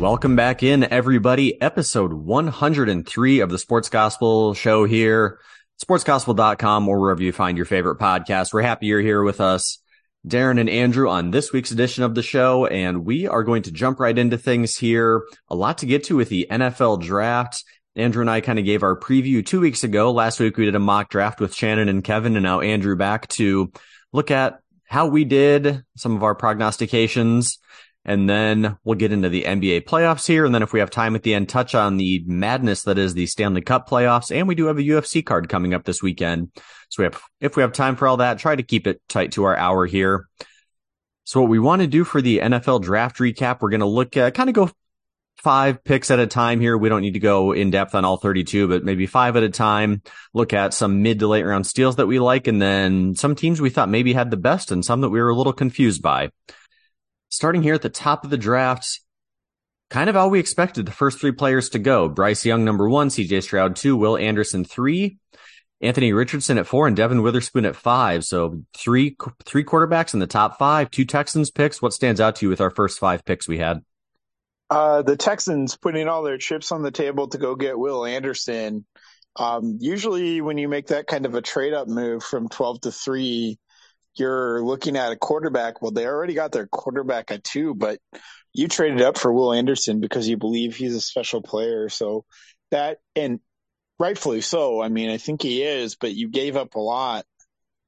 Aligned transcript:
Welcome 0.00 0.34
back 0.34 0.62
in, 0.62 0.90
everybody. 0.90 1.60
Episode 1.60 2.14
103 2.14 3.40
of 3.40 3.50
the 3.50 3.58
Sports 3.58 3.90
Gospel 3.90 4.54
Show 4.54 4.86
here, 4.86 5.38
sportsgospel.com, 5.84 6.88
or 6.88 6.98
wherever 6.98 7.22
you 7.22 7.32
find 7.32 7.58
your 7.58 7.66
favorite 7.66 7.98
podcast. 7.98 8.54
We're 8.54 8.62
happy 8.62 8.86
you're 8.86 9.02
here 9.02 9.22
with 9.22 9.42
us, 9.42 9.76
Darren 10.26 10.58
and 10.58 10.70
Andrew, 10.70 11.10
on 11.10 11.32
this 11.32 11.52
week's 11.52 11.70
edition 11.70 12.02
of 12.02 12.14
the 12.14 12.22
show. 12.22 12.64
And 12.64 13.04
we 13.04 13.26
are 13.26 13.44
going 13.44 13.64
to 13.64 13.70
jump 13.70 14.00
right 14.00 14.16
into 14.16 14.38
things 14.38 14.74
here. 14.74 15.26
A 15.50 15.54
lot 15.54 15.76
to 15.78 15.86
get 15.86 16.04
to 16.04 16.16
with 16.16 16.30
the 16.30 16.46
NFL 16.50 17.02
draft. 17.02 17.62
Andrew 17.94 18.22
and 18.22 18.30
I 18.30 18.40
kind 18.40 18.58
of 18.58 18.64
gave 18.64 18.82
our 18.82 18.98
preview 18.98 19.44
two 19.44 19.60
weeks 19.60 19.84
ago. 19.84 20.12
Last 20.12 20.40
week 20.40 20.56
we 20.56 20.64
did 20.64 20.76
a 20.76 20.80
mock 20.80 21.10
draft 21.10 21.40
with 21.40 21.54
Shannon 21.54 21.90
and 21.90 22.02
Kevin, 22.02 22.36
and 22.36 22.44
now 22.44 22.60
Andrew 22.60 22.96
back 22.96 23.28
to 23.28 23.70
look 24.14 24.30
at 24.30 24.60
how 24.84 25.08
we 25.08 25.26
did, 25.26 25.84
some 25.94 26.16
of 26.16 26.22
our 26.22 26.34
prognostications 26.34 27.58
and 28.04 28.28
then 28.28 28.78
we'll 28.82 28.96
get 28.96 29.12
into 29.12 29.28
the 29.28 29.44
NBA 29.44 29.84
playoffs 29.84 30.26
here. 30.26 30.44
And 30.44 30.54
then 30.54 30.62
if 30.62 30.72
we 30.72 30.80
have 30.80 30.90
time 30.90 31.14
at 31.14 31.22
the 31.22 31.34
end, 31.34 31.48
touch 31.48 31.74
on 31.74 31.96
the 31.96 32.24
madness 32.26 32.84
that 32.84 32.98
is 32.98 33.12
the 33.12 33.26
Stanley 33.26 33.60
Cup 33.60 33.88
playoffs. 33.88 34.34
And 34.34 34.48
we 34.48 34.54
do 34.54 34.66
have 34.66 34.78
a 34.78 34.82
UFC 34.82 35.24
card 35.24 35.48
coming 35.48 35.74
up 35.74 35.84
this 35.84 36.02
weekend. 36.02 36.50
So 36.88 37.02
we 37.02 37.04
have, 37.04 37.20
if 37.40 37.56
we 37.56 37.62
have 37.62 37.72
time 37.72 37.96
for 37.96 38.08
all 38.08 38.18
that, 38.18 38.38
try 38.38 38.56
to 38.56 38.62
keep 38.62 38.86
it 38.86 39.02
tight 39.08 39.32
to 39.32 39.44
our 39.44 39.56
hour 39.56 39.84
here. 39.84 40.28
So 41.24 41.40
what 41.40 41.50
we 41.50 41.58
want 41.58 41.82
to 41.82 41.86
do 41.86 42.04
for 42.04 42.22
the 42.22 42.38
NFL 42.38 42.82
draft 42.82 43.18
recap, 43.18 43.60
we're 43.60 43.70
going 43.70 43.80
to 43.80 43.86
look 43.86 44.16
at 44.16 44.34
kind 44.34 44.48
of 44.48 44.54
go 44.54 44.70
five 45.36 45.84
picks 45.84 46.10
at 46.10 46.18
a 46.18 46.26
time 46.26 46.60
here. 46.60 46.76
We 46.76 46.88
don't 46.88 47.02
need 47.02 47.12
to 47.12 47.20
go 47.20 47.52
in 47.52 47.70
depth 47.70 47.94
on 47.94 48.04
all 48.04 48.16
32, 48.16 48.66
but 48.66 48.82
maybe 48.82 49.06
five 49.06 49.36
at 49.36 49.42
a 49.42 49.50
time. 49.50 50.02
Look 50.32 50.54
at 50.54 50.74
some 50.74 51.02
mid 51.02 51.18
to 51.20 51.28
late 51.28 51.44
round 51.44 51.66
steals 51.66 51.96
that 51.96 52.06
we 52.06 52.18
like. 52.18 52.46
And 52.46 52.60
then 52.60 53.14
some 53.14 53.34
teams 53.34 53.60
we 53.60 53.70
thought 53.70 53.88
maybe 53.90 54.14
had 54.14 54.30
the 54.30 54.36
best 54.36 54.72
and 54.72 54.84
some 54.84 55.02
that 55.02 55.10
we 55.10 55.20
were 55.20 55.28
a 55.28 55.36
little 55.36 55.52
confused 55.52 56.02
by 56.02 56.30
starting 57.30 57.62
here 57.62 57.74
at 57.74 57.82
the 57.82 57.88
top 57.88 58.24
of 58.24 58.30
the 58.30 58.36
draft, 58.36 59.00
kind 59.88 60.10
of 60.10 60.14
how 60.14 60.28
we 60.28 60.38
expected 60.38 60.84
the 60.84 60.92
first 60.92 61.18
three 61.18 61.32
players 61.32 61.70
to 61.70 61.78
go. 61.78 62.08
Bryce 62.08 62.44
Young, 62.44 62.64
number 62.64 62.88
one, 62.88 63.08
CJ 63.08 63.42
Stroud, 63.42 63.76
two, 63.76 63.96
Will 63.96 64.18
Anderson, 64.18 64.64
three, 64.64 65.18
Anthony 65.80 66.12
Richardson 66.12 66.58
at 66.58 66.66
four, 66.66 66.86
and 66.86 66.96
Devon 66.96 67.22
Witherspoon 67.22 67.64
at 67.64 67.76
five. 67.76 68.24
So 68.24 68.62
three, 68.76 69.16
three 69.44 69.64
quarterbacks 69.64 70.12
in 70.12 70.20
the 70.20 70.26
top 70.26 70.58
five, 70.58 70.90
two 70.90 71.06
Texans 71.06 71.50
picks. 71.50 71.80
What 71.80 71.94
stands 71.94 72.20
out 72.20 72.36
to 72.36 72.46
you 72.46 72.50
with 72.50 72.60
our 72.60 72.70
first 72.70 72.98
five 72.98 73.24
picks 73.24 73.48
we 73.48 73.58
had? 73.58 73.82
Uh, 74.68 75.02
the 75.02 75.16
Texans 75.16 75.76
putting 75.76 76.06
all 76.06 76.22
their 76.22 76.38
chips 76.38 76.70
on 76.70 76.82
the 76.82 76.92
table 76.92 77.28
to 77.28 77.38
go 77.38 77.56
get 77.56 77.78
Will 77.78 78.04
Anderson. 78.04 78.84
Um, 79.36 79.78
usually 79.80 80.40
when 80.40 80.58
you 80.58 80.68
make 80.68 80.88
that 80.88 81.06
kind 81.06 81.26
of 81.26 81.34
a 81.34 81.42
trade 81.42 81.72
up 81.72 81.88
move 81.88 82.22
from 82.22 82.48
12 82.48 82.82
to 82.82 82.92
three, 82.92 83.58
you're 84.16 84.62
looking 84.62 84.96
at 84.96 85.12
a 85.12 85.16
quarterback. 85.16 85.82
Well, 85.82 85.92
they 85.92 86.06
already 86.06 86.34
got 86.34 86.52
their 86.52 86.66
quarterback 86.66 87.30
at 87.30 87.44
two, 87.44 87.74
but 87.74 88.00
you 88.52 88.68
traded 88.68 89.02
up 89.02 89.18
for 89.18 89.32
Will 89.32 89.52
Anderson 89.52 90.00
because 90.00 90.28
you 90.28 90.36
believe 90.36 90.76
he's 90.76 90.94
a 90.94 91.00
special 91.00 91.42
player. 91.42 91.88
So 91.88 92.24
that, 92.70 92.98
and 93.14 93.40
rightfully 93.98 94.40
so. 94.40 94.82
I 94.82 94.88
mean, 94.88 95.10
I 95.10 95.18
think 95.18 95.42
he 95.42 95.62
is, 95.62 95.94
but 95.94 96.14
you 96.14 96.28
gave 96.28 96.56
up 96.56 96.74
a 96.74 96.80
lot 96.80 97.24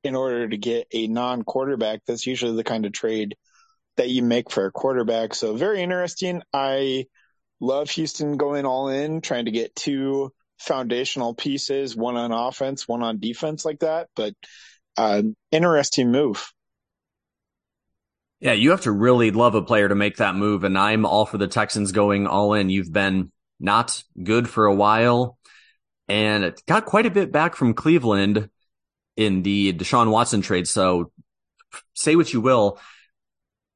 in 0.04 0.14
order 0.14 0.48
to 0.48 0.56
get 0.56 0.86
a 0.92 1.06
non 1.08 1.42
quarterback. 1.42 2.00
That's 2.06 2.26
usually 2.26 2.56
the 2.56 2.64
kind 2.64 2.86
of 2.86 2.92
trade 2.92 3.36
that 3.96 4.08
you 4.08 4.22
make 4.22 4.50
for 4.50 4.66
a 4.66 4.72
quarterback. 4.72 5.34
So 5.34 5.54
very 5.56 5.82
interesting. 5.82 6.42
I 6.52 7.06
love 7.60 7.90
Houston 7.90 8.36
going 8.36 8.64
all 8.64 8.88
in, 8.88 9.20
trying 9.20 9.46
to 9.46 9.50
get 9.50 9.74
two 9.74 10.32
foundational 10.58 11.34
pieces, 11.34 11.96
one 11.96 12.16
on 12.16 12.32
offense, 12.32 12.86
one 12.86 13.02
on 13.02 13.18
defense 13.18 13.64
like 13.64 13.80
that. 13.80 14.08
But 14.14 14.34
uh, 14.96 15.22
interesting 15.50 16.10
move. 16.10 16.52
Yeah, 18.40 18.54
you 18.54 18.70
have 18.70 18.82
to 18.82 18.92
really 18.92 19.30
love 19.30 19.54
a 19.54 19.62
player 19.62 19.88
to 19.88 19.94
make 19.94 20.16
that 20.16 20.34
move, 20.34 20.64
and 20.64 20.76
I'm 20.76 21.06
all 21.06 21.26
for 21.26 21.38
the 21.38 21.46
Texans 21.46 21.92
going 21.92 22.26
all 22.26 22.54
in. 22.54 22.70
You've 22.70 22.92
been 22.92 23.30
not 23.60 24.02
good 24.20 24.48
for 24.48 24.66
a 24.66 24.74
while, 24.74 25.38
and 26.08 26.42
it 26.42 26.60
got 26.66 26.84
quite 26.84 27.06
a 27.06 27.10
bit 27.10 27.30
back 27.30 27.54
from 27.54 27.74
Cleveland 27.74 28.50
in 29.16 29.42
the 29.42 29.72
Deshaun 29.72 30.10
Watson 30.10 30.42
trade. 30.42 30.66
So 30.66 31.12
say 31.94 32.16
what 32.16 32.32
you 32.32 32.40
will. 32.40 32.80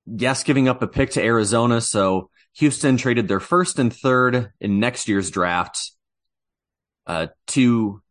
Yes, 0.06 0.42
giving 0.42 0.68
up 0.68 0.82
a 0.82 0.88
pick 0.88 1.10
to 1.10 1.22
Arizona. 1.22 1.80
So 1.80 2.30
Houston 2.54 2.96
traded 2.96 3.28
their 3.28 3.40
first 3.40 3.78
and 3.78 3.94
third 3.94 4.50
in 4.60 4.80
next 4.80 5.08
year's 5.08 5.30
draft 5.30 5.92
uh, 7.06 7.28
to 7.48 8.02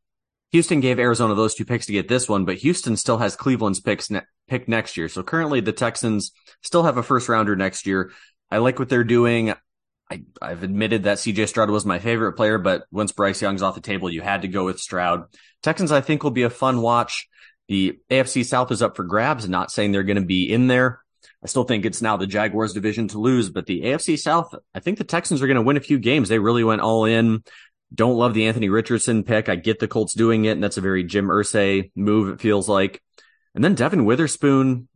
Houston 0.56 0.80
gave 0.80 1.00
Arizona 1.00 1.36
those 1.36 1.54
two 1.54 1.66
picks 1.66 1.86
to 1.88 1.92
get 1.92 2.08
this 2.08 2.30
one, 2.30 2.46
but 2.46 2.56
Houston 2.56 2.96
still 2.96 3.18
has 3.18 3.36
Cleveland's 3.36 3.82
picks 3.82 4.10
ne- 4.10 4.22
pick 4.48 4.70
next 4.70 4.96
year. 4.96 5.10
So 5.10 5.22
currently 5.22 5.60
the 5.60 5.74
Texans 5.74 6.32
still 6.62 6.84
have 6.84 6.96
a 6.96 7.04
first 7.04 7.28
rounder 7.28 7.58
next 7.58 7.86
year. 7.86 8.14
I 8.50 8.60
like 8.60 8.80
what 8.80 8.88
they're 8.88 9.04
doing. 9.04 9.54
I, 10.10 10.24
have 10.42 10.64
admitted 10.64 11.04
that 11.04 11.18
CJ 11.18 11.50
Stroud 11.50 11.70
was 11.70 11.86
my 11.86 12.00
favorite 12.00 12.38
player, 12.38 12.58
but 12.58 12.86
once 12.90 13.12
Bryce 13.12 13.42
Young's 13.42 13.64
off 13.64 13.76
the 13.76 13.82
table, 13.82 14.10
you 14.10 14.22
had 14.22 14.44
to 14.44 14.48
go 14.48 14.64
with 14.64 14.80
Stroud. 14.80 15.26
Texans, 15.62 15.92
I 15.92 16.00
think, 16.00 16.24
will 16.24 16.32
be 16.32 16.44
a 16.44 16.50
fun 16.50 16.82
watch. 16.82 17.28
The 17.68 18.00
AFC 18.10 18.46
South 18.46 18.72
is 18.72 18.82
up 18.82 18.96
for 18.96 19.04
grabs. 19.04 19.50
Not 19.50 19.72
saying 19.72 19.92
they're 19.92 20.04
going 20.04 20.16
to 20.16 20.26
be 20.26 20.50
in 20.50 20.68
there. 20.68 21.02
I 21.44 21.48
still 21.48 21.66
think 21.66 21.86
it's 21.86 22.02
now 22.02 22.16
the 22.16 22.28
Jaguars 22.28 22.72
division 22.72 23.10
to 23.10 23.20
lose, 23.20 23.50
but 23.50 23.66
the 23.66 23.82
AFC 23.82 24.18
South, 24.18 24.56
I 24.74 24.80
think 24.80 25.00
the 25.00 25.04
Texans 25.04 25.42
are 25.42 25.48
going 25.48 25.56
to 25.56 25.64
win 25.64 25.76
a 25.76 25.82
few 25.82 26.00
games. 26.00 26.30
They 26.30 26.40
really 26.40 26.64
went 26.64 26.82
all 26.82 27.04
in. 27.04 27.44
Don't 27.96 28.18
love 28.18 28.34
the 28.34 28.48
Anthony 28.48 28.70
Richardson 28.70 29.24
pick. 29.24 29.48
I 29.48 29.56
get 29.56 29.80
the 29.80 29.88
Colts 29.88 30.14
doing 30.14 30.46
it, 30.46 30.52
and 30.52 30.64
that's 30.64 30.78
a 30.78 30.82
very 30.82 31.04
Jim 31.04 31.28
Irsay 31.28 31.92
move, 31.96 32.34
it 32.34 32.42
feels 32.42 32.68
like. 32.68 33.02
And 33.54 33.64
then 33.64 33.76
Devon 33.76 34.06
Witherspoon, 34.06 34.90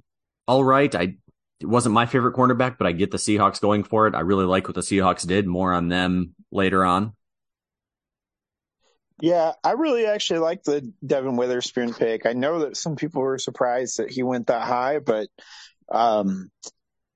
all 0.48 0.64
right. 0.64 0.94
I 0.94 1.16
it 1.60 1.68
wasn't 1.68 1.94
my 1.96 2.06
favorite 2.06 2.36
cornerback, 2.36 2.78
but 2.78 2.88
I 2.88 2.94
get 2.94 3.12
the 3.12 3.18
Seahawks 3.18 3.60
going 3.60 3.84
for 3.84 4.08
it. 4.08 4.16
I 4.16 4.22
really 4.22 4.46
like 4.46 4.68
what 4.68 4.76
the 4.76 4.82
Seahawks 4.82 5.28
did. 5.28 5.46
More 5.46 5.74
on 5.74 5.90
them 5.90 6.36
later 6.52 6.86
on. 6.86 7.14
Yeah, 9.22 9.52
I 9.64 9.72
really 9.72 10.06
actually 10.06 10.40
like 10.40 10.64
the 10.64 10.94
Devon 11.06 11.36
Witherspoon 11.36 11.94
pick. 11.94 12.26
I 12.26 12.34
know 12.34 12.60
that 12.60 12.78
some 12.78 12.96
people 12.96 13.22
were 13.22 13.38
surprised 13.38 13.98
that 13.98 14.10
he 14.10 14.24
went 14.24 14.48
that 14.48 14.62
high, 14.62 15.00
but 15.00 15.28
um, 15.92 16.50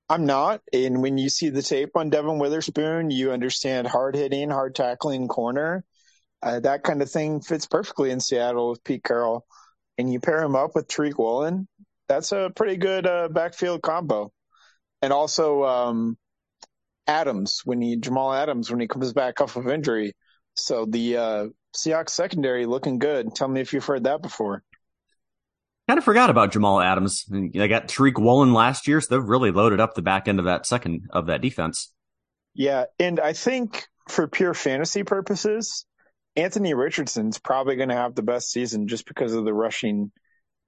I'm 0.08 0.26
not. 0.26 0.60
And 0.72 1.02
when 1.02 1.16
you 1.16 1.28
see 1.28 1.48
the 1.48 1.62
tape 1.62 1.96
on 1.96 2.10
Devon 2.10 2.38
Witherspoon, 2.38 3.10
you 3.10 3.32
understand 3.32 3.86
hard 3.86 4.14
hitting, 4.14 4.50
hard 4.50 4.74
tackling 4.74 5.28
corner. 5.28 5.84
Uh, 6.42 6.60
that 6.60 6.82
kind 6.82 7.00
of 7.00 7.10
thing 7.10 7.40
fits 7.40 7.66
perfectly 7.66 8.10
in 8.10 8.20
Seattle 8.20 8.70
with 8.70 8.84
Pete 8.84 9.02
Carroll. 9.02 9.46
And 9.96 10.12
you 10.12 10.20
pair 10.20 10.42
him 10.42 10.56
up 10.56 10.72
with 10.74 10.88
Tariq 10.88 11.16
Woolen, 11.16 11.68
that's 12.08 12.32
a 12.32 12.50
pretty 12.54 12.76
good 12.76 13.06
uh, 13.06 13.28
backfield 13.28 13.80
combo. 13.80 14.32
And 15.00 15.12
also 15.12 15.64
um, 15.64 16.18
Adams 17.06 17.62
when 17.64 17.80
he 17.80 17.96
Jamal 17.96 18.32
Adams 18.32 18.70
when 18.70 18.80
he 18.80 18.88
comes 18.88 19.12
back 19.12 19.40
off 19.40 19.56
of 19.56 19.68
injury. 19.68 20.14
So 20.54 20.84
the 20.86 21.16
uh, 21.16 21.46
Seahawks 21.76 22.10
secondary 22.10 22.66
looking 22.66 22.98
good. 22.98 23.34
Tell 23.34 23.48
me 23.48 23.60
if 23.60 23.72
you've 23.72 23.84
heard 23.84 24.04
that 24.04 24.22
before 24.22 24.62
kind 25.88 25.98
of 25.98 26.04
forgot 26.04 26.30
about 26.30 26.52
Jamal 26.52 26.80
Adams. 26.80 27.24
They 27.28 27.68
got 27.68 27.88
Tariq 27.88 28.18
Woolen 28.18 28.52
last 28.52 28.88
year, 28.88 29.00
so 29.00 29.14
they've 29.14 29.28
really 29.28 29.50
loaded 29.50 29.80
up 29.80 29.94
the 29.94 30.02
back 30.02 30.28
end 30.28 30.38
of 30.38 30.46
that 30.46 30.66
second 30.66 31.08
of 31.10 31.26
that 31.26 31.42
defense. 31.42 31.92
Yeah, 32.54 32.84
and 32.98 33.20
I 33.20 33.32
think 33.32 33.86
for 34.08 34.28
pure 34.28 34.54
fantasy 34.54 35.02
purposes, 35.02 35.86
Anthony 36.36 36.74
Richardson's 36.74 37.38
probably 37.38 37.76
going 37.76 37.88
to 37.88 37.96
have 37.96 38.14
the 38.14 38.22
best 38.22 38.50
season 38.50 38.88
just 38.88 39.06
because 39.06 39.34
of 39.34 39.44
the 39.44 39.54
rushing 39.54 40.12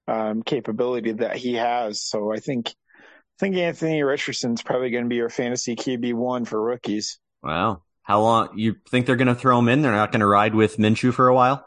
um, 0.08 0.42
capability 0.42 1.12
that 1.12 1.36
he 1.36 1.54
has. 1.54 2.02
So 2.02 2.32
I 2.32 2.38
think 2.38 2.68
I 2.68 3.38
think 3.40 3.56
Anthony 3.56 4.02
Richardson's 4.02 4.62
probably 4.62 4.90
going 4.90 5.04
to 5.04 5.08
be 5.08 5.16
your 5.16 5.28
fantasy 5.28 5.76
QB 5.76 6.14
one 6.14 6.44
for 6.44 6.60
rookies. 6.60 7.18
Wow, 7.42 7.82
how 8.02 8.20
long 8.20 8.50
you 8.56 8.76
think 8.90 9.06
they're 9.06 9.16
going 9.16 9.28
to 9.28 9.34
throw 9.34 9.58
him 9.58 9.68
in? 9.68 9.82
They're 9.82 9.92
not 9.92 10.12
going 10.12 10.20
to 10.20 10.26
ride 10.26 10.54
with 10.54 10.78
Minshew 10.78 11.12
for 11.12 11.28
a 11.28 11.34
while. 11.34 11.66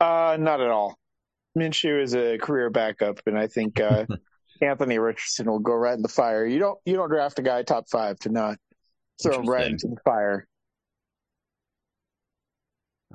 Uh, 0.00 0.36
not 0.40 0.60
at 0.60 0.70
all. 0.70 0.98
Minshew 1.58 2.02
is 2.02 2.14
a 2.14 2.38
career 2.38 2.70
backup, 2.70 3.20
and 3.26 3.38
I 3.38 3.46
think 3.46 3.80
uh, 3.80 4.06
Anthony 4.62 4.98
Richardson 4.98 5.50
will 5.50 5.58
go 5.58 5.74
right 5.74 5.94
in 5.94 6.02
the 6.02 6.08
fire. 6.08 6.46
You 6.46 6.58
don't 6.58 6.78
you 6.84 6.94
don't 6.94 7.08
draft 7.08 7.38
a 7.38 7.42
guy 7.42 7.62
top 7.62 7.88
five 7.90 8.18
to 8.20 8.28
not 8.28 8.58
throw 9.22 9.40
him 9.40 9.46
right 9.46 9.66
into 9.66 9.88
the 9.88 10.00
fire. 10.04 10.46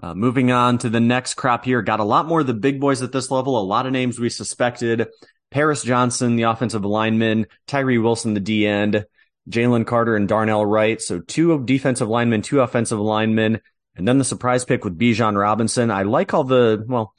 Uh, 0.01 0.13
moving 0.13 0.51
on 0.51 0.77
to 0.79 0.89
the 0.89 0.99
next 0.99 1.35
crop 1.35 1.63
here, 1.63 1.81
got 1.81 2.01
a 2.01 2.03
lot 2.03 2.27
more 2.27 2.41
of 2.41 2.47
the 2.47 2.53
big 2.53 2.81
boys 2.81 3.01
at 3.01 3.13
this 3.13 3.31
level. 3.31 3.57
A 3.57 3.63
lot 3.63 3.85
of 3.85 3.93
names 3.93 4.19
we 4.19 4.29
suspected: 4.29 5.07
Paris 5.51 5.83
Johnson, 5.83 6.35
the 6.35 6.43
offensive 6.43 6.83
lineman, 6.83 7.45
Tyree 7.67 7.97
Wilson, 7.97 8.33
the 8.33 8.41
D 8.41 8.67
end, 8.67 9.05
Jalen 9.49 9.88
Carter, 9.88 10.15
and 10.15 10.27
Darnell 10.27 10.65
Wright. 10.65 11.01
So 11.01 11.19
two 11.21 11.63
defensive 11.63 12.09
linemen, 12.09 12.41
two 12.41 12.59
offensive 12.59 12.99
linemen, 12.99 13.61
and 13.95 14.05
then 14.05 14.17
the 14.17 14.25
surprise 14.25 14.65
pick 14.65 14.83
with 14.83 14.99
Bijan 14.99 15.39
Robinson. 15.39 15.91
I 15.91 16.03
like 16.03 16.33
all 16.33 16.43
the 16.43 16.83
well. 16.85 17.13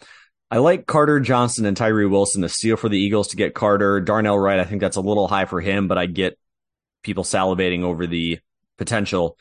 I 0.51 0.59
like 0.59 0.87
Carter 0.87 1.19
Johnson 1.19 1.67
and 1.67 1.77
Tyree 1.77 2.07
Wilson 2.07 2.43
to 2.43 2.49
steal 2.49 2.77
for 2.77 2.89
the 2.89 2.99
Eagles 2.99 3.29
to 3.29 3.37
get 3.37 3.55
Carter. 3.55 4.01
Darnell 4.01 4.39
Wright, 4.39 4.61
I 4.61 4.65
think 4.65 4.81
that's 4.81 4.97
a 4.97 5.01
little 5.01 5.27
high 5.27 5.45
for 5.45 5.61
him, 5.61 5.89
but 5.89 5.99
I 5.99 6.07
get 6.07 6.39
people 7.03 7.25
salivating 7.25 7.83
over 7.83 8.07
the 8.07 8.39
potential. 8.79 9.37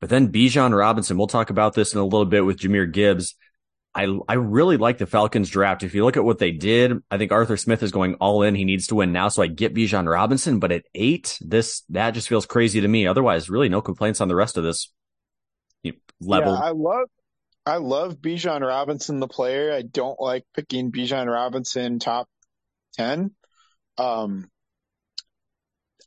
But 0.00 0.10
then 0.10 0.30
Bijan 0.30 0.76
Robinson, 0.76 1.16
we'll 1.16 1.26
talk 1.26 1.50
about 1.50 1.74
this 1.74 1.92
in 1.92 1.98
a 1.98 2.04
little 2.04 2.26
bit 2.26 2.44
with 2.44 2.58
Jahmyr 2.58 2.90
Gibbs. 2.90 3.34
I 3.94 4.18
I 4.28 4.34
really 4.34 4.76
like 4.76 4.98
the 4.98 5.06
Falcons 5.06 5.48
draft. 5.48 5.82
If 5.82 5.94
you 5.94 6.04
look 6.04 6.16
at 6.16 6.24
what 6.24 6.38
they 6.38 6.50
did, 6.50 7.00
I 7.10 7.18
think 7.18 7.32
Arthur 7.32 7.56
Smith 7.56 7.82
is 7.82 7.92
going 7.92 8.14
all 8.16 8.42
in. 8.42 8.54
He 8.54 8.64
needs 8.64 8.88
to 8.88 8.96
win 8.96 9.12
now, 9.12 9.28
so 9.28 9.42
I 9.42 9.46
get 9.46 9.74
Bijan 9.74 10.10
Robinson. 10.10 10.58
But 10.58 10.72
at 10.72 10.84
eight, 10.94 11.38
this 11.40 11.82
that 11.90 12.10
just 12.10 12.28
feels 12.28 12.44
crazy 12.44 12.80
to 12.80 12.88
me. 12.88 13.06
Otherwise, 13.06 13.48
really 13.48 13.68
no 13.68 13.80
complaints 13.80 14.20
on 14.20 14.28
the 14.28 14.34
rest 14.34 14.56
of 14.56 14.64
this 14.64 14.92
level. 16.20 16.52
Yeah, 16.52 16.60
I 16.60 16.70
love 16.70 17.08
I 17.66 17.76
love 17.76 18.18
Bijan 18.18 18.60
Robinson, 18.60 19.20
the 19.20 19.28
player. 19.28 19.72
I 19.72 19.82
don't 19.82 20.20
like 20.20 20.44
picking 20.54 20.92
Bijan 20.92 21.32
Robinson 21.32 21.98
top 21.98 22.28
ten. 22.94 23.30
Um, 23.96 24.50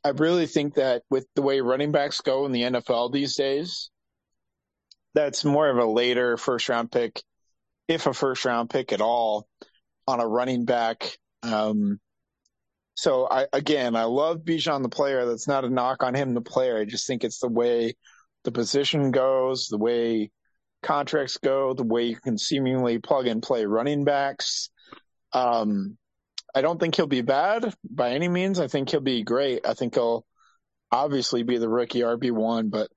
I 0.04 0.10
really 0.10 0.46
think 0.46 0.74
that 0.74 1.02
with 1.10 1.26
the 1.34 1.42
way 1.42 1.60
running 1.60 1.90
backs 1.90 2.20
go 2.20 2.46
in 2.46 2.52
the 2.52 2.62
NFL 2.62 3.12
these 3.12 3.34
days, 3.34 3.90
that's 5.14 5.44
more 5.44 5.68
of 5.68 5.78
a 5.78 5.84
later 5.84 6.36
first 6.36 6.68
round 6.68 6.92
pick, 6.92 7.22
if 7.88 8.06
a 8.06 8.14
first 8.14 8.44
round 8.44 8.70
pick 8.70 8.92
at 8.92 9.00
all, 9.00 9.48
on 10.06 10.20
a 10.20 10.26
running 10.26 10.64
back. 10.64 11.18
Um, 11.42 11.98
so 12.94 13.26
I 13.28 13.46
again, 13.52 13.96
I 13.96 14.04
love 14.04 14.38
Bijan 14.38 14.82
the 14.82 14.88
player. 14.88 15.26
That's 15.26 15.48
not 15.48 15.64
a 15.64 15.70
knock 15.70 16.04
on 16.04 16.14
him 16.14 16.34
the 16.34 16.40
player. 16.40 16.78
I 16.78 16.84
just 16.84 17.06
think 17.06 17.24
it's 17.24 17.40
the 17.40 17.48
way 17.48 17.94
the 18.44 18.52
position 18.52 19.10
goes, 19.10 19.66
the 19.66 19.78
way 19.78 20.30
contracts 20.82 21.38
go, 21.38 21.74
the 21.74 21.84
way 21.84 22.04
you 22.04 22.16
can 22.16 22.38
seemingly 22.38 22.98
plug 22.98 23.26
and 23.26 23.42
play 23.42 23.64
running 23.64 24.04
backs. 24.04 24.70
Um, 25.32 25.98
I 26.54 26.62
don't 26.62 26.80
think 26.80 26.94
he'll 26.94 27.06
be 27.06 27.22
bad 27.22 27.74
by 27.88 28.10
any 28.10 28.28
means. 28.28 28.58
I 28.58 28.68
think 28.68 28.90
he'll 28.90 29.00
be 29.00 29.22
great. 29.22 29.66
I 29.66 29.74
think 29.74 29.94
he'll 29.94 30.24
obviously 30.90 31.42
be 31.42 31.58
the 31.58 31.68
rookie 31.68 32.00
RB 32.00 32.32
one, 32.32 32.70
but 32.70 32.90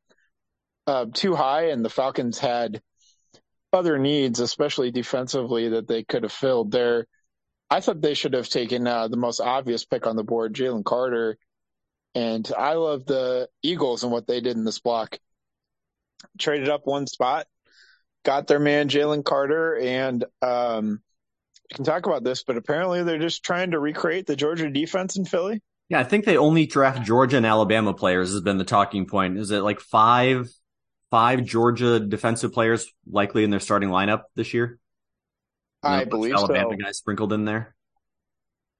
uh, 0.88 1.06
too 1.14 1.36
high, 1.36 1.70
and 1.70 1.84
the 1.84 1.90
Falcons 1.90 2.40
had 2.40 2.82
other 3.74 3.98
needs, 3.98 4.40
especially 4.40 4.92
defensively, 4.92 5.70
that 5.70 5.88
they 5.88 6.04
could 6.04 6.24
have 6.24 6.32
filled. 6.32 6.72
There, 6.72 7.06
I 7.70 7.82
thought 7.82 8.02
they 8.02 8.14
should 8.14 8.34
have 8.34 8.50
taken 8.50 8.88
uh, 8.88 9.08
the 9.08 9.18
most 9.18 9.40
obvious 9.40 9.86
pick 9.86 10.08
on 10.08 10.16
the 10.16 10.24
board, 10.24 10.54
Jalen 10.54 10.84
Carter, 10.84 11.38
and 12.16 12.50
I 12.58 12.74
love 12.74 13.06
the 13.06 13.48
Eagles 13.62 14.04
and 14.04 14.12
what 14.12 14.28
they 14.28 14.42
did 14.42 14.58
in 14.58 14.66
this 14.66 14.80
block. 14.80 15.18
Traded 16.38 16.70
up 16.70 16.82
one 16.86 17.08
spot, 17.08 17.48
got 18.24 18.48
their 18.48 18.60
man 18.60 18.90
Jalen 18.90 19.24
Carter, 19.24 19.78
and 19.78 20.24
um, 20.42 21.02
can 21.74 21.86
talk 21.86 22.06
about 22.06 22.24
this, 22.24 22.44
but 22.44 22.58
apparently 22.58 23.04
they're 23.04 23.20
just 23.20 23.44
trying 23.44 23.72
to 23.72 23.80
recreate 23.80 24.28
the 24.28 24.36
Georgia 24.36 24.70
defense 24.70 25.18
in 25.18 25.26
Philly. 25.26 25.62
Yeah, 25.90 26.00
I 26.00 26.04
think 26.04 26.26
they 26.26 26.38
only 26.38 26.66
draft 26.66 27.04
Georgia 27.04 27.38
and 27.38 27.46
Alabama 27.46 27.94
players 27.94 28.32
has 28.32 28.42
been 28.42 28.58
the 28.58 28.64
talking 28.64 29.06
point. 29.06 29.38
Is 29.38 29.52
it 29.52 29.60
like 29.60 29.80
five 29.80 30.50
five 31.10 31.44
Georgia 31.44 32.00
defensive 32.00 32.54
players 32.54 32.92
likely 33.06 33.44
in 33.44 33.50
their 33.50 33.60
starting 33.60 33.90
lineup 33.90 34.24
this 34.36 34.54
year? 34.54 34.80
I 35.84 36.06
believe 36.06 36.34
Alabama 36.34 36.70
so. 36.72 36.78
guys 36.78 36.98
sprinkled 36.98 37.34
in 37.34 37.46
there. 37.46 37.76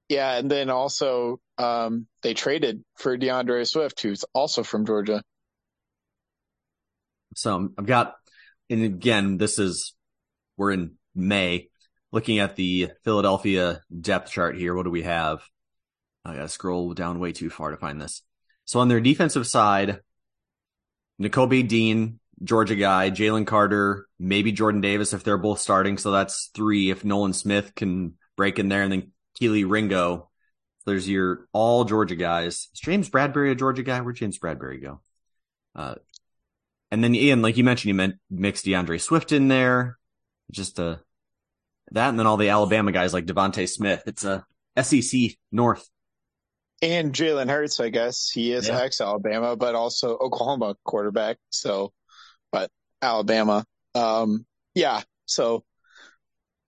Yeah, 0.08 0.36
and 0.36 0.50
then 0.50 0.70
also 0.70 1.40
um, 1.58 2.06
they 2.22 2.34
traded 2.34 2.82
for 2.96 3.16
D'Andre 3.16 3.64
Swift, 3.64 4.00
who's 4.00 4.24
also 4.34 4.62
from 4.62 4.86
Georgia. 4.86 5.22
So 7.34 7.70
I've 7.78 7.86
got, 7.86 8.14
and 8.70 8.82
again, 8.82 9.38
this 9.38 9.58
is 9.58 9.94
we're 10.56 10.72
in 10.72 10.92
May 11.14 11.68
looking 12.12 12.38
at 12.38 12.56
the 12.56 12.90
Philadelphia 13.04 13.80
depth 14.00 14.30
chart 14.30 14.56
here, 14.56 14.74
what 14.74 14.84
do 14.84 14.90
we 14.90 15.02
have? 15.02 15.42
I 16.24 16.34
gotta 16.34 16.48
scroll 16.48 16.94
down 16.94 17.18
way 17.18 17.32
too 17.32 17.50
far 17.50 17.70
to 17.70 17.76
find 17.76 18.00
this. 18.00 18.22
So 18.64 18.80
on 18.80 18.88
their 18.88 19.00
defensive 19.00 19.46
side, 19.46 20.00
Nakobe 21.20 21.66
Dean, 21.66 22.20
Georgia 22.44 22.76
guy, 22.76 23.10
Jalen 23.10 23.46
Carter, 23.46 24.06
maybe 24.18 24.52
Jordan 24.52 24.80
Davis 24.80 25.12
if 25.12 25.24
they're 25.24 25.38
both 25.38 25.58
starting. 25.58 25.98
So 25.98 26.10
that's 26.12 26.50
three. 26.54 26.90
If 26.90 27.04
Nolan 27.04 27.32
Smith 27.32 27.74
can 27.74 28.14
break 28.36 28.58
in 28.58 28.68
there 28.68 28.82
and 28.82 28.92
then 28.92 29.12
Kelee 29.40 29.68
Ringo. 29.68 30.30
There's 30.84 31.08
your 31.08 31.46
all 31.52 31.84
Georgia 31.84 32.16
guys. 32.16 32.68
Is 32.72 32.80
James 32.80 33.08
Bradberry 33.08 33.52
a 33.52 33.54
Georgia 33.54 33.82
guy? 33.82 34.00
Where'd 34.00 34.16
James 34.16 34.38
Bradberry 34.38 34.82
go? 34.82 35.00
Uh, 35.76 35.94
and 36.92 37.02
then 37.02 37.14
Ian, 37.14 37.42
like 37.42 37.56
you 37.56 37.64
mentioned, 37.64 37.88
you 37.88 37.94
meant 37.94 38.16
mixed 38.30 38.64
D'Andre 38.66 38.98
Swift 38.98 39.32
in 39.32 39.48
there. 39.48 39.98
Just 40.52 40.78
a, 40.78 41.00
that 41.90 42.10
and 42.10 42.18
then 42.18 42.26
all 42.26 42.36
the 42.36 42.50
Alabama 42.50 42.92
guys 42.92 43.12
like 43.14 43.24
DeVonta 43.26 43.68
Smith. 43.68 44.02
It's 44.06 44.24
a 44.24 44.44
SEC 44.80 45.32
North. 45.50 45.88
And 46.82 47.12
Jalen 47.14 47.48
Hurts, 47.48 47.80
I 47.80 47.88
guess 47.88 48.28
he 48.28 48.52
is 48.52 48.68
Yeah. 48.68 48.80
ex 48.80 49.00
Alabama, 49.00 49.56
but 49.56 49.74
also 49.74 50.16
Oklahoma 50.18 50.76
quarterback. 50.84 51.38
So, 51.50 51.92
but 52.50 52.70
Alabama, 53.00 53.64
um, 53.94 54.44
yeah. 54.74 55.02
So, 55.26 55.64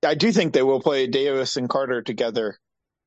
I 0.05 0.15
do 0.15 0.33
think 0.33 0.53
they 0.55 0.63
will 0.63 0.81
play 0.81 1.07
Davis 1.07 1.57
and 1.57 1.69
Carter 1.69 2.01
together 2.03 2.59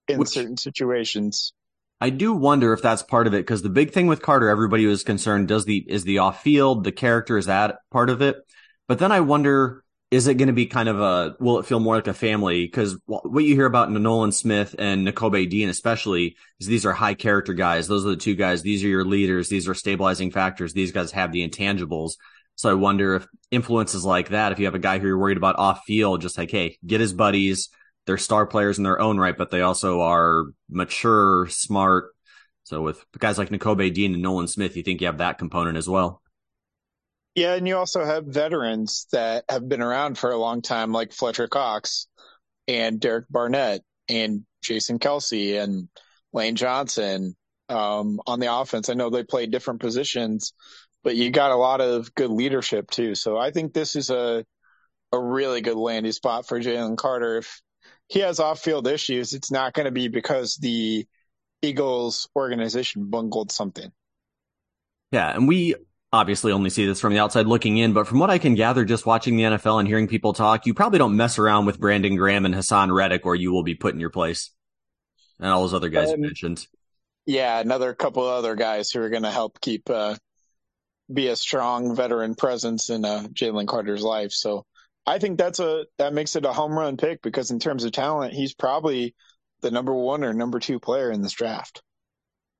in 0.07 0.19
Which- 0.19 0.29
certain 0.29 0.57
situations. 0.57 1.53
I 1.99 2.11
do 2.11 2.33
wonder 2.33 2.73
if 2.73 2.81
that's 2.81 3.01
part 3.01 3.27
of 3.27 3.33
it 3.33 3.39
because 3.39 3.63
the 3.63 3.69
big 3.69 3.91
thing 3.91 4.07
with 4.07 4.21
Carter, 4.21 4.49
everybody 4.49 4.85
was 4.85 5.03
concerned, 5.03 5.47
does 5.47 5.65
the, 5.65 5.77
is 5.87 6.03
the 6.03 6.19
off 6.19 6.43
field, 6.43 6.83
the 6.83 6.91
character, 6.91 7.37
is 7.37 7.47
that 7.47 7.79
part 7.91 8.09
of 8.09 8.21
it? 8.21 8.37
But 8.87 8.99
then 8.99 9.11
I 9.11 9.21
wonder, 9.21 9.83
is 10.11 10.27
it 10.27 10.35
going 10.35 10.47
to 10.47 10.53
be 10.53 10.67
kind 10.67 10.87
of 10.87 11.01
a, 11.01 11.35
will 11.39 11.59
it 11.59 11.65
feel 11.65 11.79
more 11.79 11.95
like 11.95 12.07
a 12.07 12.13
family? 12.13 12.65
Because 12.65 12.97
what 13.05 13.43
you 13.43 13.55
hear 13.55 13.65
about 13.65 13.91
Nolan 13.91 14.31
Smith 14.31 14.75
and 14.77 15.07
Nakobe 15.07 15.49
Dean, 15.49 15.69
especially, 15.69 16.37
is 16.59 16.67
these 16.67 16.85
are 16.85 16.93
high 16.93 17.15
character 17.15 17.53
guys. 17.53 17.87
Those 17.87 18.05
are 18.05 18.09
the 18.09 18.15
two 18.15 18.35
guys. 18.35 18.61
These 18.61 18.83
are 18.83 18.87
your 18.87 19.03
leaders. 19.03 19.49
These 19.49 19.67
are 19.67 19.73
stabilizing 19.73 20.31
factors. 20.31 20.73
These 20.73 20.91
guys 20.91 21.11
have 21.11 21.31
the 21.31 21.47
intangibles. 21.47 22.13
So 22.55 22.69
I 22.69 22.73
wonder 22.75 23.15
if 23.15 23.27
influences 23.51 24.05
like 24.05 24.29
that, 24.29 24.51
if 24.51 24.59
you 24.59 24.65
have 24.65 24.75
a 24.75 24.79
guy 24.79 24.99
who 24.99 25.07
you're 25.07 25.17
worried 25.17 25.37
about 25.37 25.59
off 25.59 25.81
field, 25.85 26.21
just 26.21 26.37
like, 26.37 26.51
hey, 26.51 26.77
get 26.85 27.01
his 27.01 27.13
buddies. 27.13 27.69
They're 28.07 28.17
star 28.17 28.47
players 28.47 28.77
in 28.77 28.83
their 28.85 28.99
own 28.99 29.19
right, 29.19 29.37
but 29.37 29.51
they 29.51 29.61
also 29.61 30.01
are 30.01 30.45
mature, 30.69 31.47
smart. 31.49 32.15
So 32.63 32.81
with 32.81 33.05
guys 33.19 33.37
like 33.37 33.49
Nakobe 33.49 33.93
Dean 33.93 34.13
and 34.13 34.23
Nolan 34.23 34.47
Smith, 34.47 34.75
you 34.75 34.81
think 34.81 35.01
you 35.01 35.07
have 35.07 35.19
that 35.19 35.37
component 35.37 35.77
as 35.77 35.87
well. 35.87 36.21
Yeah, 37.35 37.53
and 37.53 37.67
you 37.67 37.77
also 37.77 38.03
have 38.03 38.25
veterans 38.25 39.05
that 39.11 39.43
have 39.47 39.69
been 39.69 39.81
around 39.81 40.17
for 40.17 40.31
a 40.31 40.37
long 40.37 40.63
time, 40.63 40.91
like 40.91 41.13
Fletcher 41.13 41.47
Cox 41.47 42.07
and 42.67 42.99
Derek 42.99 43.25
Barnett 43.29 43.81
and 44.09 44.43
Jason 44.63 44.99
Kelce 44.99 45.61
and 45.61 45.87
Lane 46.33 46.55
Johnson 46.55 47.35
um, 47.69 48.19
on 48.25 48.39
the 48.39 48.53
offense. 48.53 48.89
I 48.89 48.93
know 48.93 49.09
they 49.09 49.23
play 49.23 49.45
different 49.45 49.81
positions, 49.81 50.53
but 51.03 51.15
you 51.15 51.29
got 51.29 51.51
a 51.51 51.57
lot 51.57 51.81
of 51.81 52.13
good 52.15 52.31
leadership 52.31 52.89
too. 52.89 53.15
So 53.15 53.37
I 53.37 53.51
think 53.51 53.73
this 53.73 53.95
is 53.95 54.09
a 54.09 54.45
a 55.11 55.19
really 55.19 55.61
good 55.61 55.77
landing 55.77 56.11
spot 56.11 56.47
for 56.47 56.59
Jalen 56.59 56.97
Carter. 56.97 57.37
If 57.37 57.61
he 58.07 58.19
has 58.19 58.39
off 58.39 58.59
field 58.59 58.87
issues, 58.87 59.33
it's 59.33 59.51
not 59.51 59.73
going 59.73 59.85
to 59.85 59.91
be 59.91 60.07
because 60.07 60.55
the 60.55 61.05
Eagles 61.61 62.29
organization 62.35 63.09
bungled 63.09 63.51
something. 63.51 63.91
Yeah, 65.11 65.33
and 65.33 65.47
we 65.47 65.75
obviously 66.11 66.51
only 66.51 66.69
see 66.69 66.85
this 66.85 66.99
from 66.99 67.13
the 67.13 67.19
outside 67.19 67.47
looking 67.47 67.77
in, 67.77 67.93
but 67.93 68.07
from 68.07 68.19
what 68.19 68.29
I 68.29 68.37
can 68.37 68.55
gather 68.55 68.85
just 68.85 69.05
watching 69.05 69.37
the 69.37 69.43
NFL 69.43 69.79
and 69.79 69.87
hearing 69.87 70.07
people 70.07 70.33
talk, 70.33 70.65
you 70.65 70.73
probably 70.73 70.99
don't 70.99 71.15
mess 71.17 71.37
around 71.37 71.65
with 71.65 71.79
Brandon 71.79 72.15
Graham 72.15 72.45
and 72.45 72.55
Haason 72.55 72.93
Reddick 72.93 73.25
or 73.25 73.35
you 73.35 73.51
will 73.51 73.63
be 73.63 73.75
put 73.75 73.93
in 73.93 73.99
your 73.99 74.09
place. 74.09 74.51
And 75.39 75.49
all 75.49 75.61
those 75.61 75.73
other 75.73 75.89
guys 75.89 76.09
you 76.09 76.15
Um, 76.15 76.21
mentioned. 76.21 76.65
Yeah, 77.25 77.59
another 77.59 77.93
couple 77.93 78.23
other 78.23 78.55
guys 78.55 78.89
who 78.89 79.01
are 79.01 79.09
going 79.09 79.23
to 79.23 79.31
help 79.31 79.59
keep 79.59 79.89
uh, 79.89 80.15
be 81.13 81.27
a 81.27 81.35
strong 81.35 81.95
veteran 81.95 82.35
presence 82.35 82.89
in 82.89 83.05
uh, 83.05 83.23
Jalen 83.33 83.67
Carter's 83.67 84.01
life. 84.03 84.31
So 84.31 84.65
I 85.07 85.19
think 85.19 85.37
that's 85.37 85.59
a 85.59 85.85
that 85.97 86.13
makes 86.13 86.35
it 86.35 86.45
a 86.45 86.51
home 86.51 86.77
run 86.77 86.97
pick 86.97 87.21
because 87.21 87.49
in 87.49 87.59
terms 87.59 87.85
of 87.85 87.93
talent, 87.93 88.33
he's 88.33 88.53
probably 88.53 89.15
the 89.61 89.71
number 89.71 89.93
one 89.93 90.23
or 90.23 90.33
number 90.33 90.59
two 90.59 90.79
player 90.79 91.09
in 91.09 91.21
this 91.21 91.31
draft. 91.31 91.81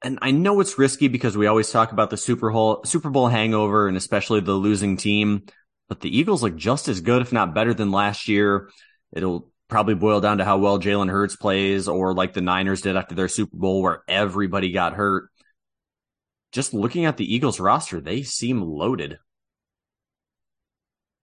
And 0.01 0.19
I 0.21 0.31
know 0.31 0.59
it's 0.61 0.79
risky 0.79 1.09
because 1.09 1.35
we 1.35 1.47
always 1.47 1.69
talk 1.71 1.91
about 1.91 2.09
the 2.09 2.17
Super 2.17 2.51
Bowl, 2.51 2.83
Super 2.85 3.09
Bowl 3.09 3.27
hangover 3.27 3.87
and 3.87 3.97
especially 3.97 4.39
the 4.39 4.53
losing 4.53 4.95
team, 4.95 5.43
but 5.89 5.99
the 5.99 6.15
Eagles 6.15 6.41
look 6.41 6.55
just 6.55 6.87
as 6.87 7.01
good, 7.01 7.21
if 7.21 7.33
not 7.33 7.53
better 7.53 7.73
than 7.73 7.91
last 7.91 8.27
year. 8.27 8.69
It'll 9.11 9.51
probably 9.67 9.95
boil 9.95 10.21
down 10.21 10.37
to 10.37 10.45
how 10.45 10.59
well 10.59 10.79
Jalen 10.79 11.09
Hurts 11.09 11.35
plays 11.35 11.87
or 11.87 12.13
like 12.13 12.33
the 12.33 12.41
Niners 12.41 12.81
did 12.81 12.95
after 12.95 13.15
their 13.15 13.27
Super 13.27 13.57
Bowl 13.57 13.81
where 13.81 14.03
everybody 14.07 14.71
got 14.71 14.93
hurt. 14.93 15.29
Just 16.53 16.73
looking 16.73 17.05
at 17.05 17.17
the 17.17 17.33
Eagles 17.33 17.59
roster, 17.59 17.99
they 17.99 18.23
seem 18.23 18.61
loaded. 18.61 19.17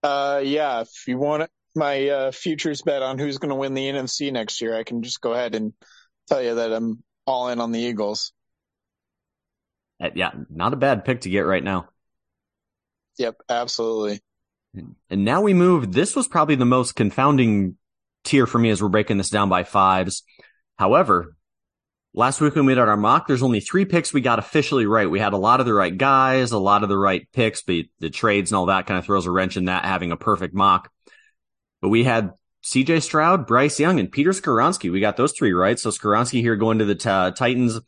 Uh, 0.05 0.39
yeah, 0.43 0.81
if 0.81 1.07
you 1.07 1.17
want 1.17 1.49
my 1.75 2.07
uh, 2.09 2.31
futures 2.31 2.83
bet 2.83 3.01
on 3.01 3.17
who's 3.17 3.39
going 3.39 3.49
to 3.49 3.55
win 3.55 3.73
the 3.73 3.89
NFC 3.89 4.31
next 4.31 4.61
year, 4.61 4.77
I 4.77 4.83
can 4.83 5.01
just 5.01 5.19
go 5.19 5.33
ahead 5.33 5.55
and 5.55 5.73
tell 6.27 6.43
you 6.43 6.55
that 6.55 6.71
I'm 6.71 7.03
all 7.25 7.49
in 7.49 7.59
on 7.59 7.71
the 7.71 7.79
Eagles. 7.79 8.31
Uh, 9.99 10.09
Yeah, 10.13 10.29
not 10.49 10.73
a 10.73 10.77
bad 10.77 11.05
pick 11.05 11.21
to 11.21 11.29
get 11.29 11.41
right 11.41 11.63
now. 11.63 11.89
Yep, 13.17 13.35
absolutely. 13.49 14.21
And 15.09 15.25
now 15.25 15.41
we 15.41 15.55
move. 15.55 15.91
This 15.91 16.15
was 16.15 16.27
probably 16.27 16.55
the 16.55 16.65
most 16.65 16.95
confounding 16.95 17.77
tier 18.23 18.45
for 18.45 18.59
me 18.59 18.69
as 18.69 18.83
we're 18.83 18.89
breaking 18.89 19.17
this 19.17 19.29
down 19.31 19.49
by 19.49 19.63
fives. 19.63 20.23
However, 20.77 21.35
last 22.15 22.39
week 22.39 22.55
when 22.55 22.65
we 22.65 22.73
did 22.73 22.87
our 22.87 22.97
mock, 22.97 23.27
there's 23.27 23.43
only 23.43 23.59
three 23.59 23.85
picks 23.85 24.13
we 24.13 24.21
got 24.21 24.39
officially 24.39 24.85
right. 24.85 25.09
We 25.09 25.19
had 25.19 25.33
a 25.33 25.37
lot 25.37 25.59
of 25.59 25.65
the 25.65 25.73
right 25.73 25.95
guys, 25.95 26.51
a 26.53 26.57
lot 26.57 26.81
of 26.83 26.89
the 26.89 26.97
right 26.97 27.27
picks, 27.33 27.61
but 27.61 27.85
the 27.99 28.09
trades 28.09 28.51
and 28.51 28.57
all 28.57 28.67
that 28.67 28.87
kind 28.87 28.97
of 28.97 29.05
throws 29.05 29.25
a 29.25 29.31
wrench 29.31 29.57
in 29.57 29.65
that 29.65 29.85
having 29.85 30.11
a 30.11 30.17
perfect 30.17 30.55
mock. 30.55 30.89
But 31.81 31.89
we 31.89 32.03
had 32.03 32.31
CJ 32.63 33.03
Stroud, 33.03 33.45
Bryce 33.45 33.79
Young, 33.79 33.99
and 33.99 34.11
Peter 34.11 34.31
Skoronski. 34.31 34.91
We 34.91 35.01
got 35.01 35.17
those 35.17 35.33
three 35.33 35.53
right. 35.53 35.77
So 35.77 35.89
Skoronski 35.89 36.39
here 36.39 36.55
going 36.55 36.79
to 36.79 36.85
the 36.85 36.95
t- 36.95 37.37
Titans. 37.37 37.79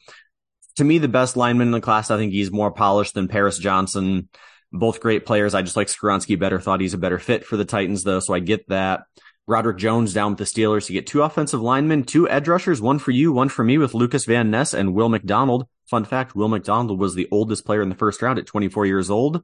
To 0.76 0.84
me, 0.84 1.00
the 1.00 1.08
best 1.08 1.38
lineman 1.38 1.70
in 1.70 1.72
the 1.72 1.82
class. 1.82 2.12
I 2.12 2.18
think 2.18 2.34
he's 2.34 2.52
more 2.52 2.72
polished 2.72 3.16
than 3.16 3.28
Paris 3.28 3.58
Johnson. 3.58 4.30
Both 4.72 5.00
great 5.00 5.26
players. 5.26 5.56
I 5.56 5.62
just 5.62 5.78
like 5.78 5.88
Skoronski 5.88 6.38
better. 6.38 6.60
Thought 6.60 6.82
he's 6.82 6.94
a 6.94 7.00
better 7.00 7.18
fit 7.18 7.46
for 7.46 7.58
the 7.58 7.66
Titans 7.66 8.04
though. 8.04 8.20
So 8.20 8.34
I 8.34 8.40
get 8.40 8.68
that. 8.68 9.06
Broderick 9.48 9.78
Jones 9.78 10.14
down 10.14 10.32
with 10.32 10.40
the 10.40 10.44
Steelers. 10.44 10.90
You 10.90 10.94
get 10.94 11.08
two 11.08 11.24
offensive 11.24 11.62
linemen, 11.62 12.04
two 12.04 12.30
edge 12.30 12.48
rushers, 12.48 12.82
one 12.82 13.00
for 13.00 13.12
you, 13.12 13.32
one 13.32 13.50
for 13.50 13.64
me 13.64 13.78
with 13.78 13.94
Lukas 13.94 14.26
Van 14.26 14.52
Ness 14.52 14.74
and 14.74 14.94
Will 14.94 15.10
McDonald. 15.10 15.68
Fun 15.90 16.04
fact, 16.04 16.36
Will 16.36 16.50
McDonald 16.50 17.00
was 17.00 17.16
the 17.16 17.30
oldest 17.32 17.66
player 17.66 17.82
in 17.82 17.90
the 17.90 17.96
first 17.96 18.22
round 18.22 18.38
at 18.38 18.46
24 18.46 18.86
years 18.86 19.10
old. 19.10 19.44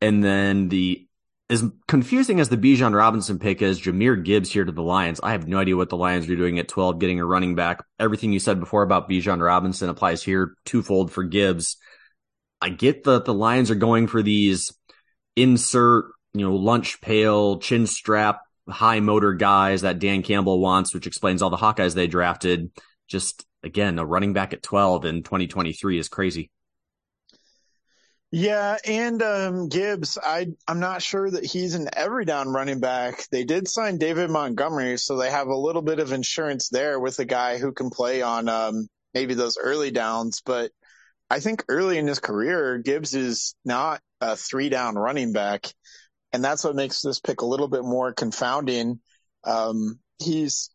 And 0.00 0.22
then 0.22 0.68
the 0.68 1.06
as 1.50 1.64
confusing 1.86 2.40
as 2.40 2.48
the 2.48 2.56
Bijan 2.56 2.96
Robinson 2.96 3.38
pick 3.38 3.60
is, 3.60 3.78
Jahmyr 3.78 4.24
Gibbs 4.24 4.50
here 4.50 4.64
to 4.64 4.72
the 4.72 4.82
Lions. 4.82 5.20
I 5.22 5.32
have 5.32 5.46
no 5.46 5.58
idea 5.58 5.76
what 5.76 5.90
the 5.90 5.98
Lions 5.98 6.30
are 6.30 6.36
doing 6.36 6.58
at 6.58 6.68
12, 6.68 6.98
getting 6.98 7.20
a 7.20 7.26
running 7.26 7.54
back. 7.54 7.84
Everything 7.98 8.32
you 8.32 8.38
said 8.38 8.58
before 8.58 8.82
about 8.82 9.10
Bijan 9.10 9.44
Robinson 9.44 9.90
applies 9.90 10.22
here 10.22 10.54
twofold 10.64 11.12
for 11.12 11.24
Gibbs. 11.24 11.76
I 12.62 12.70
get 12.70 13.04
that 13.04 13.26
the 13.26 13.34
Lions 13.34 13.70
are 13.70 13.74
going 13.74 14.06
for 14.06 14.22
these 14.22 14.72
insert, 15.36 16.06
you 16.32 16.40
know, 16.40 16.54
lunch 16.54 17.02
pail, 17.02 17.58
chin 17.58 17.86
strap, 17.86 18.40
high 18.72 19.00
motor 19.00 19.34
guys 19.34 19.82
that 19.82 19.98
Dan 19.98 20.22
Campbell 20.22 20.60
wants, 20.60 20.94
which 20.94 21.06
explains 21.06 21.42
all 21.42 21.50
the 21.50 21.56
Hawkeyes 21.56 21.94
they 21.94 22.06
drafted. 22.06 22.70
Just 23.08 23.46
again, 23.62 23.98
a 23.98 24.04
running 24.04 24.32
back 24.32 24.52
at 24.52 24.62
12 24.62 25.04
in 25.04 25.22
2023 25.22 25.98
is 25.98 26.08
crazy. 26.08 26.50
Yeah, 28.34 28.78
and 28.86 29.22
um, 29.22 29.68
Gibbs, 29.68 30.16
I 30.20 30.46
I'm 30.66 30.80
not 30.80 31.02
sure 31.02 31.30
that 31.30 31.44
he's 31.44 31.74
an 31.74 31.90
every 31.92 32.24
down 32.24 32.48
running 32.48 32.80
back. 32.80 33.26
They 33.30 33.44
did 33.44 33.68
sign 33.68 33.98
David 33.98 34.30
Montgomery, 34.30 34.96
so 34.96 35.18
they 35.18 35.30
have 35.30 35.48
a 35.48 35.56
little 35.56 35.82
bit 35.82 35.98
of 35.98 36.12
insurance 36.12 36.70
there 36.70 36.98
with 36.98 37.18
a 37.18 37.26
guy 37.26 37.58
who 37.58 37.72
can 37.72 37.90
play 37.90 38.22
on 38.22 38.48
um, 38.48 38.88
maybe 39.12 39.34
those 39.34 39.58
early 39.58 39.90
downs. 39.90 40.40
But 40.46 40.70
I 41.28 41.40
think 41.40 41.62
early 41.68 41.98
in 41.98 42.06
his 42.06 42.20
career, 42.20 42.78
Gibbs 42.78 43.12
is 43.12 43.54
not 43.66 44.00
a 44.22 44.34
three 44.34 44.70
down 44.70 44.94
running 44.94 45.34
back, 45.34 45.66
and 46.32 46.44
that's 46.44 46.64
what 46.64 46.76
makes 46.76 47.02
this 47.02 47.20
pick 47.20 47.40
a 47.40 47.46
little 47.46 47.68
bit 47.68 47.84
more 47.84 48.12
confounding. 48.12 49.00
Um, 49.44 49.98
he's 50.18 50.70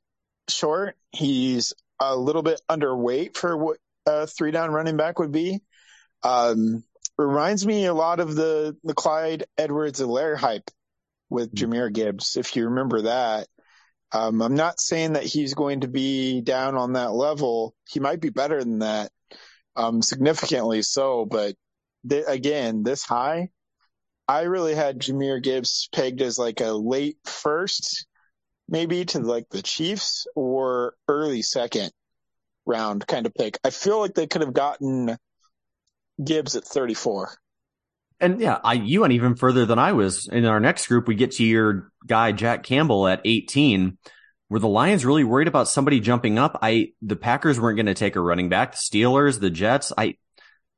short. 0.49 0.95
He's 1.11 1.73
a 1.99 2.15
little 2.15 2.43
bit 2.43 2.61
underweight 2.69 3.35
for 3.35 3.57
what 3.57 3.77
a 4.05 4.27
three 4.27 4.51
down 4.51 4.71
running 4.71 4.97
back 4.97 5.19
would 5.19 5.31
be. 5.31 5.61
Um, 6.23 6.83
reminds 7.17 7.65
me 7.65 7.85
a 7.85 7.93
lot 7.93 8.19
of 8.19 8.35
the 8.35 8.75
the 8.83 8.93
Clyde 8.93 9.45
Edwards-Helaire 9.57 10.37
hype 10.37 10.69
with 11.29 11.53
mm-hmm. 11.53 11.93
Gibbs, 11.93 12.37
if 12.37 12.55
you 12.55 12.65
remember 12.65 13.03
that. 13.03 13.47
Um, 14.13 14.41
I'm 14.41 14.55
not 14.55 14.79
saying 14.79 15.13
that 15.13 15.23
he's 15.23 15.53
going 15.53 15.81
to 15.81 15.89
be 15.89 16.41
down 16.41 16.75
on 16.75 16.93
that 16.93 17.11
level. 17.11 17.75
He 17.89 17.99
might 17.99 18.21
be 18.21 18.29
better 18.29 18.59
than 18.59 18.79
that, 18.79 19.11
um, 19.75 20.01
significantly 20.01 20.81
so. 20.81 21.25
But 21.25 21.55
th- 22.09 22.23
again, 22.27 22.83
this 22.83 23.03
high, 23.03 23.49
I 24.27 24.41
really 24.41 24.75
had 24.75 24.99
Jahmyr 24.99 25.41
Gibbs 25.41 25.87
pegged 25.93 26.21
as 26.21 26.37
like 26.37 26.59
a 26.59 26.71
late 26.71 27.17
first, 27.23 28.05
maybe 28.67 29.05
to 29.05 29.19
like 29.19 29.49
the 29.49 29.61
Chiefs 29.61 30.27
or 30.35 30.95
early 31.07 31.41
second 31.41 31.91
round 32.65 33.07
kind 33.07 33.25
of 33.25 33.33
pick. 33.33 33.57
I 33.63 33.69
feel 33.69 33.99
like 33.99 34.13
they 34.13 34.27
could 34.27 34.41
have 34.41 34.53
gotten 34.53 35.17
Gibbs 36.23 36.55
at 36.55 36.65
34. 36.65 37.31
And 38.19 38.41
yeah, 38.41 38.59
I 38.63 38.73
you 38.73 39.01
went 39.01 39.13
even 39.13 39.35
further 39.35 39.65
than 39.65 39.79
I 39.79 39.93
was. 39.93 40.27
In 40.27 40.45
our 40.45 40.59
next 40.59 40.87
group, 40.87 41.07
we 41.07 41.15
get 41.15 41.31
to 41.33 41.45
your 41.45 41.91
guy 42.05 42.31
Jack 42.31 42.63
Campbell 42.63 43.07
at 43.07 43.21
18. 43.23 43.97
Were 44.49 44.59
the 44.59 44.67
Lions 44.67 45.05
really 45.05 45.23
worried 45.23 45.47
about 45.47 45.67
somebody 45.67 45.99
jumping 45.99 46.39
up? 46.39 46.57
I 46.61 46.93
the 47.01 47.15
Packers 47.15 47.59
weren't 47.59 47.77
going 47.77 47.85
to 47.85 47.93
take 47.93 48.15
a 48.15 48.21
running 48.21 48.49
back. 48.49 48.71
The 48.71 48.77
Steelers, 48.77 49.39
the 49.39 49.49
Jets, 49.49 49.93
I 49.97 50.15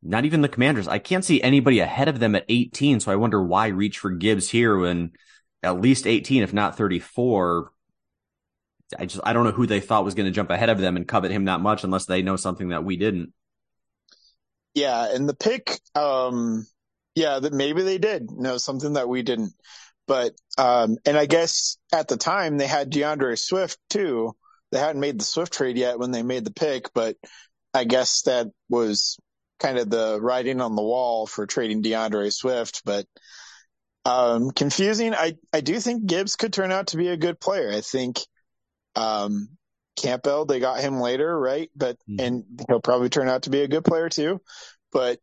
not 0.02 0.26
even 0.26 0.42
the 0.42 0.50
Commanders. 0.50 0.88
I 0.88 1.00
can't 1.00 1.26
see 1.26 1.42
anybody 1.42 1.80
ahead 1.80 2.08
of 2.08 2.20
them 2.20 2.36
at 2.36 2.46
18. 2.48 3.00
So 3.00 3.12
I 3.12 3.18
wonder 3.18 3.44
why 3.44 3.68
reach 3.68 4.00
for 4.00 4.12
Gibbs 4.12 4.50
here 4.50 4.78
when 4.78 5.12
at 5.62 5.82
least 5.82 6.08
18, 6.08 6.44
if 6.44 6.54
not 6.54 6.78
34. 6.78 7.72
I 8.98 9.06
just 9.06 9.22
I 9.24 9.34
don't 9.34 9.44
know 9.44 9.52
who 9.52 9.68
they 9.68 9.82
thought 9.82 10.06
was 10.06 10.16
going 10.16 10.26
to 10.26 10.32
jump 10.32 10.50
ahead 10.50 10.70
of 10.70 10.80
them 10.80 10.96
and 10.96 11.08
covet 11.08 11.32
him 11.32 11.46
that 11.46 11.62
much 11.62 11.84
unless 11.84 12.06
they 12.06 12.22
know 12.22 12.38
something 12.38 12.70
that 12.70 12.84
we 12.84 12.98
didn't. 12.98 13.34
Yeah, 14.74 15.14
and 15.14 15.28
the 15.28 15.36
pick, 15.36 15.80
um, 15.96 16.66
yeah, 17.14 17.40
that 17.40 17.54
maybe 17.54 17.84
they 17.84 17.98
did 17.98 18.32
know 18.32 18.58
something 18.58 18.94
that 18.94 19.10
we 19.10 19.22
didn't. 19.22 19.54
But 20.08 20.34
um, 20.58 20.98
and 21.06 21.18
I 21.18 21.28
guess 21.28 21.78
at 21.94 22.08
the 22.08 22.18
time 22.18 22.58
they 22.58 22.66
had 22.66 22.90
D'Andre 22.90 23.36
Swift 23.36 23.78
too. 23.90 24.36
They 24.72 24.80
hadn't 24.80 25.02
made 25.02 25.20
the 25.20 25.26
Swift 25.26 25.54
trade 25.54 25.78
yet 25.78 26.00
when 26.00 26.12
they 26.12 26.24
made 26.24 26.46
the 26.46 26.54
pick, 26.54 26.92
but 26.94 27.16
I 27.74 27.84
guess 27.84 28.24
that 28.24 28.48
was 28.70 29.18
kind 29.60 29.78
of 29.78 29.90
the 29.90 30.20
writing 30.22 30.62
on 30.62 30.76
the 30.76 30.82
wall 30.82 31.28
for 31.28 31.46
trading 31.46 31.82
D'Andre 31.82 32.30
Swift. 32.30 32.82
But 32.86 33.06
um, 34.06 34.52
confusing. 34.52 35.14
I 35.14 35.36
I 35.54 35.62
do 35.62 35.80
think 35.80 36.06
Gibbs 36.06 36.36
could 36.36 36.54
turn 36.54 36.72
out 36.72 36.88
to 36.88 36.98
be 36.98 37.10
a 37.10 37.18
good 37.18 37.40
player. 37.40 37.72
I 37.72 37.82
think 37.82 38.20
um, 38.96 39.50
Campbell, 39.96 40.46
they 40.46 40.60
got 40.60 40.80
him 40.80 41.00
later, 41.00 41.38
right? 41.38 41.70
But 41.76 41.98
mm-hmm. 42.10 42.26
and 42.26 42.44
he'll 42.68 42.82
probably 42.82 43.10
turn 43.10 43.30
out 43.30 43.44
to 43.44 43.50
be 43.50 43.62
a 43.62 43.68
good 43.68 43.84
player 43.84 44.10
too. 44.10 44.42
But 44.92 45.20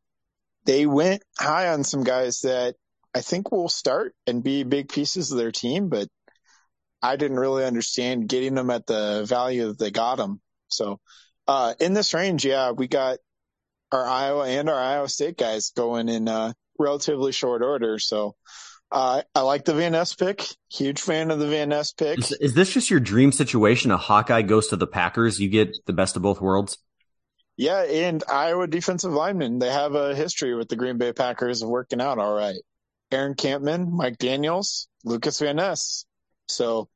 they 0.65 0.87
went 0.87 1.23
high 1.39 1.69
on 1.69 1.85
some 1.85 2.05
guys 2.05 2.41
that 2.41 2.75
I 3.15 3.21
think 3.23 3.51
will 3.51 3.69
start 3.69 4.15
and 4.27 4.43
be 4.43 4.63
big 4.63 4.89
pieces 4.89 5.33
of 5.33 5.39
their 5.39 5.53
team, 5.53 5.89
but 5.89 6.09
I 7.01 7.17
didn't 7.17 7.39
really 7.39 7.65
understand 7.65 8.29
getting 8.29 8.55
them 8.55 8.71
at 8.71 8.87
the 8.87 9.25
value 9.27 9.69
that 9.69 9.79
they 9.79 9.91
got 9.91 10.17
them. 10.17 10.41
So 10.69 11.01
uh, 11.47 11.75
in 11.81 11.95
this 11.95 12.15
range, 12.15 12.45
yeah, 12.45 12.73
we 12.73 12.89
got 12.89 13.19
our 13.93 14.07
Iowa 14.07 14.47
and 14.47 14.69
our 14.69 14.81
Iowa 14.81 15.09
State 15.09 15.37
guys 15.37 15.71
going 15.71 16.09
in 16.09 16.29
uh, 16.29 16.53
relatively 16.79 17.33
short 17.33 17.63
order. 17.63 17.99
So 17.99 18.35
uh, 18.91 19.23
I 19.35 19.41
like 19.41 19.65
the 19.65 19.75
Van 19.75 19.93
Ness 19.93 20.15
pick. 20.15 20.47
Huge 20.71 21.01
fan 21.01 21.31
of 21.31 21.39
the 21.39 21.49
Van 21.49 21.69
Ness 21.69 21.93
pick. 21.93 22.19
Is, 22.19 22.33
is, 22.33 22.55
this 22.55 22.73
just 22.73 22.91
your 22.91 23.01
dream 23.01 23.33
situation? 23.33 23.91
A 23.91 23.97
Hawkeye 23.97 24.43
goes 24.43 24.69
to 24.69 24.77
the 24.77 24.87
Packers. 24.87 25.41
You 25.41 25.49
get 25.49 25.77
the 25.87 25.93
best 25.93 26.17
of 26.17 26.23
both 26.23 26.41
worlds. 26.41 26.79
Yeah, 27.57 27.83
and 27.83 28.23
Iowa 28.29 28.67
defensive 28.67 29.13
linemen. 29.13 29.59
They 29.59 29.71
have 29.71 29.95
a 29.95 30.15
history 30.15 30.55
with 30.55 30.69
the 30.69 30.77
Green 30.77 30.99
Bay 30.99 31.13
Packers 31.13 31.63
of 31.63 31.69
working 31.69 32.01
out 32.01 32.19
all 32.19 32.35
right. 32.35 32.57
Aaron 33.11 33.35
Kampman, 33.35 33.91
Mike 33.91 34.19
Daniels, 34.19 34.89
Lukas 35.05 35.39
Van 35.39 35.57
Ness. 35.57 36.05
So 36.49 36.89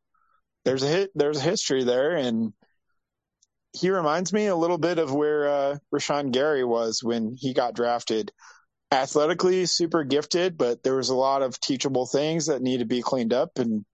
there's 0.64 0.82
a 0.82 0.88
hit. 0.88 1.10
There's 1.14 1.38
a 1.38 1.42
history 1.42 1.84
there, 1.84 2.14
and 2.16 2.52
he 3.72 3.90
reminds 3.90 4.32
me 4.32 4.46
a 4.46 4.56
little 4.56 4.78
bit 4.78 4.98
of 4.98 5.12
where 5.12 5.48
uh, 5.48 5.76
Rashan 5.94 6.32
Gary 6.32 6.64
was 6.64 7.02
when 7.02 7.34
he 7.38 7.54
got 7.54 7.74
drafted 7.74 8.32
athletically 8.92 9.66
super 9.66 10.02
gifted, 10.04 10.58
but 10.58 10.82
there 10.82 10.96
was 10.96 11.10
a 11.10 11.14
lot 11.14 11.42
of 11.42 11.60
teachable 11.60 12.06
things 12.06 12.46
that 12.46 12.62
need 12.62 12.78
to 12.78 12.84
be 12.84 13.02
cleaned 13.02 13.32
up, 13.32 13.58
and 13.58 13.84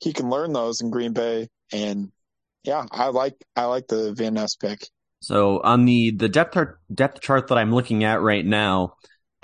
he 0.00 0.12
can 0.12 0.28
learn 0.28 0.52
those 0.52 0.80
in 0.80 0.90
Green 0.90 1.12
Bay. 1.12 1.48
And 1.72 2.12
yeah, 2.64 2.84
I 2.90 3.08
like 3.08 3.34
I 3.56 3.64
like 3.64 3.86
the 3.88 4.12
Van 4.12 4.34
Ness 4.34 4.56
pick. 4.56 4.86
So 5.20 5.60
on 5.62 5.84
the 5.84 6.10
the 6.10 6.28
depth 6.28 6.54
chart, 6.54 6.78
depth 6.92 7.20
chart 7.20 7.48
that 7.48 7.58
I'm 7.58 7.74
looking 7.74 8.04
at 8.04 8.20
right 8.20 8.44
now, 8.44 8.94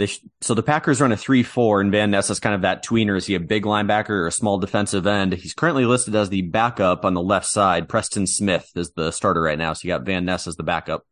sh- 0.00 0.20
so 0.40 0.54
the 0.54 0.62
Packers 0.62 1.00
run 1.00 1.12
a 1.12 1.16
three 1.16 1.42
four, 1.42 1.80
and 1.80 1.92
Van 1.92 2.10
Ness 2.10 2.30
is 2.30 2.40
kind 2.40 2.54
of 2.54 2.62
that 2.62 2.84
tweener. 2.84 3.16
Is 3.16 3.26
he 3.26 3.34
a 3.34 3.40
big 3.40 3.64
linebacker 3.64 4.10
or 4.10 4.26
a 4.26 4.32
small 4.32 4.58
defensive 4.58 5.06
end? 5.06 5.32
He's 5.32 5.54
currently 5.54 5.84
listed 5.84 6.14
as 6.14 6.28
the 6.28 6.42
backup 6.42 7.04
on 7.04 7.14
the 7.14 7.22
left 7.22 7.46
side. 7.46 7.88
Preston 7.88 8.26
Smith 8.26 8.70
is 8.74 8.92
the 8.92 9.10
starter 9.10 9.42
right 9.42 9.58
now, 9.58 9.72
so 9.72 9.86
you 9.86 9.94
got 9.94 10.04
Van 10.04 10.24
Ness 10.24 10.46
as 10.46 10.56
the 10.56 10.62
backup. 10.62 11.06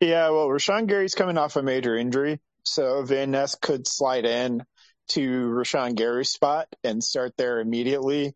Yeah, 0.00 0.30
well, 0.30 0.48
Rashan 0.48 0.88
Gary's 0.88 1.14
coming 1.14 1.38
off 1.38 1.56
a 1.56 1.62
major 1.62 1.96
injury, 1.96 2.40
so 2.64 3.02
Van 3.02 3.30
Ness 3.30 3.54
could 3.54 3.86
slide 3.86 4.26
in 4.26 4.62
to 5.08 5.20
Rashan 5.20 5.94
Gary's 5.94 6.30
spot 6.30 6.66
and 6.84 7.02
start 7.02 7.34
there 7.38 7.60
immediately. 7.60 8.34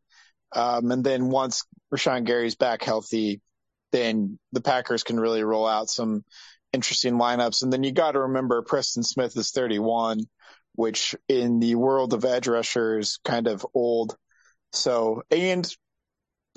Um, 0.53 0.91
and 0.91 1.05
then 1.05 1.29
once 1.29 1.65
Rashan 1.93 2.25
Gary's 2.25 2.55
back 2.55 2.83
healthy, 2.83 3.41
then 3.93 4.39
the 4.53 4.61
Packers 4.61 5.03
can 5.03 5.19
really 5.19 5.43
roll 5.43 5.67
out 5.67 5.91
some 5.91 6.25
interesting 6.73 7.15
lineups. 7.15 7.63
And 7.63 7.73
then 7.73 7.83
you 7.83 7.93
got 7.93 8.13
to 8.13 8.21
remember 8.21 8.63
Preston 8.63 9.03
Smith 9.03 9.37
is 9.37 9.51
31, 9.51 10.21
which 10.75 11.15
in 11.29 11.61
the 11.61 11.75
world 11.75 12.15
of 12.15 12.25
edge 12.25 12.49
rushers 12.49 13.19
kind 13.25 13.47
of 13.47 13.67
old. 13.75 14.17
So, 14.73 15.23
and 15.31 15.69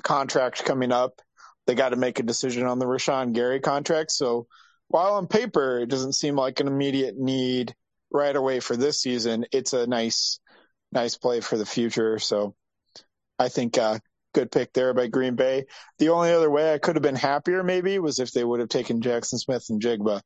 contract 0.02 0.64
coming 0.64 0.92
up, 0.92 1.20
they 1.66 1.74
got 1.74 1.90
to 1.90 1.96
make 1.96 2.18
a 2.18 2.24
decision 2.24 2.66
on 2.66 2.78
the 2.78 2.86
Rashan 2.86 3.32
Gary 3.32 3.60
contract. 3.60 4.12
So 4.12 4.46
while 4.88 5.14
on 5.14 5.26
paper 5.26 5.80
it 5.80 5.88
doesn't 5.88 6.14
seem 6.14 6.36
like 6.36 6.60
an 6.60 6.68
immediate 6.68 7.16
need 7.16 7.74
right 8.10 8.36
away 8.36 8.60
for 8.60 8.76
this 8.76 9.00
season, 9.00 9.46
it's 9.50 9.72
a 9.72 9.86
nice, 9.86 10.38
nice 10.92 11.16
play 11.16 11.40
for 11.40 11.56
the 11.56 11.66
future. 11.66 12.18
So 12.18 12.54
I 13.38 13.48
think, 13.48 13.78
uh, 13.78 13.98
good 14.34 14.50
pick 14.50 14.72
there 14.72 14.92
by 14.92 15.06
Green 15.06 15.36
Bay. 15.36 15.64
The 15.98 16.10
only 16.10 16.32
other 16.32 16.50
way 16.50 16.74
I 16.74 16.78
could 16.78 16.96
have 16.96 17.02
been 17.02 17.14
happier 17.14 17.62
maybe 17.62 17.98
was 17.98 18.18
if 18.18 18.32
they 18.32 18.44
would 18.44 18.60
have 18.60 18.68
taken 18.68 19.00
Jackson 19.00 19.38
Smith-Njigba. 19.38 20.20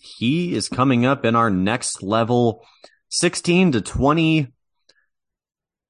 He 0.00 0.54
is 0.54 0.68
coming 0.68 1.04
up 1.04 1.24
in 1.24 1.36
our 1.36 1.50
next 1.50 2.02
level 2.02 2.64
16 3.10 3.72
to 3.72 3.80
20 3.80 4.48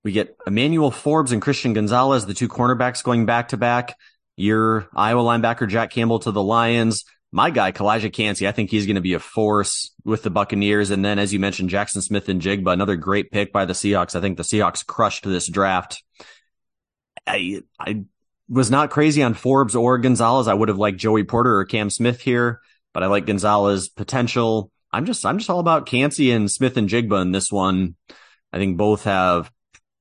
We 0.02 0.12
get 0.12 0.36
Emmanuel 0.46 0.90
Forbes 0.90 1.32
and 1.32 1.40
Christian 1.40 1.72
Gonzalez, 1.72 2.26
the 2.26 2.34
two 2.34 2.48
cornerbacks 2.48 3.02
going 3.02 3.24
back 3.26 3.48
to 3.48 3.56
back. 3.56 3.96
Your 4.36 4.88
Iowa 4.94 5.22
linebacker 5.22 5.68
Jack 5.68 5.90
Campbell 5.90 6.18
to 6.20 6.32
the 6.32 6.42
Lions. 6.42 7.04
My 7.36 7.50
guy, 7.50 7.72
Calijah 7.72 8.12
Kancey, 8.12 8.46
I 8.46 8.52
think 8.52 8.70
he's 8.70 8.86
going 8.86 8.94
to 8.94 9.00
be 9.00 9.14
a 9.14 9.18
force 9.18 9.92
with 10.04 10.22
the 10.22 10.30
Buccaneers. 10.30 10.90
And 10.90 11.04
then, 11.04 11.18
as 11.18 11.32
you 11.32 11.40
mentioned, 11.40 11.68
Jackson 11.68 12.00
Smith-Njigba, 12.00 12.72
another 12.72 12.94
great 12.94 13.32
pick 13.32 13.52
by 13.52 13.64
the 13.64 13.72
Seahawks. 13.72 14.14
I 14.14 14.20
think 14.20 14.36
the 14.36 14.44
Seahawks 14.44 14.86
crushed 14.86 15.24
this 15.24 15.48
draft. 15.48 16.00
I, 17.26 17.62
I 17.76 18.04
was 18.48 18.70
not 18.70 18.90
crazy 18.90 19.20
on 19.20 19.34
Forbes 19.34 19.74
or 19.74 19.98
Gonzalez. 19.98 20.46
I 20.46 20.54
would 20.54 20.68
have 20.68 20.78
liked 20.78 20.98
Joey 20.98 21.24
Porter 21.24 21.56
or 21.56 21.64
Cam 21.64 21.90
Smith 21.90 22.20
here, 22.20 22.60
but 22.92 23.02
I 23.02 23.06
like 23.06 23.26
Gonzalez 23.26 23.88
potential. 23.88 24.70
I'm 24.92 25.04
just, 25.04 25.26
I'm 25.26 25.38
just 25.38 25.50
all 25.50 25.58
about 25.58 25.86
Kancey 25.86 26.30
and 26.30 26.48
Smith-Njigba 26.48 27.20
in 27.20 27.32
this 27.32 27.50
one. 27.50 27.96
I 28.52 28.58
think 28.58 28.76
both 28.76 29.02
have 29.04 29.50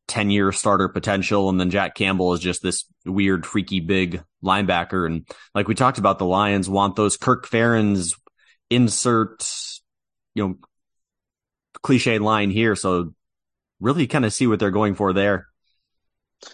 10 0.07 0.29
year 0.29 0.51
starter 0.51 0.89
potential. 0.89 1.49
And 1.49 1.59
then 1.59 1.69
Jack 1.69 1.95
Campbell 1.95 2.33
is 2.33 2.39
just 2.39 2.61
this 2.61 2.85
weird, 3.05 3.45
freaky 3.45 3.79
big 3.79 4.23
linebacker. 4.43 5.05
And 5.05 5.27
like 5.55 5.67
we 5.67 5.75
talked 5.75 5.97
about, 5.97 6.19
the 6.19 6.25
Lions 6.25 6.69
want 6.69 6.95
those 6.95 7.17
Kirk 7.17 7.47
Ferentz 7.47 8.15
insert, 8.69 9.47
you 10.35 10.47
know, 10.47 10.55
cliche 11.81 12.19
line 12.19 12.51
here. 12.51 12.75
So 12.75 13.13
really 13.79 14.07
kind 14.07 14.25
of 14.25 14.33
see 14.33 14.47
what 14.47 14.59
they're 14.59 14.71
going 14.71 14.95
for 14.95 15.13
there 15.13 15.47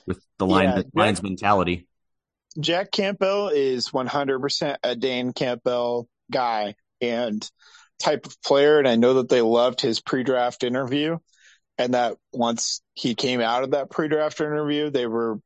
with 0.05 0.23
the 0.37 0.45
line, 0.45 0.69
yeah, 0.69 0.81
Lions 0.93 1.23
mentality. 1.23 1.87
Jack 2.59 2.91
Campbell 2.91 3.49
is 3.49 3.89
100% 3.89 4.77
a 4.83 4.95
Dan 4.95 5.33
Campbell 5.33 6.07
guy 6.31 6.75
and 7.01 7.49
type 7.99 8.25
of 8.25 8.41
player. 8.41 8.79
And 8.79 8.87
I 8.87 8.95
know 8.95 9.15
that 9.15 9.29
they 9.29 9.41
loved 9.41 9.81
his 9.81 9.99
pre 9.99 10.23
draft 10.23 10.63
interview 10.63 11.17
and 11.79 11.93
that 11.93 12.17
once 12.33 12.81
he 12.93 13.15
came 13.15 13.39
out 13.39 13.63
of 13.63 13.71
that 13.71 13.89
pre-draft 13.89 14.41
interview, 14.41 14.89
they 14.89 15.07
were 15.07 15.39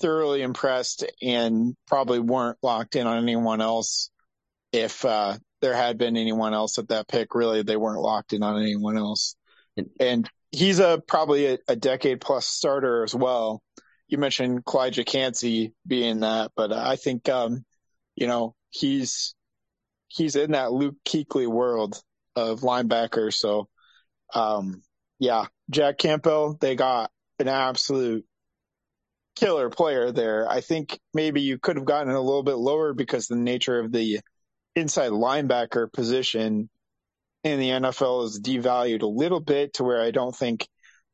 thoroughly 0.00 0.40
impressed 0.40 1.04
and 1.20 1.74
probably 1.88 2.20
weren't 2.20 2.58
locked 2.62 2.94
in 2.94 3.08
on 3.08 3.20
anyone 3.20 3.60
else. 3.60 4.10
If 4.72 5.04
uh, 5.04 5.36
there 5.60 5.74
had 5.74 5.98
been 5.98 6.16
anyone 6.16 6.54
else 6.54 6.78
at 6.78 6.88
that 6.88 7.08
pick, 7.08 7.34
really, 7.34 7.62
they 7.62 7.76
weren't 7.76 8.00
locked 8.00 8.32
in 8.32 8.44
on 8.44 8.62
anyone 8.62 8.96
else. 8.96 9.34
And 9.98 10.30
he's 10.52 10.78
a 10.78 11.02
probably 11.06 11.46
a, 11.46 11.58
a 11.66 11.74
decade 11.74 12.20
plus 12.20 12.46
starter 12.46 13.02
as 13.02 13.14
well. 13.14 13.60
You 14.06 14.18
mentioned 14.18 14.64
Clyde 14.64 15.04
Kancey 15.06 15.74
being 15.86 16.20
that, 16.20 16.52
but 16.56 16.72
I 16.72 16.96
think 16.96 17.28
um, 17.28 17.64
you 18.14 18.26
know 18.26 18.54
he's 18.70 19.34
he's 20.08 20.36
in 20.36 20.52
that 20.52 20.72
Luke 20.72 20.96
Kuechly 21.04 21.46
world 21.46 22.00
of 22.34 22.60
linebacker. 22.60 23.32
So 23.32 23.68
um, 24.34 24.82
yeah, 25.18 25.46
Jack 25.70 25.98
Campbell, 25.98 26.56
they 26.60 26.74
got 26.74 27.10
an 27.38 27.48
absolute 27.48 28.24
killer 29.36 29.70
player 29.70 30.10
there. 30.12 30.48
I 30.48 30.60
think 30.60 30.98
maybe 31.14 31.40
you 31.40 31.58
could 31.58 31.76
have 31.76 31.84
gotten 31.84 32.12
a 32.12 32.20
little 32.20 32.42
bit 32.42 32.56
lower 32.56 32.92
because 32.94 33.26
the 33.26 33.36
nature 33.36 33.78
of 33.78 33.92
the 33.92 34.20
inside 34.74 35.10
linebacker 35.10 35.92
position 35.92 36.68
in 37.44 37.60
the 37.60 37.70
NFL 37.70 38.24
is 38.24 38.40
devalued 38.40 39.02
a 39.02 39.06
little 39.06 39.40
bit 39.40 39.74
to 39.74 39.84
where 39.84 40.02
I 40.02 40.10
don't 40.10 40.34
think 40.34 40.66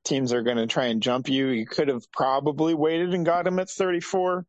teams 0.05 0.33
are 0.33 0.43
going 0.43 0.57
to 0.57 0.67
try 0.67 0.87
and 0.87 1.03
jump 1.03 1.29
you. 1.29 1.49
You 1.49 1.67
could 1.67 1.89
have 1.89 2.11
probably 2.13 2.75
waited 2.75 3.15
and 3.15 3.27
got 3.27 3.47
him 3.47 3.59
at 3.59 3.71
34, 3.71 4.47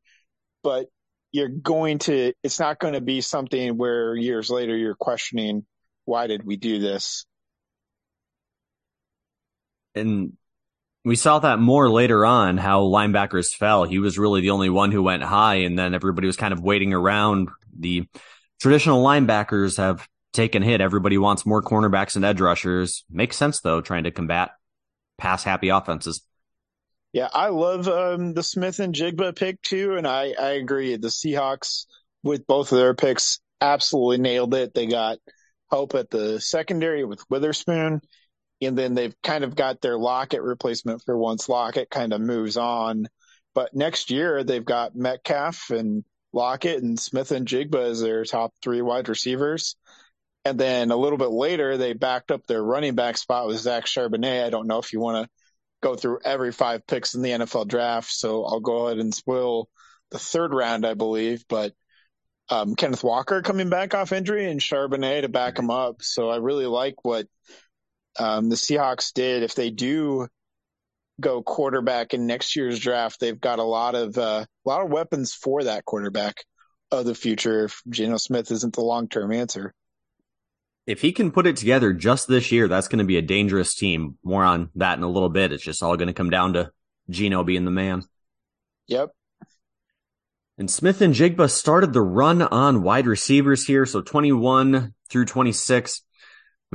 but 0.64 0.88
you're 1.32 1.50
going 1.50 2.00
to, 2.00 2.34
it's 2.44 2.60
not 2.60 2.80
going 2.80 2.94
to 2.94 3.02
be 3.02 3.22
something 3.22 3.78
where 3.78 4.16
years 4.16 4.50
later 4.50 4.76
you're 4.76 4.96
questioning, 4.96 5.66
why 6.06 6.28
did 6.28 6.46
we 6.46 6.56
do 6.56 6.80
this? 6.80 7.26
And 9.96 10.34
we 11.04 11.16
saw 11.16 11.40
that 11.40 11.60
more 11.60 11.90
later 11.90 12.26
on 12.26 12.58
how 12.58 12.82
linebackers 12.82 13.54
fell. 13.54 13.84
He 13.84 14.00
was 14.00 14.18
really 14.18 14.42
the 14.42 14.50
only 14.50 14.70
one 14.70 14.92
who 14.92 15.04
went 15.04 15.24
high, 15.24 15.58
and 15.58 15.78
then 15.78 15.94
everybody 15.94 16.28
was 16.28 16.38
kind 16.38 16.54
of 16.54 16.62
waiting 16.62 16.94
around. 16.94 17.50
The 17.80 18.08
traditional 18.60 19.04
linebackers 19.04 19.78
have 19.78 20.08
taken 20.34 20.64
hit. 20.64 20.82
Everybody 20.82 21.18
wants 21.18 21.46
more 21.46 21.62
cornerbacks 21.62 22.16
and 22.16 22.26
edge 22.26 22.42
rushers. 22.42 23.06
Makes 23.10 23.38
sense 23.38 23.62
though, 23.62 23.82
trying 23.82 24.04
to 24.06 24.12
combat 24.12 24.52
pass 25.18 25.44
happy 25.44 25.70
offenses. 25.70 26.22
Yeah, 27.14 27.30
I 27.32 27.48
love 27.48 27.88
um, 27.88 28.34
the 28.34 28.44
Smith-Njigba 28.44 29.38
pick 29.38 29.62
too, 29.62 29.96
and 29.96 30.06
I, 30.06 30.34
I 30.38 30.50
agree. 30.54 30.98
The 30.98 31.08
Seahawks 31.08 31.86
with 32.24 32.46
both 32.46 32.74
of 32.74 32.78
their 32.78 32.94
picks 32.94 33.40
absolutely 33.62 34.18
nailed 34.18 34.54
it. 34.54 34.74
They 34.74 34.88
got 34.88 35.20
hope 35.70 35.96
at 35.96 36.10
the 36.10 36.42
secondary 36.42 37.06
with 37.06 37.24
Witherspoon 37.30 38.02
and 38.62 38.78
then 38.78 38.94
they've 38.94 39.16
kind 39.22 39.44
of 39.44 39.56
got 39.56 39.82
their 39.82 39.98
Lockett 39.98 40.42
replacement 40.42 41.02
for 41.04 41.18
once 41.18 41.50
Lockett 41.50 41.90
kind 41.90 42.14
of 42.14 42.22
moves 42.22 42.58
on. 42.58 43.08
But 43.54 43.74
next 43.74 44.12
year 44.12 44.44
they've 44.44 44.64
got 44.64 44.96
Metcalf 44.96 45.70
and 45.70 46.04
Lockett 46.34 46.84
and 46.84 47.00
Smith-Njigba 47.00 47.92
as 47.92 48.02
their 48.02 48.26
top 48.26 48.54
three 48.62 48.82
wide 48.82 49.10
receivers. 49.10 49.76
And 50.44 50.60
then 50.60 50.92
a 50.92 50.96
little 50.96 51.18
bit 51.18 51.32
later, 51.32 51.78
they 51.78 51.94
backed 51.94 52.30
up 52.30 52.46
their 52.46 52.62
running 52.62 52.94
back 52.94 53.18
spot 53.18 53.48
with 53.48 53.58
Zach 53.58 53.86
Charbonnet. 53.86 54.46
I 54.46 54.50
don't 54.50 54.68
know 54.68 54.78
if 54.78 54.94
you 54.94 55.00
want 55.00 55.26
to 55.26 55.30
go 55.82 55.96
through 55.96 56.20
every 56.24 56.52
five 56.52 56.86
picks 56.86 57.16
in 57.16 57.22
the 57.22 57.32
NFL 57.32 57.68
draft, 57.68 58.12
so 58.12 58.46
I'll 58.46 58.60
go 58.60 58.88
ahead 58.88 59.00
and 59.00 59.14
spoil 59.14 59.70
the 60.12 60.20
third 60.20 60.54
round, 60.54 60.86
I 60.86 60.94
believe. 60.94 61.46
But 61.48 61.74
um, 62.50 62.76
Kenneth 62.76 63.04
Walker 63.04 63.42
coming 63.42 63.70
back 63.70 63.96
off 63.96 64.12
injury 64.12 64.50
and 64.50 64.60
Charbonnet 64.60 65.22
to 65.22 65.30
back 65.30 65.58
him 65.58 65.72
up. 65.72 66.04
So 66.04 66.30
I 66.30 66.38
really 66.38 66.68
like 66.68 67.04
what 67.04 67.28
um, 68.20 68.50
the 68.50 68.56
Seahawks 68.56 69.14
did, 69.14 69.44
if 69.44 69.56
they 69.56 69.70
do 69.70 70.28
go 71.20 71.42
quarterback 71.42 72.14
in 72.14 72.28
next 72.28 72.56
year's 72.56 72.80
draft, 72.80 73.20
they've 73.20 73.40
got 73.40 73.60
a 73.60 73.64
lot 73.64 73.96
of 73.96 74.18
uh, 74.18 74.46
a 74.66 74.70
lot 74.70 74.82
of 74.82 74.90
weapons 74.90 75.34
for 75.34 75.64
that 75.64 75.86
quarterback 75.86 76.44
of 76.92 77.06
the 77.06 77.16
future. 77.16 77.66
If 77.66 77.82
Geno 77.90 78.18
Smith 78.18 78.52
isn't 78.52 78.76
the 78.76 78.82
long 78.82 79.08
term 79.08 79.32
answer, 79.32 79.74
if 80.86 81.02
he 81.02 81.12
can 81.12 81.32
put 81.32 81.48
it 81.48 81.58
together 81.58 81.94
just 81.94 82.28
this 82.28 82.52
year, 82.52 82.68
that's 82.68 82.88
going 82.88 83.00
to 83.00 83.06
be 83.06 83.18
a 83.18 83.22
dangerous 83.22 83.76
team. 83.76 84.18
More 84.24 84.44
on 84.44 84.70
that 84.76 84.98
in 84.98 85.04
a 85.04 85.10
little 85.10 85.30
bit. 85.30 85.52
It's 85.52 85.64
just 85.64 85.82
all 85.82 85.98
going 85.98 86.08
to 86.08 86.14
come 86.14 86.30
down 86.30 86.54
to 86.54 86.72
Geno 87.10 87.44
being 87.44 87.66
the 87.66 87.72
man. 87.72 88.04
Yep. 88.88 89.12
And 90.58 90.72
Smith-Njigba 90.72 91.50
started 91.50 91.92
the 91.92 92.02
run 92.02 92.42
on 92.42 92.84
wide 92.84 93.08
receivers 93.08 93.66
here. 93.66 93.86
So 93.86 94.02
21 94.02 94.94
through 95.10 95.26
26. 95.26 96.02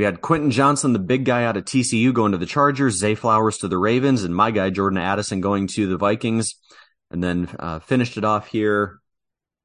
We 0.01 0.05
had 0.05 0.23
Quentin 0.23 0.51
Johnston, 0.51 0.95
the 0.95 0.99
big 0.99 1.27
guy 1.27 1.45
out 1.45 1.59
of 1.59 1.67
TCU, 1.67 2.15
going 2.15 2.33
to 2.33 2.39
the 2.39 2.47
Chargers, 2.47 2.95
Zay 2.95 3.15
Flowers 3.15 3.59
to 3.59 3.69
the 3.69 3.77
Ravens, 3.77 4.25
and 4.25 4.35
my 4.35 4.51
guy 4.51 4.71
Jordan 4.71 4.99
Addison 4.99 5.43
going 5.43 5.67
to 5.67 5.87
the 5.87 5.99
Vikings. 5.99 6.55
And 7.11 7.23
then 7.23 7.55
uh, 7.59 7.81
finished 7.81 8.17
it 8.17 8.25
off 8.25 8.49
here 8.49 8.99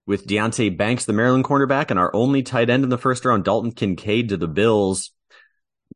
with 0.05 0.27
Deonte 0.27 0.75
Banks, 0.75 1.05
the 1.05 1.13
Maryland 1.13 1.45
cornerback, 1.45 1.89
and 1.89 1.97
our 1.97 2.13
only 2.13 2.43
tight 2.43 2.69
end 2.69 2.83
in 2.83 2.89
the 2.89 2.97
first 2.97 3.23
round, 3.23 3.45
Dalton 3.45 3.71
Kincaid 3.71 4.27
to 4.27 4.35
the 4.35 4.49
Bills. 4.49 5.13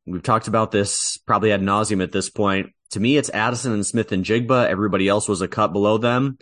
We've 0.06 0.24
talked 0.24 0.48
about 0.48 0.72
this 0.72 1.18
probably 1.18 1.52
ad 1.52 1.60
nauseum 1.60 2.02
at 2.02 2.14
this 2.14 2.30
point. 2.30 2.68
To 2.92 3.02
me, 3.02 3.18
it's 3.18 3.30
Addison 3.34 3.74
and 3.74 3.86
Smith-Njigba. 3.86 4.68
Everybody 4.68 5.10
else 5.10 5.28
was 5.28 5.42
a 5.42 5.50
cut 5.50 5.74
below 5.74 5.98
them. 5.98 6.38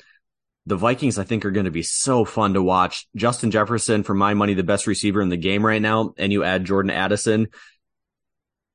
The 0.67 0.75
Vikings, 0.75 1.17
I 1.17 1.23
think, 1.23 1.45
are 1.45 1.51
going 1.51 1.65
to 1.65 1.71
be 1.71 1.81
so 1.81 2.25
fun 2.25 2.53
to 2.53 2.61
watch. 2.61 3.07
Justin 3.15 3.49
Jefferson, 3.49 4.03
for 4.03 4.13
my 4.13 4.35
money, 4.35 4.53
the 4.53 4.61
best 4.61 4.85
receiver 4.85 5.19
in 5.19 5.29
the 5.29 5.37
game 5.37 5.65
right 5.65 5.81
now. 5.81 6.13
And 6.15 6.31
you 6.31 6.43
add 6.43 6.63
Jordan 6.63 6.91
Addison. 6.91 7.47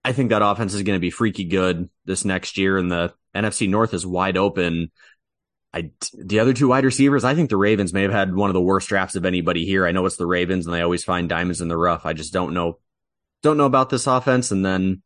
I 0.05 0.13
think 0.13 0.31
that 0.31 0.43
offense 0.43 0.75
is 0.75 0.83
going 0.83 0.97
to 0.97 1.01
be 1.01 1.11
freaky 1.11 1.45
good 1.45 1.89
this 2.05 2.25
next 2.25 2.59
year, 2.59 2.77
and 2.77 2.91
the 2.91 3.15
NFC 3.35 3.69
North 3.69 3.95
is 3.95 4.07
wide 4.07 4.37
open. 4.37 4.91
I, 5.75 5.91
the 6.13 6.41
other 6.41 6.53
two 6.53 6.69
wide 6.69 6.85
receivers, 6.85 7.25
I 7.25 7.35
think 7.35 7.49
the 7.49 7.57
Ravens 7.57 7.95
may 7.95 8.03
have 8.03 8.13
had 8.13 8.35
one 8.35 8.51
of 8.51 8.55
the 8.55 8.61
worst 8.61 8.89
drafts 8.89 9.17
of 9.17 9.25
anybody 9.25 9.65
here. 9.65 9.87
I 9.87 9.93
know 9.93 10.05
it's 10.05 10.17
the 10.17 10.27
Ravens 10.27 10.67
and 10.67 10.75
they 10.75 10.83
always 10.83 11.03
find 11.03 11.29
diamonds 11.29 11.63
in 11.63 11.69
the 11.69 11.79
rough. 11.79 12.05
I 12.05 12.13
just 12.13 12.33
don't 12.33 12.53
know, 12.53 12.79
don't 13.43 13.57
know 13.57 13.65
about 13.65 13.89
this 13.89 14.07
offense. 14.07 14.51
And 14.51 14.63
then 14.63 15.03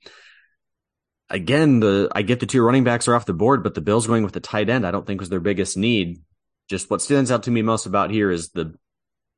again, 1.31 1.79
the, 1.79 2.09
I 2.13 2.23
get 2.23 2.41
the 2.41 2.47
two 2.47 2.63
running 2.63 2.83
backs 2.83 3.07
are 3.07 3.15
off 3.15 3.27
the 3.27 3.33
board, 3.33 3.63
but 3.63 3.75
the 3.75 3.81
Bills 3.81 4.09
going 4.09 4.25
with 4.25 4.33
the 4.33 4.41
tight 4.41 4.69
end, 4.69 4.85
I 4.85 4.91
don't 4.91 5.07
think 5.07 5.21
was 5.21 5.29
their 5.29 5.39
biggest 5.39 5.77
need. 5.77 6.21
Just 6.69 6.91
what 6.91 7.01
stands 7.01 7.31
out 7.31 7.45
to 7.45 7.53
me 7.53 7.63
most 7.63 7.87
about 7.87 8.11
here 8.11 8.29
is 8.29 8.49
the 8.49 8.75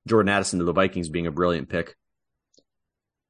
Jordan 0.06 0.30
Addison 0.30 0.60
to 0.60 0.64
the 0.64 0.72
Vikings 0.72 1.10
being 1.10 1.26
a 1.26 1.30
brilliant 1.30 1.68
pick. 1.68 1.94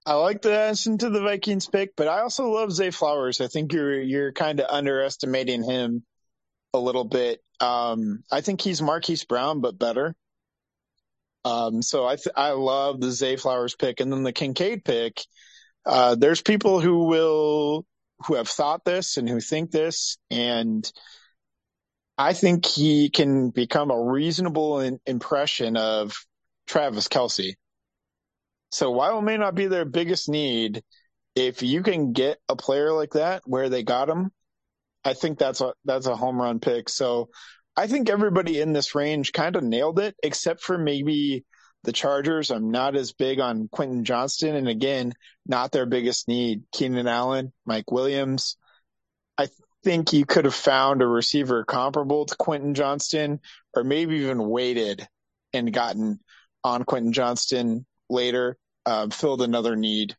I 0.08 0.14
like 0.14 0.40
the 0.40 0.58
Addison 0.58 0.96
to 0.98 1.10
the 1.10 1.20
Vikings 1.20 1.68
pick, 1.68 1.94
but 1.94 2.08
I 2.08 2.20
also 2.20 2.48
love 2.48 2.72
Zay 2.72 2.90
Flowers. 2.90 3.42
I 3.42 3.46
think 3.46 3.74
you're 3.74 4.00
you're 4.00 4.32
kind 4.32 4.58
of 4.58 4.66
underestimating 4.70 5.62
him 5.62 6.02
a 6.72 6.78
little 6.78 7.04
bit. 7.04 7.42
Um, 7.60 8.24
I 8.32 8.40
think 8.40 8.62
he's 8.62 8.80
Marquise 8.80 9.24
Brown, 9.24 9.60
but 9.60 9.78
better. 9.78 10.16
Um, 11.44 11.82
so 11.82 12.06
I 12.06 12.16
th- 12.16 12.34
I 12.34 12.52
love 12.52 13.02
the 13.02 13.10
Zay 13.10 13.36
Flowers 13.36 13.76
pick, 13.76 14.00
and 14.00 14.10
then 14.10 14.22
the 14.22 14.32
Kincaid 14.32 14.82
pick. 14.82 15.20
Uh, 15.84 16.14
there's 16.14 16.40
people 16.40 16.80
who 16.80 17.04
will 17.04 17.84
who 18.26 18.36
have 18.36 18.48
thought 18.48 18.86
this 18.86 19.18
and 19.18 19.28
who 19.28 19.40
think 19.40 19.72
this, 19.72 20.16
and 20.30 20.90
I 22.16 22.32
think 22.32 22.64
he 22.64 23.10
can 23.10 23.50
become 23.50 23.90
a 23.90 24.02
reasonable 24.02 24.80
in- 24.80 25.00
impression 25.04 25.76
of 25.76 26.16
Travis 26.66 27.08
Kelce. 27.08 27.56
So 28.70 28.90
while 28.90 29.18
it 29.18 29.22
may 29.22 29.36
not 29.36 29.54
be 29.54 29.66
their 29.66 29.84
biggest 29.84 30.28
need, 30.28 30.82
if 31.34 31.62
you 31.62 31.82
can 31.82 32.12
get 32.12 32.38
a 32.48 32.56
player 32.56 32.92
like 32.92 33.12
that 33.12 33.42
where 33.46 33.68
they 33.68 33.82
got 33.82 34.08
him, 34.08 34.30
I 35.04 35.14
think 35.14 35.38
that's 35.38 35.60
a 35.60 35.72
that's 35.84 36.06
a 36.06 36.16
home 36.16 36.40
run 36.40 36.60
pick. 36.60 36.88
So 36.88 37.30
I 37.76 37.86
think 37.86 38.10
everybody 38.10 38.60
in 38.60 38.72
this 38.72 38.94
range 38.94 39.32
kind 39.32 39.56
of 39.56 39.62
nailed 39.62 40.00
it, 40.00 40.16
except 40.22 40.62
for 40.62 40.76
maybe 40.76 41.44
the 41.84 41.92
Chargers. 41.92 42.50
I'm 42.50 42.70
not 42.70 42.96
as 42.96 43.12
big 43.12 43.40
on 43.40 43.68
Quentin 43.70 44.04
Johnston, 44.04 44.56
and 44.56 44.68
again, 44.68 45.12
not 45.46 45.72
their 45.72 45.86
biggest 45.86 46.28
need. 46.28 46.64
Keenan 46.72 47.06
Allen, 47.06 47.52
Mike 47.64 47.90
Williams. 47.90 48.56
I 49.38 49.48
think 49.84 50.12
you 50.12 50.26
could 50.26 50.44
have 50.44 50.54
found 50.54 51.02
a 51.02 51.06
receiver 51.06 51.64
comparable 51.64 52.26
to 52.26 52.36
Quentin 52.36 52.74
Johnston, 52.74 53.40
or 53.74 53.84
maybe 53.84 54.16
even 54.16 54.48
waited 54.48 55.06
and 55.52 55.72
gotten 55.72 56.18
on 56.64 56.82
Quentin 56.82 57.12
Johnston 57.12 57.86
later, 58.08 58.56
uh, 58.86 59.08
filled 59.10 59.42
another 59.42 59.76
need 59.76 60.16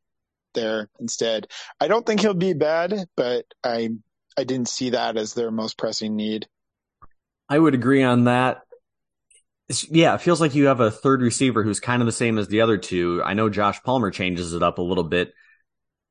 there 0.54 0.89
instead. 0.99 1.47
I 1.80 1.88
don't 1.88 2.06
think 2.06 2.21
he'll 2.21 2.34
be 2.34 2.54
bad, 2.54 3.08
but 3.15 3.45
I 3.63 3.89
I 4.38 4.43
didn't 4.43 4.69
see 4.69 4.91
that 4.91 5.17
as 5.17 5.34
their 5.34 5.52
most 5.52 5.78
pressing 5.78 6.15
need. 6.15 6.47
I 7.49 7.58
would 7.58 7.73
agree 7.73 8.04
on 8.04 8.25
that. 8.25 8.62
It's, 9.67 9.89
yeah, 9.89 10.15
it 10.15 10.21
feels 10.21 10.39
like 10.39 10.56
you 10.56 10.67
have 10.67 10.80
a 10.80 10.91
third 10.91 11.21
receiver 11.21 11.63
who's 11.63 11.80
kind 11.80 12.02
of 12.02 12.06
the 12.06 12.12
same 12.12 12.38
as 12.38 12.47
the 12.47 12.62
other 12.62 12.78
two. 12.78 13.21
I 13.23 13.34
know 13.34 13.49
Josh 13.49 13.82
Palmer 13.84 14.12
changes 14.12 14.54
it 14.54 14.63
up 14.63 14.78
a 14.78 14.84
little 14.84 15.04
bit. 15.04 15.34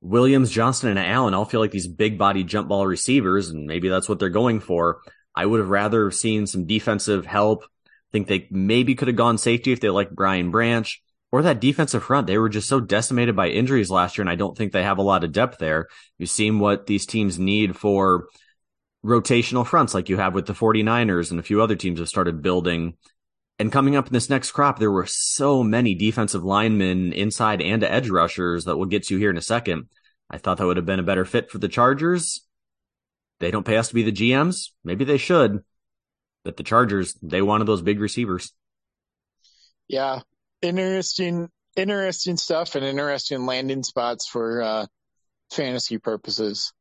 Williams, 0.01 0.51
Johnston, 0.51 0.91
and 0.91 0.99
Allen 0.99 1.35
all 1.35 1.45
feel 1.45 1.61
like 1.61 1.73
these 1.73 1.89
big 1.89 2.19
body 2.19 2.45
jump 2.45 2.69
ball 2.69 2.87
receivers, 2.87 3.51
and 3.51 3.67
maybe 3.67 3.89
that's 3.89 4.09
what 4.09 4.21
they're 4.21 4.29
going 4.29 4.61
for. 4.61 5.01
I 5.35 5.45
would 5.45 5.59
have 5.61 5.71
rather 5.71 6.11
seen 6.11 6.47
some 6.47 6.67
defensive 6.67 7.27
help. 7.27 7.65
I 7.65 8.11
think 8.13 8.29
they 8.29 8.47
maybe 8.51 8.95
could 8.95 9.09
have 9.09 9.17
gone 9.17 9.39
safety 9.39 9.73
if 9.73 9.81
they 9.81 9.91
liked 9.91 10.15
Brian 10.15 10.51
Branch 10.51 11.03
or 11.31 11.43
that 11.43 11.61
defensive 11.61 12.03
front. 12.03 12.27
They 12.27 12.39
were 12.39 12.49
just 12.49 12.69
so 12.69 12.81
decimated 12.81 13.37
by 13.37 13.49
injuries 13.49 13.91
last 13.91 14.17
year, 14.17 14.23
and 14.23 14.31
I 14.31 14.35
don't 14.35 14.57
think 14.57 14.73
they 14.73 14.83
have 14.83 14.99
a 14.99 15.03
lot 15.03 15.25
of 15.25 15.33
depth 15.33 15.59
there. 15.59 15.89
You've 16.19 16.31
seen 16.31 16.59
what 16.59 16.87
these 16.87 17.07
teams 17.07 17.39
need 17.39 17.77
for 17.77 18.29
rotational 19.05 19.67
fronts, 19.67 19.95
like 19.95 20.09
you 20.09 20.17
have 20.17 20.35
with 20.35 20.47
the 20.47 20.55
49ers 20.55 21.31
and 21.31 21.39
a 21.39 21.45
few 21.45 21.63
other 21.63 21.77
teams 21.77 21.99
have 21.99 22.09
started 22.09 22.43
building. 22.43 22.95
And 23.59 23.73
coming 23.73 23.97
up 23.97 24.07
in 24.07 24.13
this 24.13 24.31
next 24.31 24.53
crop, 24.53 24.79
there 24.79 24.91
were 24.91 25.07
so 25.07 25.63
many 25.63 25.95
defensive 25.95 26.45
linemen 26.45 27.13
inside 27.13 27.61
and 27.61 27.83
edge 27.83 28.09
rushers 28.09 28.65
that 28.65 28.77
we'll 28.77 28.87
get 28.87 29.05
to 29.05 29.19
here 29.19 29.31
in 29.31 29.37
a 29.37 29.43
second. 29.43 29.89
I 30.31 30.39
thought 30.39 30.59
that 30.59 30.67
would 30.67 30.77
have 30.77 30.87
been 30.87 31.01
a 31.01 31.05
better 31.05 31.25
fit 31.25 31.51
for 31.51 31.59
the 31.59 31.69
Chargers. 31.69 32.47
They 33.41 33.51
don't 33.51 33.67
pay 33.67 33.77
us 33.77 33.89
to 33.89 33.95
be 33.95 34.03
the 34.03 34.13
GMs. 34.13 34.71
Maybe 34.85 35.05
they 35.05 35.17
should. 35.17 35.65
But 36.45 36.57
the 36.57 36.63
Chargers, 36.63 37.15
they 37.23 37.43
wanted 37.43 37.67
those 37.67 37.83
big 37.83 38.01
receivers. 38.01 38.53
Yeah, 39.89 40.21
interesting, 40.63 41.49
interesting 41.77 42.37
stuff 42.37 42.75
and 42.75 42.85
interesting 42.85 43.47
landing 43.47 43.83
spots 43.83 44.29
for 44.29 44.63
uh, 44.63 44.87
fantasy 45.51 45.99
purposes. 45.99 46.73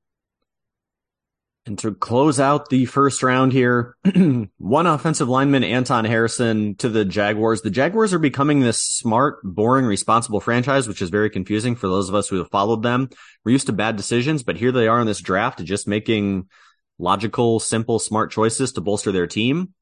And 1.67 1.77
to 1.79 1.93
close 1.93 2.39
out 2.39 2.69
the 2.69 2.85
first 2.85 3.21
round 3.21 3.51
here, 3.51 3.97
one 4.57 4.87
offensive 4.87 5.27
lineman, 5.27 5.65
Anton 5.65 6.05
Harrison 6.05 6.75
to 6.75 6.87
the 6.87 7.03
Jaguars. 7.03 7.61
The 7.61 7.69
Jaguars 7.69 8.13
are 8.13 8.19
becoming 8.19 8.61
this 8.61 8.81
smart, 8.81 9.39
boring, 9.43 9.85
responsible 9.85 10.39
franchise, 10.39 10.87
which 10.87 11.01
is 11.01 11.09
very 11.09 11.29
confusing 11.29 11.75
for 11.75 11.89
those 11.89 12.07
of 12.07 12.15
us 12.15 12.29
who 12.29 12.37
have 12.37 12.49
followed 12.51 12.83
them. 12.83 13.09
We're 13.43 13.51
used 13.51 13.67
to 13.67 13.73
bad 13.73 13.97
decisions, 13.97 14.43
but 14.43 14.55
here 14.55 14.71
they 14.71 14.87
are 14.87 15.01
in 15.01 15.07
this 15.07 15.19
draft, 15.19 15.61
just 15.61 15.89
making 15.89 16.47
logical, 16.99 17.59
simple, 17.59 17.99
smart 17.99 18.31
choices 18.31 18.71
to 18.71 18.81
bolster 18.81 19.11
their 19.11 19.27
team. 19.27 19.73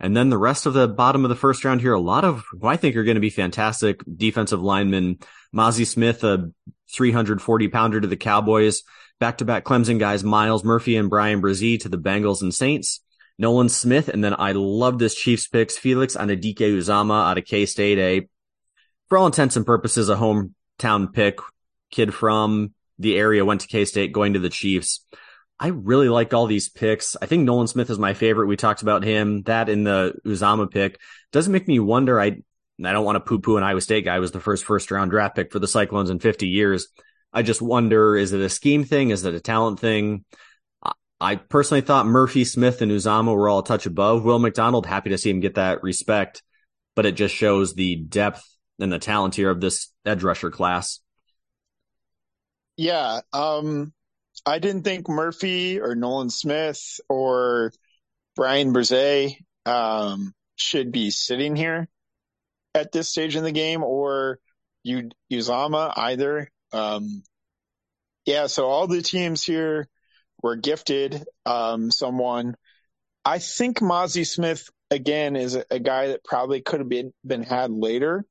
And 0.00 0.16
then 0.16 0.28
the 0.28 0.38
rest 0.38 0.66
of 0.66 0.74
the 0.74 0.88
bottom 0.88 1.24
of 1.24 1.28
the 1.28 1.36
first 1.36 1.64
round 1.64 1.80
here, 1.80 1.94
a 1.94 2.00
lot 2.00 2.24
of 2.24 2.44
who 2.50 2.66
I 2.66 2.76
think 2.76 2.96
are 2.96 3.04
going 3.04 3.14
to 3.14 3.20
be 3.20 3.30
fantastic 3.30 4.00
defensive 4.16 4.60
linemen. 4.60 5.18
Mazi 5.54 5.86
Smith, 5.86 6.24
a 6.24 6.50
340 6.92 7.68
pounder 7.68 8.00
to 8.00 8.08
the 8.08 8.16
Cowboys. 8.16 8.82
Back 9.20 9.38
to 9.38 9.44
back 9.44 9.64
Clemson 9.64 9.98
guys, 9.98 10.24
Myles 10.24 10.64
Murphy 10.64 10.96
and 10.96 11.08
Bryan 11.08 11.40
Bresee 11.40 11.80
to 11.80 11.88
the 11.88 11.98
Bengals 11.98 12.42
and 12.42 12.52
Saints. 12.52 13.00
Nolan 13.38 13.68
Smith. 13.68 14.08
And 14.08 14.22
then 14.22 14.34
I 14.36 14.52
love 14.52 14.98
this 14.98 15.14
Chiefs 15.14 15.46
picks. 15.48 15.76
Felix 15.76 16.16
Anudike-Uzomah 16.16 17.30
out 17.30 17.38
of 17.38 17.44
K 17.44 17.66
State, 17.66 17.98
a, 17.98 18.28
for 19.08 19.18
all 19.18 19.26
intents 19.26 19.56
and 19.56 19.66
purposes, 19.66 20.08
a 20.08 20.16
hometown 20.16 21.12
pick. 21.12 21.38
Kid 21.90 22.12
from 22.12 22.74
the 22.98 23.16
area 23.16 23.44
went 23.44 23.60
to 23.60 23.68
K 23.68 23.84
State 23.84 24.12
going 24.12 24.34
to 24.34 24.40
the 24.40 24.50
Chiefs. 24.50 25.06
I 25.58 25.68
really 25.68 26.08
like 26.08 26.34
all 26.34 26.46
these 26.46 26.68
picks. 26.68 27.16
I 27.20 27.26
think 27.26 27.44
Nolan 27.44 27.68
Smith 27.68 27.90
is 27.90 27.98
my 27.98 28.14
favorite. 28.14 28.46
We 28.46 28.56
talked 28.56 28.82
about 28.82 29.04
him. 29.04 29.42
That 29.42 29.68
in 29.68 29.84
the 29.84 30.14
Uzomah 30.26 30.70
pick 30.70 31.00
doesn't 31.32 31.52
make 31.52 31.68
me 31.68 31.78
wonder. 31.78 32.20
I 32.20 32.42
I 32.84 32.92
don't 32.92 33.04
want 33.04 33.16
to 33.16 33.20
poo 33.20 33.38
poo 33.38 33.56
an 33.56 33.62
Iowa 33.62 33.80
State 33.80 34.04
guy. 34.04 34.18
was 34.18 34.32
the 34.32 34.40
first 34.40 34.64
first 34.64 34.90
round 34.90 35.10
draft 35.10 35.36
pick 35.36 35.52
for 35.52 35.60
the 35.60 35.68
Cyclones 35.68 36.10
in 36.10 36.18
50 36.18 36.48
years. 36.48 36.88
I 37.32 37.42
just 37.42 37.62
wonder, 37.62 38.16
is 38.16 38.32
it 38.32 38.40
a 38.40 38.48
scheme 38.48 38.84
thing? 38.84 39.10
Is 39.10 39.24
it 39.24 39.34
a 39.34 39.40
talent 39.40 39.80
thing? 39.80 40.24
I 41.20 41.36
personally 41.36 41.80
thought 41.80 42.06
Murphy, 42.06 42.44
Smith, 42.44 42.82
and 42.82 42.90
Uzomah 42.90 43.34
were 43.34 43.48
all 43.48 43.60
a 43.60 43.64
touch 43.64 43.86
above 43.86 44.24
Will 44.24 44.38
McDonald. 44.38 44.86
Happy 44.86 45.10
to 45.10 45.18
see 45.18 45.30
him 45.30 45.40
get 45.40 45.54
that 45.54 45.82
respect, 45.82 46.42
but 46.94 47.06
it 47.06 47.12
just 47.12 47.34
shows 47.34 47.74
the 47.74 47.96
depth 47.96 48.44
and 48.78 48.92
the 48.92 48.98
talent 48.98 49.34
here 49.34 49.50
of 49.50 49.60
this 49.60 49.90
edge 50.04 50.22
rusher 50.22 50.50
class. 50.50 51.00
Yeah. 52.76 53.20
Um, 53.32 53.92
I 54.46 54.58
didn't 54.58 54.82
think 54.82 55.08
Murphy 55.08 55.80
or 55.80 55.94
Nolan 55.94 56.30
Smith 56.30 57.00
or 57.08 57.72
Bryan 58.36 58.72
Bresee 58.72 59.38
um, 59.64 60.34
should 60.56 60.92
be 60.92 61.10
sitting 61.10 61.56
here 61.56 61.88
at 62.74 62.92
this 62.92 63.08
stage 63.08 63.36
in 63.36 63.44
the 63.44 63.52
game 63.52 63.82
or 63.82 64.38
Uzomah 64.86 65.92
either. 65.96 66.50
Um, 66.72 67.22
yeah, 68.26 68.46
so 68.46 68.66
all 68.66 68.86
the 68.86 69.02
teams 69.02 69.42
here 69.42 69.88
were 70.42 70.56
gifted 70.56 71.24
um, 71.46 71.90
someone. 71.90 72.56
I 73.24 73.38
think 73.38 73.78
Mazi 73.78 74.26
Smith 74.26 74.68
again 74.90 75.36
is 75.36 75.54
a, 75.54 75.64
a, 75.70 75.78
guy 75.78 76.08
that 76.08 76.24
probably 76.24 76.60
could 76.60 76.80
have 76.80 76.88
been 76.88 77.12
been 77.26 77.42
had 77.42 77.70
later. 77.70 78.24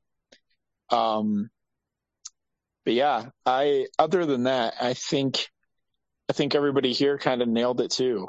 Um, 0.90 1.50
but 2.86 2.94
yeah, 2.94 3.30
I 3.46 3.88
other 3.98 4.26
than 4.26 4.44
that, 4.44 4.76
I 4.80 4.94
think 4.94 5.50
I 6.30 6.34
think 6.34 6.56
everybody 6.56 6.94
here 6.94 7.18
kind 7.18 7.42
of 7.42 7.48
nailed 7.48 7.82
it 7.82 7.92
too. 7.92 8.28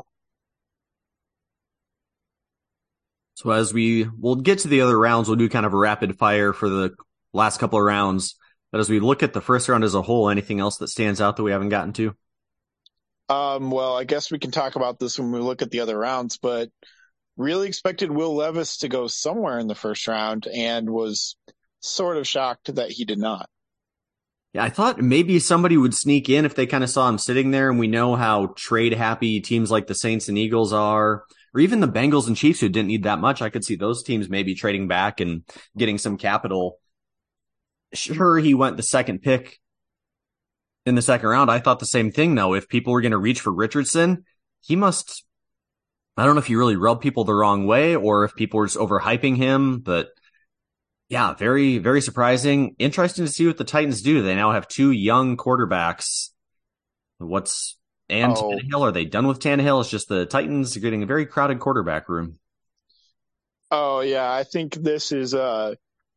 So 3.34 3.50
as 3.50 3.72
we 3.72 4.08
we'll 4.18 4.36
get 4.36 4.60
to 4.60 4.68
the 4.68 4.80
other 4.80 4.98
rounds, 4.98 5.28
we'll 5.28 5.36
do 5.36 5.48
kind 5.48 5.66
of 5.66 5.74
a 5.74 5.76
rapid 5.76 6.18
fire 6.18 6.52
for 6.52 6.68
the 6.68 6.94
last 7.32 7.58
couple 7.58 7.78
of 7.78 7.84
rounds. 7.84 8.36
But 8.72 8.80
as 8.80 8.88
we 8.88 9.00
look 9.00 9.22
at 9.22 9.32
the 9.32 9.40
first 9.40 9.68
round 9.68 9.84
as 9.84 9.94
a 9.94 10.02
whole, 10.02 10.28
anything 10.28 10.60
else 10.60 10.78
that 10.78 10.88
stands 10.88 11.20
out 11.20 11.36
that 11.36 11.42
we 11.42 11.52
haven't 11.52 11.68
gotten 11.68 11.92
to? 11.94 12.14
Um, 13.28 13.70
well, 13.70 13.96
I 13.96 14.04
guess 14.04 14.30
we 14.30 14.38
can 14.38 14.50
talk 14.50 14.76
about 14.76 14.98
this 14.98 15.18
when 15.18 15.32
we 15.32 15.38
look 15.38 15.62
at 15.62 15.70
the 15.70 15.80
other 15.80 15.98
rounds, 15.98 16.38
but 16.38 16.70
really 17.36 17.68
expected 17.68 18.10
Will 18.10 18.34
Levis 18.34 18.78
to 18.78 18.88
go 18.88 19.06
somewhere 19.06 19.58
in 19.58 19.66
the 19.66 19.74
first 19.74 20.06
round 20.06 20.46
and 20.46 20.90
was 20.90 21.36
sort 21.80 22.16
of 22.16 22.26
shocked 22.26 22.74
that 22.74 22.90
he 22.90 23.04
did 23.04 23.18
not. 23.18 23.48
Yeah, 24.54 24.62
I 24.62 24.70
thought 24.70 25.00
maybe 25.00 25.40
somebody 25.40 25.76
would 25.76 25.94
sneak 25.94 26.28
in 26.28 26.44
if 26.44 26.54
they 26.54 26.66
kind 26.66 26.84
of 26.84 26.90
saw 26.90 27.08
him 27.08 27.18
sitting 27.18 27.50
there, 27.50 27.68
and 27.68 27.78
we 27.78 27.88
know 27.88 28.14
how 28.14 28.54
trade 28.56 28.94
happy 28.94 29.40
teams 29.40 29.68
like 29.68 29.88
the 29.88 29.96
Saints 29.96 30.28
and 30.28 30.38
Eagles 30.38 30.72
are, 30.72 31.24
or 31.52 31.60
even 31.60 31.80
the 31.80 31.88
Bengals 31.88 32.28
and 32.28 32.36
Chiefs 32.36 32.60
who 32.60 32.68
didn't 32.68 32.86
need 32.86 33.02
that 33.02 33.18
much. 33.18 33.42
I 33.42 33.50
could 33.50 33.64
see 33.64 33.74
those 33.74 34.04
teams 34.04 34.28
maybe 34.28 34.54
trading 34.54 34.86
back 34.86 35.18
and 35.18 35.42
getting 35.76 35.98
some 35.98 36.16
capital. 36.16 36.78
Sure, 37.92 38.38
he 38.38 38.54
went 38.54 38.76
the 38.76 38.84
second 38.84 39.22
pick 39.22 39.58
in 40.86 40.94
the 40.94 41.02
second 41.02 41.28
round. 41.28 41.50
I 41.50 41.58
thought 41.58 41.80
the 41.80 41.86
same 41.86 42.12
thing 42.12 42.36
though. 42.36 42.54
If 42.54 42.68
people 42.68 42.92
were 42.92 43.00
going 43.00 43.12
to 43.12 43.18
reach 43.18 43.40
for 43.40 43.52
Richardson, 43.52 44.24
he 44.60 44.76
must. 44.76 45.24
I 46.16 46.24
don't 46.24 46.36
know 46.36 46.40
if 46.40 46.46
he 46.46 46.54
really 46.54 46.76
rubbed 46.76 47.02
people 47.02 47.24
the 47.24 47.34
wrong 47.34 47.66
way 47.66 47.96
or 47.96 48.22
if 48.22 48.36
people 48.36 48.58
were 48.58 48.66
just 48.66 48.78
overhyping 48.78 49.36
him, 49.36 49.80
but 49.80 50.10
yeah, 51.08 51.34
very, 51.34 51.78
very 51.78 52.00
surprising. 52.00 52.74
Interesting 52.78 53.26
to 53.26 53.30
see 53.30 53.46
what 53.46 53.58
the 53.58 53.64
Titans 53.64 54.02
do. 54.02 54.22
They 54.22 54.34
now 54.34 54.52
have 54.52 54.68
two 54.68 54.90
young 54.90 55.36
quarterbacks. 55.36 56.30
What's 57.18 57.76
and 58.08 58.32
oh. 58.36 58.52
Tannehill? 58.52 58.80
Are 58.80 58.92
they 58.92 59.04
done 59.04 59.26
with 59.26 59.40
Tannehill? 59.40 59.80
It's 59.80 59.90
just 59.90 60.08
the 60.08 60.26
Titans 60.26 60.76
are 60.76 60.80
getting 60.80 61.02
a 61.02 61.06
very 61.06 61.26
crowded 61.26 61.60
quarterback 61.60 62.08
room. 62.08 62.38
Oh 63.70 64.00
yeah, 64.00 64.30
I 64.30 64.44
think 64.44 64.74
this 64.74 65.12
is 65.12 65.34
uh 65.34 65.74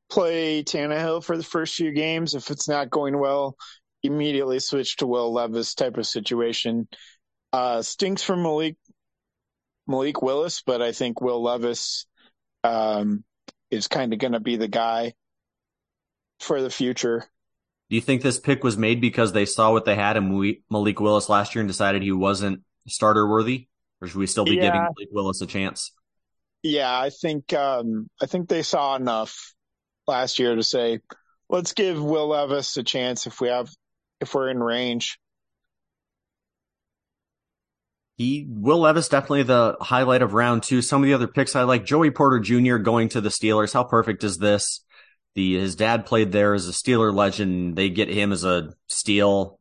play 0.09 0.63
Tannehill 0.63 1.23
for 1.23 1.37
the 1.37 1.43
first 1.43 1.75
few 1.75 1.91
games. 1.91 2.35
If 2.35 2.51
it's 2.51 2.69
not 2.69 2.89
going 2.89 3.17
well, 3.17 3.55
immediately 4.03 4.59
switch 4.59 4.97
to 4.97 5.07
Will 5.07 5.33
Levis 5.33 5.73
type 5.73 5.97
of 5.97 6.05
situation. 6.05 6.87
Uh 7.53 7.81
stinks 7.81 8.23
from 8.23 8.43
Malik 8.43 8.77
Malik 9.87 10.21
Willis, 10.21 10.61
but 10.65 10.81
I 10.81 10.91
think 10.91 11.21
Will 11.21 11.41
Levis 11.41 12.05
um 12.63 13.23
is 13.71 13.87
kind 13.87 14.13
of 14.13 14.19
going 14.19 14.33
to 14.33 14.39
be 14.39 14.55
the 14.55 14.67
guy 14.67 15.13
for 16.39 16.61
the 16.61 16.69
future. 16.69 17.25
Do 17.89 17.95
you 17.95 18.01
think 18.01 18.21
this 18.21 18.39
pick 18.39 18.63
was 18.63 18.77
made 18.77 18.99
because 18.99 19.31
they 19.31 19.45
saw 19.45 19.71
what 19.71 19.85
they 19.85 19.95
had 19.95 20.17
in 20.17 20.57
Malik 20.69 20.99
Willis 20.99 21.29
last 21.29 21.55
year 21.55 21.61
and 21.61 21.69
decided 21.69 22.01
he 22.01 22.11
wasn't 22.11 22.61
starter 22.87 23.27
worthy, 23.27 23.67
or 24.01 24.07
should 24.07 24.17
we 24.17 24.27
still 24.27 24.45
be 24.45 24.55
yeah. 24.55 24.63
giving 24.63 24.81
Malik 24.81 25.09
Willis 25.11 25.41
a 25.41 25.45
chance? 25.45 25.93
Yeah, 26.63 26.91
I 26.91 27.09
think 27.09 27.53
um, 27.53 28.09
I 28.21 28.25
think 28.25 28.49
they 28.49 28.63
saw 28.63 28.95
enough 28.95 29.53
last 30.05 30.39
year 30.39 30.55
to 30.55 30.63
say, 30.63 30.99
let's 31.49 31.73
give 31.73 32.03
Will 32.03 32.27
Levis 32.27 32.75
a 32.77 32.83
chance 32.83 33.25
if 33.25 33.39
we 33.39 33.47
have 33.47 33.69
if 34.19 34.33
we're 34.33 34.49
in 34.49 34.61
range. 34.61 35.17
He 38.17 38.47
Will 38.49 38.79
Levis 38.79 39.09
definitely 39.09 39.43
the 39.43 39.77
highlight 39.79 40.23
of 40.23 40.33
round 40.33 40.63
two. 40.63 40.81
Some 40.81 41.03
of 41.03 41.07
the 41.07 41.13
other 41.13 41.27
picks 41.27 41.55
I 41.55 41.63
like 41.63 41.85
Joey 41.85 42.09
Porter 42.09 42.39
Jr. 42.39 42.77
going 42.77 43.09
to 43.09 43.21
the 43.21 43.29
Steelers. 43.29 43.73
How 43.73 43.83
perfect 43.83 44.23
is 44.23 44.37
this? 44.37 44.83
The 45.35 45.59
his 45.59 45.75
dad 45.75 46.07
played 46.07 46.31
there 46.31 46.55
as 46.55 46.67
a 46.67 46.71
Steeler 46.71 47.13
legend. 47.13 47.75
They 47.75 47.89
get 47.89 48.09
him 48.09 48.31
as 48.31 48.43
a 48.43 48.73
steal. 48.87 49.59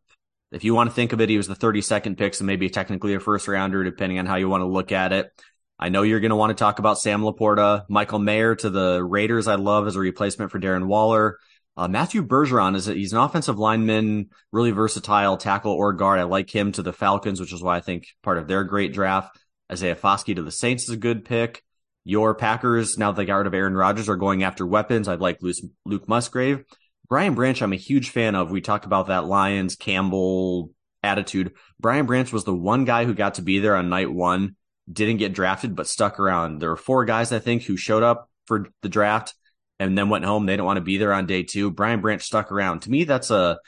If 0.53 0.65
you 0.65 0.75
want 0.75 0.89
to 0.89 0.95
think 0.95 1.13
of 1.13 1.21
it, 1.21 1.29
he 1.29 1.37
was 1.37 1.49
the 1.49 1.55
32nd 1.55 2.17
pick, 2.17 2.33
so 2.33 2.45
maybe 2.45 2.71
technically 2.71 3.13
a 3.13 3.21
first 3.21 3.47
rounder, 3.47 3.85
depending 3.85 4.19
on 4.19 4.25
how 4.27 4.37
you 4.37 4.49
want 4.49 4.63
to 4.63 4.67
look 4.67 4.91
at 4.91 5.13
it. 5.13 5.31
I 5.79 5.91
know 5.91 6.03
you're 6.03 6.21
going 6.21 6.31
to 6.31 6.37
want 6.37 6.57
to 6.57 6.63
talk 6.63 6.79
about 6.79 6.99
Sam 6.99 7.21
LaPorta, 7.21 7.85
Michael 7.91 8.21
Mayer 8.21 8.55
to 8.55 8.71
the 8.71 9.05
Raiders. 9.05 9.49
I 9.49 9.57
love 9.57 9.87
as 9.87 9.97
a 9.97 10.01
replacement 10.01 10.51
for 10.51 10.59
Darren 10.59 10.87
Waller. 10.87 11.39
Uh, 11.77 11.89
Matthew 11.89 12.27
Bergeron 12.27 12.75
is 12.75 12.89
a, 12.89 12.95
he's 12.95 13.13
an 13.13 13.19
offensive 13.19 13.59
lineman, 13.59 14.31
really 14.51 14.71
versatile 14.71 15.37
tackle 15.37 15.73
or 15.73 15.93
guard. 15.93 16.19
I 16.19 16.23
like 16.23 16.55
him 16.55 16.73
to 16.73 16.83
the 16.83 16.93
Falcons, 16.93 17.39
which 17.39 17.53
is 17.53 17.63
why 17.63 17.77
I 17.77 17.81
think 17.81 18.07
part 18.23 18.39
of 18.39 18.49
their 18.49 18.65
great 18.65 18.95
draft. 18.95 19.39
Isaiah 19.71 19.97
Foskey 19.97 20.35
to 20.37 20.43
the 20.43 20.51
Saints 20.51 20.85
is 20.85 20.91
a 20.91 20.97
good 20.97 21.25
pick. 21.25 21.63
Your 22.05 22.35
Packers, 22.35 22.97
now 22.97 23.13
the 23.13 23.25
guard 23.25 23.47
of 23.47 23.53
Aaron 23.53 23.75
Rodgers, 23.75 24.09
are 24.09 24.17
going 24.17 24.43
after 24.43 24.65
weapons. 24.65 25.09
I'd 25.09 25.21
like 25.21 25.41
Luke 25.43 26.09
Musgrave. 26.09 26.65
Brian 27.09 27.35
Branch, 27.35 27.61
I'm 27.61 27.73
a 27.73 27.77
huge 27.77 28.11
fan 28.11 28.35
of. 28.35 28.51
We 28.51 28.61
talked 28.61 28.85
about 28.85 29.09
that 29.09 29.27
Lions 29.27 29.77
Campbell 29.77 30.71
attitude. 31.03 31.53
Brian 31.79 32.07
Branch 32.07 32.33
was 32.33 32.45
the 32.45 32.55
one 32.55 32.85
guy 32.85 33.05
who 33.05 33.13
got 33.13 33.35
to 33.35 33.43
be 33.43 33.59
there 33.59 33.77
on 33.77 33.91
night 33.91 34.11
one, 34.11 34.57
didn't 34.91 35.19
get 35.19 35.35
drafted, 35.35 35.77
but 35.77 35.89
stuck 35.89 36.19
around. 36.19 36.61
There 36.61 36.71
were 36.71 36.77
four 36.77 37.05
guys, 37.05 37.33
I 37.33 37.39
think, 37.39 37.65
who 37.65 37.77
showed 37.77 38.03
up 38.03 38.31
for 38.47 38.69
the 38.83 38.89
draft 38.89 39.35
and 39.79 39.97
then 39.97 40.09
went 40.09 40.25
home. 40.25 40.47
They 40.47 40.55
didn't 40.55 40.67
want 40.67 40.79
to 40.79 40.83
be 40.83 40.99
there 40.99 41.13
on 41.13 41.27
day 41.27 41.43
two. 41.43 41.71
Brian 41.71 42.01
Branch 42.01 42.23
stuck 42.23 42.51
around. 42.51 42.83
To 42.83 42.91
me, 42.91 43.05
that's 43.05 43.31
a, 43.31 43.59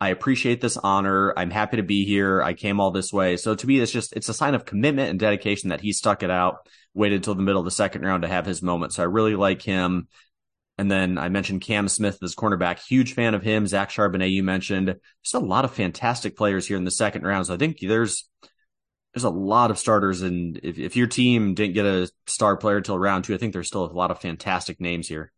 I 0.00 0.10
appreciate 0.10 0.60
this 0.60 0.76
honor. 0.76 1.34
I'm 1.36 1.50
happy 1.50 1.78
to 1.78 1.82
be 1.82 2.04
here. 2.04 2.42
I 2.42 2.54
came 2.54 2.80
all 2.80 2.90
this 2.90 3.12
way. 3.12 3.36
So 3.36 3.54
to 3.54 3.66
me, 3.66 3.80
it's 3.80 3.92
just, 3.92 4.12
it's 4.14 4.28
a 4.28 4.34
sign 4.34 4.54
of 4.54 4.64
commitment 4.64 5.10
and 5.10 5.18
dedication 5.18 5.70
that 5.70 5.80
he 5.80 5.92
stuck 5.92 6.22
it 6.22 6.30
out, 6.30 6.68
waited 6.94 7.16
until 7.16 7.34
the 7.34 7.42
middle 7.42 7.60
of 7.60 7.64
the 7.64 7.70
second 7.70 8.02
round 8.02 8.22
to 8.22 8.28
have 8.28 8.46
his 8.46 8.62
moment. 8.62 8.92
So 8.92 9.02
I 9.02 9.06
really 9.06 9.34
like 9.34 9.62
him. 9.62 10.08
And 10.78 10.88
then 10.88 11.18
I 11.18 11.28
mentioned 11.28 11.62
Cam 11.62 11.88
Smith 11.88 12.22
as 12.22 12.36
cornerback. 12.36 12.78
Huge 12.78 13.14
fan 13.14 13.34
of 13.34 13.42
him. 13.42 13.66
Zach 13.66 13.90
Charbonnet, 13.90 14.30
you 14.30 14.44
mentioned. 14.44 14.94
Just 15.24 15.34
a 15.34 15.40
lot 15.40 15.64
of 15.64 15.74
fantastic 15.74 16.36
players 16.36 16.68
here 16.68 16.76
in 16.76 16.84
the 16.84 16.92
second 16.92 17.24
round. 17.24 17.46
So 17.46 17.54
I 17.54 17.56
think 17.56 17.78
there's 17.80 18.28
there's 19.12 19.24
a 19.24 19.30
lot 19.30 19.70
of 19.72 19.78
starters, 19.78 20.22
and 20.22 20.60
if, 20.62 20.78
if 20.78 20.94
your 20.94 21.06
team 21.06 21.54
didn't 21.54 21.74
get 21.74 21.86
a 21.86 22.08
star 22.26 22.56
player 22.56 22.80
till 22.80 22.98
round 22.98 23.24
two, 23.24 23.34
I 23.34 23.38
think 23.38 23.52
there's 23.52 23.66
still 23.66 23.84
a 23.84 23.90
lot 23.90 24.10
of 24.12 24.20
fantastic 24.20 24.80
names 24.80 25.08
here. 25.08 25.32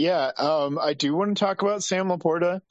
Yeah, 0.00 0.30
um, 0.38 0.78
I 0.80 0.94
do 0.94 1.14
want 1.14 1.36
to 1.36 1.44
talk 1.44 1.60
about 1.60 1.84
Sam 1.84 2.08
LaPorta. 2.08 2.62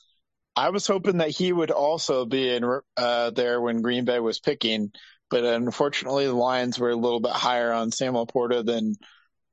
I 0.56 0.72
was 0.72 0.88
hoping 0.88 1.18
that 1.18 1.30
he 1.30 1.54
would 1.54 1.70
also 1.70 2.26
be 2.26 2.56
in 2.56 2.80
uh, 2.98 3.30
there 3.30 3.62
when 3.62 3.84
Green 3.84 4.04
Bay 4.04 4.20
was 4.20 4.39
picking, 4.39 4.92
but 5.30 5.44
unfortunately 5.44 6.26
the 6.26 6.34
Lions 6.34 6.80
were 6.80 6.89
a 6.89 6.96
little 6.96 7.20
bit 7.20 7.34
higher 7.34 7.72
on 7.72 7.92
Sam 7.92 8.15
LaPorta 8.15 8.65
than 8.65 8.96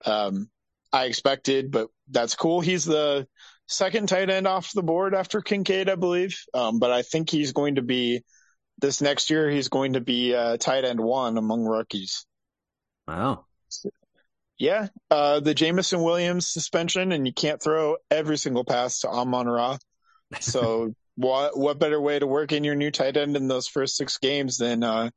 um, 0.07 0.49
I 0.91 1.05
expected. 1.05 1.71
But 1.71 1.89
that's 2.09 2.35
cool. 2.35 2.63
He's 2.63 2.87
the 2.87 3.29
second 3.67 4.09
tight 4.09 4.31
end 4.31 4.47
off 4.47 4.73
the 4.73 4.83
board 4.83 5.15
after 5.15 5.43
Kincaid, 5.43 5.91
I 5.91 5.97
believe. 5.97 6.35
Um, 6.55 6.79
but 6.79 6.93
I 6.93 7.03
think 7.03 7.29
he's 7.29 7.53
going 7.53 7.75
to 7.75 7.83
be 7.83 8.23
this 8.79 9.03
next 9.03 9.29
year. 9.29 9.51
He's 9.51 9.69
going 9.69 9.93
to 9.93 10.01
be 10.01 10.35
uh, 10.35 10.57
tight 10.57 10.87
end 10.87 10.99
one 10.99 11.37
among 11.37 11.67
rookies. 11.67 12.25
Wow. 13.07 13.45
Yeah, 14.59 14.89
uh, 15.11 15.41
the 15.41 15.55
Jameson 15.55 16.03
Williams 16.03 16.49
suspension, 16.49 17.13
and 17.13 17.27
you 17.27 17.33
can't 17.33 17.63
throw 17.63 17.97
every 18.11 18.39
single 18.39 18.65
pass 18.65 19.01
to 19.01 19.09
Amon 19.09 19.47
Ra. 19.47 19.77
So, 20.41 20.95
what 21.17 21.59
what 21.59 21.79
better 21.79 22.01
way 22.01 22.19
to 22.19 22.27
work 22.27 22.53
in 22.53 22.65
your 22.65 22.75
new 22.75 22.91
tight 22.91 23.17
end 23.17 23.37
in 23.37 23.49
those 23.49 23.69
first 23.69 23.97
six 23.97 24.17
games 24.17 24.57
than 24.57 24.83
uh, 24.83 25.11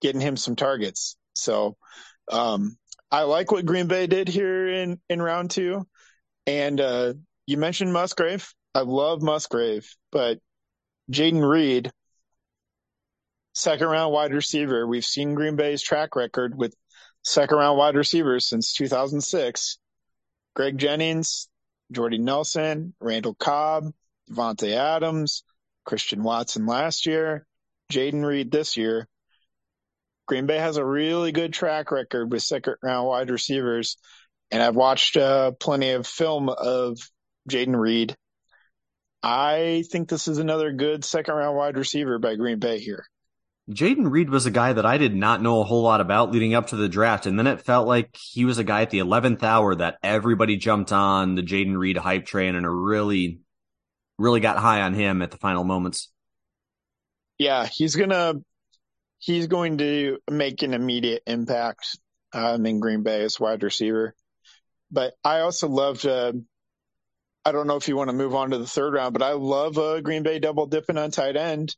getting 0.00 0.20
him 0.20 0.36
some 0.36 0.54
targets? 0.54 1.16
So, 1.34 1.76
um, 2.30 2.76
I 3.10 3.22
like 3.22 3.50
what 3.50 3.66
Green 3.66 3.88
Bay 3.88 4.06
did 4.06 4.28
here 4.28 4.68
in 4.68 5.00
in 5.08 5.20
round 5.20 5.50
two, 5.50 5.84
and 6.46 6.80
uh, 6.80 7.14
you 7.46 7.56
mentioned 7.56 7.92
Musgrave. 7.92 8.48
I 8.76 8.82
love 8.82 9.22
Musgrave, 9.22 9.88
but 10.12 10.38
Jayden 11.10 11.48
Reed, 11.48 11.90
second 13.54 13.88
round 13.88 14.12
wide 14.12 14.32
receiver. 14.32 14.86
We've 14.86 15.04
seen 15.04 15.34
Green 15.34 15.56
Bay's 15.56 15.82
track 15.82 16.14
record 16.14 16.56
with 16.56 16.74
second 17.28 17.58
round 17.58 17.78
wide 17.78 17.94
receivers 17.94 18.46
since 18.46 18.72
2006. 18.72 19.78
Greg 20.56 20.78
Jennings, 20.78 21.48
Jordy 21.92 22.18
Nelson, 22.18 22.94
Randall 23.00 23.34
Cobb, 23.34 23.92
Davante 24.30 24.72
Adams, 24.72 25.44
Christian 25.84 26.22
Watson 26.22 26.66
last 26.66 27.06
year, 27.06 27.46
Jayden 27.92 28.24
Reed 28.24 28.50
this 28.50 28.76
year. 28.76 29.06
Green 30.26 30.46
Bay 30.46 30.58
has 30.58 30.76
a 30.76 30.84
really 30.84 31.32
good 31.32 31.52
track 31.52 31.90
record 31.90 32.30
with 32.30 32.42
second 32.42 32.76
round 32.82 33.06
wide 33.06 33.30
receivers. 33.30 33.96
And 34.50 34.62
I've 34.62 34.76
watched 34.76 35.16
uh, 35.16 35.52
plenty 35.52 35.90
of 35.90 36.06
film 36.06 36.48
of 36.48 36.98
Jayden 37.48 37.78
Reed. 37.78 38.16
I 39.22 39.84
think 39.90 40.08
this 40.08 40.28
is 40.28 40.38
another 40.38 40.72
good 40.72 41.04
second 41.04 41.34
round 41.34 41.56
wide 41.56 41.76
receiver 41.76 42.18
by 42.18 42.36
Green 42.36 42.58
Bay 42.58 42.78
here. 42.78 43.06
Jayden 43.70 44.10
Reed 44.10 44.30
was 44.30 44.46
a 44.46 44.50
guy 44.50 44.72
that 44.72 44.86
I 44.86 44.96
did 44.96 45.14
not 45.14 45.42
know 45.42 45.60
a 45.60 45.64
whole 45.64 45.82
lot 45.82 46.00
about 46.00 46.32
leading 46.32 46.54
up 46.54 46.68
to 46.68 46.76
the 46.76 46.88
draft. 46.88 47.26
And 47.26 47.38
then 47.38 47.46
it 47.46 47.60
felt 47.60 47.86
like 47.86 48.16
he 48.16 48.46
was 48.46 48.56
a 48.58 48.64
guy 48.64 48.82
at 48.82 48.90
the 48.90 49.00
11th 49.00 49.42
hour 49.42 49.74
that 49.74 49.98
everybody 50.02 50.56
jumped 50.56 50.90
on 50.90 51.34
the 51.34 51.42
Jayden 51.42 51.76
Reed 51.76 51.98
hype 51.98 52.24
train 52.24 52.54
and 52.54 52.66
really, 52.66 53.40
really 54.18 54.40
got 54.40 54.56
high 54.56 54.80
on 54.80 54.94
him 54.94 55.20
at 55.20 55.30
the 55.30 55.36
final 55.36 55.64
moments. 55.64 56.10
Yeah, 57.36 57.68
he's 57.70 57.94
going 57.94 58.10
to, 58.10 58.42
he's 59.18 59.48
going 59.48 59.78
to 59.78 60.18
make 60.30 60.62
an 60.62 60.72
immediate 60.72 61.22
impact 61.26 61.98
um, 62.32 62.64
in 62.64 62.80
Green 62.80 63.02
Bay 63.02 63.22
as 63.22 63.38
wide 63.38 63.62
receiver. 63.62 64.14
But 64.90 65.12
I 65.22 65.40
also 65.40 65.68
loved, 65.68 66.06
uh, 66.06 66.32
I 67.44 67.52
don't 67.52 67.66
know 67.66 67.76
if 67.76 67.86
you 67.86 67.96
want 67.96 68.08
to 68.08 68.16
move 68.16 68.34
on 68.34 68.50
to 68.50 68.58
the 68.58 68.66
third 68.66 68.94
round, 68.94 69.12
but 69.12 69.22
I 69.22 69.32
love 69.32 69.76
uh, 69.76 70.00
Green 70.00 70.22
Bay 70.22 70.38
double 70.38 70.66
dipping 70.66 70.96
on 70.96 71.10
tight 71.10 71.36
end. 71.36 71.76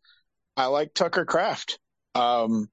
I 0.61 0.67
like 0.67 0.93
Tucker 0.93 1.25
Kraft. 1.25 1.79
Um, 2.15 2.69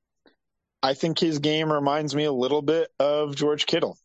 I 0.83 0.93
think 0.93 1.19
his 1.19 1.39
game 1.39 1.71
reminds 1.71 2.13
me 2.13 2.25
a 2.25 2.33
little 2.33 2.61
bit 2.61 2.89
of 2.99 3.33
George 3.33 3.65
Kittle. 3.65 3.97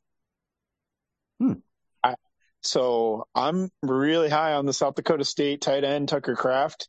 Hmm. 1.41 1.55
I, 2.01 2.15
so 2.61 3.27
I'm 3.35 3.71
really 3.83 4.29
high 4.29 4.53
on 4.53 4.67
the 4.67 4.73
South 4.73 4.95
Dakota 4.95 5.25
State 5.25 5.63
tight 5.63 5.83
end 5.83 6.09
Tucker 6.09 6.37
Kraft. 6.37 6.89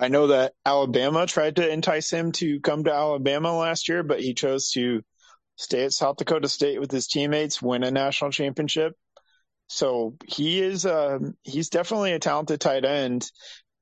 I 0.00 0.08
know 0.08 0.26
that 0.26 0.54
Alabama 0.66 1.24
tried 1.26 1.54
to 1.56 1.72
entice 1.72 2.10
him 2.10 2.32
to 2.32 2.58
come 2.58 2.82
to 2.82 2.92
Alabama 2.92 3.56
last 3.56 3.88
year, 3.88 4.02
but 4.02 4.20
he 4.20 4.34
chose 4.34 4.72
to 4.72 5.02
stay 5.54 5.84
at 5.84 5.92
South 5.92 6.16
Dakota 6.16 6.48
State 6.48 6.80
with 6.80 6.90
his 6.90 7.06
teammates, 7.06 7.62
win 7.62 7.84
a 7.84 7.92
national 7.92 8.32
championship. 8.32 8.94
So 9.68 10.16
he 10.26 10.60
is, 10.60 10.84
uh, 10.84 11.20
he's 11.44 11.68
definitely 11.68 12.12
a 12.12 12.18
talented 12.18 12.60
tight 12.60 12.84
end 12.84 13.30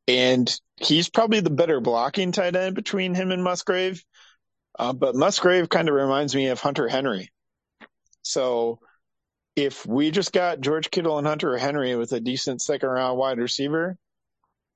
and 0.09 0.53
he's 0.77 1.09
probably 1.09 1.41
the 1.41 1.51
better 1.51 1.81
blocking 1.81 2.33
tight 2.33 2.57
end 2.57 2.75
between 2.75 3.15
him 3.15 3.31
and 3.31 3.43
Musgrave. 3.43 4.03
Uh, 4.79 4.93
but 4.93 5.15
Musgrave 5.15 5.69
kind 5.69 5.89
of 5.89 5.95
reminds 5.95 6.35
me 6.35 6.49
of 6.49 6.61
Hunter 6.61 6.89
Henry. 6.89 7.31
So 8.23 8.81
if 9.55 9.87
we 9.87 10.11
just 10.11 10.33
got 10.33 10.61
George 10.61 10.91
Kittle 10.91 11.19
and 11.19 11.27
Hunter 11.27 11.57
Henry 11.59 11.95
with 11.95 12.13
a 12.13 12.21
decent 12.21 12.63
second 12.63 12.89
round 12.89 13.19
wide 13.19 13.39
receiver, 13.39 13.97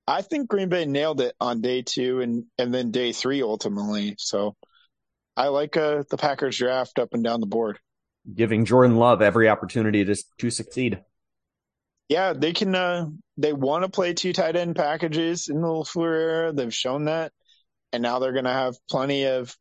I 0.06 0.22
think 0.22 0.48
Green 0.48 0.68
Bay 0.68 0.84
nailed 0.84 1.20
it 1.20 1.34
on 1.40 1.60
day 1.60 1.82
two 1.82 2.20
and, 2.20 2.44
and 2.58 2.72
then 2.72 2.90
day 2.90 3.12
three 3.12 3.42
ultimately. 3.42 4.14
So 4.18 4.54
I 5.36 5.48
like 5.48 5.76
uh, 5.76 6.04
the 6.10 6.16
Packers 6.18 6.58
draft 6.58 6.98
up 6.98 7.14
and 7.14 7.24
down 7.24 7.40
the 7.40 7.46
board. 7.46 7.78
Giving 8.32 8.64
Jordan 8.64 8.96
Love 8.96 9.22
every 9.22 9.48
opportunity 9.48 10.04
to, 10.04 10.16
to 10.38 10.50
succeed 10.50 11.00
yeah, 12.08 12.32
they 12.32 12.52
can. 12.52 12.74
Uh, 12.74 13.06
they 13.36 13.52
want 13.52 13.84
to 13.84 13.90
play 13.90 14.14
two 14.14 14.32
tight 14.32 14.56
end 14.56 14.76
packages 14.76 15.48
in 15.48 15.60
the 15.60 15.66
LaFleur 15.66 16.14
era. 16.14 16.52
They've 16.52 16.74
shown 16.74 17.04
that, 17.04 17.32
and 17.92 18.02
now 18.02 18.18
they're 18.18 18.32
going 18.32 18.44
to 18.44 18.52
have 18.52 18.76
plenty 18.90 19.24
of 19.24 19.54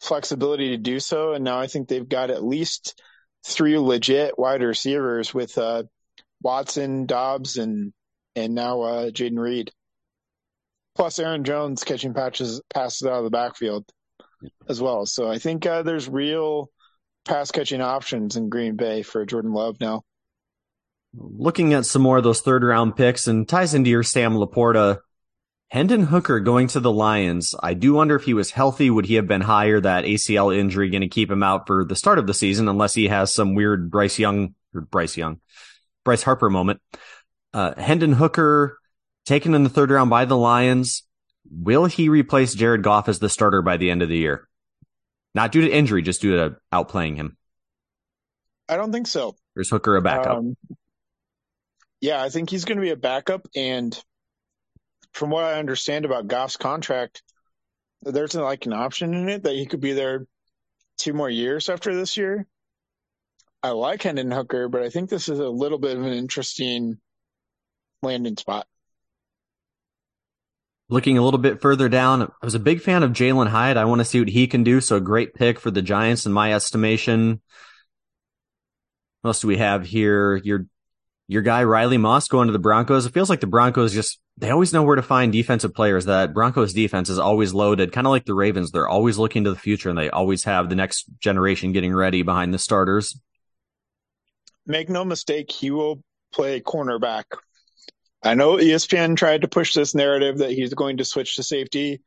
flexibility 0.00 0.70
to 0.70 0.76
do 0.76 1.00
so. 1.00 1.32
And 1.32 1.44
now 1.44 1.58
I 1.58 1.66
think 1.66 1.88
they've 1.88 2.08
got 2.08 2.30
at 2.30 2.44
least 2.44 3.00
three 3.46 3.78
legit 3.78 4.38
wide 4.38 4.62
receivers 4.62 5.34
with 5.34 5.56
uh, 5.58 5.84
Watson, 6.42 7.06
Doubs, 7.06 7.56
and 7.56 7.92
and 8.36 8.54
now 8.54 8.82
uh, 8.82 9.10
Jayden 9.10 9.38
Reed, 9.38 9.70
plus 10.96 11.18
Aaron 11.18 11.44
Jones 11.44 11.84
catching 11.84 12.14
patches 12.14 12.60
passes 12.72 13.06
out 13.06 13.18
of 13.18 13.24
the 13.24 13.30
backfield 13.30 13.84
as 14.68 14.80
well. 14.80 15.06
So 15.06 15.30
I 15.30 15.38
think 15.38 15.66
uh, 15.66 15.82
there's 15.82 16.08
real 16.08 16.70
pass 17.24 17.50
catching 17.50 17.80
options 17.80 18.36
in 18.36 18.48
Green 18.48 18.76
Bay 18.76 19.02
for 19.02 19.24
Jordan 19.24 19.52
Love 19.52 19.76
now 19.80 20.02
looking 21.16 21.74
at 21.74 21.86
some 21.86 22.02
more 22.02 22.18
of 22.18 22.24
those 22.24 22.40
third 22.40 22.64
round 22.64 22.96
picks 22.96 23.26
and 23.26 23.48
ties 23.48 23.74
into 23.74 23.90
your 23.90 24.02
Sam 24.02 24.34
LaPorta. 24.34 25.00
Hendon 25.70 26.04
Hooker 26.04 26.40
going 26.40 26.68
to 26.68 26.80
the 26.80 26.92
Lions. 26.92 27.54
I 27.60 27.74
do 27.74 27.94
wonder 27.94 28.14
if 28.14 28.24
he 28.24 28.34
was 28.34 28.50
healthy, 28.50 28.90
would 28.90 29.06
he 29.06 29.14
have 29.14 29.26
been 29.26 29.40
higher? 29.40 29.80
That 29.80 30.04
ACL 30.04 30.56
injury 30.56 30.90
going 30.90 31.00
to 31.00 31.08
keep 31.08 31.30
him 31.30 31.42
out 31.42 31.66
for 31.66 31.84
the 31.84 31.96
start 31.96 32.18
of 32.18 32.26
the 32.26 32.34
season, 32.34 32.68
unless 32.68 32.94
he 32.94 33.08
has 33.08 33.34
some 33.34 33.54
weird 33.54 33.90
Bryce 33.90 34.18
Young 34.18 34.54
or 34.74 34.82
Bryce 34.82 35.16
Young, 35.16 35.40
Bryce 36.04 36.22
Harper 36.22 36.50
moment. 36.50 36.80
Uh, 37.52 37.74
Hendon 37.80 38.12
Hooker 38.12 38.78
taken 39.24 39.54
in 39.54 39.64
the 39.64 39.70
third 39.70 39.90
round 39.90 40.10
by 40.10 40.26
the 40.26 40.36
Lions. 40.36 41.02
Will 41.50 41.86
he 41.86 42.08
replace 42.08 42.54
Jared 42.54 42.82
Goff 42.82 43.08
as 43.08 43.18
the 43.18 43.28
starter 43.28 43.62
by 43.62 43.76
the 43.76 43.90
end 43.90 44.02
of 44.02 44.08
the 44.08 44.16
year? 44.16 44.48
Not 45.34 45.50
due 45.50 45.62
to 45.62 45.70
injury, 45.70 46.02
just 46.02 46.20
due 46.20 46.36
to 46.36 46.56
outplaying 46.72 47.16
him. 47.16 47.36
I 48.68 48.76
don't 48.76 48.92
think 48.92 49.06
so. 49.06 49.34
Is 49.56 49.70
Hooker 49.70 49.96
a 49.96 50.02
backup? 50.02 50.38
Um, 50.38 50.56
yeah, 52.04 52.22
I 52.22 52.28
think 52.28 52.50
he's 52.50 52.66
going 52.66 52.76
to 52.76 52.82
be 52.82 52.90
a 52.90 52.96
backup. 52.96 53.48
And 53.56 53.98
from 55.12 55.30
what 55.30 55.44
I 55.44 55.58
understand 55.58 56.04
about 56.04 56.28
Goff's 56.28 56.58
contract, 56.58 57.22
there's 58.02 58.34
like 58.34 58.66
an 58.66 58.74
option 58.74 59.14
in 59.14 59.30
it 59.30 59.44
that 59.44 59.54
he 59.54 59.64
could 59.64 59.80
be 59.80 59.94
there 59.94 60.26
two 60.98 61.14
more 61.14 61.30
years 61.30 61.70
after 61.70 61.96
this 61.96 62.18
year. 62.18 62.46
I 63.62 63.70
like 63.70 64.02
Hendon 64.02 64.30
Hooker, 64.30 64.68
but 64.68 64.82
I 64.82 64.90
think 64.90 65.08
this 65.08 65.30
is 65.30 65.38
a 65.38 65.48
little 65.48 65.78
bit 65.78 65.96
of 65.96 66.04
an 66.04 66.12
interesting 66.12 66.98
landing 68.02 68.36
spot. 68.36 68.66
Looking 70.90 71.16
a 71.16 71.22
little 71.22 71.40
bit 71.40 71.62
further 71.62 71.88
down, 71.88 72.20
I 72.20 72.44
was 72.44 72.54
a 72.54 72.58
big 72.58 72.82
fan 72.82 73.02
of 73.02 73.12
Jalin 73.12 73.48
Hyatt. 73.48 73.78
I 73.78 73.86
want 73.86 74.02
to 74.02 74.04
see 74.04 74.18
what 74.18 74.28
he 74.28 74.46
can 74.46 74.62
do. 74.62 74.82
So 74.82 74.96
a 74.96 75.00
great 75.00 75.32
pick 75.32 75.58
for 75.58 75.70
the 75.70 75.80
Giants 75.80 76.26
in 76.26 76.32
my 76.34 76.52
estimation. 76.52 77.40
What 79.22 79.30
else 79.30 79.40
do 79.40 79.48
we 79.48 79.56
have 79.56 79.86
here? 79.86 80.36
Your 80.36 80.66
your 81.26 81.42
guy 81.42 81.64
Riley 81.64 81.98
Moss 81.98 82.28
going 82.28 82.48
to 82.48 82.52
the 82.52 82.58
Broncos. 82.58 83.06
It 83.06 83.14
feels 83.14 83.30
like 83.30 83.40
the 83.40 83.46
Broncos 83.46 83.92
just 83.92 84.20
they 84.36 84.50
always 84.50 84.72
know 84.72 84.82
where 84.82 84.96
to 84.96 85.02
find 85.02 85.32
defensive 85.32 85.74
players. 85.74 86.06
That 86.06 86.34
Broncos 86.34 86.72
defense 86.72 87.08
is 87.08 87.18
always 87.18 87.54
loaded, 87.54 87.92
kind 87.92 88.06
of 88.06 88.10
like 88.10 88.24
the 88.24 88.34
Ravens. 88.34 88.70
They're 88.70 88.88
always 88.88 89.18
looking 89.18 89.44
to 89.44 89.50
the 89.50 89.58
future 89.58 89.88
and 89.88 89.98
they 89.98 90.10
always 90.10 90.44
have 90.44 90.68
the 90.68 90.76
next 90.76 91.06
generation 91.20 91.72
getting 91.72 91.94
ready 91.94 92.22
behind 92.22 92.52
the 92.52 92.58
starters. 92.58 93.18
Make 94.66 94.88
no 94.88 95.04
mistake, 95.04 95.52
he 95.52 95.70
will 95.70 96.02
play 96.32 96.60
cornerback 96.60 97.24
I 98.24 98.32
know 98.32 98.56
ESPN 98.56 99.16
tried 99.18 99.42
to 99.42 99.48
push 99.48 99.74
this 99.74 99.94
narrative 99.94 100.38
that 100.38 100.50
he's 100.50 100.72
going 100.72 100.96
to 100.96 101.04
switch 101.04 101.36
to 101.36 101.42
safety, 101.42 102.00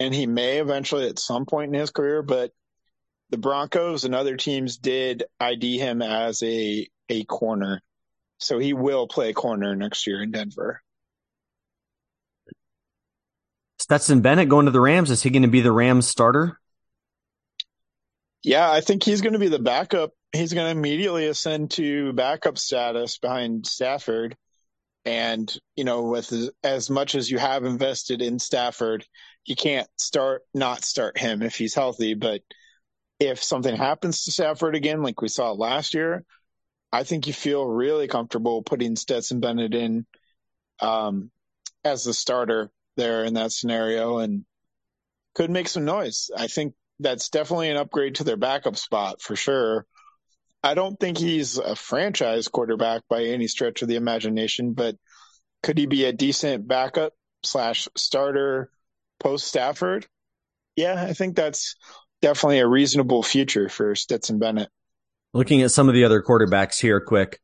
and 0.00 0.14
he 0.14 0.26
may 0.26 0.58
eventually 0.58 1.06
at 1.06 1.18
some 1.18 1.44
point 1.44 1.74
in 1.74 1.78
his 1.78 1.90
career, 1.90 2.22
but 2.22 2.52
the 3.28 3.36
Broncos 3.36 4.04
and 4.04 4.14
other 4.14 4.38
teams 4.38 4.78
did 4.78 5.24
ID 5.38 5.78
him 5.78 6.00
as 6.00 6.42
a 6.42 6.88
a 7.10 7.24
corner. 7.24 7.82
So 8.38 8.58
he 8.58 8.72
will 8.72 9.08
play 9.08 9.32
corner 9.32 9.74
next 9.74 10.06
year 10.06 10.22
in 10.22 10.30
Denver. 10.30 10.80
Stetson 13.78 14.20
Bennett 14.20 14.48
going 14.48 14.66
to 14.66 14.72
the 14.72 14.80
Rams. 14.80 15.10
Is 15.10 15.22
he 15.22 15.30
going 15.30 15.42
to 15.42 15.48
be 15.48 15.60
the 15.60 15.72
Rams 15.72 16.06
starter? 16.06 16.58
Yeah, 18.42 18.70
I 18.70 18.80
think 18.80 19.02
he's 19.02 19.20
going 19.20 19.32
to 19.32 19.38
be 19.38 19.48
the 19.48 19.58
backup. 19.58 20.12
He's 20.32 20.52
going 20.52 20.66
to 20.66 20.78
immediately 20.78 21.26
ascend 21.26 21.72
to 21.72 22.12
backup 22.12 22.58
status 22.58 23.18
behind 23.18 23.66
Stafford. 23.66 24.36
And, 25.04 25.52
you 25.74 25.84
know, 25.84 26.02
with 26.02 26.32
as, 26.62 26.90
much 26.90 27.14
as 27.14 27.30
you 27.30 27.38
have 27.38 27.64
invested 27.64 28.20
in 28.20 28.38
Stafford, 28.38 29.06
you 29.44 29.56
can't 29.56 29.88
start, 29.96 30.42
not 30.52 30.84
start 30.84 31.18
him 31.18 31.42
if 31.42 31.56
he's 31.56 31.74
healthy. 31.74 32.14
But 32.14 32.42
if 33.18 33.42
something 33.42 33.74
happens 33.74 34.24
to 34.24 34.32
Stafford 34.32 34.76
again, 34.76 35.02
like 35.02 35.22
we 35.22 35.28
saw 35.28 35.52
last 35.52 35.94
year, 35.94 36.24
I 36.92 37.04
think 37.04 37.26
you 37.26 37.32
feel 37.32 37.64
really 37.66 38.08
comfortable 38.08 38.62
putting 38.62 38.96
Stetson 38.96 39.40
Bennett 39.40 39.74
in 39.74 40.06
um, 40.80 41.30
as 41.84 42.04
the 42.04 42.14
starter 42.14 42.70
there 42.96 43.24
in 43.24 43.34
that 43.34 43.52
scenario 43.52 44.18
and 44.18 44.44
could 45.34 45.50
make 45.50 45.68
some 45.68 45.84
noise. 45.84 46.30
I 46.36 46.46
think 46.46 46.74
that's 46.98 47.28
definitely 47.28 47.70
an 47.70 47.76
upgrade 47.76 48.16
to 48.16 48.24
their 48.24 48.36
backup 48.36 48.76
spot 48.76 49.20
for 49.20 49.36
sure. 49.36 49.86
I 50.62 50.74
don't 50.74 50.98
think 50.98 51.18
he's 51.18 51.58
a 51.58 51.76
franchise 51.76 52.48
quarterback 52.48 53.02
by 53.08 53.24
any 53.24 53.46
stretch 53.46 53.82
of 53.82 53.88
the 53.88 53.96
imagination, 53.96 54.72
but 54.72 54.96
could 55.62 55.78
he 55.78 55.86
be 55.86 56.04
a 56.04 56.12
decent 56.12 56.66
backup 56.66 57.12
slash 57.44 57.86
starter 57.96 58.70
post 59.20 59.46
Stafford? 59.46 60.06
Yeah, 60.74 61.00
I 61.00 61.12
think 61.12 61.36
that's 61.36 61.76
definitely 62.22 62.58
a 62.58 62.66
reasonable 62.66 63.22
future 63.22 63.68
for 63.68 63.94
Stetson 63.94 64.38
Bennett. 64.38 64.70
Looking 65.34 65.62
at 65.62 65.70
some 65.70 65.88
of 65.88 65.94
the 65.94 66.04
other 66.04 66.22
quarterbacks 66.22 66.80
here, 66.80 67.00
quick. 67.00 67.40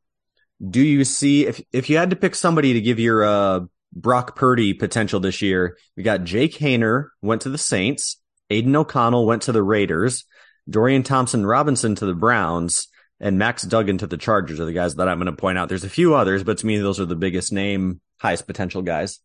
Do 0.67 0.81
you 0.81 1.03
see 1.03 1.45
if 1.45 1.61
if 1.71 1.89
you 1.89 1.97
had 1.97 2.09
to 2.09 2.15
pick 2.15 2.35
somebody 2.35 2.73
to 2.73 2.81
give 2.81 2.99
your 2.99 3.23
uh, 3.23 3.59
Brock 3.93 4.35
Purdy 4.35 4.73
potential 4.73 5.19
this 5.19 5.41
year? 5.41 5.77
We 5.95 6.03
got 6.03 6.23
Jake 6.23 6.53
Haener 6.53 7.09
went 7.21 7.41
to 7.41 7.49
the 7.49 7.57
Saints, 7.57 8.21
Aidan 8.49 8.75
O'Connell 8.75 9.25
went 9.25 9.43
to 9.43 9.51
the 9.51 9.63
Raiders, 9.63 10.25
Dorian 10.69 11.03
Thompson 11.03 11.45
Robinson 11.45 11.95
to 11.95 12.05
the 12.05 12.13
Browns, 12.13 12.87
and 13.19 13.37
Max 13.37 13.63
Duggan 13.63 13.97
to 13.99 14.07
the 14.07 14.17
Chargers 14.17 14.59
are 14.59 14.65
the 14.65 14.73
guys 14.73 14.95
that 14.95 15.07
I'm 15.07 15.17
going 15.17 15.27
to 15.27 15.33
point 15.33 15.57
out. 15.57 15.69
There's 15.69 15.83
a 15.83 15.89
few 15.89 16.15
others, 16.15 16.43
but 16.43 16.57
to 16.59 16.65
me, 16.65 16.77
those 16.77 16.99
are 16.99 17.05
the 17.05 17.15
biggest 17.15 17.51
name, 17.51 18.01
highest 18.17 18.47
potential 18.47 18.81
guys. 18.81 19.19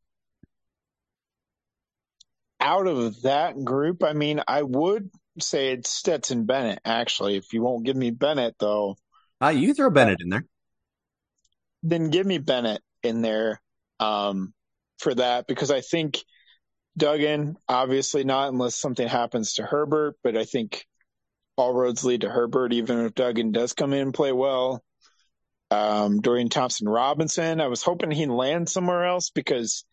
Out 2.61 2.87
of 2.87 3.23
that 3.23 3.65
group, 3.65 4.05
I 4.05 4.13
mean, 4.13 4.43
I 4.47 4.63
would 4.63 5.11
say 5.39 5.73
it's 5.73 5.91
Stetson 5.91 6.47
Bennett, 6.47 6.81
actually. 6.85 7.37
If 7.37 7.53
you 7.53 7.63
won't 7.63 7.85
give 7.85 7.97
me 7.97 8.11
Bennett, 8.11 8.57
though. 8.59 8.97
Uh, 9.43 9.49
you 9.49 9.75
throw 9.75 9.91
Bennett 9.91 10.21
in 10.21 10.29
there. 10.29 10.45
Then 11.83 12.11
give 12.11 12.27
me 12.27 12.39
Bennett 12.39 12.83
in 13.03 13.23
there 13.23 13.61
um, 13.99 14.53
for 14.99 15.15
that 15.15 15.47
because 15.47 15.71
I 15.71 15.81
think 15.81 16.19
Duggan, 16.97 17.57
obviously 17.69 18.25
not 18.25 18.53
unless 18.53 18.77
something 18.77 19.09
happens 19.09 19.55
to 19.55 19.63
Herbert, 19.63 20.17
but 20.23 20.37
I 20.37 20.45
think 20.45 20.85
all 21.57 21.73
roads 21.73 22.05
lead 22.05 22.23
to 22.23 22.31
Herbert, 22.31 22.73
even 22.73 23.07
if 23.07 23.15
Duggan 23.15 23.53
does 23.53 23.73
come 23.73 23.93
in 23.93 24.01
and 24.01 24.15
play 24.15 24.33
well. 24.33 24.83
Um, 25.71 26.21
Dorian 26.21 26.49
Thompson 26.49 26.89
Robinson, 26.89 27.61
I 27.61 27.69
was 27.69 27.83
hoping 27.83 28.11
he'd 28.11 28.29
land 28.29 28.69
somewhere 28.69 29.05
else 29.05 29.31
because 29.31 29.85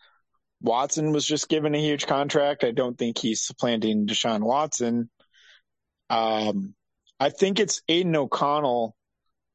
Watson 0.61 1.11
was 1.11 1.25
just 1.25 1.49
given 1.49 1.75
a 1.75 1.81
huge 1.81 2.07
contract. 2.07 2.63
I 2.63 2.71
don't 2.71 2.97
think 2.97 3.17
he's 3.17 3.45
supplanting 3.45 4.07
Deshaun 4.07 4.41
Watson. 4.41 5.09
Um, 6.09 6.73
I 7.19 7.29
think 7.29 7.59
it's 7.59 7.81
Aidan 7.87 8.15
O'Connell 8.15 8.95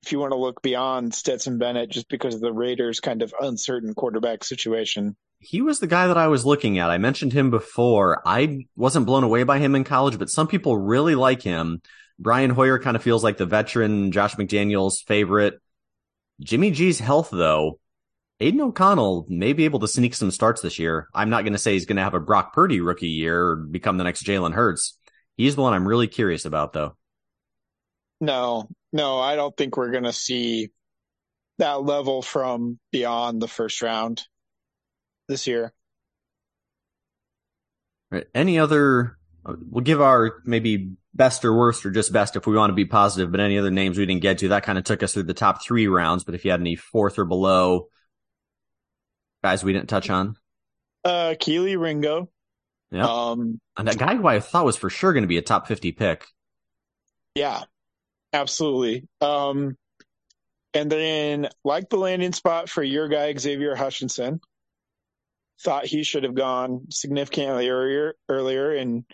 if 0.02 0.12
you 0.12 0.18
want 0.18 0.32
to 0.32 0.38
look 0.38 0.62
beyond 0.62 1.14
Stetson 1.14 1.58
Bennett 1.58 1.90
just 1.90 2.08
because 2.08 2.34
of 2.34 2.40
the 2.40 2.52
Raiders' 2.52 3.00
kind 3.00 3.22
of 3.22 3.32
uncertain 3.40 3.94
quarterback 3.94 4.42
situation. 4.44 5.16
He 5.38 5.60
was 5.60 5.80
the 5.80 5.86
guy 5.86 6.06
that 6.08 6.16
I 6.16 6.28
was 6.28 6.46
looking 6.46 6.78
at. 6.78 6.90
I 6.90 6.98
mentioned 6.98 7.32
him 7.32 7.50
before. 7.50 8.22
I 8.26 8.66
wasn't 8.76 9.06
blown 9.06 9.24
away 9.24 9.44
by 9.44 9.58
him 9.58 9.74
in 9.74 9.84
college, 9.84 10.18
but 10.18 10.30
some 10.30 10.46
people 10.46 10.76
really 10.76 11.14
like 11.14 11.42
him. 11.42 11.82
Brian 12.18 12.50
Hoyer 12.50 12.78
kind 12.78 12.96
of 12.96 13.02
feels 13.02 13.24
like 13.24 13.36
the 13.36 13.46
veteran 13.46 14.12
Josh 14.12 14.34
McDaniels 14.34 15.04
favorite. 15.06 15.60
Jimmy 16.40 16.70
G's 16.70 16.98
health, 16.98 17.30
though, 17.32 17.78
Aidan 18.40 18.60
O'Connell 18.60 19.26
may 19.28 19.52
be 19.52 19.64
able 19.64 19.80
to 19.80 19.88
sneak 19.88 20.14
some 20.14 20.30
starts 20.30 20.62
this 20.62 20.78
year. 20.78 21.08
I'm 21.14 21.30
not 21.30 21.42
going 21.42 21.52
to 21.52 21.58
say 21.58 21.72
he's 21.72 21.86
going 21.86 21.96
to 21.96 22.02
have 22.02 22.14
a 22.14 22.20
Brock 22.20 22.52
Purdy 22.52 22.80
rookie 22.80 23.08
year 23.08 23.40
or 23.40 23.56
become 23.56 23.98
the 23.98 24.04
next 24.04 24.24
Jalen 24.24 24.52
Hurts. 24.52 24.98
He's 25.36 25.56
the 25.56 25.62
one 25.62 25.72
I'm 25.72 25.88
really 25.88 26.08
curious 26.08 26.44
about, 26.44 26.72
though. 26.72 26.96
No, 28.20 28.68
no, 28.92 29.18
I 29.18 29.34
don't 29.36 29.56
think 29.56 29.76
we're 29.76 29.90
going 29.90 30.04
to 30.04 30.12
see 30.12 30.70
that 31.58 31.82
level 31.82 32.22
from 32.22 32.78
beyond 32.92 33.42
the 33.42 33.48
first 33.48 33.82
round 33.82 34.22
this 35.28 35.46
year. 35.46 35.72
Right. 38.10 38.26
Any 38.34 38.58
other? 38.58 39.16
We'll 39.44 39.82
give 39.82 40.00
our 40.00 40.42
maybe 40.44 40.92
best 41.14 41.44
or 41.44 41.52
worst 41.52 41.84
or 41.84 41.90
just 41.90 42.12
best 42.12 42.36
if 42.36 42.46
we 42.46 42.54
want 42.54 42.70
to 42.70 42.74
be 42.74 42.84
positive, 42.84 43.32
but 43.32 43.40
any 43.40 43.58
other 43.58 43.70
names 43.70 43.98
we 43.98 44.06
didn't 44.06 44.22
get 44.22 44.38
to, 44.38 44.48
that 44.48 44.62
kind 44.62 44.78
of 44.78 44.84
took 44.84 45.02
us 45.02 45.14
through 45.14 45.24
the 45.24 45.34
top 45.34 45.64
three 45.64 45.88
rounds. 45.88 46.22
But 46.22 46.34
if 46.34 46.44
you 46.44 46.50
had 46.50 46.60
any 46.60 46.76
fourth 46.76 47.18
or 47.18 47.24
below 47.24 47.88
guys 49.42 49.64
we 49.64 49.72
didn't 49.72 49.88
touch 49.88 50.08
on. 50.08 50.36
Uh, 51.04 51.34
Kelee 51.38 51.76
Ringo. 51.76 52.28
Yeah. 52.92 53.06
Um, 53.06 53.58
and 53.76 53.88
that 53.88 53.98
guy 53.98 54.16
who 54.16 54.26
I 54.26 54.40
thought 54.40 54.66
was 54.66 54.76
for 54.76 54.90
sure 54.90 55.12
going 55.12 55.22
to 55.22 55.28
be 55.28 55.38
a 55.38 55.42
top 55.42 55.66
50 55.66 55.92
pick. 55.92 56.26
Yeah, 57.34 57.62
absolutely. 58.32 59.08
Um, 59.22 59.76
and 60.74 60.92
then 60.92 61.48
like 61.64 61.88
the 61.88 61.96
landing 61.96 62.32
spot 62.32 62.68
for 62.68 62.82
your 62.82 63.08
guy, 63.08 63.34
Xavier 63.34 63.74
Hutchinson, 63.74 64.40
thought 65.62 65.86
he 65.86 66.02
should 66.02 66.24
have 66.24 66.34
gone 66.34 66.86
significantly 66.90 67.70
earlier, 67.70 68.14
earlier 68.28 68.72
and 68.74 69.04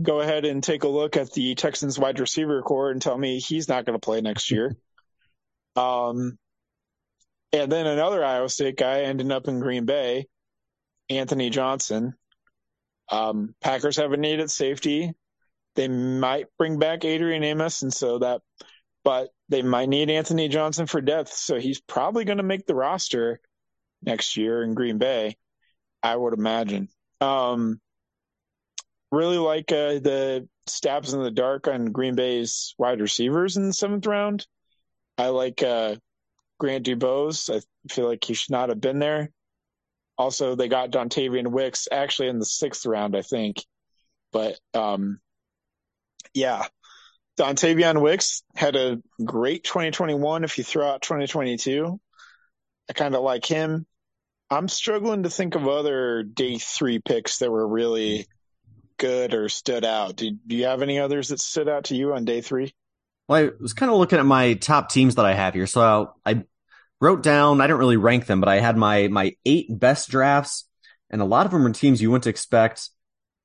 go 0.00 0.20
ahead 0.20 0.44
and 0.44 0.62
take 0.62 0.82
a 0.82 0.88
look 0.88 1.16
at 1.16 1.32
the 1.32 1.54
Texans 1.54 1.98
wide 1.98 2.18
receiver 2.18 2.62
core 2.62 2.90
and 2.90 3.00
tell 3.00 3.16
me 3.16 3.38
he's 3.38 3.68
not 3.68 3.84
going 3.84 3.98
to 3.98 4.04
play 4.04 4.20
next 4.20 4.50
year. 4.50 4.76
Um, 5.76 6.38
and 7.52 7.72
then 7.72 7.84
another 7.88 8.24
Iowa 8.24 8.48
State 8.48 8.76
guy 8.76 9.00
ended 9.00 9.32
up 9.32 9.48
in 9.48 9.58
Green 9.58 9.86
Bay, 9.86 10.28
Anthony 11.10 11.50
Johnson. 11.50 12.14
Um, 13.10 13.54
Packers 13.60 13.96
have 13.96 14.12
a 14.12 14.16
need 14.16 14.40
at 14.40 14.50
safety. 14.50 15.12
They 15.74 15.88
might 15.88 16.46
bring 16.58 16.78
back 16.78 17.04
Adrian 17.04 17.44
Amos, 17.44 17.82
and 17.82 17.92
so 17.92 18.18
that, 18.20 18.40
but 19.02 19.30
they 19.48 19.62
might 19.62 19.88
need 19.88 20.10
Anthony 20.10 20.48
Johnson 20.48 20.86
for 20.86 21.00
depth. 21.00 21.32
So 21.32 21.58
he's 21.58 21.80
probably 21.80 22.24
going 22.24 22.38
to 22.38 22.44
make 22.44 22.66
the 22.66 22.74
roster 22.74 23.40
next 24.02 24.36
year 24.36 24.62
in 24.62 24.74
Green 24.74 24.98
Bay, 24.98 25.36
I 26.02 26.14
would 26.14 26.34
imagine. 26.34 26.88
Um, 27.20 27.80
really 29.10 29.38
like 29.38 29.72
uh, 29.72 29.98
the 29.98 30.48
stabs 30.66 31.12
in 31.12 31.22
the 31.22 31.30
dark 31.30 31.68
on 31.68 31.86
Green 31.86 32.14
Bay's 32.14 32.74
wide 32.78 33.00
receivers 33.00 33.56
in 33.56 33.66
the 33.66 33.72
seventh 33.72 34.06
round. 34.06 34.46
I 35.18 35.28
like 35.28 35.62
uh, 35.62 35.96
Grant 36.58 36.86
Dubose. 36.86 37.54
I 37.54 37.60
feel 37.92 38.06
like 38.06 38.24
he 38.24 38.34
should 38.34 38.50
not 38.50 38.68
have 38.68 38.80
been 38.80 38.98
there. 38.98 39.30
Also, 40.16 40.54
they 40.54 40.68
got 40.68 40.90
Dontayvion 40.90 41.48
Wicks 41.48 41.88
actually 41.90 42.28
in 42.28 42.38
the 42.38 42.44
sixth 42.44 42.86
round, 42.86 43.16
I 43.16 43.22
think. 43.22 43.56
But 44.32 44.58
um, 44.74 45.20
Yeah. 46.32 46.66
Dontayvion 47.38 48.00
Wicks 48.00 48.42
had 48.54 48.76
a 48.76 49.02
great 49.24 49.64
2021 49.64 50.44
if 50.44 50.56
you 50.56 50.64
throw 50.64 50.88
out 50.88 51.02
2022. 51.02 52.00
I 52.88 52.92
kind 52.92 53.14
of 53.14 53.22
like 53.22 53.44
him. 53.44 53.86
I'm 54.50 54.68
struggling 54.68 55.24
to 55.24 55.30
think 55.30 55.56
of 55.56 55.66
other 55.66 56.22
day 56.22 56.58
three 56.58 57.00
picks 57.00 57.38
that 57.38 57.50
were 57.50 57.66
really 57.66 58.26
good 58.98 59.34
or 59.34 59.48
stood 59.48 59.84
out. 59.84 60.16
Do, 60.16 60.30
do 60.46 60.54
you 60.54 60.66
have 60.66 60.82
any 60.82 61.00
others 61.00 61.28
that 61.28 61.40
stood 61.40 61.68
out 61.68 61.84
to 61.84 61.96
you 61.96 62.14
on 62.14 62.24
day 62.24 62.40
three? 62.40 62.72
Well, 63.28 63.46
I 63.46 63.50
was 63.58 63.72
kind 63.72 63.90
of 63.90 63.98
looking 63.98 64.18
at 64.18 64.26
my 64.26 64.54
top 64.54 64.90
teams 64.90 65.16
that 65.16 65.24
I 65.24 65.34
have 65.34 65.54
here. 65.54 65.66
So 65.66 66.14
I 66.24 66.44
wrote 67.04 67.22
down, 67.22 67.60
I 67.60 67.66
didn't 67.66 67.80
really 67.80 67.98
rank 67.98 68.24
them, 68.24 68.40
but 68.40 68.48
I 68.48 68.60
had 68.60 68.76
my, 68.78 69.08
my 69.08 69.36
eight 69.44 69.66
best 69.68 70.08
drafts 70.08 70.66
and 71.10 71.20
a 71.20 71.26
lot 71.26 71.46
of 71.46 71.52
them 71.52 71.66
are 71.66 71.70
teams 71.70 72.00
you 72.00 72.10
wouldn't 72.10 72.26
expect. 72.26 72.90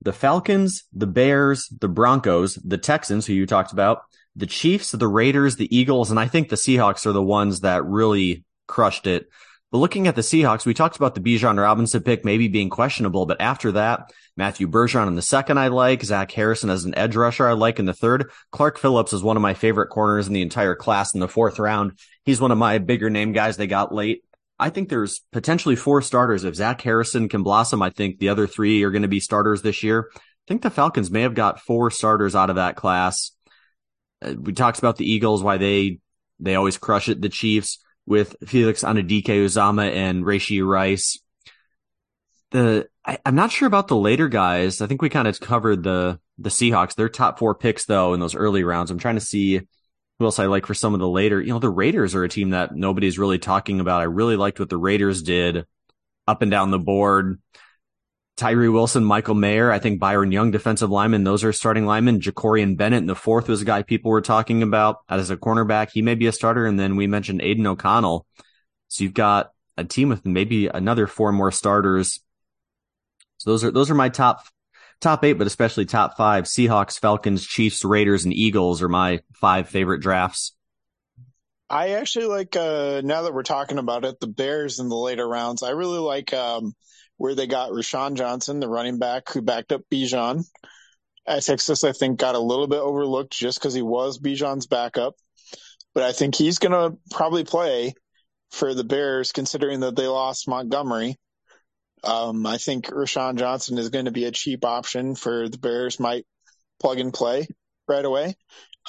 The 0.02 0.14
Falcons, 0.14 0.86
the 0.94 1.08
Bears, 1.08 1.68
the 1.80 1.90
Broncos, 1.90 2.56
the 2.56 2.78
Texans, 2.78 3.26
who 3.26 3.34
you 3.34 3.46
talked 3.46 3.74
about, 3.74 4.00
the 4.36 4.48
Chiefs, 4.48 4.92
the 4.92 5.08
Raiders, 5.08 5.58
the 5.58 5.76
Eagles, 5.76 6.10
and 6.10 6.20
I 6.20 6.28
think 6.28 6.48
the 6.48 6.56
Seahawks 6.56 7.06
are 7.06 7.12
the 7.12 7.22
ones 7.22 7.60
that 7.60 7.86
really 7.86 8.46
crushed 8.68 9.08
it. 9.08 9.28
But 9.72 9.78
looking 9.78 10.08
at 10.08 10.16
the 10.16 10.22
Seahawks, 10.22 10.66
we 10.66 10.74
talked 10.74 10.96
about 10.96 11.14
the 11.14 11.22
Bijan 11.22 11.62
Robinson 11.62 12.02
pick 12.02 12.26
maybe 12.26 12.48
being 12.48 12.70
questionable, 12.70 13.28
but 13.28 13.40
after 13.40 13.74
that, 13.74 14.12
Matthew 14.36 14.68
Bergeron 14.68 15.08
in 15.08 15.16
the 15.16 15.22
second 15.22 15.60
I 15.60 15.68
like, 15.68 16.04
Zach 16.04 16.32
Harrison 16.32 16.72
as 16.72 16.86
an 16.86 16.98
edge 16.98 17.16
rusher 17.16 17.48
I 17.48 17.54
like 17.54 17.78
in 17.78 17.86
the 17.86 17.94
third. 17.94 18.32
Clark 18.52 18.80
Phillips 18.80 19.14
is 19.14 19.22
one 19.22 19.38
of 19.38 19.44
my 19.44 19.54
favorite 19.54 19.90
corners 19.90 20.28
in 20.28 20.34
the 20.34 20.42
entire 20.42 20.76
class 20.76 21.14
in 21.14 21.20
the 21.20 21.28
fourth 21.28 21.60
round. 21.60 22.00
He's 22.26 22.42
one 22.42 22.52
of 22.52 22.58
my 22.58 22.80
bigger 22.80 23.12
name 23.12 23.32
guys 23.32 23.58
they 23.58 23.68
got 23.68 23.94
late. 23.94 24.24
I 24.58 24.72
think 24.72 24.90
there's 24.90 25.22
potentially 25.32 25.76
four 25.76 26.02
starters. 26.02 26.44
If 26.44 26.56
Zach 26.56 26.82
Harrison 26.82 27.30
can 27.30 27.44
blossom, 27.44 27.82
I 27.82 27.92
think 27.92 28.18
the 28.18 28.30
other 28.30 28.48
three 28.48 28.84
are 28.84 28.92
going 28.92 29.04
to 29.04 29.08
be 29.08 29.20
starters 29.20 29.62
this 29.62 29.84
year. 29.84 30.10
I 30.16 30.20
think 30.48 30.64
the 30.64 30.72
Falcons 30.72 31.12
may 31.12 31.22
have 31.22 31.36
got 31.36 31.62
four 31.62 31.92
starters 31.92 32.36
out 32.36 32.50
of 32.50 32.56
that 32.56 32.76
class. 32.76 33.32
Uh, 34.22 34.34
we 34.38 34.54
talked 34.54 34.80
about 34.80 34.98
the 34.98 35.10
Eagles, 35.10 35.44
why 35.44 35.58
they, 35.58 36.00
they 36.40 36.56
always 36.56 36.78
crush 36.78 37.08
it. 37.08 37.22
The 37.22 37.30
Chiefs 37.30 37.78
with 38.10 38.36
Felix 38.46 38.84
Anudike-Uzomah 38.84 39.94
and 39.94 40.26
Rashee 40.26 40.68
Rice. 40.68 41.20
The 42.52 42.90
I, 43.06 43.20
am 43.26 43.36
not 43.36 43.52
sure 43.52 43.68
about 43.68 43.88
the 43.88 43.96
later 43.96 44.28
guys. 44.28 44.82
I 44.82 44.88
think 44.88 45.02
we 45.02 45.10
kind 45.10 45.28
of 45.28 45.40
covered 45.40 45.84
the 45.84 46.20
the 46.40 46.50
Seahawks. 46.50 46.96
Their 46.96 47.08
top 47.08 47.38
four 47.38 47.54
picks 47.54 47.86
though 47.86 48.14
in 48.16 48.20
those 48.20 48.36
early 48.36 48.64
rounds. 48.64 48.90
I'm 48.90 48.98
trying 48.98 49.16
to 49.16 49.22
see 49.22 49.62
who 50.18 50.26
else 50.26 50.40
I 50.40 50.48
like 50.48 50.66
for 50.66 50.74
some 50.74 50.96
of 50.96 51.00
the 51.00 51.08
later. 51.08 51.40
You 51.40 51.54
know, 51.54 51.60
the 51.60 51.70
Raiders 51.70 52.16
are 52.16 52.24
a 52.24 52.30
team 52.30 52.50
that 52.50 52.76
nobody's 52.76 53.20
really 53.20 53.38
talking 53.38 53.80
about. 53.80 54.02
I 54.02 54.06
really 54.06 54.36
liked 54.36 54.60
what 54.60 54.70
the 54.70 54.78
Raiders 54.78 55.22
did 55.22 55.66
up 56.28 56.42
and 56.42 56.50
down 56.50 56.72
the 56.72 56.80
board. 56.80 57.40
Tyree 58.40 58.70
Wilson, 58.70 59.04
Michael 59.04 59.36
Mayer, 59.36 59.70
I 59.70 59.80
think 59.80 60.00
Byron 60.00 60.32
Young, 60.32 60.50
defensive 60.50 60.90
lineman. 60.90 61.26
Those 61.26 61.44
are 61.44 61.52
starting 61.52 61.86
linemen. 61.86 62.22
Jakorian 62.22 62.78
Bennett 62.78 63.02
in 63.02 63.06
the 63.06 63.14
fourth 63.14 63.50
was 63.50 63.62
a 63.62 63.66
guy 63.66 63.84
people 63.84 64.12
were 64.12 64.22
talking 64.22 64.64
about 64.64 65.00
as 65.10 65.30
a 65.30 65.36
cornerback. 65.36 65.92
He 65.92 66.02
may 66.02 66.16
be 66.16 66.26
a 66.26 66.32
starter. 66.32 66.66
And 66.66 66.80
then 66.80 66.96
we 66.96 67.06
mentioned 67.06 67.42
Aidan 67.42 67.68
O'Connell. 67.68 68.26
So 68.88 69.04
you've 69.04 69.14
got 69.14 69.52
a 69.78 69.84
team 69.84 70.08
with 70.08 70.26
maybe 70.26 70.68
another 70.68 71.06
four 71.06 71.34
more 71.34 71.52
starters. 71.52 72.22
So 73.38 73.52
those 73.52 73.66
are, 73.66 73.72
those 73.72 73.92
are 73.92 73.96
my 73.96 74.08
top, 74.08 74.46
top 75.02 75.24
eight, 75.26 75.34
but 75.34 75.48
especially 75.48 75.86
top 75.86 76.16
five. 76.16 76.46
Seahawks, 76.46 76.98
Falcons, 76.98 77.46
Chiefs, 77.46 77.84
Raiders, 77.84 78.24
and 78.24 78.34
Eagles 78.34 78.82
are 78.82 78.90
my 78.90 79.20
five 79.34 79.68
favorite 79.68 80.00
drafts. 80.00 80.54
I 81.70 81.90
actually 81.90 82.28
like, 82.28 82.56
uh, 82.56 83.02
now 83.04 83.24
that 83.24 83.34
we're 83.34 83.44
talking 83.44 83.80
about 83.80 84.06
it, 84.06 84.20
the 84.22 84.28
Bears 84.28 84.80
in 84.80 84.88
the 84.88 84.96
later 84.96 85.28
rounds. 85.28 85.62
I 85.62 85.72
really 85.72 86.00
like, 86.00 86.34
um, 86.34 86.74
where 87.20 87.36
they 87.36 87.48
got 87.48 87.72
Roschon 87.72 88.16
Johnson, 88.16 88.62
the 88.62 88.70
running 88.70 88.98
back 88.98 89.30
who 89.30 89.42
backed 89.42 89.74
up 89.74 89.82
Bijan. 89.92 90.46
At 91.28 91.44
Texas, 91.44 91.84
I 91.84 91.92
think 91.92 92.18
got 92.18 92.36
a 92.36 92.40
little 92.40 92.66
bit 92.66 92.80
overlooked 92.80 93.34
just 93.34 93.60
because 93.60 93.74
he 93.74 93.82
was 93.82 94.18
Bijan's 94.18 94.68
backup. 94.68 95.16
But 95.94 96.04
I 96.04 96.14
think 96.14 96.34
he's 96.34 96.60
going 96.60 96.72
to 96.72 96.98
probably 97.12 97.44
play 97.44 97.94
for 98.52 98.74
the 98.74 98.86
Bears, 98.86 99.34
considering 99.34 99.82
that 99.82 99.98
they 99.98 100.08
lost 100.08 100.48
Montgomery. 100.48 101.18
Um, 102.06 102.46
I 102.46 102.58
think 102.58 102.86
Roschon 102.88 103.38
Johnson 103.38 103.78
is 103.78 103.90
going 103.90 104.06
to 104.06 104.12
be 104.12 104.24
a 104.24 104.32
cheap 104.32 104.64
option 104.64 105.14
for 105.16 105.50
the 105.50 105.58
Bears, 105.58 106.00
might 106.00 106.26
plug 106.80 107.00
and 107.00 107.14
play 107.14 107.48
right 107.86 108.06
away. 108.06 108.36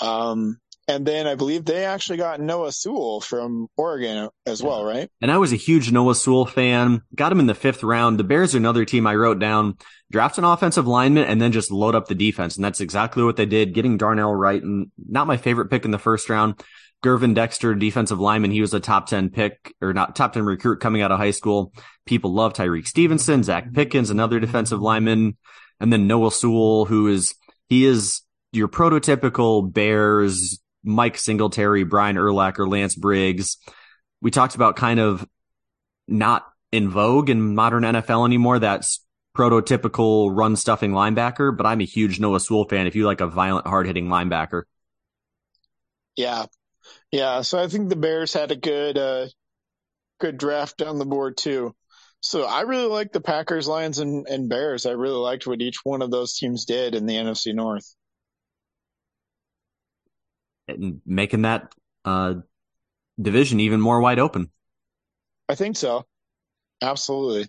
Um, 0.01 0.61
and 0.89 1.07
then 1.07 1.27
I 1.27 1.37
believe 1.37 1.65
they 1.65 1.85
actually 1.85 2.19
got 2.19 2.41
Noah 2.41 2.73
Sewell 2.73 3.21
from 3.21 3.69
Oregon 3.77 4.29
as 4.45 4.63
well, 4.63 4.85
right? 4.85 5.09
And 5.21 5.31
I 5.31 5.39
was 5.39 5.53
a 5.53 5.57
huge 5.57 5.93
Noah 5.93 6.15
Sewell 6.15 6.47
fan. 6.47 7.03
Got 7.15 7.33
him 7.33 7.41
in 7.41 7.47
the 7.47 7.55
fifth 7.55 7.83
round. 7.83 8.19
The 8.19 8.25
Bears 8.25 8.55
are 8.55 8.59
another 8.59 8.85
team 8.85 9.07
I 9.07 9.15
wrote 9.15 9.39
down. 9.39 9.77
Draft 10.11 10.39
an 10.39 10.45
offensive 10.45 10.89
lineman 10.89 11.25
and 11.25 11.41
then 11.41 11.53
just 11.53 11.71
load 11.71 11.95
up 11.95 12.09
the 12.09 12.15
defense. 12.17 12.57
And 12.57 12.65
that's 12.65 12.81
exactly 12.81 13.23
what 13.23 13.37
they 13.37 13.47
did, 13.47 13.75
getting 13.75 13.99
Darnell 13.99 14.35
Wright 14.35 14.63
and 14.63 14.91
not 14.99 15.29
my 15.29 15.37
favorite 15.37 15.71
pick 15.71 15.85
in 15.85 15.93
the 15.93 15.99
first 15.99 16.29
round. 16.29 16.61
Gervon 17.05 17.35
Dexter, 17.35 17.75
defensive 17.75 18.21
lineman. 18.21 18.51
He 18.51 18.61
was 18.61 18.75
a 18.75 18.81
top 18.81 19.07
10 19.07 19.31
pick 19.31 19.75
or 19.81 19.93
not 19.93 20.17
top 20.17 20.33
10 20.33 20.43
recruit 20.43 20.81
coming 20.81 21.03
out 21.03 21.13
of 21.13 21.19
high 21.19 21.31
school. 21.31 21.73
People 22.05 22.35
love 22.35 22.53
Tyrique 22.53 22.89
Stevenson, 22.89 23.43
Zach 23.43 23.65
mm-hmm. 23.65 23.75
Pickens, 23.75 24.11
another 24.11 24.41
defensive 24.41 24.81
lineman. 24.81 25.37
And 25.79 25.93
then 25.93 26.07
Noah 26.07 26.33
Sewell, 26.33 26.85
who 26.85 27.07
is, 27.07 27.35
he 27.69 27.87
is 27.87 28.23
your 28.53 28.69
prototypical 28.69 29.73
Bears 29.73 30.61
Mike 30.83 31.19
Singletary, 31.19 31.85
Brian 31.85 32.17
Urlacher, 32.17 32.69
Lance 32.69 32.95
Briggs. 32.95 33.57
We 34.21 34.31
talked 34.31 34.55
about 34.55 34.77
kind 34.77 35.01
of 35.01 35.27
not 36.09 36.47
in 36.73 36.89
vogue 36.89 37.31
in 37.31 37.55
modern 37.55 37.83
NFL 37.83 38.27
anymore. 38.27 38.59
That's 38.59 39.05
prototypical 39.37 40.35
run 40.35 40.57
stuffing 40.57 40.93
linebacker, 40.93 41.57
but 41.57 41.67
I'm 41.67 41.81
a 41.81 41.85
huge 41.85 42.21
Noah 42.21 42.41
Sewell 42.41 42.69
fan 42.69 42.87
if 42.87 42.95
you 42.95 43.07
like 43.07 43.21
a 43.21 43.27
violent, 43.27 43.67
hard 43.67 43.87
hitting 43.87 44.09
linebacker. 44.09 44.63
Yeah. 46.17 46.47
Yeah. 47.13 47.43
So 47.43 47.59
I 47.59 47.69
think 47.69 47.89
the 47.89 47.97
Bears 47.97 48.33
had 48.33 48.51
a 48.51 48.57
good, 48.57 48.99
uh, 48.99 49.27
good 50.19 50.37
draft 50.37 50.77
down 50.77 50.99
the 50.99 51.07
board 51.07 51.37
too. 51.37 51.75
So 52.21 52.45
I 52.45 52.63
really 52.63 52.89
like 52.89 53.13
the 53.13 53.21
Packers, 53.21 53.67
Lions, 53.67 53.99
and, 53.99 54.27
and 54.27 54.49
Bears. 54.49 54.85
I 54.85 54.91
really 54.91 55.17
liked 55.17 55.47
what 55.47 55.63
each 55.63 55.79
one 55.85 56.03
of 56.03 56.11
those 56.11 56.37
teams 56.37 56.67
did 56.67 56.95
in 56.95 57.07
the 57.07 57.15
NFC 57.15 57.55
North 57.55 57.95
making 61.07 61.43
that 61.43 61.73
uh, 62.05 62.35
division 63.21 63.61
even 63.61 63.81
more 63.81 64.01
wide 64.01 64.19
open. 64.19 64.51
I 65.49 65.55
think 65.55 65.77
so. 65.77 66.07
Absolutely. 66.83 67.49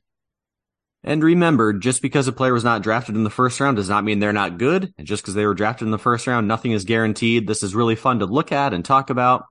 And 1.04 1.24
remember, 1.24 1.74
just 1.74 2.02
because 2.02 2.28
a 2.28 2.32
player 2.32 2.54
was 2.54 2.64
not 2.64 2.84
drafted 2.84 3.16
in 3.16 3.24
the 3.24 3.30
first 3.30 3.60
round 3.60 3.78
does 3.78 3.90
not 3.90 4.04
mean 4.04 4.20
they're 4.20 4.34
not 4.34 4.60
good. 4.60 4.94
And 4.98 5.08
just 5.08 5.24
because 5.24 5.34
they 5.34 5.46
were 5.46 5.56
drafted 5.56 5.88
in 5.88 5.92
the 5.92 5.98
first 5.98 6.28
round, 6.28 6.48
nothing 6.48 6.74
is 6.74 6.86
guaranteed. 6.86 7.48
This 7.48 7.64
is 7.64 7.74
really 7.74 7.96
fun 7.96 8.20
to 8.20 8.26
look 8.26 8.52
at 8.52 8.74
and 8.74 8.86
talk 8.86 9.10
about. 9.10 9.46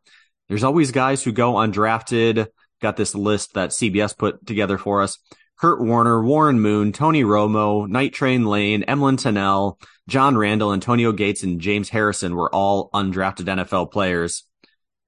There's 0.48 0.64
always 0.64 0.92
guys 0.92 1.22
who 1.22 1.32
go 1.32 1.54
undrafted. 1.54 2.48
Got 2.80 2.96
this 2.96 3.14
list 3.14 3.54
that 3.54 3.70
CBS 3.70 4.16
put 4.16 4.46
together 4.46 4.78
for 4.78 5.02
us. 5.02 5.18
Kurt 5.58 5.80
Warner, 5.80 6.22
Warren 6.22 6.60
Moon, 6.60 6.92
Tony 6.92 7.22
Romo, 7.22 7.86
Night 7.86 8.14
Train 8.14 8.46
Lane, 8.46 8.82
Emlen 8.88 9.18
Tunnell, 9.18 9.78
John 10.10 10.36
Randle, 10.36 10.72
Antonio 10.72 11.12
Gates, 11.12 11.44
and 11.44 11.60
James 11.60 11.88
Harrison 11.88 12.34
were 12.34 12.52
all 12.52 12.90
undrafted 12.92 13.46
NFL 13.46 13.92
players. 13.92 14.44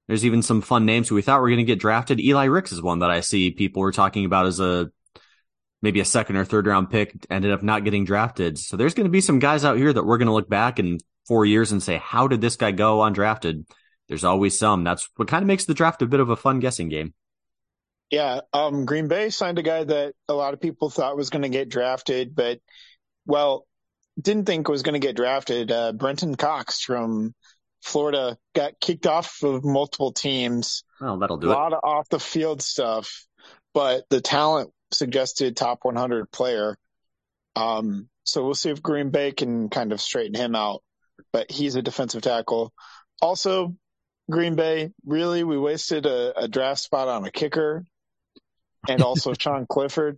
There's 0.07 0.25
even 0.25 0.41
some 0.41 0.61
fun 0.61 0.85
names 0.85 1.09
who 1.09 1.15
we 1.15 1.21
thought 1.21 1.41
were 1.41 1.49
going 1.49 1.57
to 1.57 1.63
get 1.65 1.79
drafted. 1.79 2.19
Eli 2.19 2.45
Ricks 2.45 2.71
is 2.71 2.81
one 2.81 2.99
that 2.99 3.11
I 3.11 3.19
see 3.19 3.51
people 3.51 3.81
were 3.81 3.91
talking 3.91 4.25
about 4.25 4.45
as 4.45 4.59
a 4.59 4.89
maybe 5.81 5.99
a 5.99 6.05
second 6.05 6.37
or 6.37 6.45
third 6.45 6.65
round 6.65 6.89
pick, 6.89 7.13
ended 7.29 7.51
up 7.51 7.61
not 7.61 7.83
getting 7.83 8.05
drafted. 8.05 8.57
So 8.57 8.77
there's 8.77 8.93
going 8.93 9.05
to 9.05 9.11
be 9.11 9.19
some 9.19 9.39
guys 9.39 9.65
out 9.65 9.77
here 9.77 9.91
that 9.91 10.05
we're 10.05 10.17
going 10.17 10.27
to 10.27 10.33
look 10.33 10.49
back 10.49 10.79
in 10.79 10.99
four 11.27 11.45
years 11.45 11.73
and 11.73 11.83
say, 11.83 11.97
how 11.97 12.27
did 12.27 12.39
this 12.39 12.55
guy 12.55 12.71
go 12.71 12.99
undrafted? 12.99 13.65
There's 14.07 14.23
always 14.23 14.57
some. 14.57 14.85
That's 14.85 15.09
what 15.17 15.27
kind 15.27 15.43
of 15.43 15.47
makes 15.47 15.65
the 15.65 15.73
draft 15.73 16.01
a 16.01 16.05
bit 16.05 16.21
of 16.21 16.29
a 16.29 16.37
fun 16.37 16.61
guessing 16.61 16.87
game. 16.87 17.13
Yeah. 18.09 18.39
Um, 18.53 18.85
Green 18.85 19.09
Bay 19.09 19.29
signed 19.29 19.59
a 19.59 19.63
guy 19.63 19.83
that 19.83 20.13
a 20.29 20.33
lot 20.33 20.53
of 20.53 20.61
people 20.61 20.89
thought 20.89 21.17
was 21.17 21.29
going 21.29 21.41
to 21.41 21.49
get 21.49 21.67
drafted, 21.67 22.33
but 22.33 22.59
well, 23.25 23.65
didn't 24.21 24.45
think 24.45 24.67
was 24.67 24.83
going 24.83 24.99
to 24.99 25.05
get 25.05 25.15
drafted. 25.15 25.71
Uh, 25.71 25.91
Brenton 25.93 26.35
Cox 26.35 26.81
from 26.81 27.33
Florida 27.81 28.37
got 28.55 28.79
kicked 28.79 29.07
off 29.07 29.41
of 29.43 29.63
multiple 29.63 30.11
teams. 30.11 30.83
Well, 31.01 31.17
that'll 31.19 31.37
do 31.37 31.47
a 31.47 31.51
it. 31.51 31.53
A 31.53 31.57
lot 31.57 31.73
of 31.73 31.79
off 31.83 32.09
the 32.09 32.19
field 32.19 32.61
stuff, 32.61 33.25
but 33.73 34.05
the 34.09 34.21
talent 34.21 34.71
suggested 34.91 35.55
top 35.55 35.79
100 35.81 36.31
player. 36.31 36.77
Um, 37.55 38.09
so 38.23 38.43
we'll 38.43 38.55
see 38.55 38.69
if 38.69 38.81
Green 38.81 39.09
Bay 39.09 39.31
can 39.31 39.69
kind 39.69 39.91
of 39.91 39.99
straighten 39.99 40.35
him 40.35 40.55
out, 40.55 40.81
but 41.31 41.51
he's 41.51 41.75
a 41.75 41.81
defensive 41.81 42.21
tackle. 42.21 42.73
Also, 43.21 43.75
Green 44.29 44.55
Bay, 44.55 44.91
really, 45.05 45.43
we 45.43 45.57
wasted 45.57 46.05
a, 46.05 46.43
a 46.43 46.47
draft 46.47 46.81
spot 46.81 47.07
on 47.07 47.25
a 47.25 47.31
kicker 47.31 47.85
and 48.87 49.01
also 49.01 49.33
Sean 49.39 49.65
Clifford. 49.67 50.17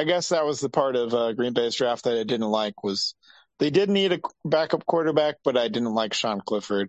I 0.00 0.04
guess 0.04 0.30
that 0.30 0.46
was 0.46 0.60
the 0.60 0.70
part 0.70 0.96
of 0.96 1.12
uh, 1.12 1.34
Green 1.34 1.52
Bay's 1.52 1.74
draft 1.74 2.04
that 2.04 2.18
I 2.18 2.24
didn't 2.24 2.48
like 2.48 2.82
was 2.82 3.14
they 3.58 3.68
did 3.68 3.90
need 3.90 4.12
a 4.12 4.20
backup 4.46 4.86
quarterback, 4.86 5.36
but 5.44 5.58
I 5.58 5.68
didn't 5.68 5.92
like 5.92 6.14
Sean 6.14 6.40
Clifford. 6.40 6.88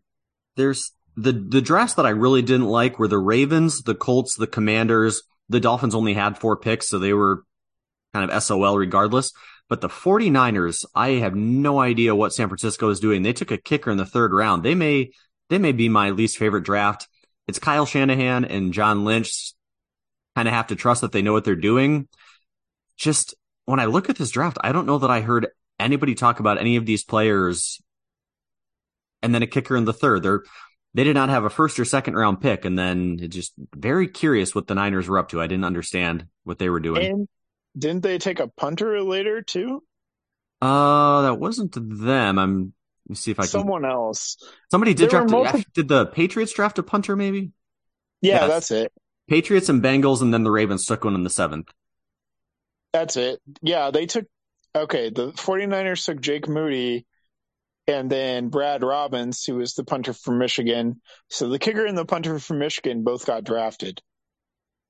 There's 0.56 0.94
the 1.18 1.34
the 1.34 1.62
drafts 1.62 1.96
that 1.96 2.06
I 2.06 2.12
really 2.12 2.42
didn't 2.42 2.68
like 2.68 3.00
were 3.00 3.10
the 3.10 3.18
Ravens, 3.18 3.82
the 3.82 3.96
Colts, 3.96 4.38
the 4.38 4.48
Commanders. 4.48 5.24
The 5.50 5.60
Dolphins 5.60 5.94
only 5.94 6.14
had 6.14 6.38
four 6.38 6.56
picks, 6.56 6.88
so 6.88 7.00
they 7.00 7.12
were 7.12 7.44
kind 8.14 8.32
of 8.32 8.42
SOL 8.42 8.78
regardless. 8.78 9.34
But 9.68 9.82
the 9.82 9.90
49ers, 9.90 10.86
I 10.96 11.10
have 11.16 11.36
no 11.36 11.82
idea 11.82 12.16
what 12.16 12.34
San 12.34 12.48
Francisco 12.48 12.90
is 12.92 13.02
doing. 13.02 13.24
They 13.24 13.34
took 13.34 13.52
a 13.52 13.58
kicker 13.58 13.92
in 13.92 13.98
the 13.98 14.06
third 14.06 14.32
round. 14.32 14.64
They 14.64 14.76
may, 14.76 15.12
they 15.50 15.58
may 15.58 15.74
be 15.74 15.90
my 15.90 16.12
least 16.12 16.38
favorite 16.38 16.64
draft. 16.64 17.10
It's 17.50 17.60
Kyle 17.60 17.86
Shanahan 17.86 18.46
and 18.46 18.74
John 18.74 19.04
Lynch 19.04 19.54
kind 20.38 20.48
of 20.48 20.54
have 20.54 20.68
to 20.68 20.78
trust 20.78 21.02
that 21.02 21.12
they 21.12 21.22
know 21.22 21.34
what 21.34 21.44
they're 21.44 21.56
doing. 21.58 22.08
Just 23.02 23.34
when 23.66 23.80
I 23.80 23.86
look 23.86 24.12
at 24.12 24.16
this 24.16 24.30
draft, 24.30 24.60
I 24.62 24.72
don't 24.72 24.86
know 24.86 25.00
that 25.00 25.10
I 25.10 25.22
heard 25.22 25.48
anybody 25.80 26.14
talk 26.14 26.40
about 26.40 26.60
any 26.60 26.76
of 26.76 26.86
these 26.86 27.04
players 27.04 27.82
and 29.24 29.34
then 29.34 29.42
a 29.42 29.48
kicker 29.48 29.76
in 29.76 29.86
the 29.86 29.94
third. 29.94 30.22
They're, 30.22 30.44
they 30.94 31.04
did 31.04 31.16
not 31.16 31.30
have 31.30 31.44
a 31.44 31.50
first 31.50 31.80
or 31.80 31.86
second 31.86 32.14
round 32.14 32.42
pick. 32.42 32.64
And 32.64 32.78
then 32.78 33.18
just 33.30 33.54
very 33.76 34.08
curious 34.08 34.54
what 34.54 34.68
the 34.68 34.76
Niners 34.76 35.10
were 35.10 35.18
up 35.18 35.30
to. 35.30 35.42
I 35.42 35.48
didn't 35.48 35.66
understand 35.66 36.28
what 36.44 36.60
they 36.60 36.70
were 36.70 36.80
doing. 36.80 37.06
And 37.06 37.28
didn't 37.76 38.04
they 38.04 38.20
take 38.20 38.40
a 38.40 38.48
punter 38.48 39.02
later 39.02 39.42
too? 39.42 39.82
Uh, 40.62 41.24
that 41.24 41.40
wasn't 41.40 41.74
them. 41.74 42.38
I'm, 42.38 42.74
let 43.08 43.10
me 43.10 43.16
see 43.16 43.32
if 43.32 43.40
I 43.40 43.44
can. 43.44 43.50
Someone 43.50 43.84
else. 43.84 44.38
Somebody 44.70 44.94
did 44.94 45.10
draft. 45.10 45.32
Multi- 45.32 45.66
did 45.74 45.88
the 45.88 46.06
Patriots 46.06 46.54
draft 46.54 46.78
a 46.78 46.84
punter 46.84 47.16
maybe? 47.16 47.52
Yeah, 48.22 48.42
yes. 48.42 48.50
that's 48.50 48.72
it. 48.72 48.94
Patriots 49.28 49.70
and 49.70 49.82
Bengals, 49.82 50.22
and 50.22 50.32
then 50.32 50.44
the 50.44 50.52
Ravens 50.52 50.86
took 50.86 51.04
one 51.04 51.16
in 51.16 51.24
the 51.24 51.32
seventh. 51.32 51.72
That's 52.94 53.18
it. 53.18 53.40
Yeah, 53.62 53.92
they 53.92 54.06
took, 54.06 54.26
okay, 54.76 55.10
the 55.10 55.32
49ers 55.32 56.06
took 56.06 56.20
Jake 56.20 56.48
Moody 56.48 57.06
and 57.88 58.10
then 58.10 58.50
Brad 58.50 58.84
Robbins, 58.84 59.44
who 59.44 59.56
was 59.56 59.74
the 59.74 59.84
punter 59.84 60.14
from 60.14 60.38
Michigan. 60.38 61.02
So 61.30 61.50
the 61.50 61.60
kicker 61.60 61.86
and 61.86 61.98
the 61.98 62.06
punter 62.06 62.40
from 62.40 62.60
Michigan 62.60 63.04
both 63.04 63.26
got 63.26 63.44
drafted. 63.44 64.02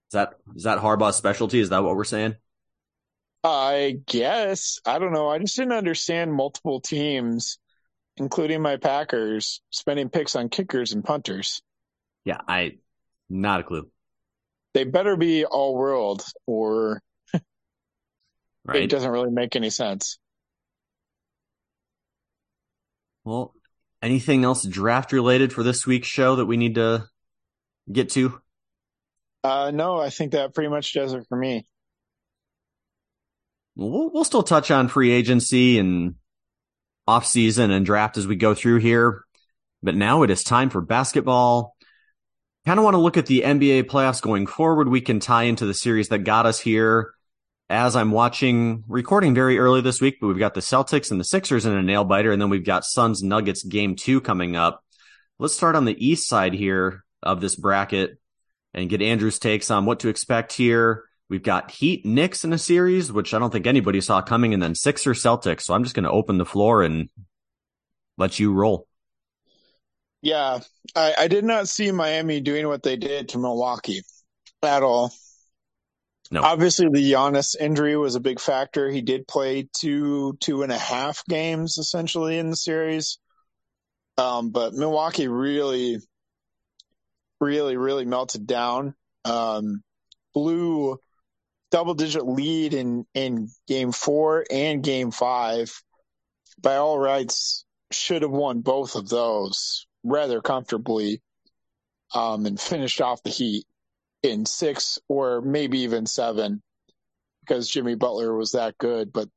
Is 0.10 0.14
that 0.14 0.34
is 0.56 0.64
that 0.64 0.80
Harbaugh's 0.80 1.16
specialty? 1.16 1.60
Is 1.60 1.70
that 1.70 1.84
what 1.84 1.96
we're 1.96 2.04
saying? 2.04 2.36
I 3.44 3.98
guess. 4.06 4.80
I 4.86 5.00
don't 5.00 5.14
know. 5.14 5.30
I 5.30 5.40
just 5.40 5.56
didn't 5.56 5.72
understand 5.72 6.34
multiple 6.34 6.82
teams, 6.82 7.60
including 8.18 8.62
my 8.62 8.78
Packers, 8.78 9.62
spending 9.70 10.10
picks 10.10 10.36
on 10.36 10.50
kickers 10.50 10.92
and 10.92 11.04
punters. 11.04 11.62
Yeah, 12.26 12.40
I 12.48 12.78
not 13.30 13.62
a 13.62 13.64
clue. 13.64 13.90
They 14.74 14.84
better 14.84 15.16
be 15.16 15.46
all 15.46 15.76
world 15.76 16.24
or 16.46 17.02
right. 18.66 18.84
it 18.84 18.90
doesn't 18.90 19.12
really 19.12 19.32
make 19.32 19.56
any 19.56 19.70
sense. 19.70 20.18
Well, 23.24 23.54
anything 24.02 24.44
else 24.44 24.64
draft 24.64 25.12
related 25.12 25.54
for 25.54 25.64
this 25.64 25.86
week's 25.86 26.08
show 26.08 26.38
that 26.38 26.46
we 26.46 26.58
need 26.58 26.76
to 26.76 27.08
get 27.92 28.10
to? 28.12 28.40
Uh, 29.44 29.72
no, 29.74 30.00
I 30.00 30.10
think 30.10 30.34
that 30.34 30.54
pretty 30.54 30.70
much 30.70 30.94
does 30.94 31.14
it 31.14 31.26
for 31.28 31.38
me. 31.38 31.66
We'll, 33.76 34.12
we'll 34.12 34.24
still 34.24 34.44
touch 34.44 34.70
on 34.72 34.88
free 34.88 35.12
agency 35.12 35.80
and 35.80 36.16
off 37.08 37.26
season 37.26 37.72
and 37.72 37.86
draft 37.86 38.18
as 38.18 38.28
we 38.28 38.36
go 38.36 38.54
through 38.54 38.78
here. 38.78 39.24
But 39.84 39.96
now 39.96 40.24
it 40.24 40.30
is 40.30 40.44
time 40.44 40.70
for 40.70 40.82
basketball. 40.82 41.76
Kind 42.66 42.78
of 42.78 42.84
want 42.84 42.94
to 42.94 43.00
look 43.00 43.18
at 43.18 43.26
the 43.26 43.42
NBA 43.42 43.84
playoffs 43.84 44.22
going 44.22 44.46
forward. 44.46 44.88
We 44.88 45.02
can 45.02 45.20
tie 45.20 45.44
into 45.44 45.66
the 45.66 45.74
series 45.74 46.10
that 46.10 46.20
got 46.20 46.46
us 46.46 46.60
here 46.60 47.14
as 47.72 47.96
I'm 47.96 48.12
watching, 48.12 48.84
recording 48.88 49.34
very 49.34 49.58
early 49.58 49.80
this 49.80 50.02
week, 50.02 50.18
but 50.20 50.28
we've 50.28 50.38
got 50.38 50.54
the 50.54 50.60
Celtics 50.60 51.10
and 51.10 51.20
the 51.20 51.24
Sixers 51.26 51.66
in 51.66 51.72
a 51.72 51.82
nail 51.82 52.04
biter, 52.04 52.32
and 52.32 52.42
then 52.42 52.50
we've 52.50 52.66
got 52.66 52.84
Suns 52.84 53.24
Nuggets 53.24 53.64
game 53.64 53.96
two 53.96 54.20
coming 54.20 54.58
up. 54.58 54.84
Let's 55.40 55.56
start 55.56 55.76
on 55.76 55.86
the 55.86 56.06
east 56.06 56.28
side 56.28 56.54
here 56.54 57.06
of 57.24 57.40
this 57.40 57.56
bracket 57.56 58.20
and 58.74 58.90
get 58.90 59.02
Andrew's 59.02 59.40
takes 59.40 59.72
on 59.72 59.86
what 59.86 60.02
to 60.02 60.10
expect 60.10 60.54
here. 60.54 61.06
We've 61.30 61.42
got 61.42 61.72
Heat 61.72 62.06
Knicks 62.06 62.44
in 62.44 62.52
a 62.52 62.58
series, 62.58 63.12
which 63.12 63.34
I 63.34 63.40
don't 63.40 63.52
think 63.52 63.66
anybody 63.66 64.02
saw 64.02 64.22
coming, 64.22 64.54
and 64.54 64.62
then 64.62 64.76
Sixer 64.76 65.14
Celtics. 65.14 65.62
So 65.62 65.74
I'm 65.74 65.84
just 65.84 65.96
going 65.96 66.04
to 66.04 66.12
open 66.12 66.38
the 66.38 66.46
floor 66.46 66.84
and 66.84 67.10
let 68.18 68.38
you 68.38 68.52
roll. 68.54 68.86
Yeah, 70.22 70.60
I, 70.94 71.16
I 71.18 71.28
did 71.30 71.46
not 71.46 71.70
see 71.70 71.90
Miami 71.92 72.42
doing 72.42 72.68
what 72.68 72.84
they 72.84 72.98
did 72.98 73.30
to 73.30 73.38
Milwaukee 73.38 74.04
at 74.62 74.84
all. 74.84 75.14
No. 76.34 76.42
Obviously, 76.44 76.88
the 76.88 77.12
Giannis 77.12 77.58
injury 77.60 77.98
was 77.98 78.16
a 78.16 78.22
big 78.22 78.40
factor. 78.40 78.90
He 78.90 79.02
did 79.02 79.28
play 79.28 79.68
two, 79.78 80.38
two 80.40 80.64
and 80.64 80.72
a 80.72 80.78
half 80.78 81.26
games 81.28 81.78
essentially 81.78 82.38
in 82.38 82.50
the 82.50 82.56
series. 82.56 83.20
Um, 84.18 84.52
but 84.52 84.74
Milwaukee 84.74 85.28
really, 85.28 85.98
really, 87.42 87.76
really 87.76 88.06
melted 88.06 88.48
down. 88.48 88.96
Um, 89.26 89.84
blew 90.34 91.00
double 91.70 91.96
digit 91.96 92.26
lead 92.26 92.74
in, 92.74 93.06
in 93.14 93.50
game 93.68 93.92
four 93.92 94.46
and 94.50 94.82
game 94.82 95.12
five. 95.12 95.70
By 96.62 96.78
all 96.78 96.98
rights, 96.98 97.66
should 97.92 98.22
have 98.22 98.32
won 98.32 98.62
both 98.62 98.96
of 98.96 99.10
those 99.10 99.86
rather 100.04 100.40
comfortably 100.40 101.22
um, 102.16 102.46
and 102.46 102.60
finished 102.60 103.02
off 103.02 103.22
the 103.24 103.30
Heat 103.30 103.66
in 104.24 104.46
six 104.46 105.00
or 105.08 105.42
maybe 105.42 105.80
even 105.80 106.06
seven 106.06 106.62
because 107.42 107.70
Jimmy 107.70 107.96
Butler 107.96 108.36
was 108.36 108.52
that 108.52 108.78
good. 108.78 109.12
But 109.12 109.30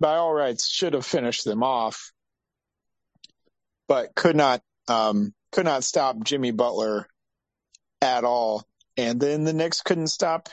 by 0.00 0.16
all 0.16 0.32
rights, 0.32 0.68
should 0.68 0.94
have 0.94 1.06
finished 1.06 1.44
them 1.44 1.62
off, 1.62 2.12
but 3.88 4.14
could 4.14 4.36
not 4.36 4.62
um, 4.88 5.32
could 5.52 5.64
not 5.64 5.84
stop 5.84 6.22
Jimmy 6.22 6.50
Butler 6.50 7.08
at 8.02 8.24
all. 8.24 8.64
And 8.96 9.20
then 9.20 9.44
the 9.44 9.52
Knicks 9.52 9.82
couldn't 9.82 10.08
stop 10.08 10.48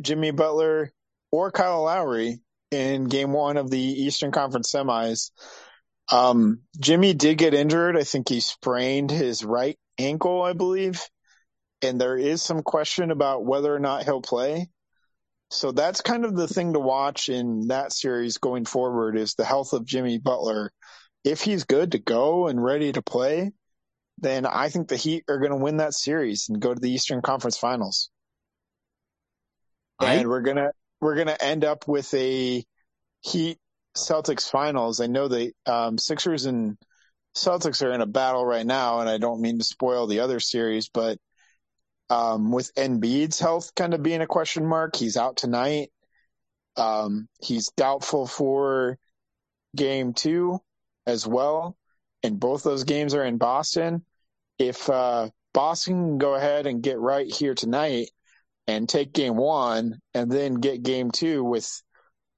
Jimmy 0.00 0.30
Butler 0.30 0.92
or 1.30 1.50
Kyle 1.50 1.82
Lowry 1.82 2.40
in 2.70 3.04
Game 3.04 3.32
One 3.32 3.56
of 3.56 3.70
the 3.70 3.78
Eastern 3.78 4.32
Conference 4.32 4.72
Semis. 4.72 5.30
Um, 6.10 6.60
Jimmy 6.78 7.14
did 7.14 7.36
get 7.36 7.54
injured. 7.54 7.96
I 7.96 8.04
think 8.04 8.28
he 8.28 8.40
sprained 8.40 9.10
his 9.10 9.44
right 9.44 9.78
ankle, 9.98 10.42
I 10.42 10.54
believe 10.54 11.02
and 11.82 12.00
there 12.00 12.16
is 12.16 12.42
some 12.42 12.62
question 12.62 13.10
about 13.10 13.44
whether 13.44 13.74
or 13.74 13.78
not 13.78 14.04
he'll 14.04 14.22
play. 14.22 14.68
So 15.50 15.72
that's 15.72 16.02
kind 16.02 16.24
of 16.24 16.36
the 16.36 16.48
thing 16.48 16.74
to 16.74 16.80
watch 16.80 17.28
in 17.28 17.68
that 17.68 17.92
series 17.92 18.38
going 18.38 18.66
forward 18.66 19.16
is 19.16 19.34
the 19.34 19.44
health 19.44 19.72
of 19.72 19.86
Jimmy 19.86 20.18
Butler. 20.18 20.72
If 21.24 21.40
he's 21.40 21.64
good 21.64 21.92
to 21.92 21.98
go 21.98 22.48
and 22.48 22.62
ready 22.62 22.92
to 22.92 23.02
play, 23.02 23.52
then 24.18 24.44
I 24.44 24.68
think 24.68 24.88
the 24.88 24.96
Heat 24.96 25.24
are 25.28 25.38
going 25.38 25.52
to 25.52 25.56
win 25.56 25.78
that 25.78 25.94
series 25.94 26.48
and 26.48 26.60
go 26.60 26.74
to 26.74 26.80
the 26.80 26.90
Eastern 26.90 27.22
Conference 27.22 27.56
Finals. 27.56 28.10
I... 29.98 30.14
And 30.14 30.28
we're 30.28 30.42
gonna 30.42 30.70
we're 31.00 31.16
gonna 31.16 31.36
end 31.40 31.64
up 31.64 31.88
with 31.88 32.12
a 32.14 32.64
Heat 33.20 33.58
Celtics 33.96 34.50
finals. 34.50 35.00
I 35.00 35.06
know 35.06 35.28
the 35.28 35.52
um, 35.66 35.98
Sixers 35.98 36.46
and 36.46 36.76
Celtics 37.36 37.84
are 37.84 37.92
in 37.92 38.00
a 38.00 38.06
battle 38.06 38.44
right 38.44 38.66
now, 38.66 39.00
and 39.00 39.08
I 39.08 39.18
don't 39.18 39.40
mean 39.40 39.58
to 39.58 39.64
spoil 39.64 40.06
the 40.06 40.20
other 40.20 40.40
series, 40.40 40.88
but 40.88 41.18
um, 42.10 42.50
with 42.52 42.74
Embiid's 42.74 43.38
health 43.38 43.74
kind 43.74 43.94
of 43.94 44.02
being 44.02 44.22
a 44.22 44.26
question 44.26 44.66
mark, 44.66 44.96
he's 44.96 45.16
out 45.16 45.36
tonight. 45.36 45.90
Um, 46.76 47.28
he's 47.40 47.70
doubtful 47.76 48.26
for 48.26 48.98
game 49.76 50.14
two 50.14 50.60
as 51.06 51.26
well. 51.26 51.76
And 52.22 52.40
both 52.40 52.62
those 52.62 52.84
games 52.84 53.14
are 53.14 53.24
in 53.24 53.38
Boston. 53.38 54.04
If 54.58 54.88
uh, 54.88 55.30
Boston 55.52 55.94
can 55.94 56.18
go 56.18 56.34
ahead 56.34 56.66
and 56.66 56.82
get 56.82 56.98
right 56.98 57.32
here 57.32 57.54
tonight 57.54 58.10
and 58.66 58.88
take 58.88 59.12
game 59.12 59.36
one 59.36 60.00
and 60.14 60.30
then 60.30 60.54
get 60.54 60.82
game 60.82 61.10
two 61.10 61.44
with 61.44 61.82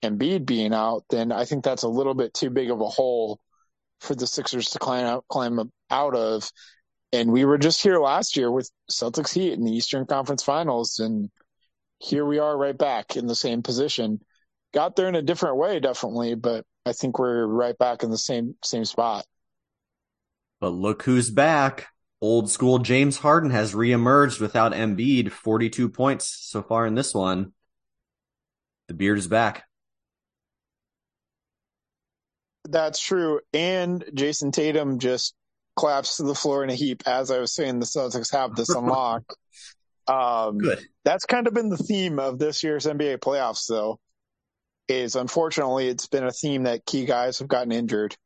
Embiid 0.02 0.46
being 0.46 0.72
out, 0.74 1.04
then 1.10 1.32
I 1.32 1.44
think 1.44 1.64
that's 1.64 1.82
a 1.82 1.88
little 1.88 2.14
bit 2.14 2.34
too 2.34 2.50
big 2.50 2.70
of 2.70 2.80
a 2.80 2.88
hole 2.88 3.38
for 4.00 4.14
the 4.14 4.26
Sixers 4.26 4.70
to 4.70 4.78
climb 4.78 5.06
out, 5.06 5.24
climb 5.28 5.70
out 5.90 6.14
of 6.14 6.50
and 7.12 7.32
we 7.32 7.44
were 7.44 7.58
just 7.58 7.82
here 7.82 7.98
last 7.98 8.36
year 8.36 8.50
with 8.50 8.70
Celtics 8.90 9.34
Heat 9.34 9.52
in 9.52 9.64
the 9.64 9.72
Eastern 9.72 10.06
Conference 10.06 10.42
Finals, 10.42 10.98
and 10.98 11.30
here 11.98 12.24
we 12.24 12.38
are 12.38 12.56
right 12.56 12.76
back 12.76 13.16
in 13.16 13.26
the 13.26 13.34
same 13.34 13.62
position. 13.62 14.20
Got 14.72 14.96
there 14.96 15.08
in 15.08 15.16
a 15.16 15.22
different 15.22 15.56
way, 15.56 15.80
definitely, 15.80 16.34
but 16.34 16.64
I 16.86 16.92
think 16.92 17.18
we're 17.18 17.46
right 17.46 17.76
back 17.76 18.02
in 18.02 18.10
the 18.10 18.18
same 18.18 18.54
same 18.64 18.84
spot. 18.84 19.24
But 20.60 20.70
look 20.70 21.02
who's 21.02 21.30
back. 21.30 21.88
Old 22.20 22.50
school 22.50 22.78
James 22.78 23.16
Harden 23.18 23.50
has 23.50 23.74
reemerged 23.74 24.40
without 24.40 24.72
Embiid, 24.72 25.30
42 25.32 25.88
points 25.88 26.26
so 26.42 26.62
far 26.62 26.86
in 26.86 26.94
this 26.94 27.14
one. 27.14 27.52
The 28.88 28.94
beard 28.94 29.18
is 29.18 29.26
back. 29.26 29.64
That's 32.68 33.00
true. 33.00 33.40
And 33.54 34.04
Jayson 34.14 34.52
Tatum 34.52 34.98
just 34.98 35.34
collapsed 35.80 36.18
to 36.18 36.24
the 36.24 36.34
floor 36.34 36.62
in 36.62 36.70
a 36.70 36.74
heap 36.74 37.02
as 37.06 37.30
I 37.30 37.38
was 37.38 37.54
saying 37.54 37.78
the 37.78 37.86
Celtics 37.86 38.32
have 38.32 38.54
this 38.54 38.70
unlocked. 38.70 39.34
Um, 40.08 40.58
Good. 40.58 40.80
That's 41.04 41.24
kind 41.24 41.46
of 41.46 41.54
been 41.54 41.68
the 41.68 41.76
theme 41.76 42.18
of 42.18 42.36
this 42.36 42.64
year's 42.64 42.84
NBA 42.84 43.18
playoffs, 43.18 43.66
though. 43.68 44.00
Is 44.88 45.14
unfortunately 45.14 45.86
it's 45.86 46.08
been 46.08 46.24
a 46.24 46.32
theme 46.32 46.64
that 46.64 46.84
key 46.84 47.04
guys 47.04 47.38
have 47.38 47.46
gotten 47.46 47.70
injured 47.70 48.16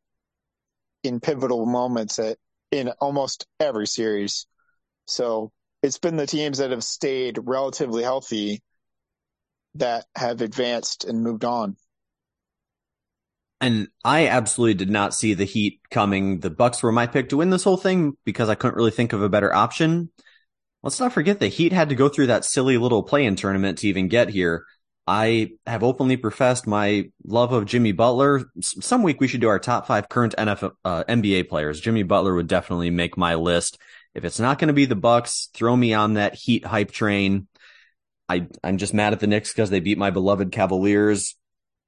in 1.02 1.20
pivotal 1.20 1.66
moments 1.66 2.18
at 2.18 2.38
in 2.70 2.88
almost 3.00 3.46
every 3.60 3.86
series. 3.86 4.46
So 5.06 5.52
it's 5.82 5.98
been 5.98 6.16
the 6.16 6.26
teams 6.26 6.58
that 6.58 6.70
have 6.70 6.84
stayed 6.84 7.38
relatively 7.42 8.02
healthy 8.02 8.62
that 9.74 10.06
have 10.16 10.40
advanced 10.40 11.04
and 11.04 11.22
moved 11.22 11.44
on. 11.44 11.76
And 13.64 13.88
I 14.04 14.26
absolutely 14.26 14.74
did 14.74 14.90
not 14.90 15.14
see 15.14 15.32
the 15.32 15.44
Heat 15.44 15.80
coming. 15.90 16.40
The 16.40 16.50
Bucks 16.50 16.82
were 16.82 16.92
my 16.92 17.06
pick 17.06 17.30
to 17.30 17.38
win 17.38 17.48
this 17.48 17.64
whole 17.64 17.78
thing 17.78 18.14
because 18.26 18.50
I 18.50 18.56
couldn't 18.56 18.76
really 18.76 18.90
think 18.90 19.14
of 19.14 19.22
a 19.22 19.30
better 19.30 19.54
option. 19.54 20.10
Let's 20.82 21.00
not 21.00 21.14
forget 21.14 21.40
the 21.40 21.48
Heat 21.48 21.72
had 21.72 21.88
to 21.88 21.94
go 21.94 22.10
through 22.10 22.26
that 22.26 22.44
silly 22.44 22.76
little 22.76 23.02
play-in 23.02 23.36
tournament 23.36 23.78
to 23.78 23.88
even 23.88 24.08
get 24.08 24.28
here. 24.28 24.66
I 25.06 25.52
have 25.66 25.82
openly 25.82 26.18
professed 26.18 26.66
my 26.66 27.08
love 27.24 27.52
of 27.52 27.64
Jimmy 27.64 27.92
Butler. 27.92 28.44
Some 28.60 29.02
week 29.02 29.18
we 29.18 29.28
should 29.28 29.40
do 29.40 29.48
our 29.48 29.58
top 29.58 29.86
five 29.86 30.10
current 30.10 30.34
NFL, 30.36 30.72
uh, 30.84 31.04
NBA 31.04 31.48
players. 31.48 31.80
Jimmy 31.80 32.02
Butler 32.02 32.34
would 32.34 32.48
definitely 32.48 32.90
make 32.90 33.16
my 33.16 33.36
list. 33.36 33.78
If 34.14 34.26
it's 34.26 34.40
not 34.40 34.58
going 34.58 34.68
to 34.68 34.74
be 34.74 34.84
the 34.84 34.94
Bucks, 34.94 35.48
throw 35.54 35.74
me 35.74 35.94
on 35.94 36.14
that 36.14 36.34
Heat 36.34 36.66
hype 36.66 36.90
train. 36.90 37.48
I, 38.28 38.46
I'm 38.62 38.76
just 38.76 38.92
mad 38.92 39.14
at 39.14 39.20
the 39.20 39.26
Knicks 39.26 39.54
because 39.54 39.70
they 39.70 39.80
beat 39.80 39.96
my 39.96 40.10
beloved 40.10 40.52
Cavaliers. 40.52 41.34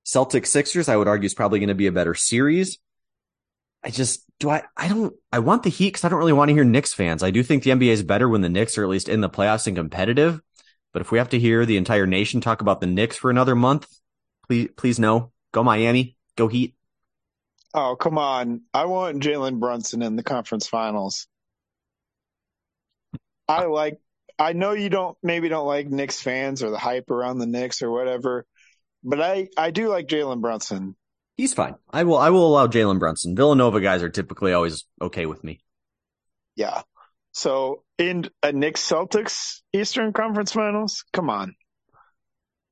Celtics 0.07 0.47
Sixers, 0.47 0.89
I 0.89 0.97
would 0.97 1.09
argue 1.09 1.27
is 1.27 1.35
probably 1.35 1.59
going 1.59 1.69
to 1.69 1.75
be 1.75 1.89
a 1.89 1.93
better 1.93 2.15
series. 2.15 2.79
I 3.83 3.91
just 3.91 4.25
do 4.39 4.51
I 4.51 4.63
I 4.77 4.89
don't 4.89 5.15
I 5.33 5.41
want 5.41 5.63
the 5.63 5.71
Heat 5.71 5.89
because 5.89 6.05
I 6.05 6.09
don't 6.09 6.19
really 6.19 6.33
want 6.33 6.49
to 6.49 6.55
hear 6.55 6.65
Knicks 6.65 6.93
fans. 6.93 7.23
I 7.23 7.31
do 7.31 7.43
think 7.43 7.63
the 7.63 7.71
NBA 7.71 7.89
is 7.89 8.03
better 8.03 8.29
when 8.29 8.41
the 8.41 8.49
Knicks 8.49 8.79
are 8.79 8.85
at 8.85 8.89
least 8.89 9.09
in 9.09 9.21
the 9.21 9.31
playoffs 9.31 9.67
and 9.67 9.77
competitive. 9.77 10.41
But 10.93 11.03
if 11.03 11.11
we 11.11 11.19
have 11.19 11.31
to 11.31 11.39
hear 11.39 11.67
the 11.67 11.77
entire 11.77 12.07
nation 12.07 12.41
talk 12.41 12.61
about 12.61 12.81
the 12.81 12.87
Knicks 12.87 13.17
for 13.17 13.31
another 13.31 13.55
month, 13.55 13.87
please 14.47 14.69
please 14.77 14.99
no. 14.99 15.33
Go 15.53 15.63
Miami. 15.63 16.17
Go 16.37 16.49
Heat. 16.49 16.75
Oh 17.75 17.97
come 17.97 18.17
on! 18.17 18.63
I 18.73 18.87
want 18.87 19.23
Jalen 19.23 19.61
Brunson 19.61 20.03
in 20.03 20.17
the 20.17 20.23
conference 20.23 20.67
finals. 20.67 21.27
I 23.49 23.67
like. 23.67 24.01
I 24.39 24.53
know 24.53 24.73
you 24.73 24.89
don't 24.89 25.17
maybe 25.23 25.49
don't 25.49 25.67
like 25.67 25.89
Knicks 25.89 26.21
fans 26.21 26.63
or 26.63 26.71
the 26.71 26.79
hype 26.79 27.11
around 27.11 27.39
the 27.39 27.47
Knicks 27.47 27.83
or 27.83 27.91
whatever, 27.91 28.47
but 29.03 29.21
I 29.21 29.49
I 29.57 29.71
do 29.71 29.89
like 29.89 30.07
Jalen 30.07 30.41
Brunson. 30.41 30.97
He's 31.37 31.55
fine. 31.55 31.75
I 31.91 32.05
will 32.05 32.17
I 32.17 32.31
will 32.31 32.47
allow 32.47 32.67
Jalen 32.67 32.99
Brunson. 32.99 33.37
Villanova 33.37 33.81
guys 33.81 34.03
are 34.03 34.09
typically 34.09 34.53
always 34.53 34.85
okay 35.01 35.27
with 35.27 35.45
me. 35.45 35.61
Yeah. 36.55 36.83
So 37.33 37.83
in 37.99 38.31
a 38.43 38.53
Knicks 38.53 38.81
Celtics 38.81 39.61
Eastern 39.73 40.13
Conference 40.13 40.53
Finals, 40.53 41.05
come 41.13 41.29
on. 41.29 41.55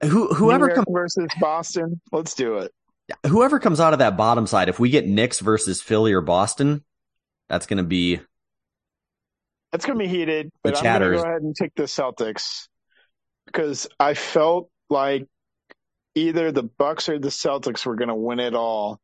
Who 0.03 0.29
whoever 0.29 0.71
comes 0.71 0.87
versus 0.91 1.29
Boston, 1.39 2.01
let's 2.13 2.35
do 2.35 2.59
it. 2.59 2.73
Whoever 3.27 3.59
comes 3.59 3.81
out 3.81 3.93
of 3.93 3.99
that 3.99 4.17
bottom 4.17 4.47
side, 4.47 4.71
if 4.71 4.81
we 4.81 4.89
get 4.89 5.07
Knicks 5.07 5.41
versus 5.41 5.83
Philly 5.83 6.15
or 6.15 6.23
Boston, 6.23 6.83
that's 7.49 7.67
going 7.67 7.79
to 7.79 7.85
be 7.85 8.21
that's 9.73 9.85
going 9.85 9.99
to 9.99 10.05
be 10.05 10.09
heated. 10.09 10.51
But 10.63 10.79
I'm 10.79 11.01
going 11.01 11.13
to 11.13 11.17
go 11.19 11.23
ahead 11.23 11.43
and 11.43 11.55
take 11.55 11.75
the 11.75 11.83
Celtics 11.83 12.69
because 13.47 13.89
I 14.01 14.15
felt 14.15 14.71
like 14.89 15.27
either 16.15 16.53
the 16.53 16.63
Bucks 16.63 17.09
or 17.09 17.19
the 17.19 17.29
Celtics 17.29 17.85
were 17.85 17.97
going 17.97 18.09
to 18.09 18.15
win 18.15 18.41
it 18.41 18.55
all. 18.55 19.01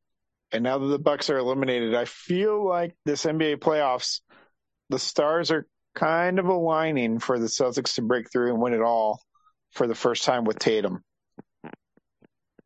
And 0.53 0.65
now 0.65 0.79
that 0.79 0.87
the 0.87 0.99
Bucks 0.99 1.31
are 1.31 1.39
eliminated, 1.39 1.95
I 1.95 2.05
feel 2.05 2.67
like 2.67 2.95
this 3.05 3.25
NBA 3.25 3.59
playoffs 3.59 4.21
the 4.91 4.99
stars 4.99 5.51
are 5.51 5.67
kind 5.95 6.39
of 6.39 6.47
aligning 6.47 7.21
for 7.21 7.39
the 7.39 7.47
Celtics 7.47 7.95
to 7.95 8.03
break 8.03 8.31
through 8.31 8.53
and 8.53 8.61
win 8.61 8.75
it 8.75 8.83
all 8.83 9.23
for 9.71 9.87
the 9.87 9.95
first 9.95 10.25
time 10.25 10.45
with 10.45 10.59
Tatum. 10.59 11.03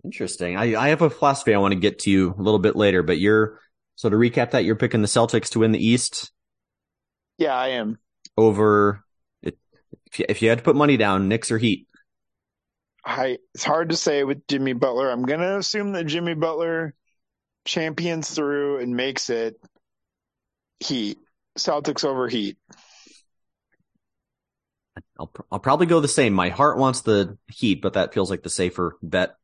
Interesting. 0.02 0.56
I, 0.56 0.74
I 0.74 0.88
have 0.88 1.02
a 1.02 1.10
philosophy 1.10 1.54
I 1.54 1.58
want 1.58 1.72
to 1.72 1.80
get 1.80 2.00
to 2.00 2.10
you 2.10 2.34
a 2.36 2.42
little 2.42 2.58
bit 2.58 2.76
later, 2.76 3.02
but 3.02 3.18
you're 3.18 3.60
so 3.96 4.10
to 4.10 4.16
recap 4.16 4.50
that 4.50 4.64
you're 4.64 4.74
picking 4.74 5.02
the 5.02 5.08
Celtics 5.08 5.50
to 5.50 5.60
win 5.60 5.72
the 5.72 5.86
East. 5.86 6.32
Yeah, 7.38 7.54
I 7.54 7.68
am. 7.68 7.98
Over 8.36 9.04
if 9.42 10.18
you, 10.18 10.26
if 10.28 10.42
you 10.42 10.48
had 10.48 10.58
to 10.58 10.64
put 10.64 10.76
money 10.76 10.96
down, 10.96 11.28
Knicks 11.28 11.50
or 11.50 11.58
Heat. 11.58 11.86
I 13.04 13.38
it's 13.54 13.64
hard 13.64 13.90
to 13.90 13.96
say 13.96 14.24
with 14.24 14.46
Jimmy 14.46 14.72
Butler. 14.72 15.10
I'm 15.10 15.24
gonna 15.24 15.58
assume 15.58 15.92
that 15.92 16.04
Jimmy 16.04 16.34
Butler 16.34 16.94
champions 17.64 18.30
through 18.30 18.80
and 18.80 18.96
makes 18.96 19.30
it 19.30 19.56
Heat. 20.80 21.18
Celtics 21.58 22.04
over 22.04 22.28
Heat. 22.28 22.56
I'll 25.18 25.30
I'll 25.50 25.60
probably 25.60 25.86
go 25.86 26.00
the 26.00 26.08
same. 26.08 26.32
My 26.32 26.48
heart 26.48 26.78
wants 26.78 27.02
the 27.02 27.38
Heat, 27.48 27.82
but 27.82 27.94
that 27.94 28.14
feels 28.14 28.30
like 28.30 28.42
the 28.42 28.50
safer 28.50 28.96
bet. 29.02 29.34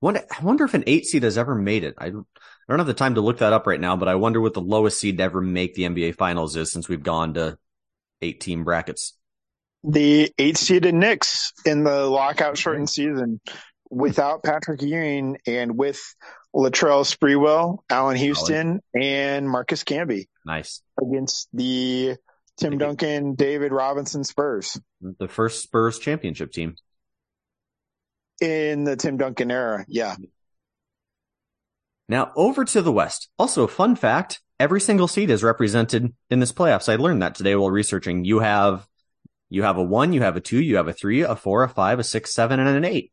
Wonder, 0.00 0.22
I 0.30 0.44
wonder 0.44 0.64
if 0.64 0.74
an 0.74 0.84
eight 0.86 1.06
seed 1.06 1.24
has 1.24 1.36
ever 1.36 1.56
made 1.56 1.82
it. 1.82 1.96
I, 1.98 2.06
I 2.06 2.10
don't 2.10 2.78
have 2.78 2.86
the 2.86 2.94
time 2.94 3.16
to 3.16 3.20
look 3.20 3.38
that 3.38 3.52
up 3.52 3.66
right 3.66 3.80
now, 3.80 3.96
but 3.96 4.06
I 4.06 4.14
wonder 4.14 4.40
what 4.40 4.54
the 4.54 4.60
lowest 4.60 5.00
seed 5.00 5.18
to 5.18 5.24
ever 5.24 5.40
make 5.40 5.74
the 5.74 5.82
NBA 5.82 6.14
Finals 6.14 6.54
is 6.54 6.70
since 6.70 6.88
we've 6.88 7.02
gone 7.02 7.34
to 7.34 7.58
eight 8.22 8.40
team 8.40 8.62
brackets. 8.62 9.14
The 9.84 10.32
eight 10.38 10.56
seeded 10.56 10.94
Knicks 10.94 11.52
in 11.64 11.84
the 11.84 12.06
lockout 12.06 12.58
shortened 12.58 12.90
season 12.90 13.40
without 13.90 14.42
Patrick 14.42 14.82
Ewing 14.82 15.38
and 15.46 15.78
with 15.78 16.00
Latrell 16.54 17.04
Sprewell, 17.04 17.78
Allan 17.88 18.16
Houston, 18.16 18.80
and 18.94 19.48
Marcus 19.48 19.84
Camby. 19.84 20.26
Nice. 20.44 20.82
Against 21.00 21.48
the 21.52 22.16
Tim 22.58 22.78
Duncan, 22.78 23.34
David 23.34 23.72
Robinson 23.72 24.24
Spurs. 24.24 24.80
The 25.00 25.28
first 25.28 25.62
Spurs 25.62 25.98
championship 25.98 26.52
team. 26.52 26.74
In 28.40 28.84
the 28.84 28.96
Tim 28.96 29.16
Duncan 29.16 29.50
era, 29.50 29.84
yeah. 29.88 30.16
Now 32.08 32.32
over 32.34 32.64
to 32.64 32.82
the 32.82 32.92
West. 32.92 33.28
Also, 33.38 33.66
fun 33.66 33.94
fact, 33.94 34.40
every 34.58 34.80
single 34.80 35.06
seed 35.06 35.30
is 35.30 35.42
represented 35.44 36.14
in 36.30 36.40
this 36.40 36.52
playoffs. 36.52 36.92
I 36.92 36.96
learned 36.96 37.22
that 37.22 37.34
today 37.34 37.54
while 37.54 37.70
researching. 37.70 38.24
You 38.24 38.40
have 38.40 38.87
you 39.50 39.62
have 39.62 39.78
a 39.78 39.82
one, 39.82 40.12
you 40.12 40.22
have 40.22 40.36
a 40.36 40.40
two, 40.40 40.60
you 40.60 40.76
have 40.76 40.88
a 40.88 40.92
three, 40.92 41.22
a 41.22 41.36
four, 41.36 41.62
a 41.62 41.68
five, 41.68 41.98
a 41.98 42.04
six, 42.04 42.32
seven, 42.32 42.60
and 42.60 42.68
an 42.68 42.84
eight. 42.84 43.12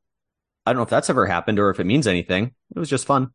I 0.66 0.72
don't 0.72 0.78
know 0.78 0.84
if 0.84 0.90
that's 0.90 1.10
ever 1.10 1.26
happened 1.26 1.60
or 1.60 1.70
if 1.70 1.80
it 1.80 1.86
means 1.86 2.08
anything. 2.08 2.54
It 2.76 2.80
was 2.80 2.90
just 2.90 3.06
fun. 3.06 3.30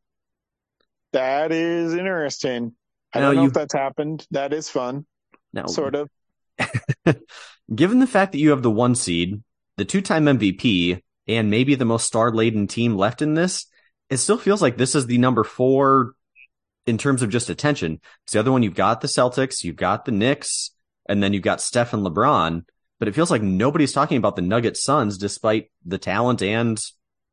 That 1.13 1.53
is 1.53 1.95
interesting. 1.95 2.75
I 3.13 3.21
don't 3.21 3.35
know 3.35 3.43
you, 3.43 3.49
if 3.49 3.55
that's 3.55 3.75
happened. 3.75 4.27
That 4.31 4.53
is 4.53 4.69
fun. 4.69 5.07
No, 5.53 5.67
sort 5.67 5.95
of. 5.95 6.09
Given 7.75 8.01
the 8.01 8.07
fact 8.07 8.33
that 8.33 8.39
you 8.39 8.51
have 8.51 8.63
the 8.63 8.71
one 8.71 8.95
seed, 8.95 9.43
the 9.77 9.85
two-time 9.85 10.27
MVP, 10.27 11.01
and 11.27 11.51
maybe 11.51 11.75
the 11.75 11.85
most 11.85 12.07
star-laden 12.07 12.67
team 12.67 12.97
left 12.97 13.23
in 13.23 13.35
this, 13.35 13.67
it 14.09 14.19
still 14.19 14.39
feels 14.39 14.61
like 14.61 14.77
this 14.77 14.95
is 14.95 15.07
the 15.07 15.19
number 15.19 15.45
four 15.45 16.15
in 16.87 16.99
terms 16.99 17.23
of 17.23 17.31
just 17.31 17.51
attention. 17.51 17.95
Because 17.95 18.33
the 18.33 18.41
other 18.41 18.53
one, 18.53 18.63
you've 18.63 18.75
got 18.75 19.01
the 19.01 19.09
Celtics, 19.09 19.63
you've 19.65 19.77
got 19.77 20.05
the 20.05 20.13
Knicks, 20.13 20.71
and 21.09 21.23
then 21.23 21.33
you've 21.33 21.43
got 21.43 21.61
Steph 21.61 21.93
and 21.93 22.05
LeBron. 22.05 22.65
But 23.01 23.09
it 23.09 23.15
feels 23.15 23.31
like 23.31 23.43
nobody's 23.43 23.93
talking 23.93 24.19
about 24.19 24.37
the 24.37 24.43
Nuggets 24.43 24.85
Suns 24.85 25.19
despite 25.19 25.73
the 25.85 25.99
talent 25.99 26.43
and 26.43 26.81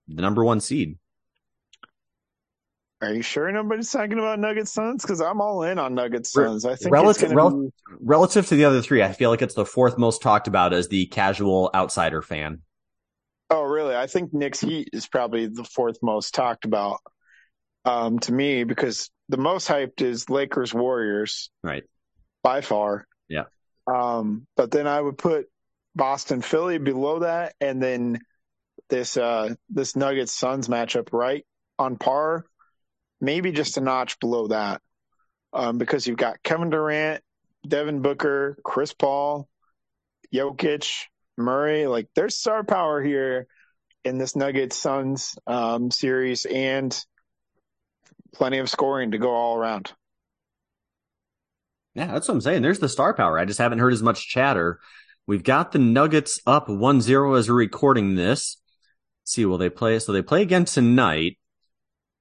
the 0.07 0.21
number 0.21 0.43
one 0.43 0.61
seed. 0.61 0.97
Are 3.01 3.13
you 3.13 3.21
sure 3.21 3.51
nobody's 3.51 3.91
talking 3.91 4.17
about 4.17 4.39
Nuggets 4.39 4.71
Suns? 4.71 5.03
Because 5.03 5.21
I'm 5.21 5.39
all 5.39 5.61
in 5.61 5.77
on 5.77 5.93
Nuggets 5.93 6.31
Suns. 6.31 6.65
I 6.65 6.75
think 6.75 6.91
relative, 6.91 7.31
rel- 7.31 7.65
be... 7.65 7.69
relative 7.99 8.47
to 8.47 8.55
the 8.55 8.65
other 8.65 8.81
three, 8.81 9.03
I 9.03 9.11
feel 9.11 9.29
like 9.29 9.43
it's 9.43 9.53
the 9.53 9.65
fourth 9.65 9.99
most 9.99 10.23
talked 10.23 10.47
about 10.47 10.73
as 10.73 10.87
the 10.87 11.05
casual 11.05 11.69
outsider 11.75 12.23
fan. 12.23 12.61
Oh, 13.49 13.63
really? 13.63 13.95
I 13.95 14.07
think 14.07 14.33
Knicks 14.33 14.61
Heat 14.61 14.89
is 14.93 15.05
probably 15.05 15.45
the 15.45 15.63
fourth 15.63 15.97
most 16.01 16.33
talked 16.33 16.65
about 16.65 17.01
um, 17.85 18.19
to 18.19 18.33
me 18.33 18.63
because 18.63 19.11
the 19.29 19.37
most 19.37 19.67
hyped 19.67 20.01
is 20.01 20.29
Lakers 20.29 20.73
Warriors, 20.73 21.51
right? 21.61 21.83
By 22.41 22.61
far, 22.61 23.05
yeah. 23.29 23.43
Um, 23.85 24.47
but 24.55 24.71
then 24.71 24.87
I 24.87 24.99
would 24.99 25.17
put 25.17 25.47
Boston 25.97 26.41
Philly 26.41 26.77
below 26.77 27.19
that, 27.19 27.55
and 27.59 27.81
then 27.81 28.19
this 28.89 29.17
uh, 29.17 29.55
this 29.69 29.95
Nuggets 29.95 30.31
Suns 30.31 30.67
matchup 30.67 31.11
right 31.11 31.45
on 31.79 31.97
par, 31.97 32.45
maybe 33.19 33.51
just 33.51 33.77
a 33.77 33.81
notch 33.81 34.19
below 34.19 34.47
that, 34.47 34.81
um, 35.51 35.77
because 35.77 36.07
you've 36.07 36.17
got 36.17 36.41
Kevin 36.43 36.69
Durant, 36.69 37.21
Devin 37.67 38.01
Booker, 38.01 38.57
Chris 38.63 38.93
Paul, 38.93 39.49
Jokic, 40.33 40.87
Murray. 41.35 41.87
Like 41.87 42.07
there's 42.15 42.37
star 42.37 42.63
power 42.63 43.01
here 43.01 43.47
in 44.05 44.19
this 44.19 44.35
Nuggets 44.35 44.77
Suns 44.77 45.37
um, 45.47 45.89
series, 45.89 46.45
and 46.45 46.97
plenty 48.33 48.59
of 48.59 48.69
scoring 48.69 49.11
to 49.11 49.17
go 49.17 49.31
all 49.31 49.57
around. 49.57 49.91
Yeah, 51.95 52.07
that's 52.13 52.27
what 52.27 52.35
I'm 52.35 52.41
saying. 52.41 52.61
There's 52.61 52.77
the 52.77 52.87
star 52.87 53.15
power. 53.15 53.39
I 53.39 53.45
just 53.45 53.57
haven't 53.57 53.79
heard 53.79 53.93
as 53.93 54.03
much 54.03 54.29
chatter. 54.29 54.79
We've 55.27 55.43
got 55.43 55.71
the 55.71 55.79
Nuggets 55.79 56.39
up 56.47 56.67
1-0 56.67 57.37
as 57.37 57.49
we're 57.49 57.55
recording 57.55 58.15
this 58.15 58.57
see, 59.27 59.45
will 59.45 59.57
they 59.57 59.69
play? 59.69 59.99
So 59.99 60.11
they 60.11 60.21
play 60.21 60.41
again 60.41 60.65
tonight. 60.65 61.37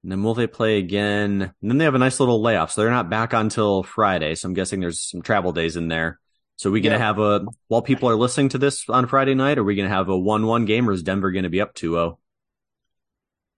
And 0.03 0.11
then 0.11 0.23
will 0.23 0.35
they 0.35 0.47
play 0.47 0.77
again? 0.77 1.41
And 1.41 1.71
then 1.71 1.77
they 1.77 1.85
have 1.85 1.95
a 1.95 1.99
nice 1.99 2.19
little 2.19 2.41
layoff. 2.41 2.71
So 2.71 2.81
they're 2.81 2.91
not 2.91 3.09
back 3.09 3.33
until 3.33 3.83
Friday. 3.83 4.35
So 4.35 4.47
I'm 4.47 4.53
guessing 4.53 4.79
there's 4.79 5.01
some 5.01 5.21
travel 5.21 5.51
days 5.51 5.75
in 5.75 5.87
there. 5.87 6.19
So 6.57 6.69
are 6.69 6.73
we 6.73 6.81
going 6.81 6.93
to 6.93 6.99
yeah. 6.99 7.05
have 7.05 7.19
a, 7.19 7.45
while 7.67 7.81
people 7.81 8.09
are 8.09 8.15
listening 8.15 8.49
to 8.49 8.57
this 8.57 8.87
on 8.89 9.07
Friday 9.07 9.35
night, 9.35 9.57
are 9.57 9.63
we 9.63 9.75
going 9.75 9.89
to 9.89 9.95
have 9.95 10.09
a 10.09 10.13
1-1 10.13 10.65
game 10.65 10.89
or 10.89 10.93
is 10.93 11.03
Denver 11.03 11.31
going 11.31 11.43
to 11.43 11.49
be 11.49 11.61
up 11.61 11.73
2-0? 11.75 12.17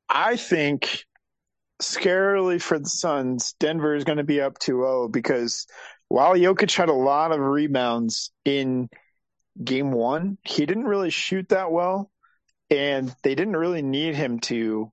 I 0.10 0.36
think 0.38 1.06
scarily 1.82 2.62
for 2.62 2.80
the 2.80 2.89
Suns, 2.89 3.54
Denver 3.60 3.95
is 3.95 4.04
going 4.04 4.18
to 4.18 4.24
be 4.24 4.41
up 4.41 4.60
2-0 4.60 5.12
because 5.12 5.66
while 6.08 6.34
Jokic 6.34 6.76
had 6.76 6.89
a 6.89 6.93
lot 6.93 7.32
of 7.32 7.39
rebounds 7.39 8.32
in 8.43 8.89
game 9.62 9.91
one, 9.91 10.38
he 10.43 10.66
didn't 10.66 10.86
really 10.86 11.10
shoot 11.10 11.50
that 11.50 11.72
well 11.72 12.12
and 12.70 13.14
they 13.24 13.36
didn't 13.36 13.58
really 13.58 13.82
need 13.82 14.16
him 14.16 14.39
to 14.39 14.91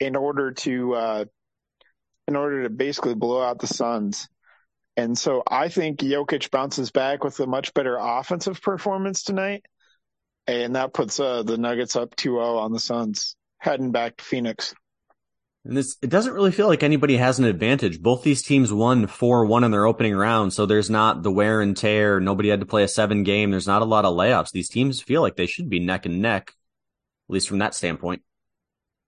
in 0.00 0.16
order 0.16 0.52
to 0.52 0.94
uh, 0.94 1.24
in 2.26 2.36
order 2.36 2.62
to 2.64 2.70
basically 2.70 3.14
blow 3.14 3.42
out 3.42 3.58
the 3.58 3.66
Suns. 3.66 4.28
And 4.96 5.16
so 5.16 5.42
I 5.46 5.68
think 5.68 6.00
Jokic 6.00 6.50
bounces 6.50 6.90
back 6.90 7.24
with 7.24 7.38
a 7.40 7.46
much 7.46 7.74
better 7.74 7.96
offensive 7.98 8.60
performance 8.60 9.22
tonight. 9.22 9.64
And 10.46 10.76
that 10.76 10.92
puts 10.92 11.20
uh, 11.20 11.44
the 11.44 11.56
Nuggets 11.56 11.96
up 11.96 12.14
2 12.16 12.30
0 12.30 12.58
on 12.58 12.72
the 12.72 12.80
Suns, 12.80 13.36
heading 13.58 13.92
back 13.92 14.16
to 14.16 14.24
Phoenix. 14.24 14.74
And 15.64 15.76
this, 15.76 15.96
it 16.02 16.10
doesn't 16.10 16.32
really 16.32 16.50
feel 16.50 16.66
like 16.66 16.82
anybody 16.82 17.16
has 17.16 17.38
an 17.38 17.44
advantage. 17.44 18.02
Both 18.02 18.24
these 18.24 18.42
teams 18.42 18.72
won 18.72 19.06
4-1 19.06 19.64
in 19.64 19.70
their 19.70 19.86
opening 19.86 20.14
round, 20.14 20.52
so 20.52 20.66
there's 20.66 20.90
not 20.90 21.22
the 21.22 21.30
wear 21.30 21.60
and 21.60 21.76
tear. 21.76 22.18
Nobody 22.18 22.48
had 22.48 22.60
to 22.60 22.66
play 22.66 22.82
a 22.82 22.88
seven 22.88 23.22
game. 23.22 23.52
There's 23.52 23.66
not 23.66 23.82
a 23.82 23.86
lot 23.86 24.04
of 24.04 24.16
layoffs. 24.16 24.50
These 24.50 24.68
teams 24.68 25.00
feel 25.00 25.22
like 25.22 25.36
they 25.36 25.46
should 25.46 25.70
be 25.70 25.78
neck 25.78 26.04
and 26.04 26.20
neck, 26.20 26.52
at 27.28 27.32
least 27.32 27.48
from 27.48 27.58
that 27.58 27.74
standpoint. 27.74 28.22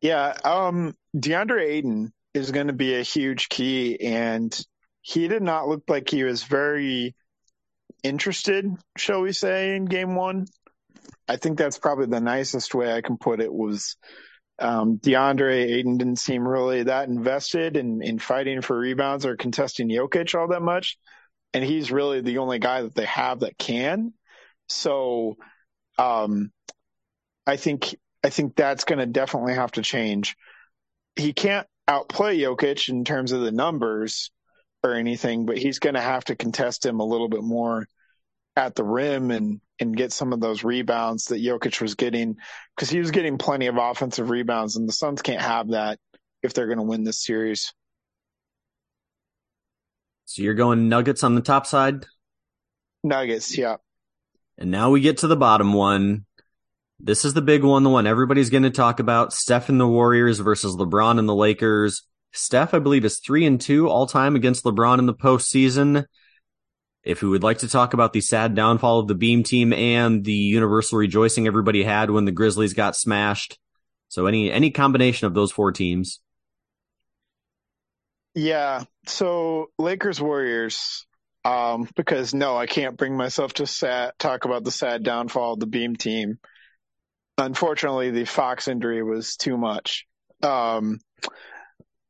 Yeah, 0.01 0.37
um, 0.45 0.95
DeAndre 1.17 1.63
Ayton 1.63 2.13
is 2.35 2.53
going 2.53 2.69
to 2.69 2.73
be 2.73 2.95
a 2.95 3.03
huge 3.03 3.49
key, 3.49 3.99
and 4.01 4.57
he 5.01 5.27
did 5.27 5.43
not 5.43 5.67
look 5.67 5.83
like 5.89 6.09
he 6.09 6.23
was 6.23 6.45
very 6.45 7.17
interested, 8.05 8.67
shall 8.97 9.23
we 9.23 9.33
say, 9.33 9.75
in 9.75 9.87
game 9.87 10.15
one. 10.15 10.47
I 11.27 11.37
think 11.37 11.59
that's 11.59 11.79
probably 11.79 12.07
the 12.07 12.21
nicest 12.21 12.75
way 12.75 12.93
I 12.93 13.01
can 13.01 13.17
put 13.19 13.41
it 13.41 13.53
was 13.53 13.97
um, 14.59 14.99
DeAndre 14.99 15.65
Ayton 15.65 15.99
didn't 15.99 16.19
seem 16.19 16.47
really 16.47 16.85
that 16.85 17.09
invested 17.09 17.77
in, 17.77 18.03
in 18.03 18.19
fighting 18.19 18.61
for 18.61 18.79
rebounds 18.79 19.27
or 19.27 19.37
contesting 19.37 19.89
Jokic 19.89 20.39
all 20.39 20.49
that 20.49 20.63
much. 20.63 20.97
And 21.53 21.65
he's 21.65 21.93
really 21.93 22.21
the 22.21 22.39
only 22.39 22.59
guy 22.59 22.83
that 22.83 22.95
they 22.95 23.07
have 23.07 23.41
that 23.41 23.59
can. 23.59 24.13
So, 24.69 25.37
um, 25.99 26.51
I 27.47 27.57
think, 27.57 27.95
I 28.23 28.31
think 28.31 28.57
that's 28.57 28.85
going 28.85 28.99
to 28.99 29.07
definitely 29.07 29.55
have 29.55 29.73
to 29.73 29.83
change. 29.83 30.37
He 31.17 31.33
can't 31.33 31.67
outplay 31.87 32.39
Jokic 32.39 32.89
in 32.89 33.05
terms 33.05 33.33
of 33.33 33.43
the 33.43 33.53
numbers 33.53 34.31
or 34.83 34.95
anything, 34.95 35.47
but 35.47 35.59
he's 35.59 35.79
going 35.79 35.95
to 35.95 36.01
have 36.01 36.25
to 36.25 36.37
contest 36.37 36.85
him 36.85 37.01
a 37.01 37.05
little 37.05 37.29
bit 37.29 37.43
more 37.43 37.87
at 38.57 38.75
the 38.75 38.85
rim 38.85 39.31
and 39.31 39.61
and 39.81 39.97
get 39.97 40.13
some 40.13 40.33
of 40.33 40.41
those 40.41 40.63
rebounds 40.63 41.27
that 41.27 41.43
Jokic 41.43 41.81
was 41.81 41.97
getting 41.97 42.37
because 42.75 42.91
he 42.91 43.01
was 43.01 43.11
getting 43.11 43.39
plenty 43.39 43.67
of 43.67 43.77
offensive 43.77 44.31
rebounds, 44.31 44.77
and 44.77 44.89
the 44.89 44.93
Suns 44.93 45.23
can't 45.23 45.43
have 45.43 45.71
that 45.71 45.99
if 46.43 46.55
they're 46.55 46.67
going 46.67 46.79
to 46.79 46.85
win 46.85 47.05
this 47.05 47.23
series. 47.23 47.73
So 50.27 50.43
you're 50.43 50.55
going 50.55 50.89
Nuggets 50.89 51.25
on 51.25 51.35
the 51.35 51.41
top 51.41 51.67
side? 51.67 52.07
Nuggets, 53.03 53.57
yeah. 53.59 53.77
And 54.57 54.71
now 54.71 54.91
we 54.91 55.01
get 55.01 55.19
to 55.19 55.27
the 55.27 55.37
bottom 55.37 55.73
one. 55.73 56.25
This 57.01 57.25
is 57.25 57.35
the 57.35 57.43
big 57.43 57.65
one, 57.65 57.83
the 57.83 57.91
one 57.91 58.07
everybody's 58.07 58.51
going 58.51 58.63
to 58.63 58.71
talk 58.71 59.01
about. 59.01 59.33
Steph 59.33 59.69
and 59.69 59.81
the 59.81 59.87
Warriors 59.87 60.39
versus 60.39 60.77
LeBron 60.77 61.19
and 61.19 61.29
the 61.29 61.35
Lakers. 61.35 62.03
Steph, 62.33 62.73
I 62.73 62.79
believe, 62.79 63.05
is 63.05 63.19
three 63.19 63.45
and 63.45 63.61
two 63.61 63.89
all 63.89 64.07
time 64.07 64.37
against 64.37 64.65
LeBron 64.65 64.99
in 64.99 65.07
the 65.07 65.15
postseason. 65.15 66.07
If 67.05 67.23
we 67.23 67.29
would 67.29 67.43
like 67.43 67.59
to 67.59 67.69
talk 67.69 67.93
about 67.93 68.13
the 68.13 68.21
sad 68.21 68.55
downfall 68.55 69.01
of 69.01 69.09
the 69.09 69.15
Beam 69.15 69.43
team 69.43 69.73
and 69.73 70.25
the 70.25 70.33
universal 70.33 70.99
rejoicing 70.99 71.47
everybody 71.47 71.83
had 71.83 72.11
when 72.11 72.25
the 72.25 72.33
Grizzlies 72.33 72.73
got 72.73 72.97
smashed. 72.97 73.59
So 74.09 74.27
any 74.27 74.51
any 74.51 74.71
combination 74.71 75.27
of 75.27 75.35
those 75.35 75.53
four 75.53 75.73
teams. 75.73 76.21
Yeah. 78.35 78.85
So 79.07 79.71
Lakers 79.79 80.21
Warriors. 80.21 81.07
Um, 81.47 81.87
because 81.95 82.33
no, 82.33 82.57
I 82.57 82.65
can't 82.65 82.97
bring 82.97 83.19
myself 83.19 83.53
to 83.55 83.67
sad, 83.67 84.13
talk 84.19 84.47
about 84.47 84.65
the 84.65 84.71
sad 84.71 85.03
downfall 85.03 85.53
of 85.53 85.61
the 85.61 85.67
Beam 85.67 85.95
team. 85.95 86.39
Unfortunately, 87.37 88.11
the 88.11 88.25
Fox 88.25 88.67
injury 88.67 89.03
was 89.03 89.37
too 89.37 89.59
much. 89.59 90.07
Um, 90.43 91.01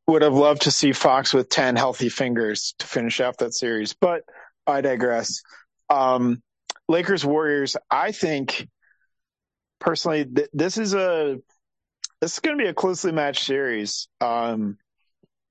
would 0.07 0.23
have 0.23 0.35
loved 0.35 0.63
to 0.63 0.71
see 0.71 0.93
Fox 0.93 1.35
with 1.35 1.49
10 1.49 1.75
healthy 1.77 2.09
fingers 2.11 2.75
to 2.79 2.87
finish 2.87 3.21
off 3.21 3.39
that 3.39 3.55
series, 3.55 3.95
but 3.95 4.23
I 4.67 4.81
digress. 4.81 5.43
Um, 5.91 6.43
Lakers 6.89 7.25
Warriors. 7.25 7.77
I 7.91 8.13
think 8.13 8.69
personally, 9.81 10.25
th- 10.25 10.49
this 10.53 10.79
is 10.79 10.95
a 10.95 11.39
this 12.21 12.35
is 12.35 12.39
going 12.39 12.57
to 12.57 12.63
be 12.63 12.69
a 12.69 12.75
closely 12.75 13.13
matched 13.13 13.45
series. 13.45 14.09
Um, 14.21 14.79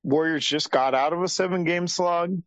Warriors 0.04 0.46
just 0.46 0.72
got 0.72 0.96
out 0.96 1.14
of 1.14 1.22
a 1.22 1.28
seven 1.28 1.64
game 1.64 1.88
slog. 1.88 2.42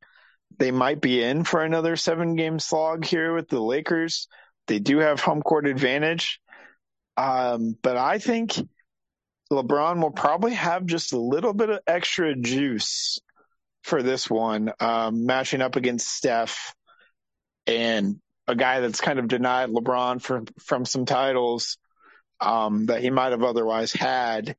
They 0.59 0.71
might 0.71 1.01
be 1.01 1.23
in 1.23 1.45
for 1.45 1.63
another 1.63 1.97
seven 1.97 2.35
game 2.35 2.59
slog 2.59 3.05
here 3.05 3.35
with 3.35 3.49
the 3.49 3.61
Lakers. 3.61 4.29
They 4.67 4.79
do 4.79 4.99
have 4.99 5.21
home 5.21 5.43
court 5.43 5.67
advantage. 5.67 6.41
Um, 7.17 7.77
but 7.83 7.97
I 7.97 8.19
think 8.19 8.55
LeBron 9.51 10.03
will 10.03 10.11
probably 10.11 10.55
have 10.55 10.87
just 10.87 11.13
a 11.13 11.19
little 11.19 11.55
bit 11.55 11.71
of 11.71 11.81
extra 11.87 12.35
juice 12.35 13.21
for 13.87 14.03
this 14.03 14.29
one, 14.29 14.73
um, 14.81 15.27
matching 15.27 15.63
up 15.63 15.77
against 15.77 16.09
Steph 16.09 16.75
and 17.69 18.21
a 18.49 18.57
guy 18.57 18.81
that's 18.81 19.01
kind 19.01 19.21
of 19.21 19.29
denied 19.29 19.71
LeBron 19.71 20.21
from 20.21 20.47
from 20.61 20.85
some 20.85 21.05
titles 21.07 21.79
um, 22.41 22.87
that 22.87 23.01
he 23.01 23.11
might 23.11 23.31
have 23.31 23.45
otherwise 23.45 23.93
had. 23.93 24.57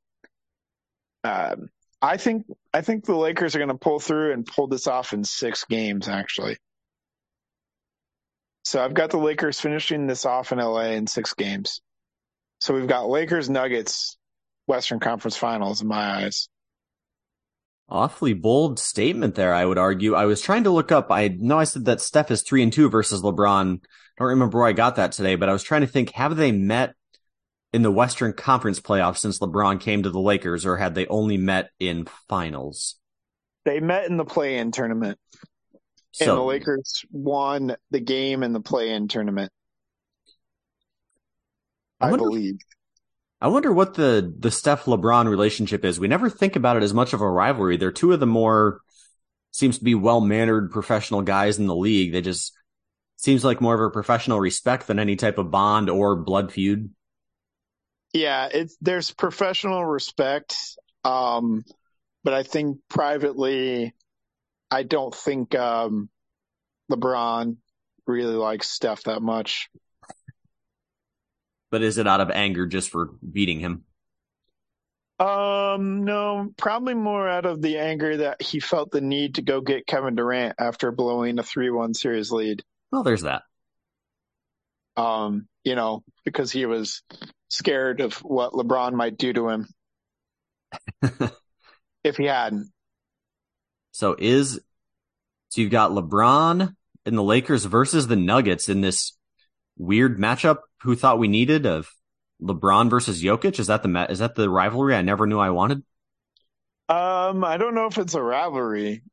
Um, 1.26 1.70
I 2.02 2.16
think 2.16 2.46
I 2.74 2.80
think 2.82 3.04
the 3.04 3.18
Lakers 3.18 3.54
are 3.54 3.60
going 3.60 3.68
to 3.68 3.76
pull 3.76 4.00
through 4.00 4.32
and 4.32 4.46
pull 4.46 4.68
this 4.68 4.88
off 4.88 5.12
in 5.12 5.26
six 5.26 5.66
games, 5.66 6.08
actually. 6.08 6.56
So 8.64 8.82
I've 8.82 8.94
got 8.94 9.10
the 9.10 9.18
Lakers 9.18 9.60
finishing 9.60 10.08
this 10.08 10.26
off 10.26 10.54
in 10.54 10.60
LA 10.60 10.92
in 10.92 11.06
six 11.06 11.34
games. 11.34 11.82
So 12.62 12.74
we've 12.74 12.88
got 12.88 13.10
Lakers 13.10 13.50
Nuggets 13.50 14.18
Western 14.68 15.02
Conference 15.02 15.36
Finals 15.36 15.82
in 15.82 15.90
my 15.90 16.24
eyes. 16.24 16.48
Awfully 17.90 18.34
bold 18.34 18.80
statement 18.80 19.36
there, 19.36 19.54
I 19.54 19.66
would 19.66 19.78
argue. 19.78 20.14
I 20.14 20.26
was 20.26 20.42
trying 20.42 20.66
to 20.66 20.72
look 20.72 20.92
up. 20.92 21.10
I 21.10 21.30
know 21.30 21.58
I 21.58 21.64
said 21.64 21.86
that 21.86 22.02
Steph 22.02 22.32
is 22.32 22.42
three 22.42 22.62
and 22.62 22.74
two 22.74 22.90
versus 22.90 23.22
LeBron. 23.22 23.76
I 23.76 23.80
don't 24.20 24.28
remember 24.28 24.58
where 24.58 24.68
I 24.68 24.74
got 24.74 24.98
that 24.98 25.14
today, 25.14 25.36
but 25.36 25.48
I 25.48 25.54
was 25.54 25.64
trying 25.64 25.82
to 25.82 25.88
think, 25.88 26.12
have 26.12 26.36
they 26.36 26.52
met 26.52 26.96
in 27.72 27.84
the 27.84 27.92
Western 27.92 28.34
Conference 28.34 28.82
playoffs 28.82 29.20
since 29.20 29.40
LeBron 29.40 29.80
came 29.80 30.04
to 30.04 30.10
the 30.10 30.20
Lakers, 30.20 30.66
or 30.66 30.78
had 30.78 30.96
they 30.96 31.08
only 31.08 31.38
met 31.38 31.70
in 31.80 32.08
finals? 32.28 32.96
They 33.64 33.80
met 33.80 34.10
in 34.10 34.18
the 34.18 34.26
play 34.26 34.58
in 34.58 34.72
tournament. 34.72 35.18
So, 36.12 36.32
and 36.32 36.38
the 36.40 36.44
Lakers 36.44 37.06
won 37.12 37.76
the 37.92 38.00
game 38.00 38.44
in 38.44 38.52
the 38.52 38.60
play 38.60 38.92
in 38.92 39.08
tournament. 39.08 39.52
I, 42.02 42.10
I 42.10 42.18
believe. 42.18 42.58
I 43.40 43.50
wonder 43.50 43.72
what 43.72 43.94
the 43.94 44.34
the 44.40 44.52
Steph 44.52 44.86
LeBron 44.86 45.30
relationship 45.30 45.86
is. 45.86 46.00
We 46.00 46.08
never 46.08 46.30
think 46.30 46.56
about 46.56 46.78
it 46.78 46.84
as 46.84 46.94
much 46.94 47.14
of 47.14 47.22
a 47.22 47.30
rivalry. 47.30 47.78
They're 47.78 47.92
two 47.92 48.12
of 48.12 48.20
the 48.20 48.26
more 48.26 48.82
seems 49.52 49.78
to 49.78 49.84
be 49.84 49.96
well 49.96 50.22
mannered 50.22 50.72
professional 50.72 51.22
guys 51.22 51.60
in 51.60 51.68
the 51.68 51.76
league. 51.76 52.14
They 52.14 52.22
just 52.22 52.54
seems 53.18 53.44
like 53.44 53.62
more 53.62 53.76
of 53.76 53.82
a 53.82 53.90
professional 53.90 54.40
respect 54.40 54.88
than 54.88 55.00
any 55.00 55.16
type 55.16 55.38
of 55.38 55.52
bond 55.52 55.90
or 55.90 56.16
blood 56.16 56.52
feud. 56.52 56.92
Yeah, 58.14 58.50
it's 58.52 58.76
there's 58.82 59.12
professional 59.12 59.86
respect, 59.86 60.56
um, 61.04 61.64
but 62.24 62.34
I 62.34 62.44
think 62.44 62.80
privately, 62.90 63.94
I 64.72 64.84
don't 64.84 65.14
think 65.14 65.54
um, 65.56 66.10
LeBron 66.92 67.58
really 68.08 68.36
likes 68.36 68.70
Steph 68.70 69.04
that 69.04 69.22
much. 69.22 69.70
But 71.78 71.84
is 71.84 72.00
it 72.00 72.08
out 72.08 72.22
of 72.22 72.32
anger 72.32 72.66
just 72.66 72.90
for 72.90 73.12
beating 73.22 73.60
him? 73.60 73.84
Um, 75.20 76.06
no, 76.06 76.50
probably 76.58 76.96
more 76.96 77.30
out 77.30 77.46
of 77.46 77.62
the 77.62 77.78
anger 77.78 78.18
that 78.18 78.42
he 78.42 78.60
felt 78.60 78.90
the 78.90 79.00
need 79.00 79.36
to 79.36 79.44
go 79.44 79.62
get 79.62 79.86
Kevin 79.86 80.16
Durant 80.16 80.56
after 80.58 80.92
blowing 80.92 81.38
a 81.38 81.44
3-1 81.44 81.96
series 81.96 82.32
lead. 82.32 82.64
Well, 82.92 83.04
there's 83.04 83.22
that. 83.22 83.44
Um, 84.96 85.48
you 85.64 85.76
know, 85.76 86.02
because 86.26 86.52
he 86.52 86.66
was 86.66 87.04
scared 87.48 88.02
of 88.02 88.16
what 88.24 88.54
LeBron 88.54 88.94
might 88.94 89.20
do 89.20 89.34
to 89.34 89.50
him 89.50 89.68
if 92.04 92.18
he 92.18 92.26
hadn't. 92.26 92.72
So 93.92 94.16
is 94.18 94.60
so 95.50 95.62
you've 95.62 95.70
got 95.70 95.92
LeBron 95.92 96.76
and 97.06 97.16
the 97.16 97.22
Lakers 97.22 97.66
versus 97.66 98.08
the 98.08 98.16
Nuggets 98.16 98.68
in 98.68 98.82
this 98.82 99.12
weird 99.78 100.18
matchup 100.18 100.62
who 100.82 100.96
thought 100.96 101.20
we 101.20 101.28
needed 101.28 101.66
of 101.66 101.90
LeBron 102.42 102.90
versus 102.90 103.22
Jokic? 103.22 103.60
Is 103.60 103.68
that 103.68 103.84
the 103.84 104.08
is 104.10 104.20
that 104.20 104.36
the 104.36 104.50
rivalry 104.50 104.96
I 104.96 105.02
never 105.02 105.28
knew 105.28 105.40
I 105.40 105.50
wanted? 105.50 105.84
Um, 106.90 107.44
I 107.44 107.58
don't 107.58 107.76
know 107.76 107.88
if 107.88 107.98
it's 107.98 108.14
a 108.14 108.22
rivalry 108.22 109.04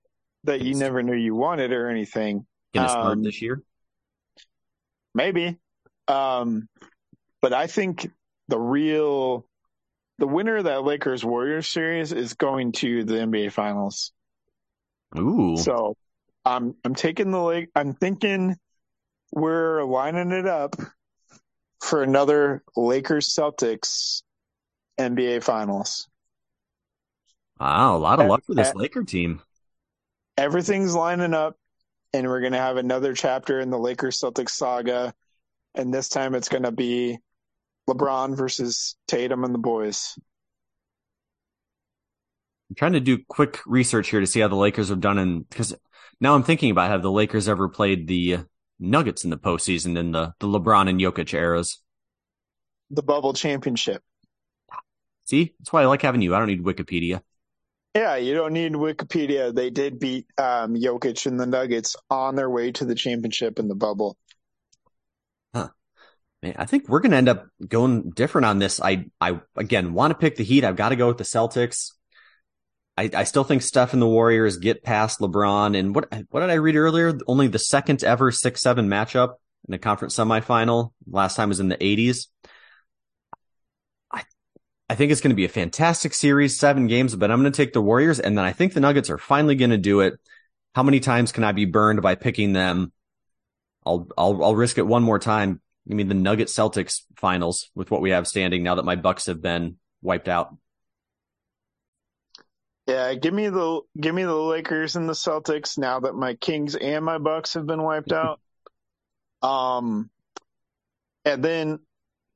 that 0.44 0.60
you 0.60 0.74
never 0.74 1.02
knew 1.02 1.16
you 1.16 1.34
wanted 1.34 1.72
or 1.72 1.88
anything. 1.88 2.46
Gonna 2.72 2.88
start 2.88 3.12
um, 3.12 3.22
this 3.22 3.42
year? 3.42 3.62
Maybe. 5.14 5.58
Um, 6.06 6.68
but 7.40 7.52
I 7.52 7.66
think 7.66 8.10
the 8.48 8.58
real 8.58 9.46
the 10.18 10.26
winner 10.26 10.56
of 10.56 10.64
that 10.64 10.84
Lakers 10.84 11.24
Warriors 11.24 11.66
series 11.66 12.12
is 12.12 12.34
going 12.34 12.72
to 12.72 13.04
the 13.04 13.14
NBA 13.14 13.52
Finals. 13.52 14.12
Ooh. 15.18 15.56
So 15.56 15.96
I'm 16.44 16.74
I'm 16.84 16.94
taking 16.94 17.30
the 17.30 17.42
Lake. 17.42 17.70
I'm 17.74 17.94
thinking 17.94 18.56
we're 19.32 19.82
lining 19.82 20.30
it 20.30 20.46
up 20.46 20.76
for 21.80 22.02
another 22.02 22.62
Lakers 22.76 23.28
Celtics 23.28 24.22
NBA 24.98 25.42
Finals. 25.42 26.08
Wow, 27.60 27.96
a 27.96 27.98
lot 27.98 28.20
of 28.20 28.26
luck 28.26 28.44
for 28.44 28.54
this 28.54 28.74
Laker 28.74 29.04
team. 29.04 29.40
Everything's 30.36 30.94
lining 30.94 31.34
up, 31.34 31.56
and 32.12 32.26
we're 32.26 32.40
going 32.40 32.52
to 32.52 32.58
have 32.58 32.76
another 32.76 33.14
chapter 33.14 33.60
in 33.60 33.70
the 33.70 33.78
Lakers 33.78 34.20
Celtics 34.20 34.50
saga. 34.50 35.14
And 35.74 35.92
this 35.92 36.08
time 36.08 36.34
it's 36.34 36.48
going 36.48 36.64
to 36.64 36.72
be 36.72 37.18
LeBron 37.88 38.36
versus 38.36 38.96
Tatum 39.06 39.44
and 39.44 39.54
the 39.54 39.58
boys. 39.58 40.18
I'm 42.70 42.76
trying 42.76 42.92
to 42.94 43.00
do 43.00 43.18
quick 43.28 43.60
research 43.66 44.10
here 44.10 44.20
to 44.20 44.26
see 44.26 44.40
how 44.40 44.48
the 44.48 44.56
Lakers 44.56 44.88
have 44.88 45.00
done 45.00 45.18
And 45.18 45.48
because 45.48 45.74
now 46.20 46.34
I'm 46.34 46.42
thinking 46.42 46.70
about 46.70 46.90
have 46.90 47.02
the 47.02 47.10
Lakers 47.10 47.48
ever 47.48 47.68
played 47.68 48.06
the 48.08 48.38
Nuggets 48.78 49.24
in 49.24 49.30
the 49.30 49.38
postseason 49.38 49.96
in 49.96 50.12
the, 50.12 50.34
the 50.40 50.46
LeBron 50.46 50.88
and 50.88 51.00
Jokic 51.00 51.32
eras? 51.32 51.80
The 52.90 53.02
bubble 53.02 53.32
championship. 53.32 54.02
See, 55.24 55.54
that's 55.58 55.72
why 55.72 55.82
I 55.82 55.86
like 55.86 56.02
having 56.02 56.20
you. 56.20 56.34
I 56.34 56.38
don't 56.38 56.48
need 56.48 56.62
Wikipedia. 56.62 57.22
Yeah, 57.94 58.16
you 58.16 58.34
don't 58.34 58.52
need 58.52 58.72
Wikipedia. 58.72 59.54
They 59.54 59.70
did 59.70 60.00
beat 60.00 60.26
um, 60.36 60.74
Jokic 60.74 61.26
and 61.26 61.38
the 61.38 61.46
Nuggets 61.46 61.94
on 62.10 62.34
their 62.34 62.50
way 62.50 62.72
to 62.72 62.84
the 62.84 62.94
championship 62.94 63.58
in 63.58 63.68
the 63.68 63.76
bubble. 63.76 64.16
Huh. 65.54 65.68
Man, 66.42 66.56
I 66.58 66.66
think 66.66 66.88
we're 66.88 67.00
going 67.00 67.12
to 67.12 67.16
end 67.16 67.28
up 67.28 67.46
going 67.66 68.10
different 68.10 68.46
on 68.46 68.58
this. 68.58 68.80
I, 68.80 69.06
I 69.20 69.40
again 69.56 69.94
want 69.94 70.10
to 70.10 70.18
pick 70.18 70.36
the 70.36 70.44
Heat. 70.44 70.64
I've 70.64 70.76
got 70.76 70.88
to 70.88 70.96
go 70.96 71.06
with 71.06 71.18
the 71.18 71.24
Celtics. 71.24 71.92
I, 72.96 73.10
I 73.14 73.24
still 73.24 73.44
think 73.44 73.62
Steph 73.62 73.92
and 73.92 74.00
the 74.00 74.06
Warriors 74.06 74.58
get 74.58 74.84
past 74.84 75.20
LeBron. 75.20 75.76
And 75.76 75.94
what 75.94 76.12
what 76.30 76.40
did 76.40 76.50
I 76.50 76.54
read 76.54 76.76
earlier? 76.76 77.18
Only 77.26 77.48
the 77.48 77.58
second 77.58 78.04
ever 78.04 78.30
six 78.30 78.60
seven 78.60 78.88
matchup 78.88 79.34
in 79.66 79.74
a 79.74 79.78
conference 79.78 80.16
semifinal. 80.16 80.92
Last 81.06 81.36
time 81.36 81.48
was 81.48 81.60
in 81.60 81.68
the 81.68 81.76
80s. 81.76 82.28
I 84.12 84.22
I 84.88 84.94
think 84.94 85.10
it's 85.10 85.20
going 85.20 85.30
to 85.30 85.36
be 85.36 85.44
a 85.44 85.48
fantastic 85.48 86.14
series, 86.14 86.58
seven 86.58 86.86
games. 86.86 87.16
But 87.16 87.30
I'm 87.30 87.40
going 87.40 87.52
to 87.52 87.56
take 87.56 87.72
the 87.72 87.82
Warriors, 87.82 88.20
and 88.20 88.38
then 88.38 88.44
I 88.44 88.52
think 88.52 88.74
the 88.74 88.80
Nuggets 88.80 89.10
are 89.10 89.18
finally 89.18 89.56
going 89.56 89.70
to 89.70 89.78
do 89.78 90.00
it. 90.00 90.14
How 90.74 90.82
many 90.82 91.00
times 91.00 91.32
can 91.32 91.44
I 91.44 91.52
be 91.52 91.64
burned 91.64 92.00
by 92.00 92.14
picking 92.14 92.52
them? 92.52 92.92
I'll 93.84 94.08
I'll 94.16 94.44
I'll 94.44 94.56
risk 94.56 94.78
it 94.78 94.86
one 94.86 95.02
more 95.02 95.18
time. 95.18 95.60
I 95.90 95.94
mean 95.94 96.08
the 96.08 96.14
Nugget 96.14 96.48
Celtics 96.48 97.02
finals 97.16 97.70
with 97.74 97.90
what 97.90 98.00
we 98.00 98.10
have 98.10 98.28
standing 98.28 98.62
now 98.62 98.76
that 98.76 98.84
my 98.84 98.96
Bucks 98.96 99.26
have 99.26 99.42
been 99.42 99.76
wiped 100.00 100.28
out. 100.28 100.56
Yeah, 102.86 103.14
give 103.14 103.32
me 103.32 103.48
the 103.48 103.80
give 103.98 104.14
me 104.14 104.24
the 104.24 104.34
Lakers 104.34 104.96
and 104.96 105.08
the 105.08 105.14
Celtics 105.14 105.78
now 105.78 106.00
that 106.00 106.14
my 106.14 106.34
Kings 106.34 106.76
and 106.76 107.04
my 107.04 107.18
Bucks 107.18 107.54
have 107.54 107.66
been 107.66 107.82
wiped 107.82 108.12
out. 108.12 108.40
Um, 109.42 110.10
and 111.24 111.42
then, 111.42 111.78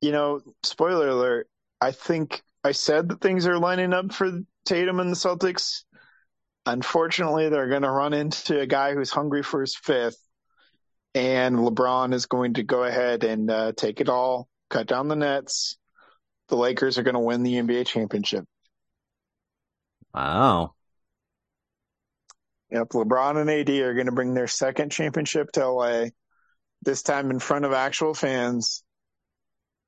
you 0.01 0.12
know, 0.12 0.40
spoiler 0.62 1.09
alert, 1.09 1.49
I 1.80 1.92
think 1.92 2.42
I 2.64 2.72
said 2.72 3.09
that 3.09 3.20
things 3.20 3.46
are 3.46 3.59
lining 3.59 3.92
up 3.92 4.12
for 4.12 4.40
Tatum 4.64 5.01
and 5.01 5.11
the 5.11 5.16
Celtics. 5.16 5.84
Unfortunately, 6.64 7.49
they're 7.49 7.68
going 7.68 7.82
to 7.82 7.90
run 7.90 8.12
into 8.12 8.61
a 8.61 8.66
guy 8.66 8.94
who's 8.94 9.11
hungry 9.11 9.42
for 9.42 9.61
his 9.61 9.74
fifth, 9.74 10.20
and 11.14 11.57
LeBron 11.57 12.12
is 12.12 12.26
going 12.26 12.55
to 12.55 12.62
go 12.62 12.84
ahead 12.84 13.24
and 13.24 13.51
uh, 13.51 13.72
take 13.72 14.01
it 14.01 14.09
all, 14.09 14.49
cut 14.70 14.86
down 14.86 15.09
the 15.09 15.16
nets. 15.16 15.76
The 16.49 16.57
Lakers 16.57 16.99
are 16.99 17.03
going 17.03 17.14
to 17.14 17.20
win 17.20 17.42
the 17.42 17.55
NBA 17.55 17.86
championship. 17.86 18.44
Wow. 20.14 20.74
Yep, 22.70 22.88
LeBron 22.90 23.40
and 23.40 23.50
AD 23.50 23.70
are 23.70 23.94
going 23.94 24.06
to 24.06 24.12
bring 24.12 24.34
their 24.34 24.46
second 24.46 24.90
championship 24.90 25.50
to 25.52 25.68
LA, 25.68 26.06
this 26.82 27.02
time 27.02 27.30
in 27.30 27.38
front 27.38 27.64
of 27.64 27.72
actual 27.72 28.12
fans, 28.12 28.82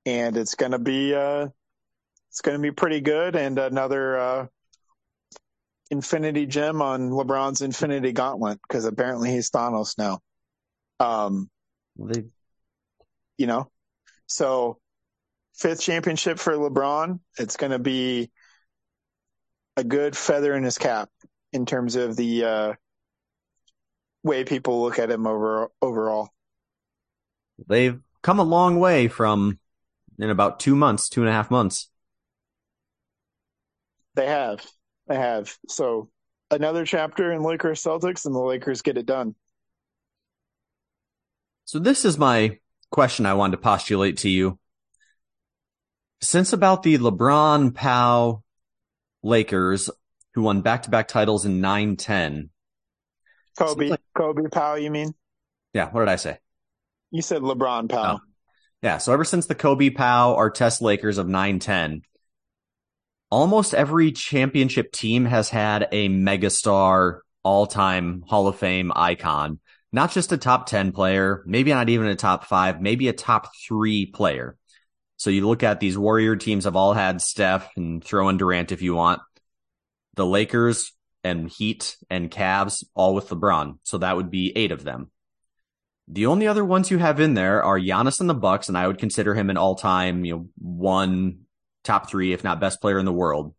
and 0.06 0.36
it's 0.36 0.54
going 0.54 0.72
to 0.72 0.78
be 0.78 1.14
uh, 1.14 1.48
it's 2.30 2.40
going 2.40 2.56
to 2.56 2.62
be 2.62 2.70
pretty 2.70 3.00
good. 3.00 3.36
And 3.36 3.58
another 3.58 4.18
uh, 4.18 4.46
Infinity 5.90 6.46
Gem 6.46 6.80
on 6.80 7.10
LeBron's 7.10 7.60
Infinity 7.60 8.12
Gauntlet 8.12 8.60
because 8.66 8.86
apparently 8.86 9.30
he's 9.30 9.50
Thanos 9.50 9.98
now. 9.98 10.20
Um, 11.00 11.50
they... 11.98 12.24
you 13.36 13.46
know, 13.46 13.70
so 14.26 14.78
fifth 15.54 15.82
championship 15.82 16.38
for 16.38 16.54
LeBron. 16.54 17.20
It's 17.38 17.56
going 17.56 17.72
to 17.72 17.78
be 17.78 18.30
a 19.76 19.84
good 19.84 20.16
feather 20.16 20.54
in 20.54 20.62
his 20.62 20.78
cap 20.78 21.08
in 21.52 21.66
terms 21.66 21.96
of 21.96 22.16
the 22.16 22.44
uh, 22.44 22.72
way 24.22 24.44
people 24.44 24.82
look 24.82 24.98
at 24.98 25.10
him 25.10 25.26
over 25.26 25.70
overall. 25.80 26.30
They've 27.66 28.00
come 28.22 28.38
a 28.38 28.44
long 28.44 28.78
way 28.78 29.08
from 29.08 29.58
in 30.18 30.30
about 30.30 30.60
two 30.60 30.76
months, 30.76 31.08
two 31.08 31.22
and 31.22 31.28
a 31.28 31.32
half 31.32 31.50
months. 31.50 31.90
They 34.14 34.26
have, 34.26 34.64
they 35.06 35.16
have. 35.16 35.56
So 35.68 36.10
another 36.50 36.84
chapter 36.84 37.32
in 37.32 37.42
Lakers 37.42 37.82
Celtics, 37.82 38.26
and 38.26 38.34
the 38.34 38.40
Lakers 38.40 38.82
get 38.82 38.98
it 38.98 39.06
done. 39.06 39.34
So 41.64 41.78
this 41.78 42.04
is 42.04 42.18
my 42.18 42.58
question 42.90 43.24
I 43.24 43.34
wanted 43.34 43.56
to 43.56 43.62
postulate 43.62 44.18
to 44.18 44.28
you. 44.28 44.58
Since 46.20 46.52
about 46.52 46.82
the 46.82 46.98
LeBron 46.98 47.74
Pau 47.74 48.42
Lakers, 49.22 49.90
who 50.34 50.42
won 50.42 50.62
back 50.62 50.82
to 50.84 50.90
back 50.90 51.08
titles 51.08 51.44
in 51.44 51.60
9 51.60 51.96
10. 51.96 52.50
Kobe, 53.58 53.88
like, 53.88 54.00
Kobe 54.16 54.48
Pau, 54.50 54.74
you 54.74 54.90
mean? 54.90 55.12
Yeah, 55.74 55.90
what 55.90 56.00
did 56.00 56.08
I 56.08 56.16
say? 56.16 56.38
You 57.10 57.22
said 57.22 57.42
LeBron 57.42 57.88
Pau. 57.88 58.18
Oh. 58.18 58.26
Yeah, 58.82 58.98
so 58.98 59.12
ever 59.12 59.24
since 59.24 59.46
the 59.46 59.54
Kobe 59.54 59.90
Pau 59.90 60.34
Artest 60.36 60.80
Lakers 60.80 61.18
of 61.18 61.28
9 61.28 61.58
10, 61.58 62.02
almost 63.30 63.74
every 63.74 64.12
championship 64.12 64.92
team 64.92 65.26
has 65.26 65.50
had 65.50 65.88
a 65.92 66.08
megastar, 66.08 67.20
all 67.42 67.66
time 67.66 68.22
Hall 68.26 68.48
of 68.48 68.56
Fame 68.56 68.92
icon. 68.94 69.60
Not 69.92 70.12
just 70.12 70.32
a 70.32 70.36
top 70.36 70.66
10 70.66 70.92
player, 70.92 71.42
maybe 71.46 71.70
not 71.70 71.88
even 71.88 72.06
a 72.06 72.14
top 72.14 72.44
five, 72.44 72.80
maybe 72.80 73.08
a 73.08 73.12
top 73.12 73.48
three 73.66 74.06
player. 74.06 74.56
So 75.20 75.28
you 75.28 75.46
look 75.46 75.62
at 75.62 75.80
these 75.80 75.98
Warrior 75.98 76.36
teams 76.36 76.64
have 76.64 76.76
all 76.76 76.94
had 76.94 77.20
Steph 77.20 77.68
and 77.76 78.02
throw 78.02 78.30
in 78.30 78.38
Durant 78.38 78.72
if 78.72 78.80
you 78.80 78.94
want. 78.94 79.20
The 80.14 80.24
Lakers 80.24 80.92
and 81.22 81.46
Heat 81.46 81.98
and 82.08 82.30
Cavs 82.30 82.84
all 82.94 83.14
with 83.14 83.28
LeBron. 83.28 83.80
So 83.82 83.98
that 83.98 84.16
would 84.16 84.30
be 84.30 84.50
eight 84.56 84.72
of 84.72 84.82
them. 84.82 85.10
The 86.08 86.24
only 86.24 86.46
other 86.46 86.64
ones 86.64 86.90
you 86.90 86.96
have 86.96 87.20
in 87.20 87.34
there 87.34 87.62
are 87.62 87.78
Giannis 87.78 88.20
and 88.20 88.30
the 88.30 88.34
Bucks, 88.34 88.68
and 88.68 88.78
I 88.78 88.86
would 88.86 88.96
consider 88.96 89.34
him 89.34 89.50
an 89.50 89.58
all-time, 89.58 90.24
you 90.24 90.36
know, 90.36 90.48
one 90.56 91.40
top 91.84 92.08
three, 92.08 92.32
if 92.32 92.42
not 92.42 92.58
best 92.58 92.80
player 92.80 92.98
in 92.98 93.04
the 93.04 93.12
world. 93.12 93.54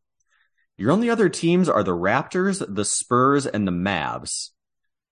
Your 0.79 0.89
only 0.89 1.11
other 1.11 1.29
teams 1.29 1.69
are 1.69 1.83
the 1.83 1.91
Raptors, 1.91 2.65
the 2.67 2.85
Spurs, 2.85 3.45
and 3.45 3.67
the 3.67 3.71
Mavs. 3.71 4.49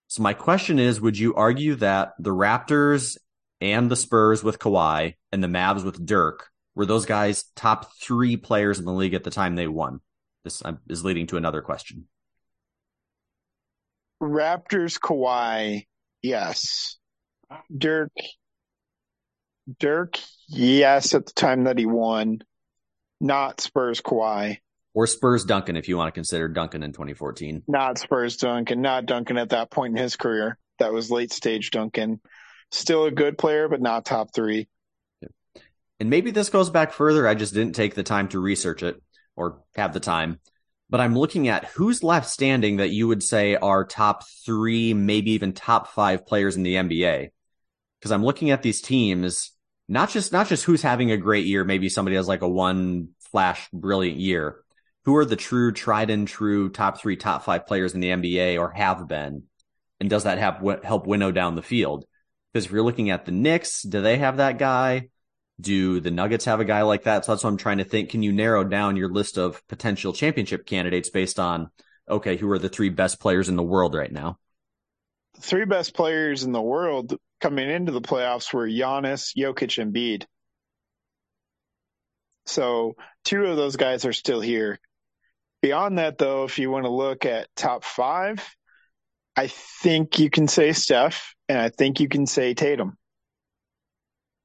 So 0.08 0.24
my 0.24 0.34
question 0.34 0.80
is, 0.80 1.00
would 1.00 1.20
you 1.20 1.36
argue 1.36 1.76
that 1.76 2.14
the 2.18 2.34
Raptors 2.34 3.20
and 3.62 3.91
the 3.91 3.95
Spurs 3.95 4.43
with 4.43 4.58
Kawhi 4.58 5.14
and 5.32 5.44
the 5.44 5.48
Mavs 5.48 5.84
with 5.84 6.06
Dirk 6.06 6.50
were 6.76 6.86
those 6.86 7.06
guys 7.06 7.46
top 7.56 7.92
three 8.02 8.38
players 8.38 8.80
in 8.80 8.86
the 8.86 8.94
league 8.94 9.14
at 9.14 9.24
the 9.24 9.32
time 9.32 9.56
they 9.56 9.68
won? 9.68 10.02
This 10.44 10.64
um, 10.64 10.80
is 10.88 11.04
leading 11.04 11.28
to 11.28 11.38
another 11.38 11.62
question. 11.62 12.08
Raptors 14.22 15.00
Kawhi, 15.00 15.88
yes. 16.22 16.98
Dirk, 17.76 18.12
Dirk, 19.80 20.20
yes, 20.48 21.14
at 21.14 21.26
the 21.26 21.34
time 21.34 21.66
that 21.66 21.78
he 21.78 21.86
won. 21.86 22.40
Not 23.22 23.62
Spurs 23.62 24.02
Kawhi. 24.02 24.58
Or 24.94 25.08
Spurs 25.08 25.46
Duncan, 25.46 25.76
if 25.76 25.88
you 25.88 25.98
want 25.98 26.14
to 26.14 26.18
consider 26.18 26.48
Duncan 26.48 26.84
in 26.84 26.92
2014. 26.92 27.64
Not 27.68 27.98
Spurs 27.98 28.38
Duncan, 28.38 28.82
not 28.82 29.06
Duncan 29.06 29.38
at 29.38 29.50
that 29.50 29.70
point 29.70 29.98
in 29.98 30.04
his 30.04 30.16
career. 30.16 30.58
That 30.80 30.94
was 30.94 31.12
late 31.12 31.32
stage 31.32 31.72
Duncan 31.72 32.22
still 32.72 33.06
a 33.06 33.12
good 33.12 33.38
player, 33.38 33.68
but 33.68 33.82
not 33.82 34.06
top 34.06 34.34
three. 34.34 34.68
And 36.00 36.10
maybe 36.10 36.32
this 36.32 36.50
goes 36.50 36.70
back 36.70 36.93
further. 36.93 37.28
I 37.28 37.36
just 37.36 37.54
didn't 37.54 37.76
take 37.76 37.95
the 37.95 38.04
time 38.04 38.30
to 38.30 38.39
research 38.39 38.84
it 38.84 39.02
or 39.36 39.62
have 39.76 39.93
the 39.93 40.00
time. 40.00 40.39
But 40.89 41.02
I'm 41.02 41.18
looking 41.18 41.47
at 41.47 41.66
who's 41.66 42.04
left 42.04 42.28
standing 42.28 42.78
that 42.78 42.89
you 42.89 43.08
would 43.08 43.22
say 43.22 43.56
are 43.56 43.86
top 43.86 44.24
three, 44.45 44.93
maybe 44.93 45.32
even 45.32 45.54
top 45.54 45.89
five 45.89 46.26
players 46.26 46.56
in 46.56 46.64
the 46.64 46.76
NBA. 46.76 47.30
Because 48.00 48.12
I'm 48.12 48.24
looking 48.24 48.50
at 48.50 48.64
these 48.64 48.82
teams, 48.82 49.52
not 49.88 50.10
just 50.10 50.32
not 50.32 50.47
just 50.47 50.64
who's 50.64 50.82
having 50.82 51.12
a 51.12 51.18
great 51.18 51.45
year. 51.45 51.64
Maybe 51.64 51.89
somebody 51.89 52.16
has 52.16 52.28
like 52.28 52.41
a 52.41 52.50
one 52.50 53.10
flash 53.32 53.70
brilliant 53.72 54.20
year. 54.20 54.64
Who 55.06 55.16
are 55.18 55.26
the 55.26 55.36
true, 55.36 55.72
tried 55.72 56.10
and 56.10 56.28
true 56.28 56.70
top 56.70 57.00
three, 57.00 57.18
top 57.18 57.43
five 57.43 57.68
players 57.68 57.93
in 57.93 58.00
the 58.00 58.10
NBA 58.10 58.60
or 58.60 58.72
have 58.72 59.08
been? 59.08 59.43
And 60.00 60.10
does 60.10 60.24
that 60.24 60.38
have, 60.38 60.64
help 60.84 61.06
winnow 61.06 61.32
down 61.32 61.56
the 61.56 61.62
field? 61.62 62.06
Because 62.52 62.66
if 62.66 62.72
you're 62.72 62.84
looking 62.84 63.10
at 63.10 63.26
the 63.26 63.32
Knicks, 63.32 63.84
do 63.84 64.02
they 64.02 64.18
have 64.18 64.38
that 64.38 64.58
guy? 64.58 65.10
Do 65.60 65.99
the 65.99 66.12
Nuggets 66.12 66.45
have 66.45 66.60
a 66.60 66.66
guy 66.66 66.84
like 66.84 67.03
that? 67.03 67.26
So 67.26 67.32
that's 67.32 67.43
what 67.43 67.49
I'm 67.49 67.57
trying 67.57 67.80
to 67.80 67.84
think. 67.84 68.10
Can 68.10 68.24
you 68.24 68.32
narrow 68.32 68.64
down 68.64 68.95
your 68.95 69.10
list 69.10 69.38
of 69.38 69.66
potential 69.68 70.14
championship 70.14 70.66
candidates 70.66 71.10
based 71.10 71.39
on, 71.39 71.70
okay, 72.10 72.38
who 72.38 72.49
are 72.51 72.60
the 72.60 72.70
three 72.70 72.89
best 72.89 73.20
players 73.20 73.49
in 73.49 73.55
the 73.55 73.64
world 73.64 73.93
right 73.93 74.12
now? 74.12 74.38
The 75.36 75.41
three 75.41 75.66
best 75.66 75.93
players 75.93 76.43
in 76.43 76.51
the 76.51 76.62
world 76.62 77.18
coming 77.41 77.70
into 77.70 77.91
the 77.91 78.01
playoffs 78.01 78.53
were 78.53 78.68
Giannis, 78.68 79.34
Jokic, 79.38 79.82
and 79.82 79.93
Embiid. 79.93 80.26
So 82.45 82.95
two 83.26 83.45
of 83.45 83.57
those 83.57 83.76
guys 83.76 84.05
are 84.05 84.14
still 84.14 84.41
here. 84.41 84.80
Beyond 85.62 85.97
that, 85.97 86.18
though, 86.18 86.45
if 86.45 86.57
you 86.57 86.72
want 86.72 86.86
to 86.86 86.91
look 86.91 87.26
at 87.26 87.49
top 87.55 87.84
five, 87.84 88.47
I 89.36 89.47
think 89.47 90.20
you 90.20 90.30
can 90.30 90.47
say 90.47 90.72
Steph, 90.72 91.36
and 91.47 91.57
I 91.57 91.70
think 91.70 91.99
you 91.99 92.07
can 92.07 92.26
say 92.26 92.53
Tatum. 92.53 92.97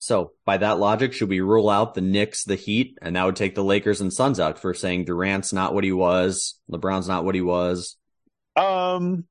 So 0.04 0.32
by 0.44 0.58
that 0.58 0.78
logic, 0.78 1.14
should 1.14 1.30
we 1.30 1.40
rule 1.40 1.70
out 1.70 1.94
the 1.94 2.02
Knicks, 2.02 2.44
the 2.44 2.56
Heat, 2.56 2.98
and 3.00 3.16
that 3.16 3.24
would 3.24 3.36
take 3.36 3.54
the 3.54 3.64
Lakers 3.64 4.02
and 4.02 4.12
Suns 4.12 4.38
out 4.38 4.58
for 4.58 4.74
saying 4.74 5.06
Durant's 5.06 5.50
not 5.50 5.72
what 5.72 5.82
he 5.82 5.92
was, 5.92 6.60
LeBron's 6.70 7.08
not 7.08 7.24
what 7.24 7.34
he 7.34 7.40
was? 7.40 7.96
Um, 8.54 9.24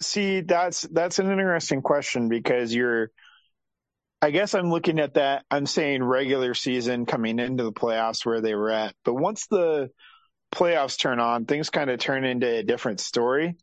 see, 0.00 0.42
that's 0.42 0.82
that's 0.82 1.18
an 1.18 1.28
interesting 1.28 1.82
question 1.82 2.28
because 2.28 2.72
you're. 2.72 3.10
I 4.24 4.30
guess 4.30 4.54
I'm 4.54 4.70
looking 4.70 5.00
at 5.00 5.14
that. 5.14 5.44
I'm 5.50 5.66
saying 5.66 6.04
regular 6.04 6.54
season 6.54 7.04
coming 7.04 7.40
into 7.40 7.64
the 7.64 7.72
playoffs 7.72 8.24
where 8.24 8.40
they 8.40 8.54
were 8.54 8.70
at, 8.70 8.94
but 9.04 9.14
once 9.14 9.48
the 9.48 9.90
playoffs 10.54 10.96
turn 10.96 11.18
on, 11.18 11.46
things 11.46 11.68
kind 11.68 11.90
of 11.90 11.98
turn 11.98 12.22
into 12.22 12.46
a 12.46 12.62
different 12.62 13.00
story. 13.00 13.56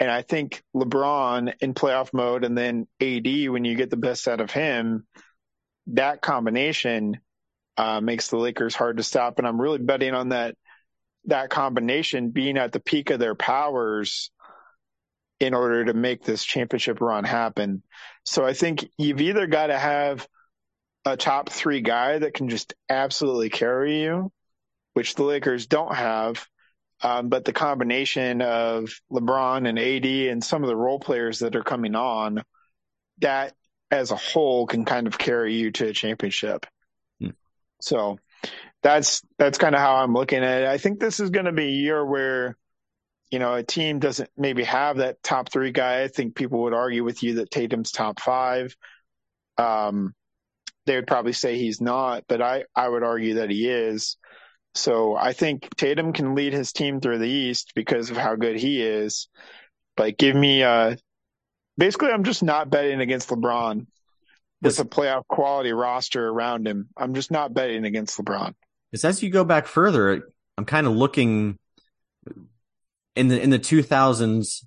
And 0.00 0.10
I 0.10 0.22
think 0.22 0.60
LeBron 0.74 1.54
in 1.60 1.72
playoff 1.72 2.12
mode 2.12 2.42
and 2.42 2.58
then 2.58 2.88
AD, 3.00 3.48
when 3.48 3.64
you 3.64 3.76
get 3.76 3.90
the 3.90 3.96
best 3.96 4.26
out 4.26 4.40
of 4.40 4.50
him, 4.50 5.06
that 5.88 6.20
combination 6.20 7.20
uh, 7.76 8.00
makes 8.00 8.28
the 8.28 8.36
Lakers 8.36 8.74
hard 8.74 8.98
to 8.98 9.02
stop. 9.02 9.38
And 9.38 9.46
I'm 9.46 9.60
really 9.60 9.78
betting 9.78 10.14
on 10.14 10.30
that 10.30 10.54
that 11.26 11.50
combination 11.50 12.30
being 12.30 12.56
at 12.56 12.72
the 12.72 12.80
peak 12.80 13.10
of 13.10 13.18
their 13.18 13.34
powers 13.34 14.30
in 15.38 15.54
order 15.54 15.86
to 15.86 15.94
make 15.94 16.22
this 16.22 16.44
championship 16.44 17.00
run 17.00 17.24
happen. 17.24 17.82
So 18.24 18.44
I 18.44 18.52
think 18.52 18.88
you've 18.98 19.20
either 19.20 19.46
got 19.46 19.68
to 19.68 19.78
have 19.78 20.26
a 21.04 21.16
top 21.16 21.48
three 21.48 21.80
guy 21.80 22.18
that 22.18 22.34
can 22.34 22.48
just 22.48 22.74
absolutely 22.88 23.48
carry 23.48 24.02
you, 24.02 24.30
which 24.94 25.14
the 25.14 25.22
Lakers 25.22 25.66
don't 25.66 25.94
have. 25.94 26.46
Um, 27.02 27.30
but 27.30 27.46
the 27.46 27.54
combination 27.54 28.42
of 28.42 28.92
LeBron 29.10 29.66
and 29.66 29.78
AD 29.78 30.04
and 30.04 30.44
some 30.44 30.62
of 30.62 30.68
the 30.68 30.76
role 30.76 31.00
players 31.00 31.38
that 31.38 31.56
are 31.56 31.62
coming 31.62 31.94
on, 31.94 32.42
that 33.20 33.54
as 33.90 34.10
a 34.10 34.16
whole 34.16 34.66
can 34.66 34.84
kind 34.84 35.06
of 35.06 35.18
carry 35.18 35.54
you 35.54 35.70
to 35.72 35.88
a 35.88 35.92
championship. 35.92 36.66
Hmm. 37.20 37.30
So 37.80 38.18
that's 38.82 39.22
that's 39.38 39.58
kind 39.58 39.74
of 39.74 39.80
how 39.80 39.96
I'm 39.96 40.14
looking 40.14 40.42
at 40.42 40.62
it. 40.62 40.68
I 40.68 40.78
think 40.78 41.00
this 41.00 41.20
is 41.20 41.30
going 41.30 41.46
to 41.46 41.52
be 41.52 41.66
a 41.66 41.82
year 41.82 42.04
where 42.04 42.56
you 43.30 43.38
know 43.38 43.54
a 43.54 43.62
team 43.62 43.98
doesn't 43.98 44.30
maybe 44.36 44.64
have 44.64 44.98
that 44.98 45.22
top 45.22 45.52
three 45.52 45.72
guy. 45.72 46.02
I 46.02 46.08
think 46.08 46.34
people 46.34 46.62
would 46.62 46.74
argue 46.74 47.04
with 47.04 47.22
you 47.22 47.34
that 47.36 47.50
Tatum's 47.50 47.92
top 47.92 48.20
five. 48.20 48.74
Um, 49.58 50.14
they 50.86 50.96
would 50.96 51.06
probably 51.06 51.32
say 51.32 51.58
he's 51.58 51.80
not, 51.80 52.24
but 52.28 52.40
I 52.40 52.64
I 52.74 52.88
would 52.88 53.02
argue 53.02 53.34
that 53.34 53.50
he 53.50 53.68
is. 53.68 54.16
So 54.74 55.16
I 55.16 55.32
think 55.32 55.68
Tatum 55.76 56.12
can 56.12 56.34
lead 56.34 56.52
his 56.52 56.72
team 56.72 57.00
through 57.00 57.18
the 57.18 57.28
East 57.28 57.72
because 57.74 58.10
of 58.10 58.16
how 58.16 58.36
good 58.36 58.56
he 58.56 58.80
is. 58.80 59.28
But 59.96 60.16
give 60.16 60.36
me 60.36 60.62
uh 60.62 60.96
basically 61.76 62.10
I'm 62.10 62.24
just 62.24 62.42
not 62.42 62.70
betting 62.70 63.00
against 63.00 63.28
LeBron 63.28 63.86
with 64.62 64.78
a 64.78 64.84
playoff 64.84 65.26
quality 65.26 65.72
roster 65.72 66.28
around 66.28 66.66
him. 66.66 66.88
I'm 66.96 67.14
just 67.14 67.30
not 67.30 67.54
betting 67.54 67.84
against 67.84 68.18
LeBron. 68.18 68.54
Because 68.90 69.04
as 69.04 69.22
you 69.22 69.30
go 69.30 69.44
back 69.44 69.66
further, 69.66 70.28
I'm 70.58 70.64
kind 70.64 70.86
of 70.86 70.94
looking 70.94 71.58
in 73.16 73.28
the 73.28 73.40
in 73.40 73.50
the 73.50 73.58
2000s. 73.58 74.64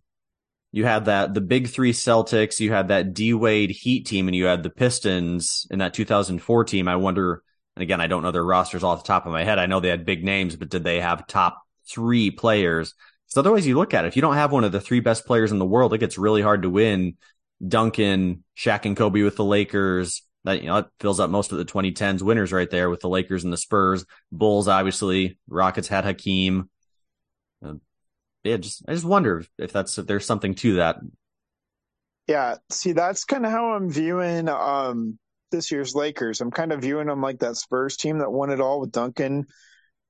You 0.72 0.86
had 0.86 1.06
that 1.06 1.34
the 1.36 1.42
big 1.42 1.68
three 1.70 1.94
Celtics, 1.94 2.60
you 2.60 2.72
had 2.72 2.88
that 2.88 3.14
D 3.14 3.34
Wade 3.34 3.70
Heat 3.70 4.08
team, 4.08 4.28
and 4.28 4.36
you 4.36 4.46
had 4.46 4.64
the 4.64 4.72
Pistons 4.72 5.68
in 5.70 5.80
that 5.80 5.94
2004 5.94 6.64
team. 6.66 6.88
I 6.88 6.96
wonder 6.96 7.44
and 7.76 7.84
again, 7.84 8.02
I 8.02 8.08
don't 8.08 8.22
know 8.22 8.32
their 8.32 8.44
rosters 8.44 8.84
off 8.84 9.04
the 9.04 9.08
top 9.08 9.26
of 9.26 9.32
my 9.32 9.44
head. 9.44 9.60
I 9.60 9.66
know 9.66 9.80
they 9.80 9.90
had 9.90 10.06
big 10.06 10.24
names, 10.24 10.56
but 10.56 10.70
did 10.70 10.84
they 10.84 11.00
have 11.00 11.26
top 11.26 11.62
three 11.88 12.30
players? 12.30 12.94
Otherwise 13.38 13.68
you 13.68 13.78
look 13.78 13.94
at 13.94 14.06
it, 14.06 14.10
if 14.10 14.16
you 14.16 14.22
don't 14.22 14.36
have 14.36 14.52
one 14.52 14.64
of 14.64 14.72
the 14.72 14.82
three 14.82 15.00
best 15.00 15.26
players 15.26 15.52
in 15.52 15.60
the 15.60 15.66
world, 15.66 15.94
it 15.94 16.00
gets 16.00 16.18
really 16.18 16.42
hard 16.42 16.64
to 16.64 16.70
win. 16.70 17.18
Duncan, 17.66 18.44
Shaq 18.58 18.86
and 18.86 18.98
Kobe 18.98 19.22
with 19.22 19.36
the 19.36 19.44
Lakers. 19.44 20.24
That, 20.44 20.62
you 20.62 20.68
know, 20.68 20.78
it 20.78 20.88
fills 21.00 21.20
up 21.20 21.30
most 21.30 21.54
of 21.54 21.58
the 21.58 21.66
2010s 21.66 22.22
winners 22.22 22.52
right 22.52 22.70
there 22.70 22.90
with 22.90 23.00
the 23.00 23.08
Lakers 23.08 23.46
and 23.46 23.54
the 23.54 23.58
Spurs. 23.58 24.06
Bulls, 24.32 24.68
obviously. 24.68 25.38
Rockets 25.48 25.88
had 25.88 26.04
Hakeem. 26.04 26.70
Uh, 27.66 27.76
yeah, 28.44 28.58
just, 28.58 28.84
I 28.88 28.94
just 28.94 29.06
wonder 29.06 29.46
if 29.58 29.72
that's, 29.72 29.98
if 29.98 30.06
there's 30.06 30.26
something 30.26 30.56
to 30.56 30.76
that. 30.76 30.98
Yeah. 32.28 32.56
See, 32.70 32.92
that's 32.92 33.24
kind 33.24 33.46
of 33.46 33.52
how 33.52 33.74
I'm 33.74 33.90
viewing, 33.90 34.50
um, 34.50 35.18
this 35.54 35.72
year's 35.72 35.96
Lakers. 35.96 36.42
I'm 36.42 36.52
kind 36.52 36.74
of 36.74 36.82
viewing 36.82 37.08
them 37.08 37.22
like 37.22 37.40
that 37.40 37.56
Spurs 37.56 37.96
team 37.96 38.18
that 38.18 38.32
won 38.32 38.50
it 38.50 38.60
all 38.60 38.82
with 38.82 38.92
Duncan 38.92 39.46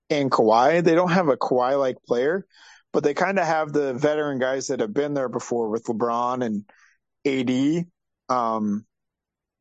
and 0.09 0.31
Kawhi. 0.31 0.83
They 0.83 0.95
don't 0.95 1.11
have 1.11 1.27
a 1.27 1.37
Kawhi 1.37 1.77
like 1.77 1.97
player, 2.07 2.47
but 2.93 3.03
they 3.03 3.15
kind 3.15 3.39
of 3.39 3.45
have 3.45 3.73
the 3.73 3.93
veteran 3.93 4.39
guys 4.39 4.67
that 4.67 4.79
have 4.79 4.93
been 4.93 5.15
there 5.15 5.27
before 5.27 5.69
with 5.69 5.83
LeBron 5.85 6.45
and 6.45 6.63
AD. 7.25 7.85
Um, 8.29 8.85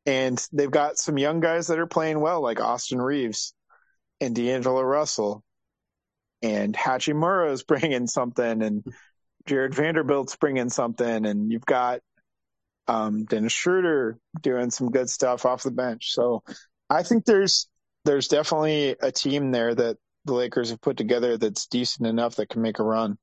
and 0.05 0.41
they've 0.53 0.71
got 0.71 0.97
some 0.97 1.17
young 1.17 1.39
guys 1.39 1.67
that 1.67 1.79
are 1.79 1.87
playing 1.87 2.19
well, 2.19 2.41
like 2.41 2.61
Austin 2.61 3.01
Reaves 3.01 3.53
and 4.21 4.35
D'Angelo 4.35 4.81
Russell. 4.81 5.43
And 6.41 6.75
Hachimura 6.75 7.51
is 7.51 7.63
bringing 7.67 8.07
something, 8.07 8.61
and 8.61 8.85
Jarred 9.45 9.73
Vanderbilt's 9.73 10.35
bringing 10.35 10.69
something, 10.69 11.25
and 11.25 11.51
you've 11.51 11.65
got 11.65 12.01
um, 12.87 13.25
Dennis 13.25 13.53
Schroeder 13.53 14.19
doing 14.41 14.69
some 14.69 14.91
good 14.91 15.09
stuff 15.09 15.45
off 15.45 15.63
the 15.63 15.71
bench. 15.71 16.13
So 16.13 16.43
I 16.89 17.03
think 17.03 17.25
there's 17.25 17.67
there's 18.05 18.27
definitely 18.27 18.97
a 19.01 19.11
team 19.11 19.51
there 19.51 19.73
that 19.73 19.97
the 20.25 20.33
Lakers 20.33 20.69
have 20.69 20.81
put 20.81 20.97
together 20.97 21.37
that's 21.37 21.67
decent 21.67 22.07
enough 22.07 22.35
that 22.35 22.49
can 22.49 22.61
make 22.61 22.79
a 22.79 22.83
run. 22.83 23.17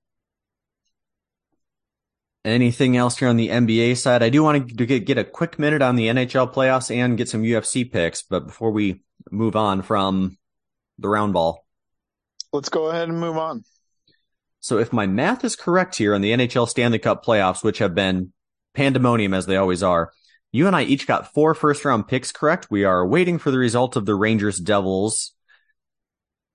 Anything 2.44 2.96
else 2.96 3.18
here 3.18 3.28
on 3.28 3.36
the 3.36 3.48
NBA 3.48 3.96
side? 3.98 4.22
I 4.22 4.30
do 4.30 4.42
want 4.42 4.68
to 4.68 4.86
get, 4.86 5.04
get 5.04 5.18
a 5.18 5.24
quick 5.24 5.58
minute 5.58 5.82
on 5.82 5.96
the 5.96 6.06
NHL 6.06 6.52
playoffs 6.52 6.94
and 6.94 7.18
get 7.18 7.28
some 7.28 7.42
UFC 7.42 7.90
picks, 7.90 8.22
but 8.22 8.46
before 8.46 8.70
we 8.70 9.02
move 9.30 9.56
on 9.56 9.82
from 9.82 10.38
the 10.98 11.08
round 11.08 11.34
ball, 11.34 11.66
let's 12.52 12.70
go 12.70 12.86
ahead 12.86 13.08
and 13.08 13.20
move 13.20 13.36
on. 13.36 13.64
So 14.60 14.78
if 14.78 14.92
my 14.92 15.06
math 15.06 15.44
is 15.44 15.56
correct 15.56 15.96
here 15.96 16.14
on 16.14 16.22
the 16.22 16.32
NHL 16.32 16.68
Stanley 16.68 16.98
Cup 16.98 17.24
playoffs, 17.24 17.62
which 17.62 17.78
have 17.78 17.94
been 17.94 18.32
pandemonium 18.74 19.34
as 19.34 19.46
they 19.46 19.56
always 19.56 19.82
are. 19.82 20.12
You 20.52 20.66
and 20.66 20.74
I 20.74 20.82
each 20.82 21.06
got 21.06 21.32
four 21.32 21.54
first 21.54 21.84
round 21.84 22.08
picks 22.08 22.32
correct. 22.32 22.70
We 22.70 22.84
are 22.84 23.06
waiting 23.06 23.38
for 23.38 23.50
the 23.50 23.58
result 23.58 23.96
of 23.96 24.06
the 24.06 24.14
Rangers 24.14 24.58
Devils. 24.58 25.32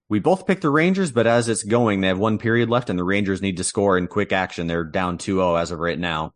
We 0.08 0.20
both 0.20 0.45
picked 0.45 0.62
the 0.62 0.70
Rangers, 0.70 1.12
but 1.12 1.26
as 1.26 1.49
it's 1.49 1.64
going, 1.64 2.01
they 2.01 2.08
have 2.08 2.20
one 2.20 2.38
period 2.38 2.70
left 2.70 2.89
and 2.89 2.99
the 2.99 3.03
Rangers 3.03 3.41
need 3.41 3.58
to 3.58 3.64
score 3.64 3.97
in 3.97 4.08
quick 4.08 4.32
action. 4.32 4.68
They're 4.68 4.84
down 4.84 5.18
2-0 5.18 5.60
as 5.60 5.72
of 5.72 5.80
right 5.80 5.97
now. 5.97 6.34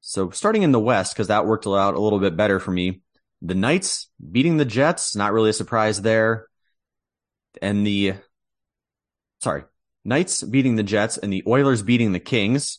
So 0.00 0.30
starting 0.30 0.62
in 0.62 0.72
the 0.72 0.80
West, 0.80 1.12
because 1.12 1.28
that 1.28 1.44
worked 1.44 1.66
out 1.66 1.94
a 1.94 2.00
little 2.00 2.20
bit 2.20 2.36
better 2.36 2.58
for 2.58 2.70
me. 2.70 3.02
The 3.42 3.54
Knights 3.54 4.08
beating 4.32 4.56
the 4.56 4.64
Jets, 4.64 5.14
not 5.14 5.32
really 5.32 5.50
a 5.50 5.54
surprise 5.54 6.00
there. 6.00 6.48
And 7.60 7.86
the, 7.86 8.14
sorry, 9.42 9.64
Knights 10.06 10.42
beating 10.42 10.76
the 10.76 10.82
Jets 10.82 11.18
and 11.18 11.30
the 11.30 11.44
Oilers 11.46 11.82
beating 11.82 12.12
the 12.12 12.20
Kings. 12.20 12.78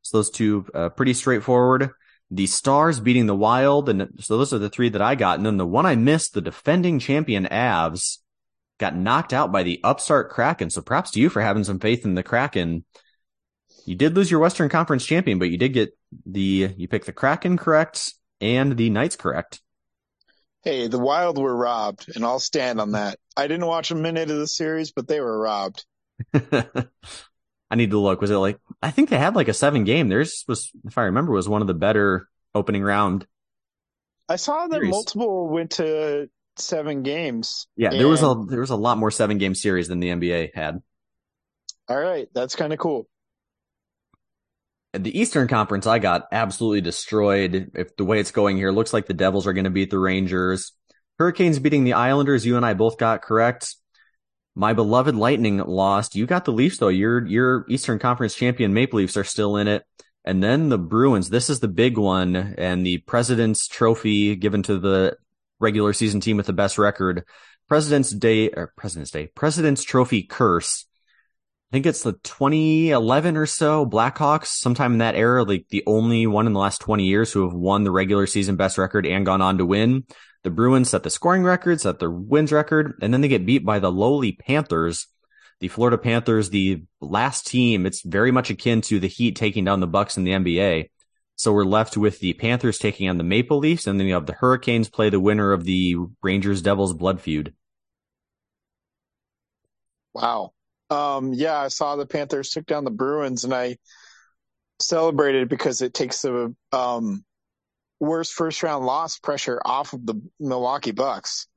So 0.00 0.18
those 0.18 0.30
two, 0.30 0.66
uh, 0.72 0.88
pretty 0.88 1.12
straightforward. 1.12 1.90
The 2.30 2.46
Stars 2.46 2.98
beating 2.98 3.26
the 3.26 3.36
Wild. 3.36 3.90
And 3.90 4.08
so 4.20 4.38
those 4.38 4.54
are 4.54 4.58
the 4.58 4.70
three 4.70 4.88
that 4.88 5.02
I 5.02 5.16
got. 5.16 5.36
And 5.36 5.44
then 5.44 5.58
the 5.58 5.66
one 5.66 5.84
I 5.84 5.96
missed, 5.96 6.32
the 6.32 6.40
defending 6.40 6.98
champion 6.98 7.44
Avs 7.44 8.18
got 8.82 8.96
knocked 8.96 9.32
out 9.32 9.52
by 9.52 9.62
the 9.62 9.80
upstart 9.84 10.30
Kraken. 10.30 10.68
So 10.68 10.82
props 10.82 11.12
to 11.12 11.20
you 11.20 11.28
for 11.28 11.40
having 11.40 11.64
some 11.64 11.78
faith 11.78 12.04
in 12.04 12.14
the 12.14 12.22
Kraken. 12.22 12.84
You 13.86 13.94
did 13.94 14.14
lose 14.14 14.30
your 14.30 14.40
Western 14.40 14.68
Conference 14.68 15.06
champion, 15.06 15.38
but 15.38 15.50
you 15.50 15.56
did 15.56 15.72
get 15.72 15.96
the, 16.26 16.74
you 16.76 16.88
picked 16.88 17.06
the 17.06 17.12
Kraken 17.12 17.56
correct 17.56 18.14
and 18.40 18.76
the 18.76 18.90
Knights 18.90 19.16
correct. 19.16 19.60
Hey, 20.62 20.88
the 20.88 20.98
Wild 20.98 21.38
were 21.38 21.56
robbed, 21.56 22.14
and 22.14 22.24
I'll 22.24 22.38
stand 22.38 22.80
on 22.80 22.92
that. 22.92 23.18
I 23.36 23.48
didn't 23.48 23.66
watch 23.66 23.90
a 23.90 23.96
minute 23.96 24.30
of 24.30 24.38
the 24.38 24.46
series, 24.46 24.92
but 24.92 25.08
they 25.08 25.20
were 25.20 25.38
robbed. 25.38 25.84
I 26.34 27.74
need 27.74 27.90
to 27.90 27.98
look. 27.98 28.20
Was 28.20 28.30
it 28.30 28.36
like 28.36 28.58
I 28.82 28.90
think 28.90 29.08
they 29.08 29.18
had 29.18 29.34
like 29.34 29.48
a 29.48 29.54
seven 29.54 29.84
game. 29.84 30.08
Theirs 30.08 30.44
was, 30.46 30.70
if 30.84 30.98
I 30.98 31.04
remember, 31.04 31.32
was 31.32 31.48
one 31.48 31.62
of 31.62 31.66
the 31.66 31.74
better 31.74 32.28
opening 32.54 32.82
round. 32.82 33.26
I 34.28 34.36
saw 34.36 34.66
that 34.66 34.74
series. 34.74 34.90
multiple 34.90 35.48
went 35.48 35.72
to 35.72 36.28
seven 36.56 37.02
games. 37.02 37.66
Yeah, 37.76 37.90
there 37.90 38.08
was 38.08 38.22
a 38.22 38.34
there 38.48 38.60
was 38.60 38.70
a 38.70 38.76
lot 38.76 38.98
more 38.98 39.10
seven 39.10 39.38
game 39.38 39.54
series 39.54 39.88
than 39.88 40.00
the 40.00 40.08
NBA 40.08 40.54
had. 40.54 40.82
All 41.88 42.00
right, 42.00 42.28
that's 42.32 42.56
kind 42.56 42.72
of 42.72 42.78
cool. 42.78 43.08
The 44.94 45.18
Eastern 45.18 45.48
Conference, 45.48 45.86
I 45.86 45.98
got 45.98 46.26
absolutely 46.32 46.82
destroyed. 46.82 47.70
If 47.74 47.96
the 47.96 48.04
way 48.04 48.20
it's 48.20 48.30
going 48.30 48.58
here, 48.58 48.70
looks 48.70 48.92
like 48.92 49.06
the 49.06 49.14
Devils 49.14 49.46
are 49.46 49.54
going 49.54 49.64
to 49.64 49.70
beat 49.70 49.90
the 49.90 49.98
Rangers. 49.98 50.72
Hurricanes 51.18 51.58
beating 51.58 51.84
the 51.84 51.94
Islanders. 51.94 52.44
You 52.44 52.56
and 52.56 52.66
I 52.66 52.74
both 52.74 52.98
got 52.98 53.22
correct. 53.22 53.74
My 54.54 54.74
beloved 54.74 55.14
Lightning 55.14 55.58
lost. 55.58 56.14
You 56.14 56.26
got 56.26 56.44
the 56.44 56.52
Leafs 56.52 56.78
though. 56.78 56.88
Your 56.88 57.26
your 57.26 57.64
Eastern 57.68 57.98
Conference 57.98 58.34
champion 58.34 58.74
Maple 58.74 58.98
Leafs 58.98 59.16
are 59.16 59.24
still 59.24 59.56
in 59.56 59.66
it. 59.66 59.84
And 60.24 60.42
then 60.42 60.68
the 60.68 60.78
Bruins. 60.78 61.30
This 61.30 61.50
is 61.50 61.60
the 61.60 61.68
big 61.68 61.98
one 61.98 62.36
and 62.36 62.86
the 62.86 62.98
President's 62.98 63.66
Trophy 63.66 64.36
given 64.36 64.62
to 64.64 64.78
the 64.78 65.16
regular 65.62 65.92
season 65.92 66.20
team 66.20 66.36
with 66.36 66.46
the 66.46 66.52
best 66.52 66.76
record. 66.76 67.24
President's 67.68 68.10
Day 68.10 68.50
or 68.50 68.72
President's 68.76 69.10
Day. 69.10 69.28
President's 69.28 69.84
Trophy 69.84 70.22
curse. 70.22 70.84
I 71.70 71.76
think 71.76 71.86
it's 71.86 72.02
the 72.02 72.12
2011 72.12 73.38
or 73.38 73.46
so 73.46 73.86
Blackhawks, 73.86 74.48
sometime 74.48 74.92
in 74.92 74.98
that 74.98 75.14
era, 75.14 75.42
like 75.42 75.68
the 75.70 75.82
only 75.86 76.26
one 76.26 76.46
in 76.46 76.52
the 76.52 76.60
last 76.60 76.82
20 76.82 77.04
years 77.04 77.32
who 77.32 77.44
have 77.44 77.54
won 77.54 77.84
the 77.84 77.90
regular 77.90 78.26
season 78.26 78.56
best 78.56 78.76
record 78.76 79.06
and 79.06 79.24
gone 79.24 79.40
on 79.40 79.56
to 79.56 79.64
win. 79.64 80.04
The 80.42 80.50
Bruins 80.50 80.90
set 80.90 81.02
the 81.02 81.08
scoring 81.08 81.44
record, 81.44 81.80
set 81.80 81.98
the 81.98 82.10
wins 82.10 82.52
record, 82.52 82.98
and 83.00 83.14
then 83.14 83.22
they 83.22 83.28
get 83.28 83.46
beat 83.46 83.64
by 83.64 83.78
the 83.78 83.90
lowly 83.90 84.32
Panthers. 84.32 85.06
The 85.60 85.68
Florida 85.68 85.96
Panthers, 85.96 86.50
the 86.50 86.82
last 87.00 87.46
team, 87.46 87.86
it's 87.86 88.02
very 88.02 88.32
much 88.32 88.50
akin 88.50 88.82
to 88.82 89.00
the 89.00 89.06
Heat 89.06 89.36
taking 89.36 89.64
down 89.64 89.80
the 89.80 89.86
Bucks 89.86 90.18
in 90.18 90.24
the 90.24 90.32
NBA. 90.32 90.90
So 91.42 91.52
we're 91.52 91.64
left 91.64 91.96
with 91.96 92.20
the 92.20 92.34
Panthers 92.34 92.78
taking 92.78 93.08
on 93.08 93.18
the 93.18 93.24
Maple 93.24 93.58
Leafs, 93.58 93.88
and 93.88 93.98
then 93.98 94.06
you 94.06 94.14
have 94.14 94.26
the 94.26 94.32
Hurricanes 94.32 94.88
play 94.88 95.10
the 95.10 95.18
winner 95.18 95.52
of 95.52 95.64
the 95.64 95.96
Rangers 96.22 96.62
Devils 96.62 96.94
blood 96.94 97.20
feud. 97.20 97.52
Wow. 100.14 100.52
Um, 100.88 101.32
yeah, 101.32 101.58
I 101.58 101.66
saw 101.66 101.96
the 101.96 102.06
Panthers 102.06 102.50
took 102.50 102.64
down 102.64 102.84
the 102.84 102.92
Bruins, 102.92 103.42
and 103.42 103.52
I 103.52 103.78
celebrated 104.78 105.48
because 105.48 105.82
it 105.82 105.94
takes 105.94 106.22
the 106.22 106.54
um, 106.70 107.24
worst 107.98 108.34
first 108.34 108.62
round 108.62 108.86
loss 108.86 109.18
pressure 109.18 109.60
off 109.64 109.94
of 109.94 110.06
the 110.06 110.22
Milwaukee 110.38 110.92
Bucks 110.92 111.48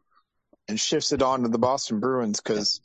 and 0.67 0.79
shifts 0.79 1.11
it 1.11 1.21
on 1.21 1.43
to 1.43 1.47
the 1.47 1.59
Boston 1.59 1.99
Bruins 1.99 2.41
because 2.41 2.81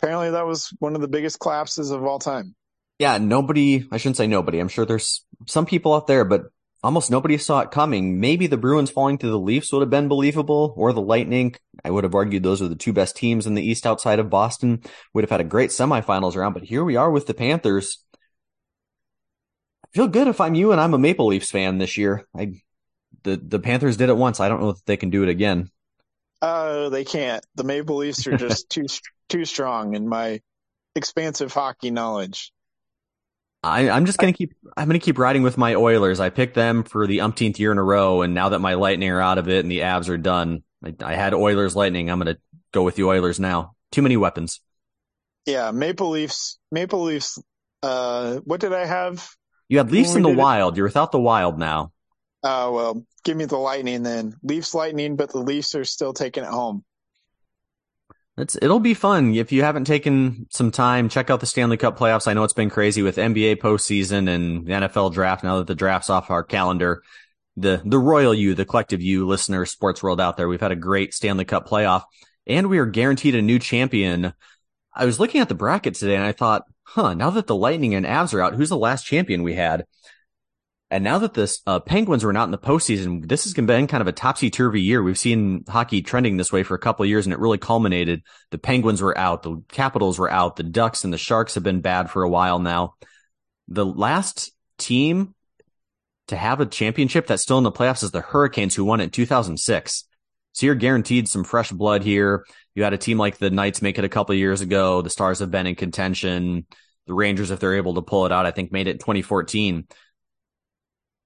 apparently 0.00 0.32
that 0.32 0.44
was 0.44 0.74
one 0.80 0.96
of 0.96 1.02
the 1.02 1.08
biggest 1.08 1.38
collapses 1.38 1.92
of 1.92 2.02
all 2.02 2.18
time. 2.18 2.56
Yeah, 3.02 3.18
nobody, 3.18 3.88
I 3.90 3.96
shouldn't 3.96 4.16
say 4.16 4.28
nobody. 4.28 4.60
I'm 4.60 4.68
sure 4.68 4.86
there's 4.86 5.24
some 5.48 5.66
people 5.66 5.92
out 5.92 6.06
there, 6.06 6.24
but 6.24 6.42
almost 6.84 7.10
nobody 7.10 7.36
saw 7.36 7.58
it 7.58 7.72
coming. 7.72 8.20
Maybe 8.20 8.46
the 8.46 8.56
Bruins 8.56 8.92
falling 8.92 9.18
to 9.18 9.26
the 9.26 9.40
Leafs 9.40 9.72
would 9.72 9.80
have 9.80 9.90
been 9.90 10.06
believable 10.06 10.72
or 10.76 10.92
the 10.92 11.00
Lightning. 11.00 11.56
I 11.84 11.90
would 11.90 12.04
have 12.04 12.14
argued 12.14 12.44
those 12.44 12.62
are 12.62 12.68
the 12.68 12.76
two 12.76 12.92
best 12.92 13.16
teams 13.16 13.44
in 13.44 13.54
the 13.54 13.68
East 13.68 13.88
outside 13.88 14.20
of 14.20 14.30
Boston. 14.30 14.84
Would 15.14 15.24
have 15.24 15.32
had 15.32 15.40
a 15.40 15.44
great 15.44 15.70
semifinals 15.70 16.36
round, 16.36 16.54
but 16.54 16.62
here 16.62 16.84
we 16.84 16.94
are 16.94 17.10
with 17.10 17.26
the 17.26 17.34
Panthers. 17.34 18.04
I 19.84 19.88
feel 19.92 20.06
good 20.06 20.28
if 20.28 20.40
I'm 20.40 20.54
you 20.54 20.70
and 20.70 20.80
I'm 20.80 20.94
a 20.94 20.98
Maple 20.98 21.26
Leafs 21.26 21.50
fan 21.50 21.78
this 21.78 21.96
year. 21.96 22.24
I, 22.38 22.62
the, 23.24 23.36
the 23.36 23.58
Panthers 23.58 23.96
did 23.96 24.10
it 24.10 24.16
once. 24.16 24.38
I 24.38 24.48
don't 24.48 24.60
know 24.60 24.70
if 24.70 24.84
they 24.84 24.96
can 24.96 25.10
do 25.10 25.24
it 25.24 25.28
again. 25.28 25.72
Uh, 26.40 26.88
they 26.88 27.04
can't. 27.04 27.44
The 27.56 27.64
Maple 27.64 27.96
Leafs 27.96 28.28
are 28.28 28.36
just 28.36 28.70
too, 28.70 28.86
too 29.28 29.44
strong 29.44 29.96
in 29.96 30.08
my 30.08 30.40
expansive 30.94 31.52
hockey 31.52 31.90
knowledge. 31.90 32.52
I, 33.62 33.82
am 33.82 34.06
just 34.06 34.18
gonna 34.18 34.32
keep. 34.32 34.54
I'm 34.76 34.88
gonna 34.88 34.98
keep 34.98 35.18
riding 35.18 35.42
with 35.42 35.56
my 35.56 35.74
Oilers. 35.74 36.18
I 36.18 36.30
picked 36.30 36.54
them 36.54 36.82
for 36.82 37.06
the 37.06 37.20
umpteenth 37.20 37.60
year 37.60 37.70
in 37.70 37.78
a 37.78 37.82
row, 37.82 38.22
and 38.22 38.34
now 38.34 38.48
that 38.50 38.58
my 38.58 38.74
Lightning 38.74 39.10
are 39.10 39.20
out 39.20 39.38
of 39.38 39.48
it 39.48 39.60
and 39.60 39.70
the 39.70 39.80
Avs 39.80 40.08
are 40.08 40.18
done, 40.18 40.64
I, 40.84 40.94
I 41.02 41.14
had 41.14 41.32
Oilers 41.32 41.76
Lightning. 41.76 42.10
I'm 42.10 42.18
gonna 42.18 42.38
go 42.72 42.82
with 42.82 42.96
the 42.96 43.04
Oilers 43.04 43.38
now. 43.38 43.74
Too 43.92 44.02
many 44.02 44.16
weapons. 44.16 44.60
Yeah, 45.46 45.70
Maple 45.70 46.10
Leafs. 46.10 46.58
Maple 46.70 47.02
Leafs. 47.02 47.40
Uh, 47.82 48.36
what 48.44 48.60
did 48.60 48.72
I 48.72 48.84
have? 48.84 49.28
You 49.68 49.78
had 49.78 49.90
Leafs 49.90 50.14
in 50.14 50.22
the 50.22 50.28
Wild. 50.28 50.74
It? 50.74 50.78
You're 50.78 50.86
without 50.86 51.12
the 51.12 51.20
Wild 51.20 51.58
now. 51.58 51.92
Oh 52.42 52.68
uh, 52.68 52.70
well, 52.72 53.06
give 53.24 53.36
me 53.36 53.44
the 53.44 53.56
Lightning 53.56 54.02
then. 54.02 54.34
Leafs 54.42 54.74
Lightning, 54.74 55.16
but 55.16 55.30
the 55.30 55.38
Leafs 55.38 55.74
are 55.76 55.84
still 55.84 56.12
taking 56.12 56.42
it 56.42 56.50
home. 56.50 56.84
It's 58.38 58.56
it'll 58.62 58.80
be 58.80 58.94
fun 58.94 59.34
if 59.34 59.52
you 59.52 59.62
haven't 59.62 59.84
taken 59.84 60.46
some 60.50 60.70
time. 60.70 61.10
Check 61.10 61.28
out 61.28 61.40
the 61.40 61.46
Stanley 61.46 61.76
Cup 61.76 61.98
playoffs. 61.98 62.26
I 62.26 62.32
know 62.32 62.44
it's 62.44 62.54
been 62.54 62.70
crazy 62.70 63.02
with 63.02 63.16
NBA 63.16 63.56
postseason 63.56 64.28
and 64.28 64.66
the 64.66 64.72
NFL 64.72 65.12
draft. 65.12 65.44
Now 65.44 65.58
that 65.58 65.66
the 65.66 65.74
draft's 65.74 66.08
off 66.08 66.30
our 66.30 66.42
calendar, 66.42 67.02
the 67.56 67.82
the 67.84 67.98
royal 67.98 68.32
you, 68.32 68.54
the 68.54 68.64
collective 68.64 69.02
you, 69.02 69.26
listener, 69.26 69.66
sports 69.66 70.02
world 70.02 70.18
out 70.18 70.38
there, 70.38 70.48
we've 70.48 70.62
had 70.62 70.72
a 70.72 70.76
great 70.76 71.12
Stanley 71.12 71.44
Cup 71.44 71.68
playoff, 71.68 72.04
and 72.46 72.70
we 72.70 72.78
are 72.78 72.86
guaranteed 72.86 73.34
a 73.34 73.42
new 73.42 73.58
champion. 73.58 74.32
I 74.94 75.04
was 75.04 75.20
looking 75.20 75.42
at 75.42 75.48
the 75.48 75.54
bracket 75.54 75.94
today 75.94 76.16
and 76.16 76.24
I 76.24 76.32
thought, 76.32 76.64
huh, 76.84 77.14
now 77.14 77.30
that 77.30 77.46
the 77.46 77.56
Lightning 77.56 77.94
and 77.94 78.06
Avs 78.06 78.34
are 78.34 78.42
out, 78.42 78.54
who's 78.54 78.68
the 78.68 78.76
last 78.76 79.04
champion 79.04 79.42
we 79.42 79.54
had? 79.54 79.84
And 80.92 81.04
now 81.04 81.18
that 81.20 81.32
the 81.32 81.50
uh, 81.66 81.80
Penguins 81.80 82.22
were 82.22 82.34
not 82.34 82.44
in 82.44 82.50
the 82.50 82.58
postseason, 82.58 83.26
this 83.26 83.44
has 83.44 83.54
been 83.54 83.86
kind 83.86 84.02
of 84.02 84.08
a 84.08 84.12
topsy 84.12 84.50
turvy 84.50 84.82
year. 84.82 85.02
We've 85.02 85.18
seen 85.18 85.64
hockey 85.66 86.02
trending 86.02 86.36
this 86.36 86.52
way 86.52 86.64
for 86.64 86.74
a 86.74 86.78
couple 86.78 87.02
of 87.02 87.08
years, 87.08 87.24
and 87.24 87.32
it 87.32 87.38
really 87.38 87.56
culminated. 87.56 88.20
The 88.50 88.58
Penguins 88.58 89.00
were 89.00 89.16
out, 89.16 89.42
the 89.42 89.62
Capitals 89.68 90.18
were 90.18 90.30
out, 90.30 90.56
the 90.56 90.62
Ducks 90.62 91.04
and 91.04 91.10
the 91.12 91.16
Sharks 91.16 91.54
have 91.54 91.62
been 91.62 91.80
bad 91.80 92.10
for 92.10 92.24
a 92.24 92.28
while 92.28 92.58
now. 92.58 92.96
The 93.68 93.86
last 93.86 94.52
team 94.76 95.34
to 96.28 96.36
have 96.36 96.60
a 96.60 96.66
championship 96.66 97.26
that's 97.26 97.42
still 97.42 97.56
in 97.56 97.64
the 97.64 97.72
playoffs 97.72 98.04
is 98.04 98.10
the 98.10 98.20
Hurricanes, 98.20 98.74
who 98.74 98.84
won 98.84 99.00
it 99.00 99.04
in 99.04 99.10
2006. 99.10 100.04
So 100.52 100.66
you're 100.66 100.74
guaranteed 100.74 101.26
some 101.26 101.44
fresh 101.44 101.70
blood 101.70 102.02
here. 102.02 102.44
You 102.74 102.84
had 102.84 102.92
a 102.92 102.98
team 102.98 103.16
like 103.16 103.38
the 103.38 103.50
Knights 103.50 103.80
make 103.80 103.96
it 103.96 104.04
a 104.04 104.10
couple 104.10 104.34
of 104.34 104.38
years 104.38 104.60
ago. 104.60 105.00
The 105.00 105.08
Stars 105.08 105.38
have 105.38 105.50
been 105.50 105.66
in 105.66 105.74
contention. 105.74 106.66
The 107.06 107.14
Rangers, 107.14 107.50
if 107.50 107.60
they're 107.60 107.76
able 107.76 107.94
to 107.94 108.02
pull 108.02 108.26
it 108.26 108.32
out, 108.32 108.44
I 108.44 108.50
think 108.50 108.72
made 108.72 108.88
it 108.88 108.92
in 108.92 108.98
2014 108.98 109.86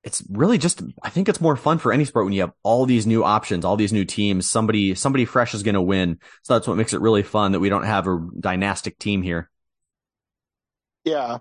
it's 0.07 0.23
really 0.31 0.57
just 0.57 0.81
I 1.03 1.11
think 1.11 1.29
it's 1.29 1.41
more 1.41 1.57
fun 1.57 1.79
for 1.79 1.93
any 1.93 2.05
sport 2.05 2.27
when 2.27 2.33
you 2.33 2.43
have 2.43 2.53
all 2.63 2.87
these 2.87 3.09
new 3.09 3.25
options, 3.25 3.65
all 3.65 3.77
these 3.77 3.93
new 3.93 4.05
teams. 4.05 4.49
Somebody 4.49 4.95
somebody 4.95 5.25
fresh 5.25 5.53
is 5.53 5.65
going 5.65 5.75
to 5.75 5.83
win. 5.83 6.21
So 6.45 6.55
that's 6.55 6.69
what 6.69 6.77
makes 6.77 6.93
it 6.93 7.01
really 7.01 7.25
fun 7.25 7.53
that 7.53 7.61
we 7.61 7.69
don't 7.69 7.83
have 7.83 8.07
a 8.07 8.25
dynastic 8.39 9.01
team 9.01 9.23
here. 9.23 9.51
Yeah, 11.05 11.39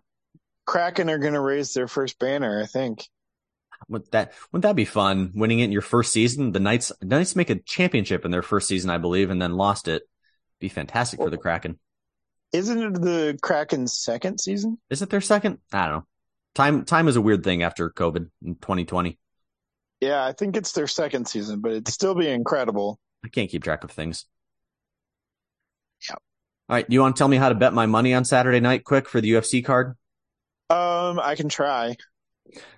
Kraken 0.66 1.12
are 1.12 1.20
going 1.20 1.36
to 1.36 1.42
raise 1.42 1.74
their 1.74 1.88
first 1.88 2.18
banner. 2.18 2.60
I 2.60 2.66
think. 2.66 3.08
Would 3.88 4.12
that 4.14 4.34
wouldn't 4.52 4.64
that 4.64 4.76
be 4.76 4.86
fun? 4.86 5.32
Winning 5.36 5.60
it 5.60 5.66
in 5.66 5.72
your 5.72 5.84
first 5.84 6.12
season, 6.12 6.52
the 6.52 6.60
Knights 6.60 6.92
Knights 7.04 7.36
make 7.36 7.52
a 7.52 7.60
championship 7.60 8.26
in 8.26 8.32
their 8.32 8.42
first 8.42 8.68
season, 8.68 8.90
I 8.90 8.98
believe, 8.98 9.30
and 9.30 9.40
then 9.40 9.54
lost 9.54 9.88
it. 9.88 10.02
Be 10.60 10.70
fantastic 10.70 11.20
for 11.20 11.30
the 11.30 11.38
Kraken. 11.38 11.78
Isn't 12.52 12.82
it 12.82 12.94
the 13.00 13.38
Kraken's 13.44 13.96
second 13.96 14.40
season? 14.40 14.80
Is 14.90 15.04
it 15.04 15.12
their 15.12 15.22
second? 15.22 15.60
I 15.72 15.86
don't 15.86 15.96
know. 15.98 16.06
Time 16.56 16.86
time 16.86 17.08
is 17.08 17.18
a 17.18 17.22
weird 17.22 17.44
thing 17.44 17.64
after 17.64 17.90
COVID 17.90 18.30
in 18.44 18.56
2020. 18.56 19.20
Yeah, 20.00 20.26
I 20.26 20.32
think 20.32 20.56
it's 20.56 20.72
their 20.72 20.88
second 20.88 21.28
season, 21.28 21.62
but 21.62 21.72
it'd 21.72 21.88
still 21.90 22.16
be 22.16 22.30
incredible. 22.30 23.00
I 23.24 23.28
can't 23.28 23.50
keep 23.50 23.64
track 23.64 23.84
of 23.84 23.92
things. 23.92 24.26
Yeah. 26.08 26.16
All 26.16 26.76
right. 26.76 26.88
Do 26.88 26.94
you 26.94 27.02
want 27.02 27.16
to 27.16 27.20
tell 27.20 27.28
me 27.28 27.38
how 27.38 27.50
to 27.50 27.56
bet 27.56 27.74
my 27.74 27.86
money 27.86 28.14
on 28.14 28.26
Saturday 28.26 28.60
night 28.60 28.84
quick 28.84 29.10
for 29.10 29.20
the 29.20 29.32
UFC 29.32 29.64
card? 29.64 29.96
Um, 30.70 31.20
I 31.20 31.36
can 31.36 31.50
try. 31.50 31.96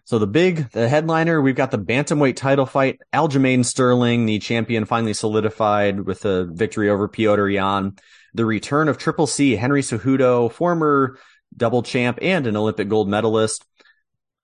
So 0.05 0.19
the 0.19 0.27
big, 0.27 0.71
the 0.71 0.87
headliner, 0.87 1.41
we've 1.41 1.55
got 1.55 1.71
the 1.71 1.79
bantamweight 1.79 2.35
title 2.35 2.65
fight. 2.65 2.99
Aljamain 3.13 3.65
Sterling, 3.65 4.25
the 4.25 4.39
champion, 4.39 4.85
finally 4.85 5.13
solidified 5.13 6.01
with 6.01 6.25
a 6.25 6.45
victory 6.45 6.89
over 6.89 7.07
Petr 7.09 7.53
Yan. 7.53 7.97
The 8.33 8.45
return 8.45 8.87
of 8.87 8.97
Triple 8.97 9.27
C, 9.27 9.55
Henry 9.55 9.81
Cejudo, 9.81 10.51
former 10.51 11.17
double 11.57 11.83
champ 11.83 12.19
and 12.21 12.47
an 12.47 12.55
Olympic 12.55 12.87
gold 12.87 13.09
medalist. 13.09 13.65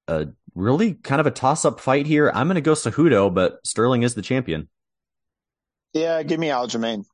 Uh, 0.07 0.25
really 0.55 0.93
kind 0.93 1.21
of 1.21 1.27
a 1.27 1.31
toss 1.31 1.65
up 1.65 1.79
fight 1.79 2.05
here. 2.05 2.29
I'm 2.33 2.47
going 2.47 2.55
to 2.55 2.61
go 2.61 2.73
Cejudo, 2.73 3.33
but 3.33 3.65
Sterling 3.65 4.03
is 4.03 4.15
the 4.15 4.21
champion. 4.21 4.67
Yeah, 5.93 6.23
give 6.23 6.39
me 6.39 6.47
Aljamain. 6.47 7.05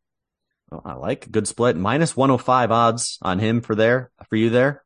Oh, 0.71 0.81
I 0.85 0.93
like 0.93 1.29
good 1.29 1.47
split. 1.47 1.75
Minus 1.75 2.15
105 2.15 2.71
odds 2.71 3.17
on 3.21 3.39
him 3.39 3.61
for 3.61 3.75
there, 3.75 4.11
for 4.29 4.35
you 4.35 4.49
there. 4.49 4.83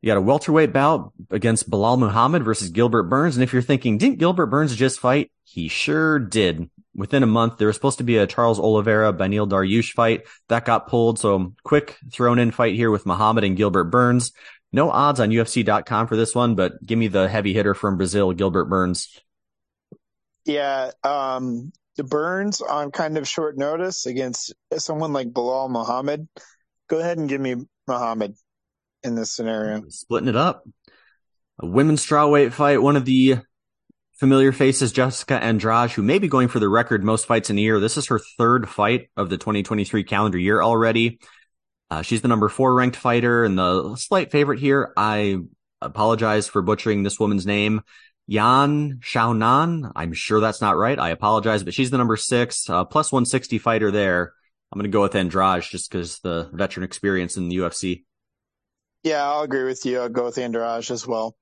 You 0.00 0.08
got 0.08 0.16
a 0.16 0.22
welterweight 0.22 0.72
bout 0.72 1.12
against 1.30 1.70
Belal 1.70 1.98
Muhammad 1.98 2.42
versus 2.42 2.70
Gilbert 2.70 3.04
Burns. 3.04 3.36
And 3.36 3.44
if 3.44 3.52
you're 3.52 3.62
thinking, 3.62 3.98
didn't 3.98 4.18
Gilbert 4.18 4.46
Burns 4.46 4.74
just 4.74 4.98
fight? 4.98 5.30
He 5.44 5.68
sure 5.68 6.18
did. 6.18 6.68
Within 6.94 7.22
a 7.22 7.26
month, 7.26 7.56
there 7.56 7.66
was 7.66 7.76
supposed 7.76 7.98
to 7.98 8.04
be 8.04 8.18
a 8.18 8.26
Charles 8.26 8.60
Oliveira, 8.60 9.12
Beneil 9.12 9.48
Dariush 9.48 9.92
fight 9.92 10.22
that 10.48 10.66
got 10.66 10.88
pulled. 10.88 11.18
So 11.18 11.54
quick 11.64 11.96
thrown 12.12 12.38
in 12.38 12.50
fight 12.50 12.74
here 12.74 12.90
with 12.90 13.06
Muhammad 13.06 13.44
and 13.44 13.56
Gilbert 13.56 13.84
Burns. 13.84 14.32
No 14.72 14.90
odds 14.90 15.20
on 15.20 15.30
UFC.com 15.30 16.06
for 16.06 16.16
this 16.16 16.34
one, 16.34 16.54
but 16.54 16.72
give 16.84 16.98
me 16.98 17.08
the 17.08 17.28
heavy 17.28 17.52
hitter 17.52 17.74
from 17.74 17.96
Brazil, 17.96 18.32
Gilbert 18.32 18.66
Burns. 18.66 19.20
Yeah, 20.44 20.90
um, 21.04 21.72
the 21.96 22.04
Burns 22.04 22.60
on 22.60 22.90
kind 22.90 23.18
of 23.18 23.28
short 23.28 23.56
notice 23.56 24.06
against 24.06 24.54
someone 24.76 25.12
like 25.12 25.28
Belal 25.28 25.70
Muhammad. 25.70 26.26
Go 26.88 26.98
ahead 26.98 27.18
and 27.18 27.28
give 27.28 27.40
me 27.40 27.56
Muhammad 27.86 28.34
in 29.02 29.14
this 29.14 29.32
scenario. 29.32 29.82
Splitting 29.88 30.28
it 30.28 30.36
up. 30.36 30.64
A 31.60 31.66
women's 31.66 32.04
strawweight 32.04 32.52
fight. 32.52 32.82
One 32.82 32.96
of 32.96 33.04
the 33.04 33.38
familiar 34.22 34.52
faces, 34.52 34.92
Jessica 34.92 35.34
Andrade, 35.34 35.90
who 35.90 36.00
may 36.00 36.20
be 36.20 36.28
going 36.28 36.46
for 36.46 36.60
the 36.60 36.68
record 36.68 37.02
most 37.02 37.26
fights 37.26 37.50
in 37.50 37.58
a 37.58 37.60
year. 37.60 37.80
This 37.80 37.96
is 37.96 38.06
her 38.06 38.20
third 38.38 38.68
fight 38.68 39.08
of 39.16 39.30
the 39.30 39.36
2023 39.36 40.04
calendar 40.04 40.38
year 40.38 40.62
already. 40.62 41.18
Uh, 41.90 42.02
she's 42.02 42.22
the 42.22 42.28
number 42.28 42.48
four 42.48 42.72
ranked 42.72 42.94
fighter 42.94 43.42
and 43.42 43.58
the 43.58 43.96
slight 43.96 44.30
favorite 44.30 44.60
here. 44.60 44.92
I 44.96 45.38
apologize 45.80 46.46
for 46.46 46.62
butchering 46.62 47.02
this 47.02 47.18
woman's 47.18 47.46
name. 47.46 47.80
Yan 48.28 49.00
Xiaonan. 49.00 49.90
I'm 49.96 50.12
sure 50.12 50.38
that's 50.38 50.60
not 50.60 50.76
right. 50.76 51.00
I 51.00 51.08
apologize, 51.08 51.64
but 51.64 51.74
she's 51.74 51.90
the 51.90 51.98
number 51.98 52.16
six, 52.16 52.70
uh, 52.70 52.84
plus 52.84 53.10
160 53.10 53.58
fighter 53.58 53.90
there. 53.90 54.34
I'm 54.70 54.78
going 54.78 54.88
to 54.88 54.94
go 54.94 55.02
with 55.02 55.16
Andrade 55.16 55.64
just 55.64 55.90
because 55.90 56.20
the 56.20 56.48
veteran 56.52 56.84
experience 56.84 57.36
in 57.36 57.48
the 57.48 57.56
UFC. 57.56 58.04
Yeah, 59.02 59.28
I'll 59.28 59.42
agree 59.42 59.64
with 59.64 59.84
you. 59.84 59.98
I'll 59.98 60.08
go 60.08 60.26
with 60.26 60.38
Andrade 60.38 60.88
as 60.92 61.08
well. 61.08 61.34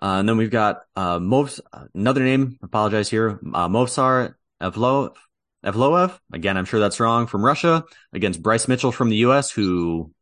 Uh, 0.00 0.16
and 0.20 0.28
then 0.28 0.36
we've 0.36 0.50
got 0.50 0.82
uh, 0.94 1.18
Mov, 1.18 1.58
another 1.94 2.22
name. 2.22 2.58
Apologize 2.62 3.08
here. 3.08 3.40
Uh, 3.54 3.68
Movsar 3.68 4.34
Evlo, 4.60 5.14
Evloev. 5.64 6.18
Again, 6.32 6.56
I'm 6.56 6.66
sure 6.66 6.80
that's 6.80 7.00
wrong. 7.00 7.26
From 7.26 7.44
Russia 7.44 7.84
against 8.12 8.42
Bryce 8.42 8.68
Mitchell 8.68 8.92
from 8.92 9.08
the 9.08 9.16
U.S., 9.16 9.50
who 9.50 10.12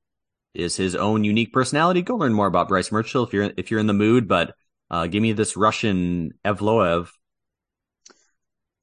is 0.55 0.77
his 0.77 0.95
own 0.95 1.25
unique 1.25 1.53
personality. 1.53 2.03
Go 2.03 2.17
learn 2.17 2.33
more 2.33 2.47
about 2.47 2.69
Bryce 2.69 2.93
Mitchell 2.93 3.25
if 3.25 3.33
you're 3.33 3.51
if 3.57 3.71
you're 3.71 3.81
in 3.81 3.89
the 3.89 3.93
mood. 3.93 4.29
But 4.29 4.55
uh, 4.91 5.09
give 5.09 5.23
me 5.23 5.33
this 5.33 5.57
Russian 5.57 6.35
Evloev. 6.45 7.09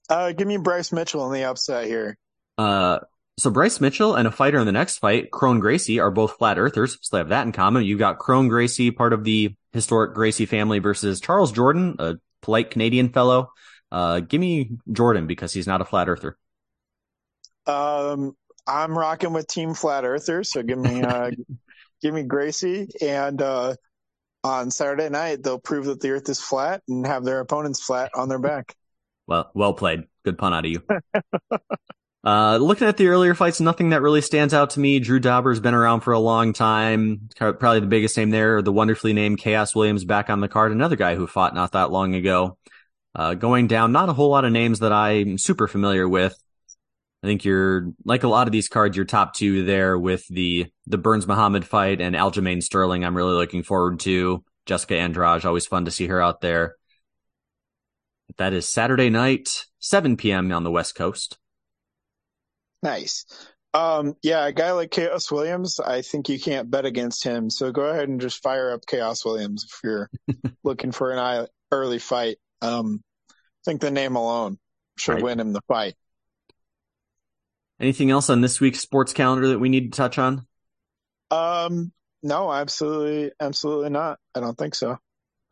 Uh, 0.10 0.34
give 0.34 0.48
me 0.48 0.58
Bryce 0.58 0.92
Mitchell 0.92 1.26
in 1.28 1.34
the 1.34 1.46
upset 1.46 1.86
here. 1.88 2.18
Uh, 2.58 3.00
so 3.38 3.50
Bryce 3.50 3.80
Mitchell 3.82 4.16
and 4.16 4.28
a 4.28 4.32
fighter 4.32 4.60
in 4.60 4.66
the 4.66 4.72
next 4.72 5.00
fight, 5.00 5.32
Kron 5.32 5.60
Gracie, 5.60 6.00
are 6.00 6.12
both 6.12 6.38
flat 6.38 6.60
earthers, 6.60 6.98
so 7.02 7.16
they 7.16 7.20
have 7.20 7.30
that 7.30 7.46
in 7.46 7.52
common. 7.52 7.84
You've 7.84 8.00
got 8.00 8.20
Kron 8.20 8.48
Gracie, 8.48 8.92
part 8.92 9.14
of 9.14 9.24
the 9.24 9.56
historic 9.72 10.14
Gracie 10.14 10.46
family, 10.46 10.80
versus 10.80 11.20
Charles 11.20 11.52
Jourdain, 11.52 12.00
a 12.00 12.20
polite 12.42 12.72
Canadian 12.72 13.10
fellow. 13.10 13.52
Uh, 13.92 14.20
give 14.20 14.40
me 14.40 14.72
Jourdain 14.90 15.28
because 15.28 15.54
he's 15.54 15.68
not 15.68 15.82
a 15.82 15.86
flat 15.86 16.08
earther. 16.08 16.38
Um, 17.66 18.36
I'm 18.68 18.98
rocking 18.98 19.34
with 19.34 19.48
Team 19.48 19.74
Flat 19.74 20.06
Earther, 20.06 20.44
so 20.44 20.64
give 20.64 20.78
me 20.78 21.02
uh, 21.02 21.32
give 22.02 22.14
me 22.14 22.24
Gracie, 22.24 22.88
and 23.02 23.42
uh, 23.42 23.76
on 24.44 24.72
Saturday 24.72 25.10
night 25.10 25.44
they'll 25.44 25.60
prove 25.60 25.86
that 25.86 26.00
the 26.00 26.12
Earth 26.12 26.30
is 26.30 26.40
flat 26.40 26.82
and 26.88 27.06
have 27.06 27.24
their 27.24 27.40
opponents 27.40 27.84
flat 27.84 28.12
on 28.16 28.30
their 28.30 28.40
back. 28.40 28.76
Well, 29.28 29.52
well 29.54 29.74
played. 29.74 30.04
Good 30.26 30.38
pun 30.38 30.54
out 30.54 30.66
of 30.66 30.72
you. 30.72 30.84
uh, 32.24 32.58
looking 32.58 32.88
at 32.88 32.98
the 32.98 33.08
earlier 33.08 33.34
fights, 33.34 33.60
nothing 33.60 33.90
that 33.90 34.02
really 34.02 34.22
stands 34.22 34.54
out 34.54 34.72
to 34.72 34.80
me. 34.80 35.00
Drew 35.00 35.20
Dober's 35.20 35.60
been 35.60 35.74
around 35.74 36.02
for 36.02 36.14
a 36.14 36.20
long 36.20 36.54
time. 36.54 37.30
Probably 37.36 37.80
the 37.80 37.88
biggest 37.88 38.16
name 38.16 38.30
there. 38.30 38.62
The 38.62 38.72
wonderfully 38.72 39.14
named 39.14 39.40
Khaos 39.40 39.76
Williams 39.76 40.06
back 40.06 40.30
on 40.30 40.40
the 40.40 40.48
card. 40.48 40.72
Another 40.72 40.96
guy 40.96 41.16
who 41.16 41.26
fought 41.26 41.56
not 41.56 41.72
that 41.72 41.92
long 41.92 42.14
ago. 42.14 42.58
Uh, 43.14 43.34
going 43.34 43.68
down, 43.68 43.92
not 43.92 44.08
a 44.08 44.14
whole 44.14 44.30
lot 44.30 44.46
of 44.46 44.52
names 44.52 44.80
that 44.80 44.94
I'm 44.94 45.38
super 45.38 45.68
familiar 45.68 46.08
with. 46.08 46.36
I 47.24 47.28
think 47.28 47.44
you're 47.44 47.92
like 48.06 48.24
a 48.24 48.28
lot 48.28 48.48
of 48.48 48.52
these 48.52 48.70
cards, 48.70 48.96
your 48.96 49.06
top 49.06 49.34
two 49.34 49.66
there 49.66 49.98
with 49.98 50.26
the 50.28 50.68
the 50.88 50.98
Burns 50.98 51.28
Muhammad 51.28 51.66
fight 51.66 52.02
and 52.02 52.16
Aljamain 52.16 52.64
Sterling. 52.64 53.04
I'm 53.04 53.18
really 53.18 53.34
looking 53.34 53.64
forward 53.64 54.00
to 54.02 54.44
Jessica 54.66 54.98
Andrade. 54.98 55.46
Always 55.46 55.68
fun 55.68 55.86
to 55.86 55.92
see 55.92 56.08
her 56.08 56.22
out 56.22 56.42
there. 56.42 56.78
That 58.38 58.54
is 58.54 58.72
Saturday 58.72 59.10
night, 59.10 59.66
7 59.80 60.18
p.m. 60.18 60.52
on 60.52 60.64
the 60.64 60.72
West 60.72 60.96
Coast. 60.96 61.38
Nice. 62.84 63.26
Um, 63.74 64.16
yeah, 64.22 64.46
a 64.46 64.52
guy 64.52 64.72
like 64.74 64.92
Khaos 64.92 65.32
Williams, 65.32 65.80
I 65.80 66.02
think 66.02 66.28
you 66.28 66.40
can't 66.40 66.70
bet 66.70 66.86
against 66.86 67.24
him. 67.24 67.50
So 67.50 67.72
go 67.72 67.84
ahead 67.84 68.10
and 68.10 68.20
just 68.20 68.44
fire 68.44 68.72
up 68.72 68.82
Khaos 68.86 69.24
Williams 69.24 69.66
if 69.66 69.80
you're 69.84 70.10
looking 70.64 70.92
for 70.92 71.12
an 71.12 71.48
early 71.72 72.00
fight. 72.00 72.38
Um, 72.62 73.02
I 73.30 73.64
think 73.66 73.82
the 73.82 73.92
name 73.92 74.16
alone 74.16 74.58
should 74.98 75.16
right. 75.16 75.24
win 75.24 75.40
him 75.40 75.54
the 75.54 75.62
fight. 75.68 75.96
Anything 77.80 78.12
else 78.12 78.30
on 78.30 78.42
this 78.42 78.60
week's 78.60 78.80
sports 78.80 79.14
calendar 79.14 79.48
that 79.48 79.60
we 79.60 79.70
need 79.70 79.92
to 79.92 79.98
touch 79.98 80.18
on? 80.20 80.46
Um, 81.32 81.92
no, 82.22 82.52
absolutely, 82.52 83.32
absolutely 83.40 83.90
not. 83.90 84.20
I 84.36 84.42
don't 84.42 84.58
think 84.58 84.76
so. 84.76 84.98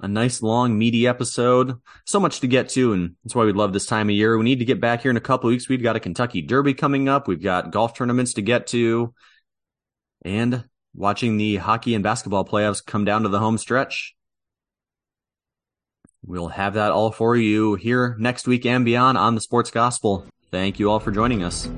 A 0.02 0.08
nice 0.08 0.42
long 0.42 0.78
meaty 0.78 1.08
episode. 1.08 1.76
So 2.06 2.20
much 2.20 2.40
to 2.40 2.48
get 2.48 2.70
to, 2.70 2.94
and 2.94 3.16
that's 3.24 3.36
why 3.36 3.44
we 3.44 3.52
love 3.52 3.74
this 3.74 3.86
time 3.86 4.08
of 4.08 4.16
year. 4.16 4.38
We 4.38 4.46
need 4.46 4.60
to 4.60 4.66
get 4.66 4.80
back 4.80 5.02
here 5.02 5.12
in 5.12 5.18
a 5.18 5.22
couple 5.22 5.50
weeks. 5.50 5.68
We've 5.68 5.84
got 5.84 5.98
a 5.98 6.00
Kentucky 6.00 6.42
Derby 6.42 6.74
coming 6.74 7.10
up. 7.10 7.28
We've 7.28 7.42
got 7.42 7.72
golf 7.72 7.96
tournaments 7.96 8.34
to 8.36 8.42
get 8.42 8.68
to, 8.68 9.14
and 10.24 10.64
watching 10.96 11.38
the 11.38 11.58
hockey 11.58 11.96
and 11.96 12.04
basketball 12.04 12.46
playoffs 12.46 12.86
come 12.86 13.04
down 13.04 13.24
to 13.24 13.30
the 13.30 13.40
home 13.40 13.58
stretch. 13.58 14.16
We'll 16.26 16.50
have 16.50 16.74
that 16.74 16.92
all 16.92 17.12
for 17.12 17.36
you 17.36 17.76
here 17.76 18.16
next 18.20 18.48
week 18.48 18.66
and 18.66 18.86
beyond 18.86 19.18
on 19.18 19.36
the 19.36 19.42
Sports 19.42 19.72
Gospel. 19.72 20.26
Thank 20.52 20.80
you 20.80 20.90
all 20.90 21.00
for 21.00 21.12
joining 21.12 21.44
us. 21.44 21.70